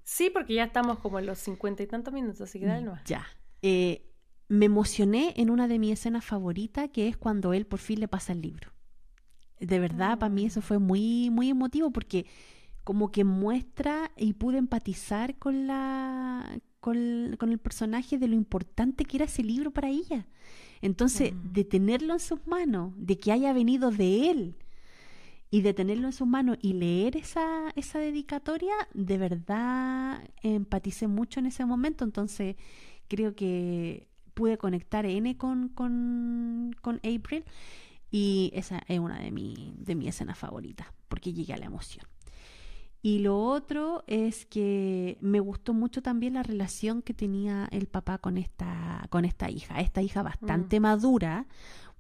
Sí, 0.03 0.31
porque 0.31 0.55
ya 0.55 0.63
estamos 0.63 0.99
como 0.99 1.19
en 1.19 1.27
los 1.27 1.37
cincuenta 1.37 1.83
y 1.83 1.87
tantos 1.87 2.13
minutos, 2.13 2.41
así 2.41 2.59
que 2.59 2.65
dale 2.65 2.89
mm, 2.89 2.93
Ya. 3.05 3.27
Eh, 3.61 4.05
me 4.47 4.65
emocioné 4.65 5.33
en 5.37 5.51
una 5.51 5.67
de 5.67 5.77
mis 5.77 5.93
escenas 5.93 6.25
favoritas, 6.25 6.89
que 6.89 7.07
es 7.07 7.17
cuando 7.17 7.53
él 7.53 7.67
por 7.67 7.79
fin 7.79 7.99
le 7.99 8.07
pasa 8.07 8.33
el 8.33 8.41
libro 8.41 8.71
de 9.60 9.80
verdad, 9.80 10.18
para 10.20 10.34
mí 10.34 10.45
eso 10.45 10.62
fue 10.62 10.80
muy, 10.80 11.30
muy 11.30 11.49
emotivo 11.49 11.91
porque 11.91 12.26
como 12.84 13.12
que 13.12 13.24
muestra 13.24 14.12
y 14.18 14.34
pude 14.34 14.57
empatizar 14.57 15.38
con 15.38 15.68
la, 15.68 16.60
con, 16.80 17.36
con, 17.39 17.51
el 17.51 17.60
personaje 17.60 18.18
de 18.18 18.28
lo 18.28 18.36
importante 18.36 19.05
que 19.05 19.18
era 19.18 19.26
ese 19.26 19.43
libro 19.43 19.72
para 19.72 19.89
ella. 19.89 20.28
Entonces, 20.82 21.34
Mm. 21.34 21.53
de 21.53 21.64
tenerlo 21.66 22.14
en 22.14 22.20
sus 22.20 22.45
manos, 22.47 22.93
de 22.97 23.18
que 23.20 23.32
haya 23.32 23.53
venido 23.53 23.91
de 23.91 24.32
él 24.32 24.55
y 25.51 25.62
de 25.62 25.74
tenerlo 25.74 26.07
en 26.07 26.14
sus 26.14 26.28
manos 26.28 26.57
y 26.62 26.74
leer 26.74 27.18
esa, 27.18 27.70
esa 27.76 27.99
dedicatoria, 27.99 28.74
de 28.93 29.18
verdad 29.18 30.24
empaticé 30.43 31.07
mucho 31.07 31.39
en 31.39 31.47
ese 31.47 31.66
momento. 31.66 32.03
Entonces, 32.05 32.55
creo 33.07 33.36
que 33.36 34.07
pude 34.34 34.57
conectar 34.57 35.05
N 35.05 35.38
con, 35.38 35.70
con, 35.70 36.76
con 36.82 36.97
April 36.97 37.43
y 38.12 38.51
esa 38.53 38.82
es 38.88 38.99
una 38.99 39.20
de 39.20 39.32
mi, 39.32 39.74
de 39.78 39.95
mi 39.95 40.07
escenas 40.07 40.38
favoritas, 40.38 40.88
porque 41.07 41.34
llegué 41.34 41.53
a 41.53 41.57
la 41.57 41.66
emoción. 41.66 42.05
Y 43.01 43.20
lo 43.20 43.41
otro 43.41 44.03
es 44.07 44.45
que 44.45 45.18
me 45.22 45.39
gustó 45.39 45.74
mucho 45.74 46.01
también 46.01 46.34
la 46.34 46.43
relación 46.43 47.01
que 47.01 47.14
tenía 47.14 47.68
el 47.72 47.88
papá 47.88 48.18
con 48.18 48.38
esta, 48.38 49.07
con 49.10 49.24
esta 49.24 49.49
hija. 49.49 49.80
Esta 49.80 50.01
hija 50.01 50.22
bastante 50.22 50.82
madura, 50.82 51.47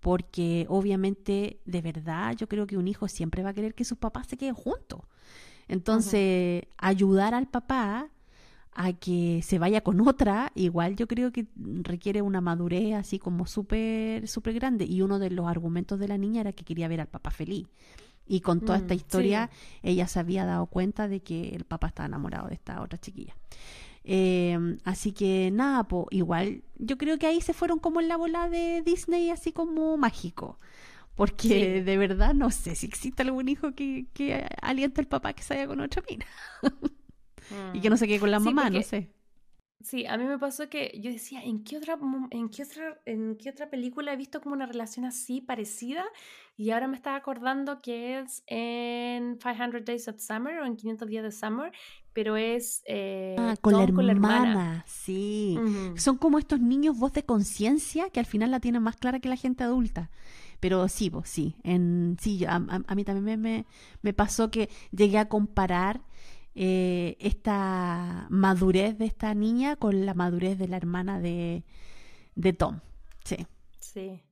porque 0.01 0.65
obviamente, 0.67 1.61
de 1.63 1.81
verdad, 1.81 2.35
yo 2.35 2.49
creo 2.49 2.67
que 2.67 2.77
un 2.77 2.87
hijo 2.87 3.07
siempre 3.07 3.43
va 3.43 3.51
a 3.51 3.53
querer 3.53 3.75
que 3.75 3.85
sus 3.85 3.97
papás 3.97 4.27
se 4.27 4.35
queden 4.35 4.55
juntos. 4.55 5.01
Entonces, 5.69 6.63
ayudar 6.77 7.33
al 7.33 7.47
papá 7.47 8.09
a 8.79 8.93
que 8.93 9.41
se 9.43 9.59
vaya 9.59 9.81
con 9.81 9.99
otra, 10.07 10.51
igual 10.55 10.95
yo 10.95 11.07
creo 11.07 11.31
que 11.33 11.47
requiere 11.83 12.21
una 12.23 12.41
madurez 12.41 12.95
así 12.95 13.19
como 13.19 13.45
súper, 13.45 14.27
súper 14.29 14.53
grande. 14.55 14.85
Y 14.85 15.01
uno 15.01 15.19
de 15.19 15.31
los 15.31 15.47
argumentos 15.47 15.99
de 15.99 16.07
la 16.07 16.17
niña 16.17 16.41
era 16.41 16.53
que 16.53 16.63
quería 16.65 16.87
ver 16.87 17.01
al 17.01 17.07
papá 17.09 17.31
feliz. 17.31 17.67
Y 18.27 18.41
con 18.41 18.61
toda 18.61 18.77
esta 18.79 18.93
Mm, 18.93 18.95
historia, 18.95 19.49
ella 19.83 20.07
se 20.07 20.19
había 20.19 20.45
dado 20.45 20.67
cuenta 20.67 21.07
de 21.07 21.21
que 21.21 21.49
el 21.49 21.65
papá 21.65 21.87
estaba 21.87 22.07
enamorado 22.07 22.47
de 22.49 22.55
esta 22.55 22.81
otra 22.81 22.99
chiquilla. 22.99 23.35
Eh, 24.03 24.57
así 24.85 25.11
que 25.13 25.51
nada, 25.53 25.83
po, 25.87 26.07
igual 26.11 26.63
yo 26.77 26.97
creo 26.97 27.17
que 27.19 27.27
ahí 27.27 27.41
se 27.41 27.53
fueron 27.53 27.79
como 27.79 28.01
en 28.01 28.07
la 28.07 28.17
bola 28.17 28.49
de 28.49 28.81
Disney, 28.85 29.29
así 29.29 29.51
como 29.53 29.97
mágico. 29.97 30.59
Porque 31.15 31.47
Sí. 31.47 31.79
de 31.83 31.97
verdad 31.97 32.33
no 32.35 32.51
sé 32.51 32.75
si 32.75 32.87
existe 32.87 33.23
algún 33.23 33.49
hijo 33.49 33.73
que, 33.75 34.07
que 34.13 34.47
alienta 34.61 35.01
al 35.01 35.07
papá 35.07 35.33
que 35.33 35.43
se 35.43 35.55
vaya 35.55 35.67
con 35.67 35.81
otra 35.81 36.03
mina. 36.09 36.25
Y 37.73 37.81
que 37.81 37.89
no 37.89 37.97
se 37.97 38.07
quede 38.07 38.19
con 38.19 38.31
la 38.31 38.39
Sí, 38.39 38.45
mamá, 38.45 38.69
no 38.69 38.79
porque- 38.79 38.83
sé. 38.83 39.09
Sí, 39.81 40.05
a 40.05 40.17
mí 40.17 40.25
me 40.25 40.37
pasó 40.37 40.67
que 40.67 40.91
yo 41.01 41.09
decía, 41.09 41.41
¿en 41.41 41.63
qué 41.63 41.77
otra, 41.77 41.97
en 42.31 42.49
qué 42.49 42.63
otra, 42.63 42.99
en 43.05 43.37
qué 43.37 43.49
otra 43.49 43.69
película 43.69 44.11
he 44.11 44.17
visto 44.17 44.41
como 44.41 44.53
una 44.53 44.65
relación 44.65 45.05
así 45.05 45.39
parecida? 45.39 46.03
Y 46.57 46.71
ahora 46.71 46.89
me 46.89 46.97
estaba 46.97 47.15
acordando 47.15 47.81
que 47.81 48.19
es 48.19 48.43
en 48.47 49.37
500 49.37 49.85
Days 49.85 50.09
of 50.09 50.19
Summer 50.19 50.59
o 50.59 50.65
en 50.65 50.75
500 50.75 51.07
días 51.07 51.23
de 51.23 51.31
Summer, 51.31 51.71
pero 52.11 52.35
es 52.35 52.81
eh, 52.87 53.37
Ah, 53.39 53.55
con 53.61 53.71
la 53.77 53.85
Tom 53.87 54.01
hermana, 54.09 54.83
sí. 54.85 55.57
Ujú. 55.57 55.97
Son 55.97 56.17
como 56.17 56.39
estos 56.39 56.59
niños 56.59 56.97
voz 56.99 57.13
de 57.13 57.23
conciencia 57.23 58.09
que 58.09 58.19
al 58.19 58.25
final 58.25 58.51
la 58.51 58.59
tienen 58.59 58.83
más 58.83 58.97
clara 58.97 59.21
que 59.21 59.29
la 59.29 59.37
gente 59.37 59.63
adulta. 59.63 60.11
Pero 60.59 60.89
sí, 60.89 61.09
vos, 61.09 61.29
sí. 61.29 61.55
En, 61.63 62.17
sí, 62.19 62.43
a, 62.43 62.55
a- 62.57 62.81
a 62.85 62.95
mí 62.95 63.05
también 63.05 63.39
me, 63.39 63.65
me 64.01 64.11
pasó 64.11 64.51
que 64.51 64.69
llegué 64.91 65.19
a 65.19 65.29
comparar 65.29 66.01
eh, 66.55 67.17
esta 67.19 68.27
madurez 68.29 68.97
de 68.97 69.05
esta 69.05 69.33
niña 69.33 69.75
con 69.75 70.05
la 70.05 70.13
madurez 70.13 70.57
de 70.57 70.67
la 70.67 70.77
hermana 70.77 71.19
de, 71.19 71.63
de 72.35 72.53
Tom. 72.53 72.79
Sí. 73.23 73.47
Sí. 73.79 74.23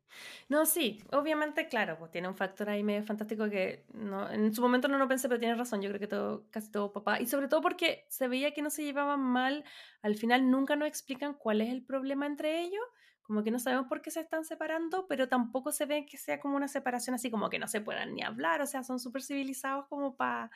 No, 0.49 0.65
sí, 0.65 1.03
obviamente, 1.11 1.67
claro, 1.67 1.97
pues 1.99 2.11
tiene 2.11 2.27
un 2.27 2.35
factor 2.35 2.69
ahí 2.69 2.83
medio 2.83 3.03
fantástico 3.03 3.49
que 3.49 3.85
no, 3.93 4.29
en 4.31 4.53
su 4.53 4.61
momento 4.61 4.87
no 4.87 4.97
lo 4.97 5.07
pensé, 5.07 5.27
pero 5.27 5.39
tiene 5.39 5.55
razón, 5.55 5.81
yo 5.81 5.89
creo 5.89 5.99
que 5.99 6.07
todo, 6.07 6.45
casi 6.51 6.71
todo 6.71 6.91
papá, 6.91 7.19
y 7.19 7.27
sobre 7.27 7.47
todo 7.47 7.61
porque 7.61 8.05
se 8.09 8.27
veía 8.27 8.53
que 8.53 8.61
no 8.61 8.69
se 8.69 8.83
llevaban 8.83 9.19
mal, 9.19 9.63
al 10.01 10.15
final 10.15 10.49
nunca 10.49 10.75
nos 10.75 10.87
explican 10.87 11.33
cuál 11.33 11.61
es 11.61 11.69
el 11.69 11.83
problema 11.83 12.25
entre 12.25 12.61
ellos, 12.61 12.81
como 13.21 13.43
que 13.43 13.51
no 13.51 13.59
sabemos 13.59 13.87
por 13.87 14.01
qué 14.01 14.09
se 14.09 14.21
están 14.21 14.45
separando, 14.45 15.05
pero 15.07 15.27
tampoco 15.27 15.73
se 15.73 15.85
ve 15.85 16.05
que 16.05 16.17
sea 16.17 16.39
como 16.39 16.55
una 16.55 16.69
separación 16.69 17.13
así 17.13 17.29
como 17.29 17.49
que 17.49 17.59
no 17.59 17.67
se 17.67 17.81
puedan 17.81 18.15
ni 18.15 18.23
hablar, 18.23 18.61
o 18.61 18.65
sea, 18.65 18.83
son 18.83 18.99
súper 18.99 19.21
civilizados 19.21 19.85
como 19.87 20.15
para 20.15 20.49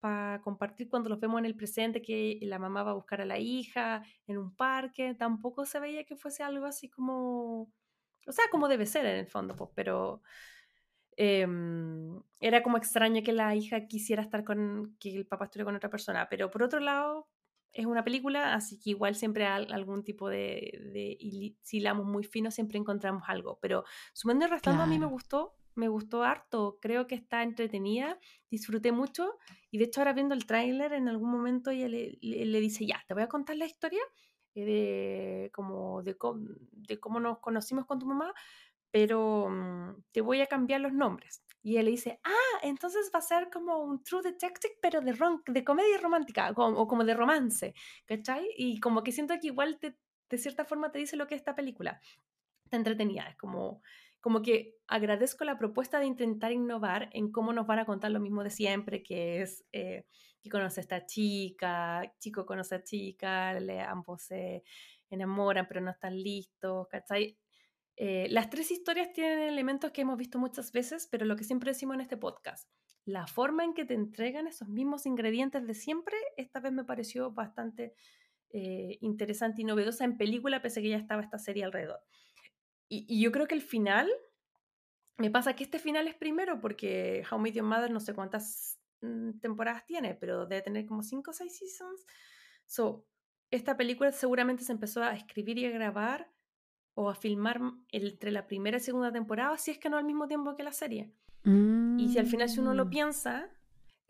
para 0.00 0.40
compartir 0.42 0.88
cuando 0.88 1.08
los 1.10 1.20
vemos 1.20 1.38
en 1.40 1.46
el 1.46 1.56
presente, 1.56 2.02
que 2.02 2.38
la 2.42 2.58
mamá 2.58 2.82
va 2.84 2.92
a 2.92 2.94
buscar 2.94 3.20
a 3.20 3.26
la 3.26 3.38
hija 3.38 4.02
en 4.26 4.38
un 4.38 4.54
parque, 4.56 5.14
tampoco 5.14 5.64
se 5.66 5.80
veía 5.80 6.04
que 6.04 6.16
fuese 6.16 6.42
algo 6.42 6.66
así 6.66 6.88
como, 6.90 7.62
o 8.26 8.32
sea, 8.32 8.44
como 8.50 8.68
debe 8.68 8.86
ser 8.86 9.06
en 9.06 9.16
el 9.18 9.26
fondo, 9.28 9.56
pues, 9.56 9.70
pero 9.74 10.22
em, 11.16 12.22
era 12.40 12.62
como 12.62 12.76
extraño 12.78 13.22
que 13.24 13.32
la 13.32 13.54
hija 13.56 13.86
quisiera 13.86 14.22
estar 14.22 14.44
con, 14.44 14.96
que 15.00 15.16
el 15.16 15.26
papá 15.26 15.46
estuviera 15.46 15.66
con 15.66 15.76
otra 15.76 15.90
persona, 15.90 16.28
pero 16.28 16.50
por 16.50 16.62
otro 16.62 16.80
lado, 16.80 17.28
es 17.72 17.86
una 17.86 18.04
película, 18.04 18.54
así 18.54 18.78
que 18.80 18.90
igual 18.90 19.14
siempre 19.14 19.46
hay 19.46 19.66
algún 19.70 20.02
tipo 20.04 20.28
de, 20.28 20.72
de 20.92 21.56
si 21.62 21.78
hilamos 21.78 22.06
muy 22.06 22.24
fino, 22.24 22.50
siempre 22.50 22.78
encontramos 22.78 23.24
algo, 23.28 23.58
pero 23.60 23.84
sumando 24.14 24.46
y 24.46 24.48
restando 24.48 24.82
a 24.82 24.86
mí 24.86 24.98
me 24.98 25.06
Claro. 25.06 25.08
gustó, 25.08 25.57
me 25.78 25.88
gustó 25.88 26.22
harto, 26.24 26.78
creo 26.80 27.06
que 27.06 27.14
está 27.14 27.42
entretenida, 27.42 28.18
disfruté 28.50 28.92
mucho 28.92 29.38
y 29.70 29.78
de 29.78 29.84
hecho 29.84 30.00
ahora 30.00 30.12
viendo 30.14 30.34
el 30.34 30.46
tráiler 30.46 30.92
en 30.92 31.08
algún 31.08 31.30
momento 31.30 31.70
ella 31.70 31.88
le, 31.88 32.18
le- 32.20 32.44
le 32.46 32.60
dice, 32.60 32.86
ya, 32.86 33.02
te 33.06 33.14
voy 33.14 33.22
a 33.24 33.28
contar 33.28 33.56
la 33.56 33.66
historia 33.66 34.00
eh, 34.54 34.64
de, 34.64 35.50
como 35.52 36.02
de, 36.02 36.16
de 36.72 37.00
cómo 37.00 37.20
nos 37.20 37.38
conocimos 37.40 37.86
con 37.86 37.98
tu 37.98 38.06
mamá, 38.06 38.34
pero 38.90 39.48
mm, 39.50 40.02
te 40.12 40.20
voy 40.20 40.40
a 40.40 40.46
cambiar 40.46 40.80
los 40.80 40.92
nombres. 40.92 41.44
Y 41.62 41.76
él 41.76 41.86
le 41.86 41.90
dice, 41.92 42.20
ah, 42.24 42.58
entonces 42.62 43.10
va 43.14 43.18
a 43.18 43.22
ser 43.22 43.50
como 43.50 43.78
un 43.80 44.02
True 44.02 44.22
Detective, 44.22 44.74
pero 44.80 45.00
de, 45.00 45.12
ron- 45.12 45.42
de 45.46 45.64
comedia 45.64 45.98
romántica, 45.98 46.54
como- 46.54 46.78
o 46.78 46.86
como 46.88 47.04
de 47.04 47.14
romance, 47.14 47.74
¿cachai? 48.06 48.48
Y 48.56 48.80
como 48.80 49.02
que 49.02 49.12
siento 49.12 49.34
que 49.40 49.48
igual 49.48 49.78
te, 49.78 49.98
de 50.30 50.38
cierta 50.38 50.64
forma 50.64 50.90
te 50.92 50.98
dice 51.00 51.16
lo 51.16 51.26
que 51.26 51.34
es 51.34 51.40
esta 51.42 51.54
película. 51.54 52.00
Está 52.64 52.76
entretenida, 52.76 53.24
es 53.28 53.36
como, 53.36 53.82
como 54.20 54.42
que 54.42 54.76
agradezco 54.86 55.44
la 55.44 55.58
propuesta 55.58 55.98
de 56.00 56.06
intentar 56.06 56.52
innovar 56.52 57.08
en 57.12 57.30
cómo 57.30 57.52
nos 57.52 57.66
van 57.66 57.78
a 57.78 57.84
contar 57.84 58.10
lo 58.10 58.20
mismo 58.20 58.42
de 58.42 58.50
siempre, 58.50 59.02
que 59.02 59.42
es 59.42 59.64
eh, 59.72 60.04
que 60.40 60.50
conoce 60.50 60.80
a 60.80 60.82
esta 60.82 61.06
chica, 61.06 62.12
chico 62.18 62.46
conoce 62.46 62.76
a 62.76 62.82
chica, 62.82 63.58
le, 63.60 63.80
ambos 63.80 64.22
se 64.22 64.62
enamoran 65.10 65.66
pero 65.68 65.80
no 65.80 65.90
están 65.90 66.20
listos, 66.20 66.86
¿cachai? 66.88 67.38
Eh, 67.96 68.28
las 68.30 68.48
tres 68.48 68.70
historias 68.70 69.12
tienen 69.12 69.40
elementos 69.40 69.90
que 69.90 70.02
hemos 70.02 70.16
visto 70.16 70.38
muchas 70.38 70.70
veces, 70.70 71.08
pero 71.10 71.26
lo 71.26 71.34
que 71.34 71.44
siempre 71.44 71.72
decimos 71.72 71.94
en 71.96 72.02
este 72.02 72.16
podcast, 72.16 72.68
la 73.04 73.26
forma 73.26 73.64
en 73.64 73.74
que 73.74 73.84
te 73.84 73.94
entregan 73.94 74.46
esos 74.46 74.68
mismos 74.68 75.06
ingredientes 75.06 75.66
de 75.66 75.74
siempre, 75.74 76.16
esta 76.36 76.60
vez 76.60 76.72
me 76.72 76.84
pareció 76.84 77.32
bastante 77.32 77.94
eh, 78.50 78.98
interesante 79.00 79.62
y 79.62 79.64
novedosa 79.64 80.04
en 80.04 80.16
película, 80.16 80.62
pese 80.62 80.78
a 80.80 80.82
que 80.82 80.90
ya 80.90 80.96
estaba 80.96 81.22
esta 81.22 81.38
serie 81.38 81.64
alrededor. 81.64 82.00
Y, 82.88 83.04
y 83.08 83.20
yo 83.20 83.30
creo 83.32 83.46
que 83.46 83.54
el 83.54 83.62
final, 83.62 84.08
me 85.16 85.30
pasa 85.30 85.54
que 85.54 85.64
este 85.64 85.78
final 85.78 86.08
es 86.08 86.14
primero, 86.14 86.60
porque 86.60 87.24
How 87.30 87.38
I 87.38 87.42
Met 87.42 87.54
Your 87.54 87.64
Mother 87.66 87.90
no 87.90 88.00
sé 88.00 88.14
cuántas 88.14 88.78
mm, 89.00 89.40
temporadas 89.40 89.84
tiene, 89.84 90.14
pero 90.14 90.46
debe 90.46 90.62
tener 90.62 90.86
como 90.86 91.02
5 91.02 91.30
o 91.30 91.34
6 91.34 91.58
seasons. 91.58 92.06
So, 92.66 93.06
esta 93.50 93.76
película 93.76 94.12
seguramente 94.12 94.62
se 94.64 94.72
empezó 94.72 95.02
a 95.02 95.14
escribir 95.14 95.58
y 95.58 95.66
a 95.66 95.70
grabar 95.70 96.30
o 96.94 97.08
a 97.10 97.14
filmar 97.14 97.60
entre 97.90 98.30
la 98.32 98.46
primera 98.46 98.76
y 98.78 98.80
segunda 98.80 99.12
temporada, 99.12 99.56
si 99.56 99.70
es 99.70 99.78
que 99.78 99.88
no 99.88 99.96
al 99.98 100.04
mismo 100.04 100.26
tiempo 100.28 100.56
que 100.56 100.62
la 100.64 100.72
serie. 100.72 101.12
Y 101.44 102.08
si 102.12 102.18
al 102.18 102.26
final 102.26 102.48
si 102.48 102.58
uno 102.60 102.74
lo 102.74 102.86
Mm. 102.86 102.90
piensa, 102.90 103.48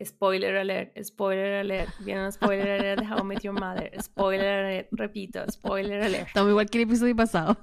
spoiler 0.03 0.57
alert, 0.57 0.97
spoiler 1.03 1.53
alert, 1.59 1.89
viene 1.99 2.25
un 2.25 2.31
spoiler 2.31 2.79
alert 2.79 3.01
de 3.01 3.07
How 3.13 3.19
I 3.19 3.23
Met 3.23 3.41
Your 3.43 3.53
Mother, 3.53 4.01
spoiler 4.01 4.65
alert, 4.65 4.87
repito, 4.91 5.45
spoiler 5.49 6.01
alert. 6.01 6.27
Estamos 6.27 6.49
igual 6.49 6.69
que 6.69 6.79
el 6.79 6.83
episodio 6.85 7.15
pasado. 7.15 7.57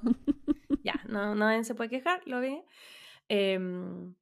No, 1.08 1.34
nadie 1.34 1.64
se 1.64 1.74
puede 1.74 1.90
quejar, 1.90 2.20
lo 2.26 2.40
vi. 2.40 2.62
Em, 3.28 4.14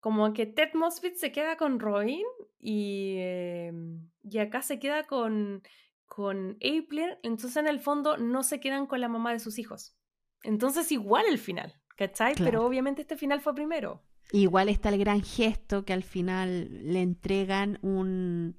como 0.00 0.32
que 0.32 0.46
Ted 0.46 0.70
Mosbit 0.74 1.14
se 1.16 1.32
queda 1.32 1.56
con 1.56 1.80
Robin 1.80 2.24
y, 2.60 3.16
em, 3.18 4.08
y 4.22 4.38
acá 4.38 4.62
se 4.62 4.78
queda 4.78 5.04
con, 5.04 5.62
con 6.06 6.52
April, 6.56 7.18
entonces 7.22 7.56
en 7.56 7.66
el 7.66 7.80
fondo 7.80 8.16
no 8.16 8.42
se 8.42 8.60
quedan 8.60 8.86
con 8.86 9.00
la 9.00 9.08
mamá 9.08 9.32
de 9.32 9.38
sus 9.40 9.58
hijos. 9.58 9.96
Entonces 10.42 10.90
igual 10.92 11.26
el 11.28 11.38
final, 11.38 11.74
¿cachai? 11.96 12.34
Pero 12.34 12.50
Claro. 12.50 12.66
obviamente 12.66 13.02
este 13.02 13.16
final 13.16 13.40
fue 13.40 13.54
primero. 13.54 14.02
Igual 14.32 14.68
está 14.68 14.90
el 14.90 14.98
gran 14.98 15.22
gesto 15.22 15.84
que 15.84 15.92
al 15.94 16.02
final 16.02 16.68
le 16.92 17.02
entregan 17.02 17.78
un 17.82 18.56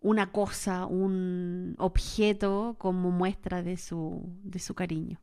una 0.00 0.30
cosa, 0.30 0.86
un 0.86 1.74
objeto 1.78 2.76
como 2.78 3.10
muestra 3.10 3.62
de 3.62 3.76
su, 3.76 4.22
de 4.44 4.60
su 4.60 4.74
cariño. 4.74 5.20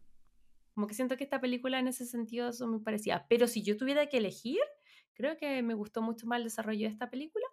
Como 0.73 0.87
que 0.87 0.93
siento 0.93 1.17
que 1.17 1.23
esta 1.23 1.39
película 1.39 1.79
en 1.79 1.87
ese 1.87 2.05
sentido 2.05 2.51
son 2.51 2.71
muy 2.71 2.79
parecidas. 2.79 3.23
Pero 3.29 3.47
si 3.47 3.63
yo 3.63 3.77
tuviera 3.77 4.07
que 4.07 4.17
elegir, 4.17 4.59
creo 5.13 5.37
que 5.37 5.61
me 5.61 5.73
gustó 5.73 6.01
mucho 6.01 6.25
más 6.27 6.37
el 6.37 6.45
desarrollo 6.45 6.87
de 6.87 6.93
esta 6.93 7.09
película. 7.09 7.45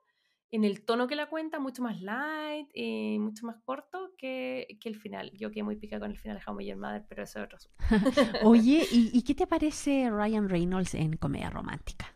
En 0.53 0.65
el 0.65 0.85
tono 0.85 1.07
que 1.07 1.15
la 1.15 1.29
cuenta, 1.29 1.61
mucho 1.61 1.83
más 1.83 2.01
light 2.01 2.69
y 2.75 3.19
mucho 3.21 3.47
más 3.47 3.57
corto 3.65 4.13
que, 4.19 4.67
que 4.81 4.89
el 4.89 4.97
final. 4.97 5.31
Yo 5.35 5.51
quedé 5.51 5.63
muy 5.63 5.77
pica 5.77 6.01
con 6.01 6.11
el 6.11 6.19
final 6.19 6.39
de 6.39 6.43
How 6.45 6.55
I 6.55 6.57
Met 6.57 6.67
Your 6.67 6.79
Mother, 6.79 7.05
pero 7.09 7.23
eso 7.23 7.39
es 7.39 7.45
otro. 7.45 7.59
Oye, 8.43 8.85
¿y, 8.91 9.11
y 9.17 9.23
qué 9.23 9.35
te 9.35 9.47
parece 9.47 10.11
Ryan 10.11 10.49
Reynolds 10.49 10.95
en 10.95 11.17
comedia 11.17 11.51
romántica? 11.51 12.13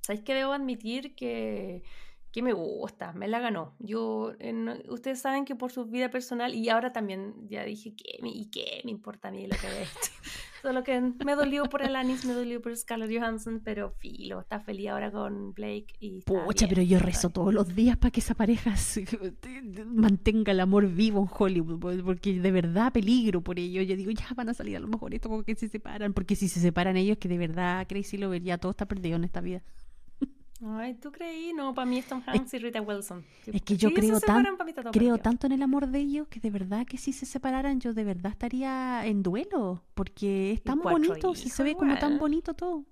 ¿Sabéis 0.00 0.24
que 0.24 0.34
debo 0.34 0.52
admitir 0.52 1.14
que, 1.14 1.84
que 2.32 2.42
me 2.42 2.52
gusta, 2.52 3.12
me 3.12 3.28
la 3.28 3.40
ganó. 3.40 3.74
Yo, 3.78 4.32
ustedes 4.88 5.20
saben 5.20 5.44
que 5.44 5.56
por 5.56 5.72
su 5.72 5.86
vida 5.86 6.10
personal, 6.10 6.54
y 6.54 6.68
ahora 6.68 6.92
también 6.92 7.34
ya 7.48 7.64
dije, 7.64 7.94
¿qué, 7.96 8.18
¿y 8.22 8.50
qué 8.50 8.82
me 8.84 8.90
importa 8.90 9.28
a 9.28 9.30
mí 9.30 9.46
lo 9.46 9.56
que 9.56 9.66
he 9.66 9.82
hecho? 9.82 10.12
Solo 10.62 10.82
que 10.82 11.00
me 11.00 11.36
dolió 11.36 11.64
por 11.66 11.82
Alanis, 11.82 12.24
me 12.24 12.32
dolió 12.32 12.60
por 12.60 12.76
Scarlett 12.76 13.16
Johansson, 13.16 13.60
pero 13.64 13.92
filo, 13.92 14.40
está 14.40 14.58
feliz 14.58 14.88
ahora 14.88 15.10
con 15.12 15.52
Blake 15.54 15.94
y 16.00 16.22
Pucha, 16.22 16.66
pero 16.68 16.82
yo 16.82 16.98
rezo 16.98 17.30
todos 17.30 17.54
los 17.54 17.74
días 17.74 17.96
para 17.96 18.10
que 18.10 18.18
esa 18.20 18.34
pareja 18.34 18.74
mantenga 19.86 20.50
el 20.50 20.60
amor 20.60 20.88
vivo 20.88 21.20
en 21.20 21.28
Hollywood, 21.32 22.02
porque 22.04 22.40
de 22.40 22.50
verdad 22.50 22.92
peligro 22.92 23.40
por 23.40 23.58
ello. 23.58 23.82
Yo 23.82 23.96
digo, 23.96 24.10
ya 24.10 24.26
van 24.34 24.48
a 24.48 24.54
salir 24.54 24.76
a 24.76 24.80
lo 24.80 24.88
mejor 24.88 25.14
esto 25.14 25.28
porque 25.28 25.54
se 25.54 25.68
separan, 25.68 26.12
porque 26.12 26.34
si 26.34 26.48
se 26.48 26.60
separan 26.60 26.96
ellos, 26.96 27.18
que 27.18 27.28
de 27.28 27.38
verdad 27.38 27.86
Crazy 27.88 28.18
lo 28.18 28.28
vería, 28.28 28.58
todo 28.58 28.72
está 28.72 28.86
perdido 28.86 29.16
en 29.16 29.24
esta 29.24 29.40
vida. 29.40 29.62
Ay, 30.60 30.94
¿tú 30.94 31.12
creí? 31.12 31.52
No, 31.52 31.72
para 31.72 31.86
mí 31.86 31.98
es 31.98 32.06
Tom 32.06 32.22
Hanks 32.26 32.54
y 32.54 32.58
Rita 32.58 32.80
Wilson. 32.80 33.24
Es 33.46 33.62
que 33.62 33.76
yo 33.76 33.92
creo, 33.92 34.18
tan, 34.18 34.44
creo 34.92 35.18
tanto 35.18 35.46
en 35.46 35.52
el 35.52 35.62
amor 35.62 35.86
de 35.86 36.00
ellos 36.00 36.26
que 36.28 36.40
de 36.40 36.50
verdad 36.50 36.84
que 36.84 36.98
si 36.98 37.12
se 37.12 37.26
separaran 37.26 37.80
yo 37.80 37.94
de 37.94 38.02
verdad 38.02 38.32
estaría 38.32 39.06
en 39.06 39.22
duelo, 39.22 39.84
porque 39.94 40.52
es 40.52 40.62
tan 40.62 40.80
bonito, 40.80 41.34
se 41.34 41.62
ve 41.62 41.76
como 41.76 41.96
tan 41.98 42.18
bonito 42.18 42.54
todo. 42.54 42.84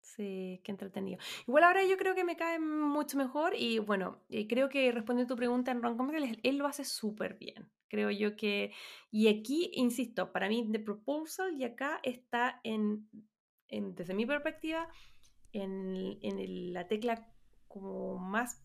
Sí, 0.00 0.60
qué 0.64 0.72
entretenido. 0.72 1.18
Igual 1.46 1.64
ahora 1.64 1.84
yo 1.84 1.96
creo 1.96 2.14
que 2.14 2.24
me 2.24 2.36
cae 2.36 2.58
mucho 2.58 3.18
mejor 3.18 3.54
y 3.54 3.78
bueno, 3.78 4.18
creo 4.48 4.68
que 4.68 4.90
respondiendo 4.90 5.32
a 5.32 5.36
tu 5.36 5.38
pregunta 5.38 5.70
en 5.70 5.82
Ron 5.82 6.14
él, 6.14 6.40
él 6.42 6.56
lo 6.56 6.66
hace 6.66 6.84
súper 6.84 7.34
bien. 7.34 7.70
Creo 7.88 8.10
yo 8.10 8.34
que... 8.34 8.72
Y 9.10 9.28
aquí, 9.28 9.70
insisto, 9.74 10.32
para 10.32 10.48
mí 10.48 10.68
The 10.72 10.80
Proposal 10.80 11.54
y 11.54 11.64
acá 11.64 12.00
está 12.02 12.60
en, 12.64 13.08
en 13.68 13.94
desde 13.94 14.14
mi 14.14 14.26
perspectiva, 14.26 14.88
en, 15.52 16.72
la 16.72 16.86
tecla 16.86 17.26
como 17.66 18.18
más 18.18 18.62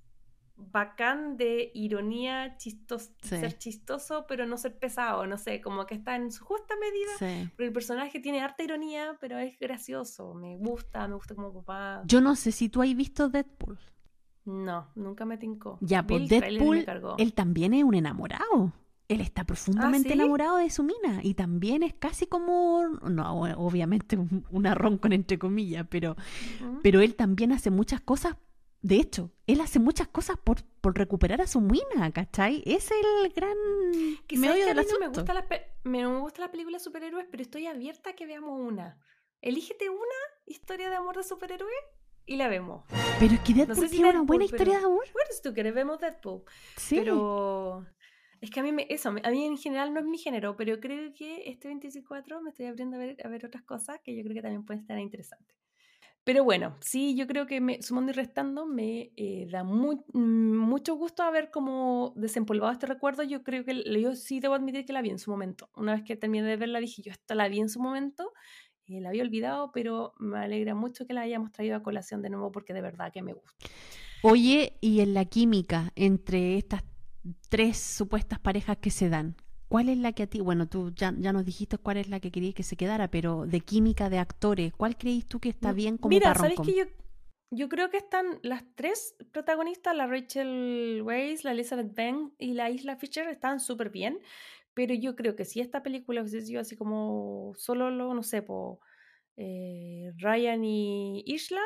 bacán 0.56 1.36
de 1.36 1.72
ironía, 1.74 2.58
chistos, 2.58 3.12
ser 3.22 3.58
chistoso, 3.58 4.26
pero 4.28 4.46
no 4.46 4.58
ser 4.58 4.78
pesado, 4.78 5.26
no 5.26 5.38
sé, 5.38 5.62
como 5.62 5.86
que 5.86 5.96
está 5.96 6.16
en 6.16 6.32
su 6.32 6.46
justa 6.46 6.76
medida. 6.80 7.50
Porque 7.50 7.66
el 7.66 7.74
personaje 7.74 8.20
tiene 8.20 8.42
harta 8.42 8.64
ironía, 8.64 9.18
pero 9.20 9.38
es 9.40 9.58
gracioso, 9.60 10.34
me 10.34 10.58
gusta, 10.58 11.08
me 11.08 11.16
gusta 11.16 11.36
como 11.36 11.54
papá. 11.54 12.04
Yo 12.06 12.22
no 12.22 12.36
sé 12.36 12.52
si 12.52 12.70
tú 12.70 12.82
has 12.82 12.96
visto 12.96 13.30
Deadpool. 13.30 13.80
No, 14.46 14.90
nunca 14.96 15.26
me 15.26 15.38
tincó. 15.38 15.78
Ya, 15.82 16.06
pues 16.06 16.28
Deadpool, 16.30 16.86
él 17.18 17.34
también 17.34 17.74
es 17.74 17.84
un 17.84 17.96
enamorado 17.96 18.74
él 19.08 19.22
está 19.22 19.44
profundamente 19.44 20.10
¿Ah, 20.10 20.14
enamorado 20.14 20.58
de 20.58 20.70
su 20.70 20.84
mina 20.84 21.20
y 21.24 21.34
también 21.34 21.84
es 21.84 21.94
casi 21.94 22.26
como, 22.26 22.88
no, 22.88 23.42
obviamente 23.58 24.18
un, 24.18 24.66
arrón 24.66 24.98
con 24.98 25.14
entre 25.14 25.38
comillas, 25.38 25.86
pero, 25.90 26.16
pero 26.82 27.02
él 27.02 27.16
también 27.16 27.52
hace 27.52 27.70
muchas 27.70 28.02
cosas, 28.02 28.38
de 28.82 28.96
hecho, 28.96 29.32
él 29.48 29.62
hace 29.62 29.80
muchas 29.80 30.08
cosas 30.08 30.38
por, 30.38 30.64
por 30.82 30.98
recuperar 30.98 31.42
a 31.42 31.48
su 31.48 31.62
mina, 31.62 32.12
¿cachai? 32.12 32.64
Es 32.66 32.92
el 32.92 33.32
gran 33.34 33.58
medio 34.32 34.66
del 34.66 34.80
asunto. 34.80 35.00
No 35.00 35.12
me, 35.12 35.16
gusta 35.16 35.34
la 35.34 35.48
me 35.84 36.20
gusta 36.20 36.42
la 36.42 36.52
película 36.52 36.78
de 36.78 36.84
superhéroes, 36.84 37.28
pero 37.30 37.44
estoy 37.44 37.68
abierta 37.68 38.12
a 38.12 38.14
que 38.14 38.26
veamos 38.26 38.60
una. 38.60 38.98
Elígete 39.42 39.90
una 39.90 40.00
historia 40.46 40.90
de 40.90 40.96
amor 40.96 41.18
de 41.18 41.24
superhéroe 41.24 41.72
y 42.26 42.38
la 42.38 42.48
vemos. 42.48 42.86
Pero 43.20 43.34
es 43.34 43.40
que 43.42 43.54
Deadpool 43.54 43.90
tiene 43.90 44.10
una 44.10 44.22
buena 44.22 44.46
historia 44.46 44.80
de 44.80 44.86
amor. 44.86 45.06
Bueno, 45.12 45.30
si 45.32 45.42
tú 45.42 45.54
quieres 45.54 45.74
vemos 45.74 46.00
Deadpool. 46.00 46.44
Sí. 46.78 46.96
Pero 46.98 47.86
es 48.44 48.50
que 48.50 48.60
a 48.60 48.64
mí, 48.64 48.74
me, 48.74 48.86
eso, 48.90 49.08
a 49.08 49.30
mí 49.32 49.46
en 49.46 49.58
general 49.58 49.94
no 49.94 50.02
es 50.02 50.06
mi 50.06 50.18
género, 50.18 50.58
pero 50.58 50.78
creo 50.82 51.14
que 51.14 51.50
este 51.50 51.70
24 51.70 52.42
me 52.42 52.50
estoy 52.50 52.66
abriendo 52.66 52.98
a 52.98 53.00
ver, 53.00 53.16
a 53.24 53.30
ver 53.30 53.46
otras 53.46 53.64
cosas 53.64 54.02
que 54.04 54.14
yo 54.14 54.22
creo 54.22 54.36
que 54.36 54.42
también 54.42 54.66
pueden 54.66 54.82
estar 54.82 55.00
interesantes. 55.00 55.56
Pero 56.26 56.44
bueno, 56.44 56.76
sí, 56.82 57.16
yo 57.16 57.26
creo 57.26 57.48
que 57.48 57.62
me, 57.62 57.82
sumando 57.82 58.12
y 58.12 58.16
restando 58.16 58.66
me 58.66 59.14
eh, 59.16 59.48
da 59.50 59.64
mucho 59.64 60.96
gusto 60.96 61.24
haber 61.24 61.52
como 61.52 62.12
desempolvado 62.18 62.74
este 62.74 62.86
recuerdo. 62.86 63.24
Yo 63.24 63.44
creo 63.44 63.64
que 63.64 63.82
yo 64.02 64.14
sí 64.14 64.42
debo 64.42 64.56
admitir 64.56 64.84
que 64.86 64.92
la 64.92 65.02
vi 65.02 65.12
en 65.12 65.20
su 65.20 65.32
momento. 65.32 65.70
Una 65.78 65.94
vez 65.94 66.04
que 66.04 66.18
terminé 66.18 66.46
de 66.46 66.58
verla 66.58 66.82
dije, 66.82 67.02
yo 67.02 67.14
esta 67.14 67.36
la 67.36 67.48
vi 67.48 67.62
en 67.62 67.70
su 67.70 67.80
momento, 67.80 68.34
eh, 68.88 69.00
la 69.00 69.08
había 69.08 69.24
olvidado, 69.24 69.72
pero 69.72 70.16
me 70.20 70.40
alegra 70.40 70.76
mucho 70.76 71.08
que 71.08 71.14
la 71.14 71.22
hayamos 71.22 71.54
traído 71.54 71.78
a 71.78 71.84
colación 71.84 72.22
de 72.22 72.30
nuevo 72.30 72.52
porque 72.52 72.74
de 72.74 72.82
verdad 72.82 73.10
que 73.14 73.22
me 73.22 73.32
gusta. 73.32 73.54
Oye, 74.22 74.78
y 74.82 75.00
en 75.00 75.14
la 75.14 75.24
química 75.24 75.94
entre 75.96 76.58
estas 76.58 76.84
tres 77.50 77.78
supuestas 77.78 78.40
parejas 78.40 78.78
que 78.78 78.90
se 78.90 79.10
dan. 79.10 79.36
¿Cuál 79.68 79.90
es 79.90 79.98
la 79.98 80.12
que 80.12 80.24
a 80.24 80.28
ti, 80.28 80.40
bueno, 80.40 80.68
tú 80.68 80.92
ya, 80.96 81.14
ya 81.18 81.34
nos 81.34 81.46
dijiste 81.46 81.78
cuál 81.78 81.98
es 81.98 82.08
la 82.08 82.20
que 82.20 82.32
querías 82.32 82.54
que 82.54 82.64
se 82.64 82.76
quedara, 82.76 83.10
pero 83.10 83.48
de 83.48 83.62
química 83.62 84.10
de 84.10 84.20
actores, 84.20 84.72
¿cuál 84.74 84.98
crees 84.98 85.26
tú 85.26 85.40
que 85.40 85.50
está 85.50 85.74
bien 85.74 85.98
como 85.98 86.10
Mira, 86.10 86.36
¿sabes 86.36 86.60
que 86.64 86.76
yo, 86.76 86.86
yo 87.50 87.70
creo 87.70 87.90
que 87.90 87.98
están 87.98 88.40
las 88.44 88.64
tres 88.76 89.16
protagonistas, 89.32 89.96
la 89.96 90.06
Rachel 90.06 91.02
Weisz, 91.04 91.44
la 91.44 91.52
Elizabeth 91.52 91.96
Banks 91.96 92.34
y 92.38 92.54
la 92.54 92.70
Isla 92.70 92.98
Fisher, 92.98 93.28
están 93.28 93.60
súper 93.60 93.90
bien, 93.90 94.20
pero 94.74 94.94
yo 94.94 95.16
creo 95.16 95.36
que 95.36 95.46
si 95.46 95.60
esta 95.60 95.82
película 95.82 96.22
hubiese 96.22 96.42
sido 96.42 96.62
así 96.62 96.76
como 96.76 97.54
solo, 97.56 97.90
lo, 97.90 98.14
no 98.14 98.24
sé, 98.24 98.42
po, 98.42 98.80
eh, 99.38 100.12
Ryan 100.18 100.64
y 100.64 101.24
Isla, 101.26 101.62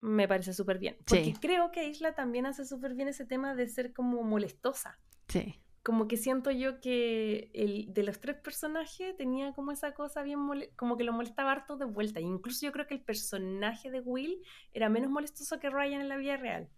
me 0.00 0.28
parece 0.28 0.52
súper 0.52 0.78
bien. 0.78 0.96
Porque 1.06 1.34
creo 1.40 1.70
que 1.72 1.88
Isla 1.88 2.14
también 2.14 2.46
hace 2.46 2.64
súper 2.64 2.94
bien 2.94 3.08
ese 3.08 3.24
tema 3.24 3.54
de 3.54 3.68
ser 3.68 3.92
como 3.92 4.22
molestosa. 4.22 4.98
Sí. 5.28 5.60
Como 5.82 6.06
que 6.06 6.16
siento 6.16 6.50
yo 6.50 6.80
que 6.80 7.50
el, 7.54 7.92
de 7.94 8.02
los 8.02 8.20
tres 8.20 8.36
personajes 8.36 9.16
tenía 9.16 9.52
como 9.54 9.72
esa 9.72 9.94
cosa 9.94 10.22
bien, 10.22 10.38
como 10.76 10.96
que 10.96 11.04
lo 11.04 11.12
molestaba 11.12 11.52
harto 11.52 11.76
de 11.76 11.86
vuelta. 11.86 12.20
incluso 12.20 12.66
yo 12.66 12.72
creo 12.72 12.86
que 12.86 12.94
el 12.94 13.02
personaje 13.02 13.90
de 13.90 14.00
Will 14.00 14.42
era 14.72 14.88
menos 14.88 15.10
molestoso 15.10 15.58
que 15.58 15.70
Ryan 15.70 16.02
en 16.02 16.08
la 16.08 16.16
vida 16.16 16.36
real. 16.36 16.68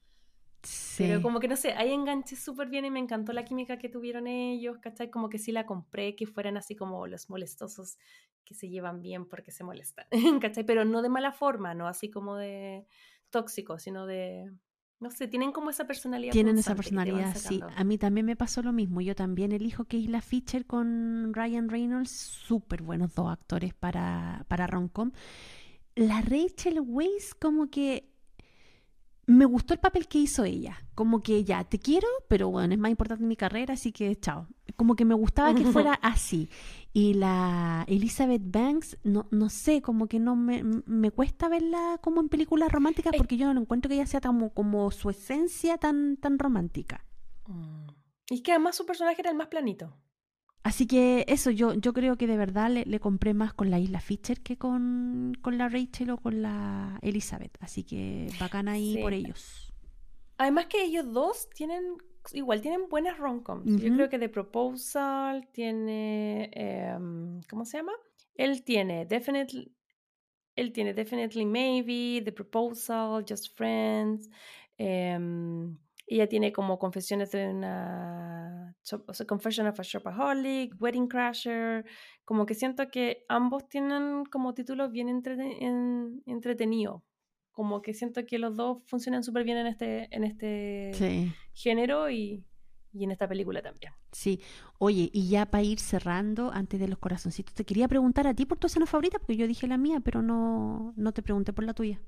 Sí. 0.63 1.05
Pero 1.05 1.23
como 1.23 1.41
que 1.41 1.49
no 1.49 1.57
sé, 1.57 1.73
ahí 1.73 1.93
enganché 1.93 2.37
súper 2.37 2.69
bien 2.69 2.85
y 2.85 2.91
me 2.91 2.99
encantó 2.99 3.33
la 3.33 3.45
química 3.45 3.79
que 3.79 3.89
tuvieron 3.89 4.27
ellos, 4.27 4.79
¿cachai? 4.79 5.11
Como 5.11 5.29
que 5.29 5.39
sí 5.39 5.53
la 5.53 5.67
compré, 5.67 6.15
que 6.15 6.27
fueran 6.27 6.57
así 6.57 6.77
como 6.77 7.07
los 7.07 7.31
molestosos 7.31 7.99
que 8.45 8.55
se 8.55 8.69
llevan 8.69 9.01
bien 9.01 9.27
porque 9.27 9.53
se 9.53 9.65
molestan, 9.65 10.07
¿cachai? 10.41 10.65
Pero 10.65 10.85
no 10.85 11.03
de 11.03 11.09
mala 11.09 11.33
forma, 11.33 11.75
¿no? 11.75 11.87
Así 11.89 12.11
como 12.11 12.37
de 12.37 12.87
tóxico, 13.31 13.79
sino 13.79 14.07
de, 14.07 14.51
no 15.01 15.11
sé, 15.11 15.29
tienen 15.29 15.53
como 15.53 15.71
esa 15.71 15.87
personalidad. 15.87 16.33
Tienen 16.33 16.59
esa 16.59 16.75
personalidad, 16.75 17.35
sí. 17.35 17.61
A 17.77 17.85
mí 17.85 17.97
también 17.97 18.27
me 18.27 18.37
pasó 18.37 18.63
lo 18.63 18.73
mismo. 18.73 19.01
Yo 19.01 19.15
también 19.15 19.53
elijo 19.53 19.85
que 19.85 19.97
Isla 19.97 20.21
Fisher 20.21 20.67
con 20.67 21.33
Ryan 21.33 21.71
Reynolds, 21.71 22.11
súper 22.11 22.83
buenos 22.83 23.15
dos 23.15 23.31
actores 23.31 23.73
para, 23.73 24.45
para 24.49 24.67
Roncom. 24.67 25.13
La 25.95 26.21
Rachel 26.21 26.81
Weisz 26.85 27.35
como 27.35 27.71
que 27.71 28.10
me 29.31 29.45
gustó 29.45 29.75
el 29.75 29.81
papel 29.81 30.09
que 30.09 30.19
hizo 30.19 30.45
ella. 30.45 30.85
Como 30.95 31.23
que 31.23 31.45
ya, 31.45 31.63
te 31.65 31.79
quiero, 31.79 32.09
pero 32.29 32.51
bueno, 32.51 32.75
es 32.75 32.81
más 32.81 32.91
importante 32.91 33.25
mi 33.25 33.37
carrera, 33.37 33.75
así 33.75 33.93
que 33.93 34.17
chao. 34.17 34.49
Como 34.77 34.97
que 34.97 35.05
me 35.05 35.15
gustaba 35.15 35.55
que 35.55 35.65
fuera 35.65 35.95
así. 36.03 36.49
Y 36.93 37.15
la 37.15 37.85
Elizabeth 37.87 38.43
Banks, 38.45 38.99
no, 39.05 39.29
no 39.31 39.49
sé, 39.49 39.83
como 39.83 40.09
que 40.09 40.19
no 40.19 40.35
me, 40.35 40.65
me 40.65 41.11
cuesta 41.13 41.49
verla 41.49 41.99
como 42.03 42.21
en 42.21 42.29
películas 42.29 42.73
románticas 42.73 43.13
porque 43.17 43.37
yo 43.37 43.53
no 43.55 43.61
encuentro 43.61 43.89
que 43.89 43.95
ella 43.95 44.07
sea 44.07 44.21
como, 44.21 44.51
como 44.51 44.91
su 44.91 45.11
esencia 45.11 45.79
tan, 45.79 46.17
tan 46.17 46.39
romántica. 46.39 47.05
Mm. 47.47 47.87
Y 48.31 48.35
es 48.35 48.43
que 48.43 48.53
además 48.53 48.77
su 48.77 48.87
personaje 48.87 49.21
era 49.21 49.31
el 49.31 49.37
más 49.37 49.49
planito. 49.49 49.97
Así 50.63 50.87
que 50.87 51.25
eso, 51.27 51.51
yo, 51.51 51.73
yo 51.75 51.93
creo 51.95 52.17
que 52.17 52.27
de 52.27 52.37
verdad 52.37 52.71
le, 52.71 53.01
compré 53.01 53.33
más 53.33 53.55
con 53.55 53.71
la 53.71 53.79
Isla 53.79 54.01
Fisher 54.01 54.41
que 54.43 54.59
con, 54.59 55.33
la 55.45 55.69
Rachel 55.69 56.11
o 56.11 56.19
con 56.19 56.43
la 56.43 56.99
Elizabeth. 57.03 57.57
Así 57.61 57.83
que 57.83 58.29
bacán 58.39 58.69
ahí 58.69 58.99
por 59.01 59.15
ellos. 59.15 59.73
Además 60.37 60.67
que 60.67 60.85
ellos 60.85 61.11
dos 61.13 61.49
tienen, 61.51 61.97
igual 62.33 62.61
tienen 62.61 62.89
buenas 62.89 63.19
romcoms. 63.19 63.65
Yo 63.83 63.93
creo 63.95 64.09
que 64.11 64.19
The 64.19 64.29
Proposal 64.29 65.49
tiene, 65.53 66.51
em, 66.53 67.41
¿cómo 67.49 67.65
se 67.65 67.79
llama? 67.79 67.93
Él 68.35 68.63
tiene 68.63 69.07
Definitely, 69.07 69.75
él 70.57 70.73
tiene 70.73 70.93
Definitely 70.93 71.47
Maybe, 71.47 72.23
The 72.23 72.33
Proposal, 72.33 73.25
Just 73.27 73.57
Friends. 73.57 74.29
Em, 74.77 75.77
ella 76.11 76.29
tiene 76.29 76.53
como 76.53 76.79
confesiones 76.79 77.31
de 77.31 77.49
una. 77.49 78.75
O 79.07 79.15
sea, 79.15 79.27
Confession 79.27 79.69
of 79.69 79.79
a 79.79 79.83
Shopaholic, 79.85 80.75
Wedding 80.81 81.07
Crasher. 81.07 81.85
Como 82.25 82.47
que 82.47 82.55
siento 82.55 82.89
que 82.89 83.25
ambos 83.29 83.69
tienen 83.69 84.25
como 84.25 84.53
títulos 84.53 84.91
bien 84.91 85.09
entretenidos. 86.27 87.03
Como 87.53 87.81
que 87.81 87.95
siento 87.95 88.27
que 88.27 88.41
los 88.41 88.57
dos 88.57 88.83
funcionan 88.87 89.23
súper 89.23 89.45
bien 89.45 89.59
en 89.59 89.69
este, 89.69 90.09
en 90.15 90.25
este 90.25 91.33
género 91.53 92.11
y, 92.11 92.45
y 92.93 93.05
en 93.05 93.13
esta 93.13 93.29
película 93.29 93.63
también. 93.63 93.93
Sí. 94.11 94.41
Oye, 94.79 95.11
y 95.13 95.29
ya 95.29 95.47
para 95.47 95.63
ir 95.63 95.79
cerrando, 95.79 96.51
antes 96.53 96.81
de 96.81 96.89
los 96.89 96.99
corazoncitos, 96.99 97.55
te 97.55 97.65
quería 97.65 97.87
preguntar 97.87 98.27
a 98.27 98.35
ti 98.35 98.47
por 98.47 98.59
tu 98.59 98.67
escena 98.67 98.87
favorita, 98.87 99.21
porque 99.21 99.37
yo 99.37 99.47
dije 99.47 99.69
la 99.69 99.79
mía, 99.79 100.01
pero 100.01 100.23
no, 100.23 100.93
no 100.97 101.13
te 101.13 101.23
pregunté 101.23 101.53
por 101.53 101.65
la 101.65 101.75
tuya. 101.75 102.01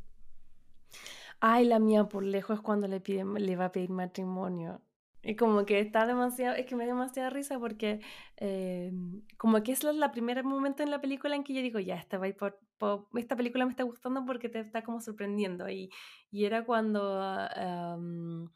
Ay, 1.45 1.65
la 1.67 1.79
mía 1.81 2.05
por 2.09 2.23
lejos 2.25 2.59
es 2.59 2.63
cuando 2.63 2.87
le, 2.89 3.01
pide, 3.01 3.25
le 3.25 3.57
va 3.57 3.67
a 3.67 3.73
pedir 3.73 3.91
matrimonio. 3.91 4.81
Y 5.25 5.35
como 5.37 5.65
que 5.67 5.81
está 5.81 6.07
demasiado, 6.07 6.55
es 6.57 6.67
que 6.67 6.75
me 6.77 6.85
da 6.85 6.93
demasiada 6.95 7.31
risa 7.31 7.59
porque 7.59 8.01
eh, 8.37 8.93
como 9.39 9.63
que 9.63 9.73
es 9.73 9.83
la, 9.85 9.93
la 9.93 10.11
primer 10.13 10.43
momento 10.45 10.83
en 10.83 10.91
la 10.91 11.01
película 11.01 11.35
en 11.37 11.45
que 11.45 11.55
yo 11.55 11.63
digo, 11.63 11.79
ya, 11.81 11.97
esta, 11.97 12.19
va 12.19 12.29
por, 12.33 12.59
por- 12.79 13.07
esta 13.17 13.37
película 13.37 13.65
me 13.67 13.71
está 13.73 13.83
gustando 13.85 14.25
porque 14.25 14.49
te 14.49 14.61
está 14.61 14.83
como 14.85 15.01
sorprendiendo. 15.01 15.69
Y, 15.69 15.91
y 16.31 16.45
era 16.45 16.65
cuando 16.65 17.21
ah, 17.21 17.93
am, 17.95 18.49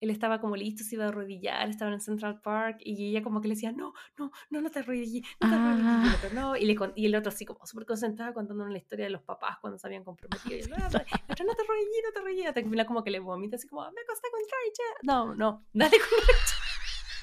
él 0.00 0.10
estaba 0.10 0.40
como 0.40 0.56
listo, 0.56 0.82
se 0.84 0.94
iba 0.94 1.04
a 1.04 1.08
arrodillar, 1.08 1.68
estaba 1.68 1.92
en 1.92 2.00
Central 2.00 2.40
Park 2.40 2.78
y 2.80 3.10
ella 3.10 3.22
como 3.22 3.40
que 3.40 3.48
le 3.48 3.54
decía, 3.54 3.70
no, 3.72 3.92
no, 4.18 4.32
no, 4.48 4.60
no 4.60 4.70
te 4.70 4.78
arrodilles, 4.80 5.26
no 5.40 5.48
te 5.48 5.54
arrodilles. 5.54 5.80
Y 5.80 6.08
el 6.08 6.12
Ah. 6.12 6.14
otro, 6.16 6.30
no, 6.34 6.56
y, 6.56 6.64
le 6.64 6.76
y 6.96 7.06
el 7.06 7.14
otro 7.14 7.28
así 7.30 7.44
como 7.44 7.66
súper 7.66 7.86
concentrado 7.86 8.32
contándonos 8.34 8.72
la 8.72 8.78
historia 8.78 9.04
de 9.04 9.10
los 9.10 9.22
papás 9.22 9.58
cuando 9.60 9.78
se 9.78 9.86
habían 9.86 10.04
comprometido. 10.04 10.56
Y 10.56 10.60
el 10.60 10.72
otro, 10.72 10.84
no 10.88 11.54
te 11.54 11.62
arrodilles, 11.62 12.02
no 12.04 12.12
te 12.12 12.18
arrodilles. 12.18 12.46
Hasta 12.46 12.62
que 12.62 12.86
como 12.86 13.04
que 13.04 13.10
le 13.10 13.20
vomita 13.20 13.56
así 13.56 13.68
como, 13.68 13.82
me 13.92 14.00
acosté 14.00 14.28
con 14.30 14.40
Rachel. 14.40 14.96
No, 15.02 15.34
no, 15.34 15.64
dale 15.72 15.98
con 15.98 16.18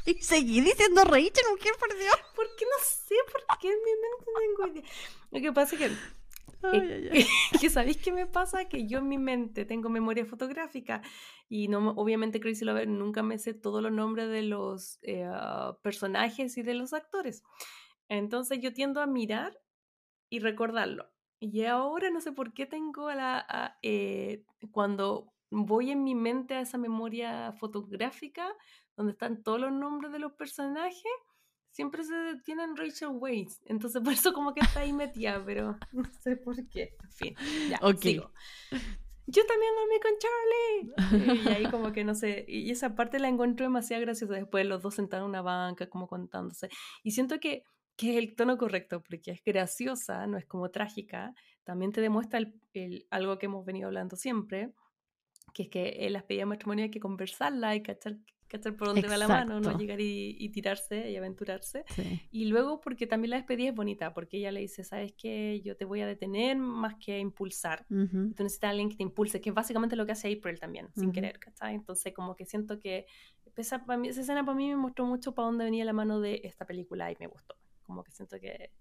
Y 0.05 0.21
seguí 0.21 0.61
diciendo 0.61 1.03
Rachel, 1.03 1.45
mujer, 1.51 1.73
por 1.79 1.97
Dios. 1.97 2.15
Porque 2.35 2.63
no 2.65 2.83
sé 2.85 3.15
por 3.31 3.57
qué 3.59 3.67
en 3.69 3.79
mi 3.83 3.91
mente 3.91 4.31
tengo 4.37 4.79
idea. 4.79 4.91
Lo 5.31 5.41
que 5.41 5.51
pasa 5.51 5.75
es 5.75 5.81
que, 5.81 5.97
Ay, 6.63 6.91
ay, 6.91 7.09
ay. 7.11 7.25
que 7.61 7.69
¿sabéis 7.69 7.97
qué 7.97 8.11
me 8.11 8.25
pasa? 8.25 8.65
Que 8.65 8.87
yo 8.87 8.99
en 8.99 9.07
mi 9.07 9.17
mente 9.17 9.65
tengo 9.65 9.89
memoria 9.89 10.25
fotográfica 10.25 11.01
y 11.49 11.67
no, 11.67 11.81
me- 11.81 11.93
obviamente 11.95 12.39
Crazy 12.39 12.65
Lover 12.65 12.87
nunca 12.87 13.23
me 13.23 13.37
sé 13.37 13.53
todos 13.53 13.81
los 13.81 13.91
nombres 13.91 14.29
de 14.29 14.41
los 14.43 14.99
eh, 15.03 15.23
ah, 15.31 15.77
personajes 15.83 16.57
y 16.57 16.63
de 16.63 16.73
los 16.73 16.93
actores. 16.93 17.43
Entonces 18.09 18.59
yo 18.61 18.73
tiendo 18.73 19.01
a 19.01 19.07
mirar 19.07 19.57
y 20.29 20.39
recordarlo. 20.39 21.11
Y 21.39 21.63
ahora 21.65 22.09
no 22.09 22.21
sé 22.21 22.31
por 22.33 22.53
qué 22.53 22.65
tengo 22.65 23.09
a 23.09 23.15
la... 23.15 23.45
a, 23.49 23.77
eh, 23.83 24.45
cuando 24.71 25.33
voy 25.51 25.91
en 25.91 26.03
mi 26.03 26.15
mente 26.15 26.55
a 26.55 26.61
esa 26.61 26.77
memoria 26.77 27.53
fotográfica, 27.53 28.47
donde 28.97 29.13
están 29.13 29.43
todos 29.43 29.59
los 29.61 29.71
nombres 29.71 30.11
de 30.11 30.19
los 30.19 30.33
personajes, 30.33 31.03
siempre 31.77 32.03
se 32.03 32.15
detienen 32.15 32.75
Rachel 32.75 33.09
Weisz. 33.11 33.61
Entonces 33.65 34.01
por 34.03 34.13
eso 34.13 34.33
como 34.33 34.53
que 34.55 34.61
está 34.61 34.79
ahí 34.81 34.91
metida, 34.93 35.41
pero 35.45 35.77
no 35.93 36.03
sé 36.23 36.35
por 36.35 36.55
qué. 36.69 36.95
En 37.03 37.11
fin, 37.11 37.35
ya, 37.69 37.77
Ok. 37.83 38.01
sigo. 38.01 38.31
Yo 39.29 39.45
también 39.45 39.71
dormí 39.75 39.99
con 39.99 40.11
Charlie. 40.23 41.43
Y 41.43 41.47
ahí 41.49 41.65
como 41.69 41.91
que 41.91 42.03
no 42.03 42.15
sé, 42.15 42.45
y 42.47 42.71
esa 42.71 42.95
parte 42.95 43.19
la 43.19 43.27
encuentro 43.27 43.65
demasiado 43.65 44.01
graciosa. 44.01 44.33
Después 44.33 44.65
los 44.65 44.81
dos 44.81 44.95
sentados 44.95 45.23
en 45.25 45.29
una 45.29 45.41
banca, 45.41 45.87
como 45.89 46.07
contándose. 46.07 46.69
Y 47.03 47.11
siento 47.11 47.39
que, 47.39 47.63
que 47.97 48.11
es 48.11 48.17
el 48.17 48.35
tono 48.35 48.57
correcto, 48.57 49.03
porque 49.03 49.31
es 49.31 49.43
graciosa, 49.43 50.25
no 50.27 50.37
es 50.37 50.45
como 50.45 50.71
trágica. 50.71 51.33
También 51.65 51.91
te 51.91 51.99
demuestra 52.01 52.39
el- 52.39 52.59
el- 52.73 53.05
algo 53.11 53.37
que 53.37 53.47
hemos 53.47 53.65
venido 53.65 53.87
hablando 53.87 54.15
siempre, 54.15 54.71
que 55.53 55.63
es 55.63 55.69
que 55.69 56.05
en 56.05 56.13
las 56.13 56.23
pedidas 56.23 56.43
de 56.43 56.55
matrimonio 56.55 56.83
hay 56.85 56.91
que 56.91 56.99
conversarla 57.01 57.75
y 57.75 57.83
cachar, 57.83 58.15
cachar 58.47 58.75
por 58.75 58.87
dónde 58.87 59.07
va 59.07 59.17
la 59.17 59.27
mano, 59.27 59.59
no 59.59 59.71
Exacto. 59.71 59.79
llegar 59.79 59.99
y, 60.01 60.35
y 60.39 60.49
tirarse 60.49 61.09
y 61.11 61.15
aventurarse. 61.17 61.83
Sí. 61.87 62.21
Y 62.31 62.45
luego 62.45 62.79
porque 62.81 63.07
también 63.07 63.31
la 63.31 63.37
despedida 63.37 63.69
es 63.69 63.75
bonita, 63.75 64.13
porque 64.13 64.37
ella 64.37 64.51
le 64.51 64.61
dice, 64.61 64.83
sabes 64.83 65.13
que 65.13 65.61
yo 65.61 65.75
te 65.77 65.85
voy 65.85 66.01
a 66.01 66.07
detener 66.07 66.57
más 66.57 66.95
que 66.95 67.13
a 67.13 67.19
impulsar. 67.19 67.85
Ujú. 67.89 68.27
Y 68.31 68.33
tú 68.33 68.43
necesitas 68.43 68.67
a 68.69 68.71
alguien 68.71 68.89
que 68.89 68.95
te 68.97 69.03
impulse, 69.03 69.41
que 69.41 69.49
es 69.49 69.55
básicamente 69.55 69.95
lo 69.95 70.05
que 70.05 70.11
hace 70.13 70.31
April 70.31 70.59
también, 70.59 70.89
sin 70.93 71.05
Ujú. 71.09 71.13
querer, 71.13 71.39
¿cachai? 71.39 71.75
Entonces 71.75 72.13
como 72.13 72.35
que 72.35 72.45
siento 72.45 72.79
que 72.79 73.05
esa, 73.55 73.85
para 73.85 73.97
mí, 73.97 74.09
esa 74.09 74.21
escena 74.21 74.45
para 74.45 74.55
mí 74.57 74.69
me 74.69 74.75
mostró 74.77 75.05
mucho 75.05 75.33
para 75.33 75.47
dónde 75.47 75.65
venía 75.65 75.85
la 75.85 75.93
mano 75.93 76.19
de 76.19 76.41
esta 76.43 76.65
película 76.65 77.11
y 77.11 77.15
me 77.19 77.27
gustó. 77.27 77.55
Como 77.81 78.03
que 78.03 78.11
siento 78.11 78.39
que, 78.39 78.71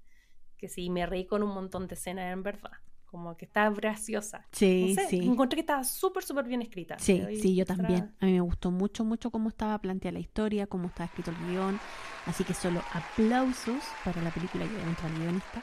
que 0.57 0.69
sí, 0.69 0.91
me 0.91 1.07
reí 1.07 1.27
con 1.27 1.43
un 1.43 1.55
montón 1.55 1.87
de 1.87 1.95
escenas 1.95 2.33
en 2.33 2.43
verdad. 2.43 2.73
Como 3.07 3.37
que 3.37 3.45
está 3.47 3.71
graciosa. 3.71 4.39
No 4.41 4.47
Sí, 4.53 4.95
sé, 4.95 5.09
sí. 5.09 5.19
encontré 5.23 5.57
que 5.57 5.61
estaba 5.61 5.85
súper, 5.85 6.23
súper 6.25 6.45
bien 6.47 6.61
escrita. 6.61 6.99
Sí, 6.99 7.23
sí, 7.41 7.55
yo 7.55 7.63
extra- 7.63 7.77
también. 7.77 8.15
A 8.21 8.27
mí 8.27 8.33
me 8.33 8.41
gustó 8.41 8.71
mucho, 8.71 9.05
mucho 9.05 9.31
cómo 9.31 9.49
estaba 9.49 9.79
planteada 9.79 10.13
la 10.15 10.19
historia, 10.21 10.67
cómo 10.67 10.89
estaba 10.89 11.07
escrito 11.07 11.31
el 11.31 11.37
guion. 11.49 11.79
Así 12.27 12.45
que 12.45 12.53
solo 12.53 12.83
aplausos 12.93 13.83
para 14.05 14.21
la 14.23 14.31
película 14.31 14.65
y 14.65 14.69
obviamente 14.69 15.03
al 15.03 15.19
guionista. 15.19 15.63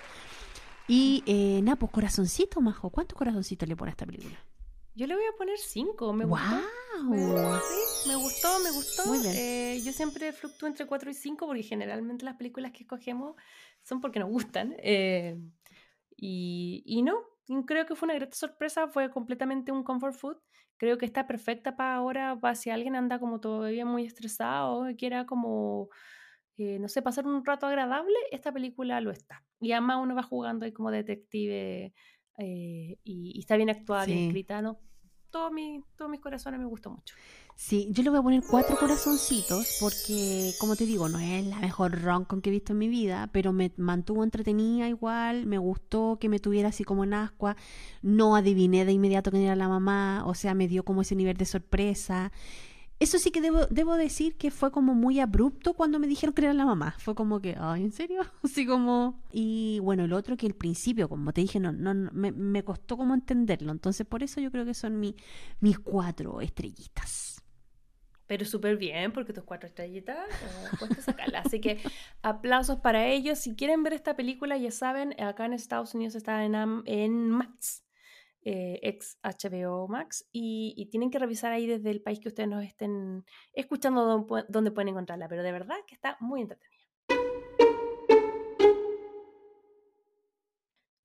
Y 0.87 1.23
eh, 1.27 1.61
nada, 1.61 1.75
pues 1.77 1.91
corazoncito, 1.91 2.59
majo. 2.61 2.89
¿Cuántos 2.89 3.17
corazoncitos 3.17 3.67
le 3.69 3.75
pone 3.75 3.89
a 3.89 3.93
esta 3.93 4.05
película? 4.05 4.37
Yo 4.95 5.07
le 5.07 5.15
voy 5.15 5.25
a 5.25 5.35
poner 5.37 5.57
cinco, 5.57 6.13
me 6.13 6.25
gustó. 6.25 6.45
¡Wow! 6.99 7.09
Me- 7.09 7.59
Sí, 7.59 8.09
me 8.09 8.15
gustó, 8.15 8.59
me 8.63 8.71
gustó. 8.71 9.05
Muy 9.07 9.19
bien. 9.19 9.33
Eh, 9.35 9.81
yo 9.83 9.91
siempre 9.91 10.31
fluctúo 10.33 10.67
entre 10.67 10.85
4 10.85 11.09
y 11.09 11.13
5 11.13 11.45
porque 11.47 11.63
generalmente 11.63 12.25
las 12.25 12.35
películas 12.35 12.71
que 12.71 12.83
escogemos 12.83 13.35
son 13.81 14.01
porque 14.01 14.19
nos 14.19 14.29
gustan. 14.29 14.75
eh, 14.79 15.37
y, 16.15 16.83
y 16.85 17.01
no, 17.01 17.15
creo 17.67 17.85
que 17.85 17.95
fue 17.95 18.07
una 18.07 18.15
grata 18.15 18.35
sorpresa, 18.35 18.87
fue 18.87 19.09
completamente 19.11 19.71
un 19.71 19.83
comfort 19.83 20.15
food. 20.15 20.37
Creo 20.77 20.97
que 20.97 21.05
está 21.05 21.27
perfecta 21.27 21.75
para 21.75 21.95
ahora, 21.95 22.37
para 22.39 22.55
si 22.55 22.69
alguien 22.69 22.95
anda 22.95 23.19
como 23.19 23.39
todavía 23.39 23.85
muy 23.85 24.05
estresado 24.05 24.89
y 24.89 24.95
quiera 24.95 25.25
como, 25.25 25.89
eh, 26.57 26.79
no 26.79 26.87
sé, 26.89 27.01
pasar 27.01 27.27
un 27.27 27.45
rato 27.45 27.67
agradable, 27.67 28.13
esta 28.31 28.51
película 28.53 29.01
lo 29.01 29.11
está. 29.11 29.45
Y 29.61 29.71
además 29.73 29.97
uno 30.01 30.15
va 30.15 30.23
jugando 30.23 30.65
ahí 30.65 30.73
como 30.73 30.91
detective 30.91 31.93
eh, 32.37 32.97
y, 33.03 33.31
y 33.35 33.39
está 33.39 33.55
bien 33.57 33.69
actuada, 33.69 34.05
bien 34.05 34.17
Sí. 34.17 34.19
escrita, 34.19 34.61
¿no? 34.61 34.79
Todo 35.33 35.49
mi, 35.49 35.83
todos 35.97 36.11
mis 36.11 36.19
corazones 36.19 36.59
me 36.59 36.67
gustó 36.67 36.91
mucho. 36.91 37.15
Sí, 37.55 37.87
yo 37.89 38.03
le 38.03 38.11
voy 38.11 38.19
a 38.19 38.21
poner 38.21 38.43
cuatro 38.47 38.77
corazoncitos 38.77 39.77
porque, 39.79 40.51
como 40.59 40.75
te 40.75 40.85
digo, 40.85 41.09
no 41.09 41.17
es 41.17 41.43
la 41.47 41.57
mejor 41.57 41.99
rom-com 42.03 42.39
que 42.39 42.51
he 42.51 42.51
visto 42.51 42.73
en 42.73 42.77
mi 42.77 42.87
vida, 42.87 43.27
pero 43.33 43.51
me 43.51 43.71
mantuvo 43.77 44.23
entretenida 44.23 44.87
igual, 44.87 45.47
me 45.47 45.57
gustó 45.57 46.19
que 46.21 46.29
me 46.29 46.37
tuviera 46.37 46.69
así 46.69 46.83
como 46.83 47.03
en 47.03 47.15
ascua, 47.15 47.57
no 48.03 48.35
adiviné 48.35 48.85
de 48.85 48.91
inmediato 48.91 49.31
quién 49.31 49.41
era 49.41 49.55
la 49.55 49.67
mamá, 49.67 50.23
o 50.27 50.35
sea, 50.35 50.53
me 50.53 50.67
dio 50.67 50.85
como 50.85 51.01
ese 51.01 51.15
nivel 51.15 51.35
de 51.35 51.45
sorpresa. 51.45 52.31
Eso 52.99 53.19
sí 53.19 53.31
que 53.31 53.41
debo, 53.41 53.65
debo 53.67 53.95
decir 53.95 54.37
que 54.37 54.49
fue 54.49 54.71
como 54.71 54.95
muy 54.95 55.19
abrupto 55.19 55.73
cuando 55.73 55.99
me 55.99 56.07
dijeron 56.07 56.33
que 56.33 56.43
era 56.43 56.53
la 56.53 56.65
mamá. 56.65 56.95
Fue 56.99 57.15
como 57.15 57.41
que, 57.41 57.55
ay, 57.59 57.83
¿en 57.83 57.91
serio? 57.91 58.21
Así 58.43 58.65
como... 58.65 59.21
Y 59.31 59.79
bueno, 59.79 60.05
el 60.05 60.13
otro 60.13 60.37
que 60.37 60.45
al 60.45 60.53
principio, 60.53 61.09
como 61.09 61.33
te 61.33 61.41
dije, 61.41 61.59
no, 61.59 61.71
no, 61.71 61.93
no, 61.93 62.11
me, 62.13 62.31
me 62.31 62.63
costó 62.63 62.95
como 62.95 63.13
entenderlo. 63.13 63.71
Entonces, 63.71 64.05
por 64.05 64.23
eso 64.23 64.39
yo 64.39 64.51
creo 64.51 64.65
que 64.65 64.73
son 64.73 64.99
mi, 64.99 65.15
mis 65.59 65.79
cuatro 65.79 66.39
estrellitas. 66.39 67.33
Pero 68.25 68.45
súper 68.45 68.77
bien, 68.77 69.11
porque 69.11 69.33
tus 69.33 69.43
cuatro 69.43 69.67
estrellitas 69.67 70.17
eh, 70.17 71.01
sacarla. 71.01 71.39
Así 71.45 71.59
que 71.59 71.79
aplausos 72.21 72.79
para 72.79 73.05
ellos. 73.07 73.39
Si 73.39 73.55
quieren 73.55 73.83
ver 73.83 73.93
esta 73.93 74.15
película, 74.15 74.57
ya 74.57 74.71
saben, 74.71 75.13
acá 75.21 75.45
en 75.45 75.53
Estados 75.53 75.93
Unidos 75.93 76.15
está 76.15 76.45
en, 76.45 76.55
en 76.85 77.29
Max, 77.29 77.83
eh, 78.45 78.79
ex 78.83 79.17
HBO 79.23 79.87
Max, 79.87 80.27
y, 80.31 80.73
y 80.77 80.87
tienen 80.87 81.09
que 81.11 81.19
revisar 81.19 81.51
ahí 81.51 81.67
desde 81.67 81.91
el 81.91 82.01
país 82.01 82.19
que 82.19 82.29
ustedes 82.29 82.49
nos 82.49 82.63
estén 82.63 83.25
escuchando 83.53 84.05
dónde, 84.05 84.27
pu- 84.27 84.45
dónde 84.49 84.71
pueden 84.71 84.89
encontrarla. 84.89 85.27
Pero 85.27 85.43
de 85.43 85.51
verdad 85.51 85.75
que 85.87 85.95
está 85.95 86.17
muy 86.19 86.41
entretenida. 86.41 86.72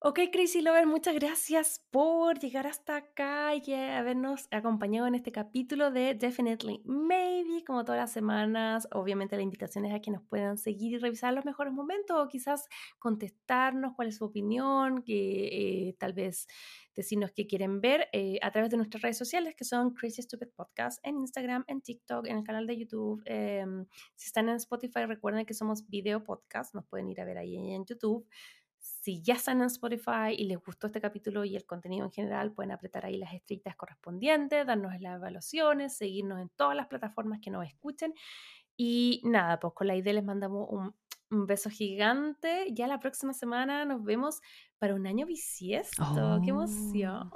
Ok, 0.00 0.20
Crazy 0.32 0.60
Lover, 0.62 0.86
muchas 0.86 1.16
gracias 1.16 1.84
por 1.90 2.38
llegar 2.38 2.68
hasta 2.68 2.94
acá 2.94 3.56
y 3.56 3.74
habernos 3.74 4.46
acompañado 4.52 5.08
en 5.08 5.16
este 5.16 5.32
capítulo 5.32 5.90
de 5.90 6.14
Definitely 6.14 6.82
Maybe, 6.84 7.64
como 7.66 7.84
todas 7.84 8.02
las 8.02 8.12
semanas. 8.12 8.86
Obviamente 8.92 9.34
la 9.34 9.42
invitación 9.42 9.86
es 9.86 9.92
a 9.92 9.98
que 9.98 10.12
nos 10.12 10.22
puedan 10.22 10.56
seguir 10.56 10.92
y 10.92 10.98
revisar 10.98 11.34
los 11.34 11.44
mejores 11.44 11.72
momentos 11.72 12.16
o 12.16 12.28
quizás 12.28 12.68
contestarnos 13.00 13.94
cuál 13.96 14.06
es 14.06 14.18
su 14.18 14.24
opinión, 14.26 15.02
que 15.02 15.88
eh, 15.88 15.96
tal 15.98 16.12
vez 16.12 16.46
decirnos 16.94 17.32
qué 17.32 17.48
quieren 17.48 17.80
ver 17.80 18.08
eh, 18.12 18.38
a 18.40 18.52
través 18.52 18.70
de 18.70 18.76
nuestras 18.76 19.02
redes 19.02 19.18
sociales 19.18 19.56
que 19.56 19.64
son 19.64 19.94
Crazy 19.94 20.22
Stupid 20.22 20.48
Podcast 20.54 21.04
en 21.04 21.18
Instagram, 21.18 21.64
en 21.66 21.80
TikTok, 21.80 22.28
en 22.28 22.38
el 22.38 22.44
canal 22.44 22.68
de 22.68 22.78
YouTube. 22.78 23.20
em, 23.24 23.84
si 24.14 24.26
están 24.26 24.48
en 24.48 24.56
Spotify, 24.56 25.06
recuerden 25.06 25.44
que 25.44 25.54
somos 25.54 25.88
video 25.88 26.22
podcast, 26.22 26.72
nos 26.72 26.86
pueden 26.86 27.08
ir 27.08 27.20
a 27.20 27.24
ver 27.24 27.38
ahí 27.38 27.56
en 27.56 27.84
YouTube. 27.84 28.24
Si 29.00 29.22
ya 29.22 29.34
están 29.34 29.60
en 29.60 29.66
Spotify 29.66 30.34
y 30.36 30.44
les 30.44 30.58
gustó 30.58 30.88
este 30.88 31.00
capítulo 31.00 31.44
y 31.44 31.56
el 31.56 31.64
contenido 31.64 32.04
en 32.04 32.10
general, 32.10 32.52
pueden 32.52 32.72
apretar 32.72 33.06
ahí 33.06 33.16
las 33.16 33.32
estrellitas 33.32 33.76
correspondientes, 33.76 34.66
darnos 34.66 34.92
las 35.00 35.16
evaluaciones, 35.16 35.96
seguirnos 35.96 36.40
en 36.40 36.48
todas 36.50 36.76
las 36.76 36.88
plataformas 36.88 37.40
que 37.40 37.50
nos 37.50 37.66
escuchen. 37.66 38.12
Y 38.76 39.20
nada, 39.24 39.58
pues 39.60 39.72
con 39.74 39.86
la 39.86 39.96
idea 39.96 40.12
les 40.12 40.24
mandamos 40.24 40.66
un, 40.70 40.94
un 41.30 41.46
beso 41.46 41.70
gigante. 41.70 42.66
Ya 42.72 42.86
la 42.86 42.98
próxima 42.98 43.32
semana 43.32 43.84
nos 43.84 44.02
vemos 44.02 44.40
para 44.78 44.94
un 44.94 45.06
año 45.06 45.26
bisiesto. 45.26 46.40
¡Qué 46.44 46.50
emoción! 46.50 47.30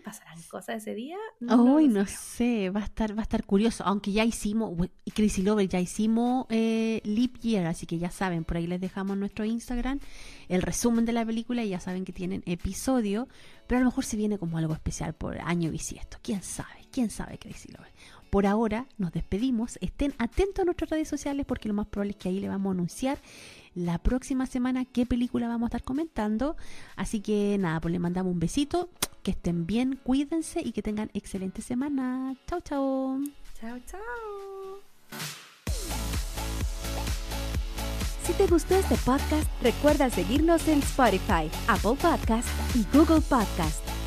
¿Pasarán 0.00 0.40
cosas 0.50 0.78
ese 0.82 0.94
día? 0.94 1.16
Ay, 1.40 1.46
lo 1.48 1.80
no 1.80 2.06
sé. 2.06 2.16
sé, 2.16 2.70
va 2.70 2.80
a 2.80 2.84
estar, 2.84 3.16
va 3.16 3.20
a 3.20 3.22
estar 3.22 3.44
curioso, 3.44 3.84
aunque 3.84 4.12
ya 4.12 4.24
hicimos, 4.24 4.72
y 5.04 5.10
Crazy 5.10 5.42
Lover, 5.42 5.68
ya 5.68 5.80
hicimos 5.80 6.46
eh, 6.50 7.00
Leap 7.04 7.38
Year, 7.38 7.66
así 7.66 7.86
que 7.86 7.98
ya 7.98 8.10
saben, 8.10 8.44
por 8.44 8.56
ahí 8.56 8.66
les 8.66 8.80
dejamos 8.80 9.16
nuestro 9.16 9.44
Instagram 9.44 10.00
el 10.48 10.62
resumen 10.62 11.04
de 11.04 11.12
la 11.12 11.24
película 11.24 11.62
y 11.64 11.70
ya 11.70 11.80
saben 11.80 12.04
que 12.04 12.12
tienen 12.12 12.42
episodio, 12.46 13.28
pero 13.66 13.78
a 13.78 13.80
lo 13.80 13.86
mejor 13.90 14.04
se 14.04 14.16
viene 14.16 14.38
como 14.38 14.58
algo 14.58 14.74
especial 14.74 15.14
por 15.14 15.38
año 15.40 15.70
bisiesto, 15.70 16.18
quién 16.22 16.42
sabe, 16.42 16.86
quién 16.90 17.10
sabe 17.10 17.38
Crazy 17.38 17.70
Lover. 17.72 17.92
Por 18.30 18.46
ahora 18.46 18.86
nos 18.96 19.10
despedimos, 19.10 19.76
estén 19.80 20.14
atentos 20.18 20.62
a 20.62 20.64
nuestras 20.64 20.90
redes 20.90 21.08
sociales 21.08 21.44
porque 21.46 21.68
lo 21.68 21.74
más 21.74 21.88
probable 21.88 22.12
es 22.12 22.16
que 22.16 22.28
ahí 22.28 22.38
le 22.38 22.48
vamos 22.48 22.70
a 22.70 22.74
anunciar 22.74 23.18
la 23.74 23.98
próxima 23.98 24.46
semana 24.46 24.84
qué 24.84 25.04
película 25.04 25.48
vamos 25.48 25.66
a 25.66 25.68
estar 25.68 25.82
comentando. 25.82 26.56
Así 26.94 27.20
que 27.20 27.56
nada, 27.58 27.80
pues 27.80 27.90
le 27.90 27.98
mandamos 27.98 28.32
un 28.32 28.38
besito, 28.38 28.88
que 29.22 29.32
estén 29.32 29.66
bien, 29.66 30.00
cuídense 30.02 30.60
y 30.64 30.72
que 30.72 30.82
tengan 30.82 31.10
excelente 31.12 31.60
semana. 31.62 32.34
Chao, 32.46 32.60
chao. 32.60 33.20
Chao, 33.60 33.78
chao. 33.86 34.00
Si 38.24 38.32
te 38.34 38.46
gustó 38.46 38.76
este 38.76 38.96
podcast, 38.96 39.48
recuerda 39.62 40.08
seguirnos 40.08 40.66
en 40.68 40.78
Spotify, 40.78 41.50
Apple 41.66 41.96
Podcast 42.00 42.48
y 42.74 42.84
Google 42.96 43.20
Podcast. 43.20 43.99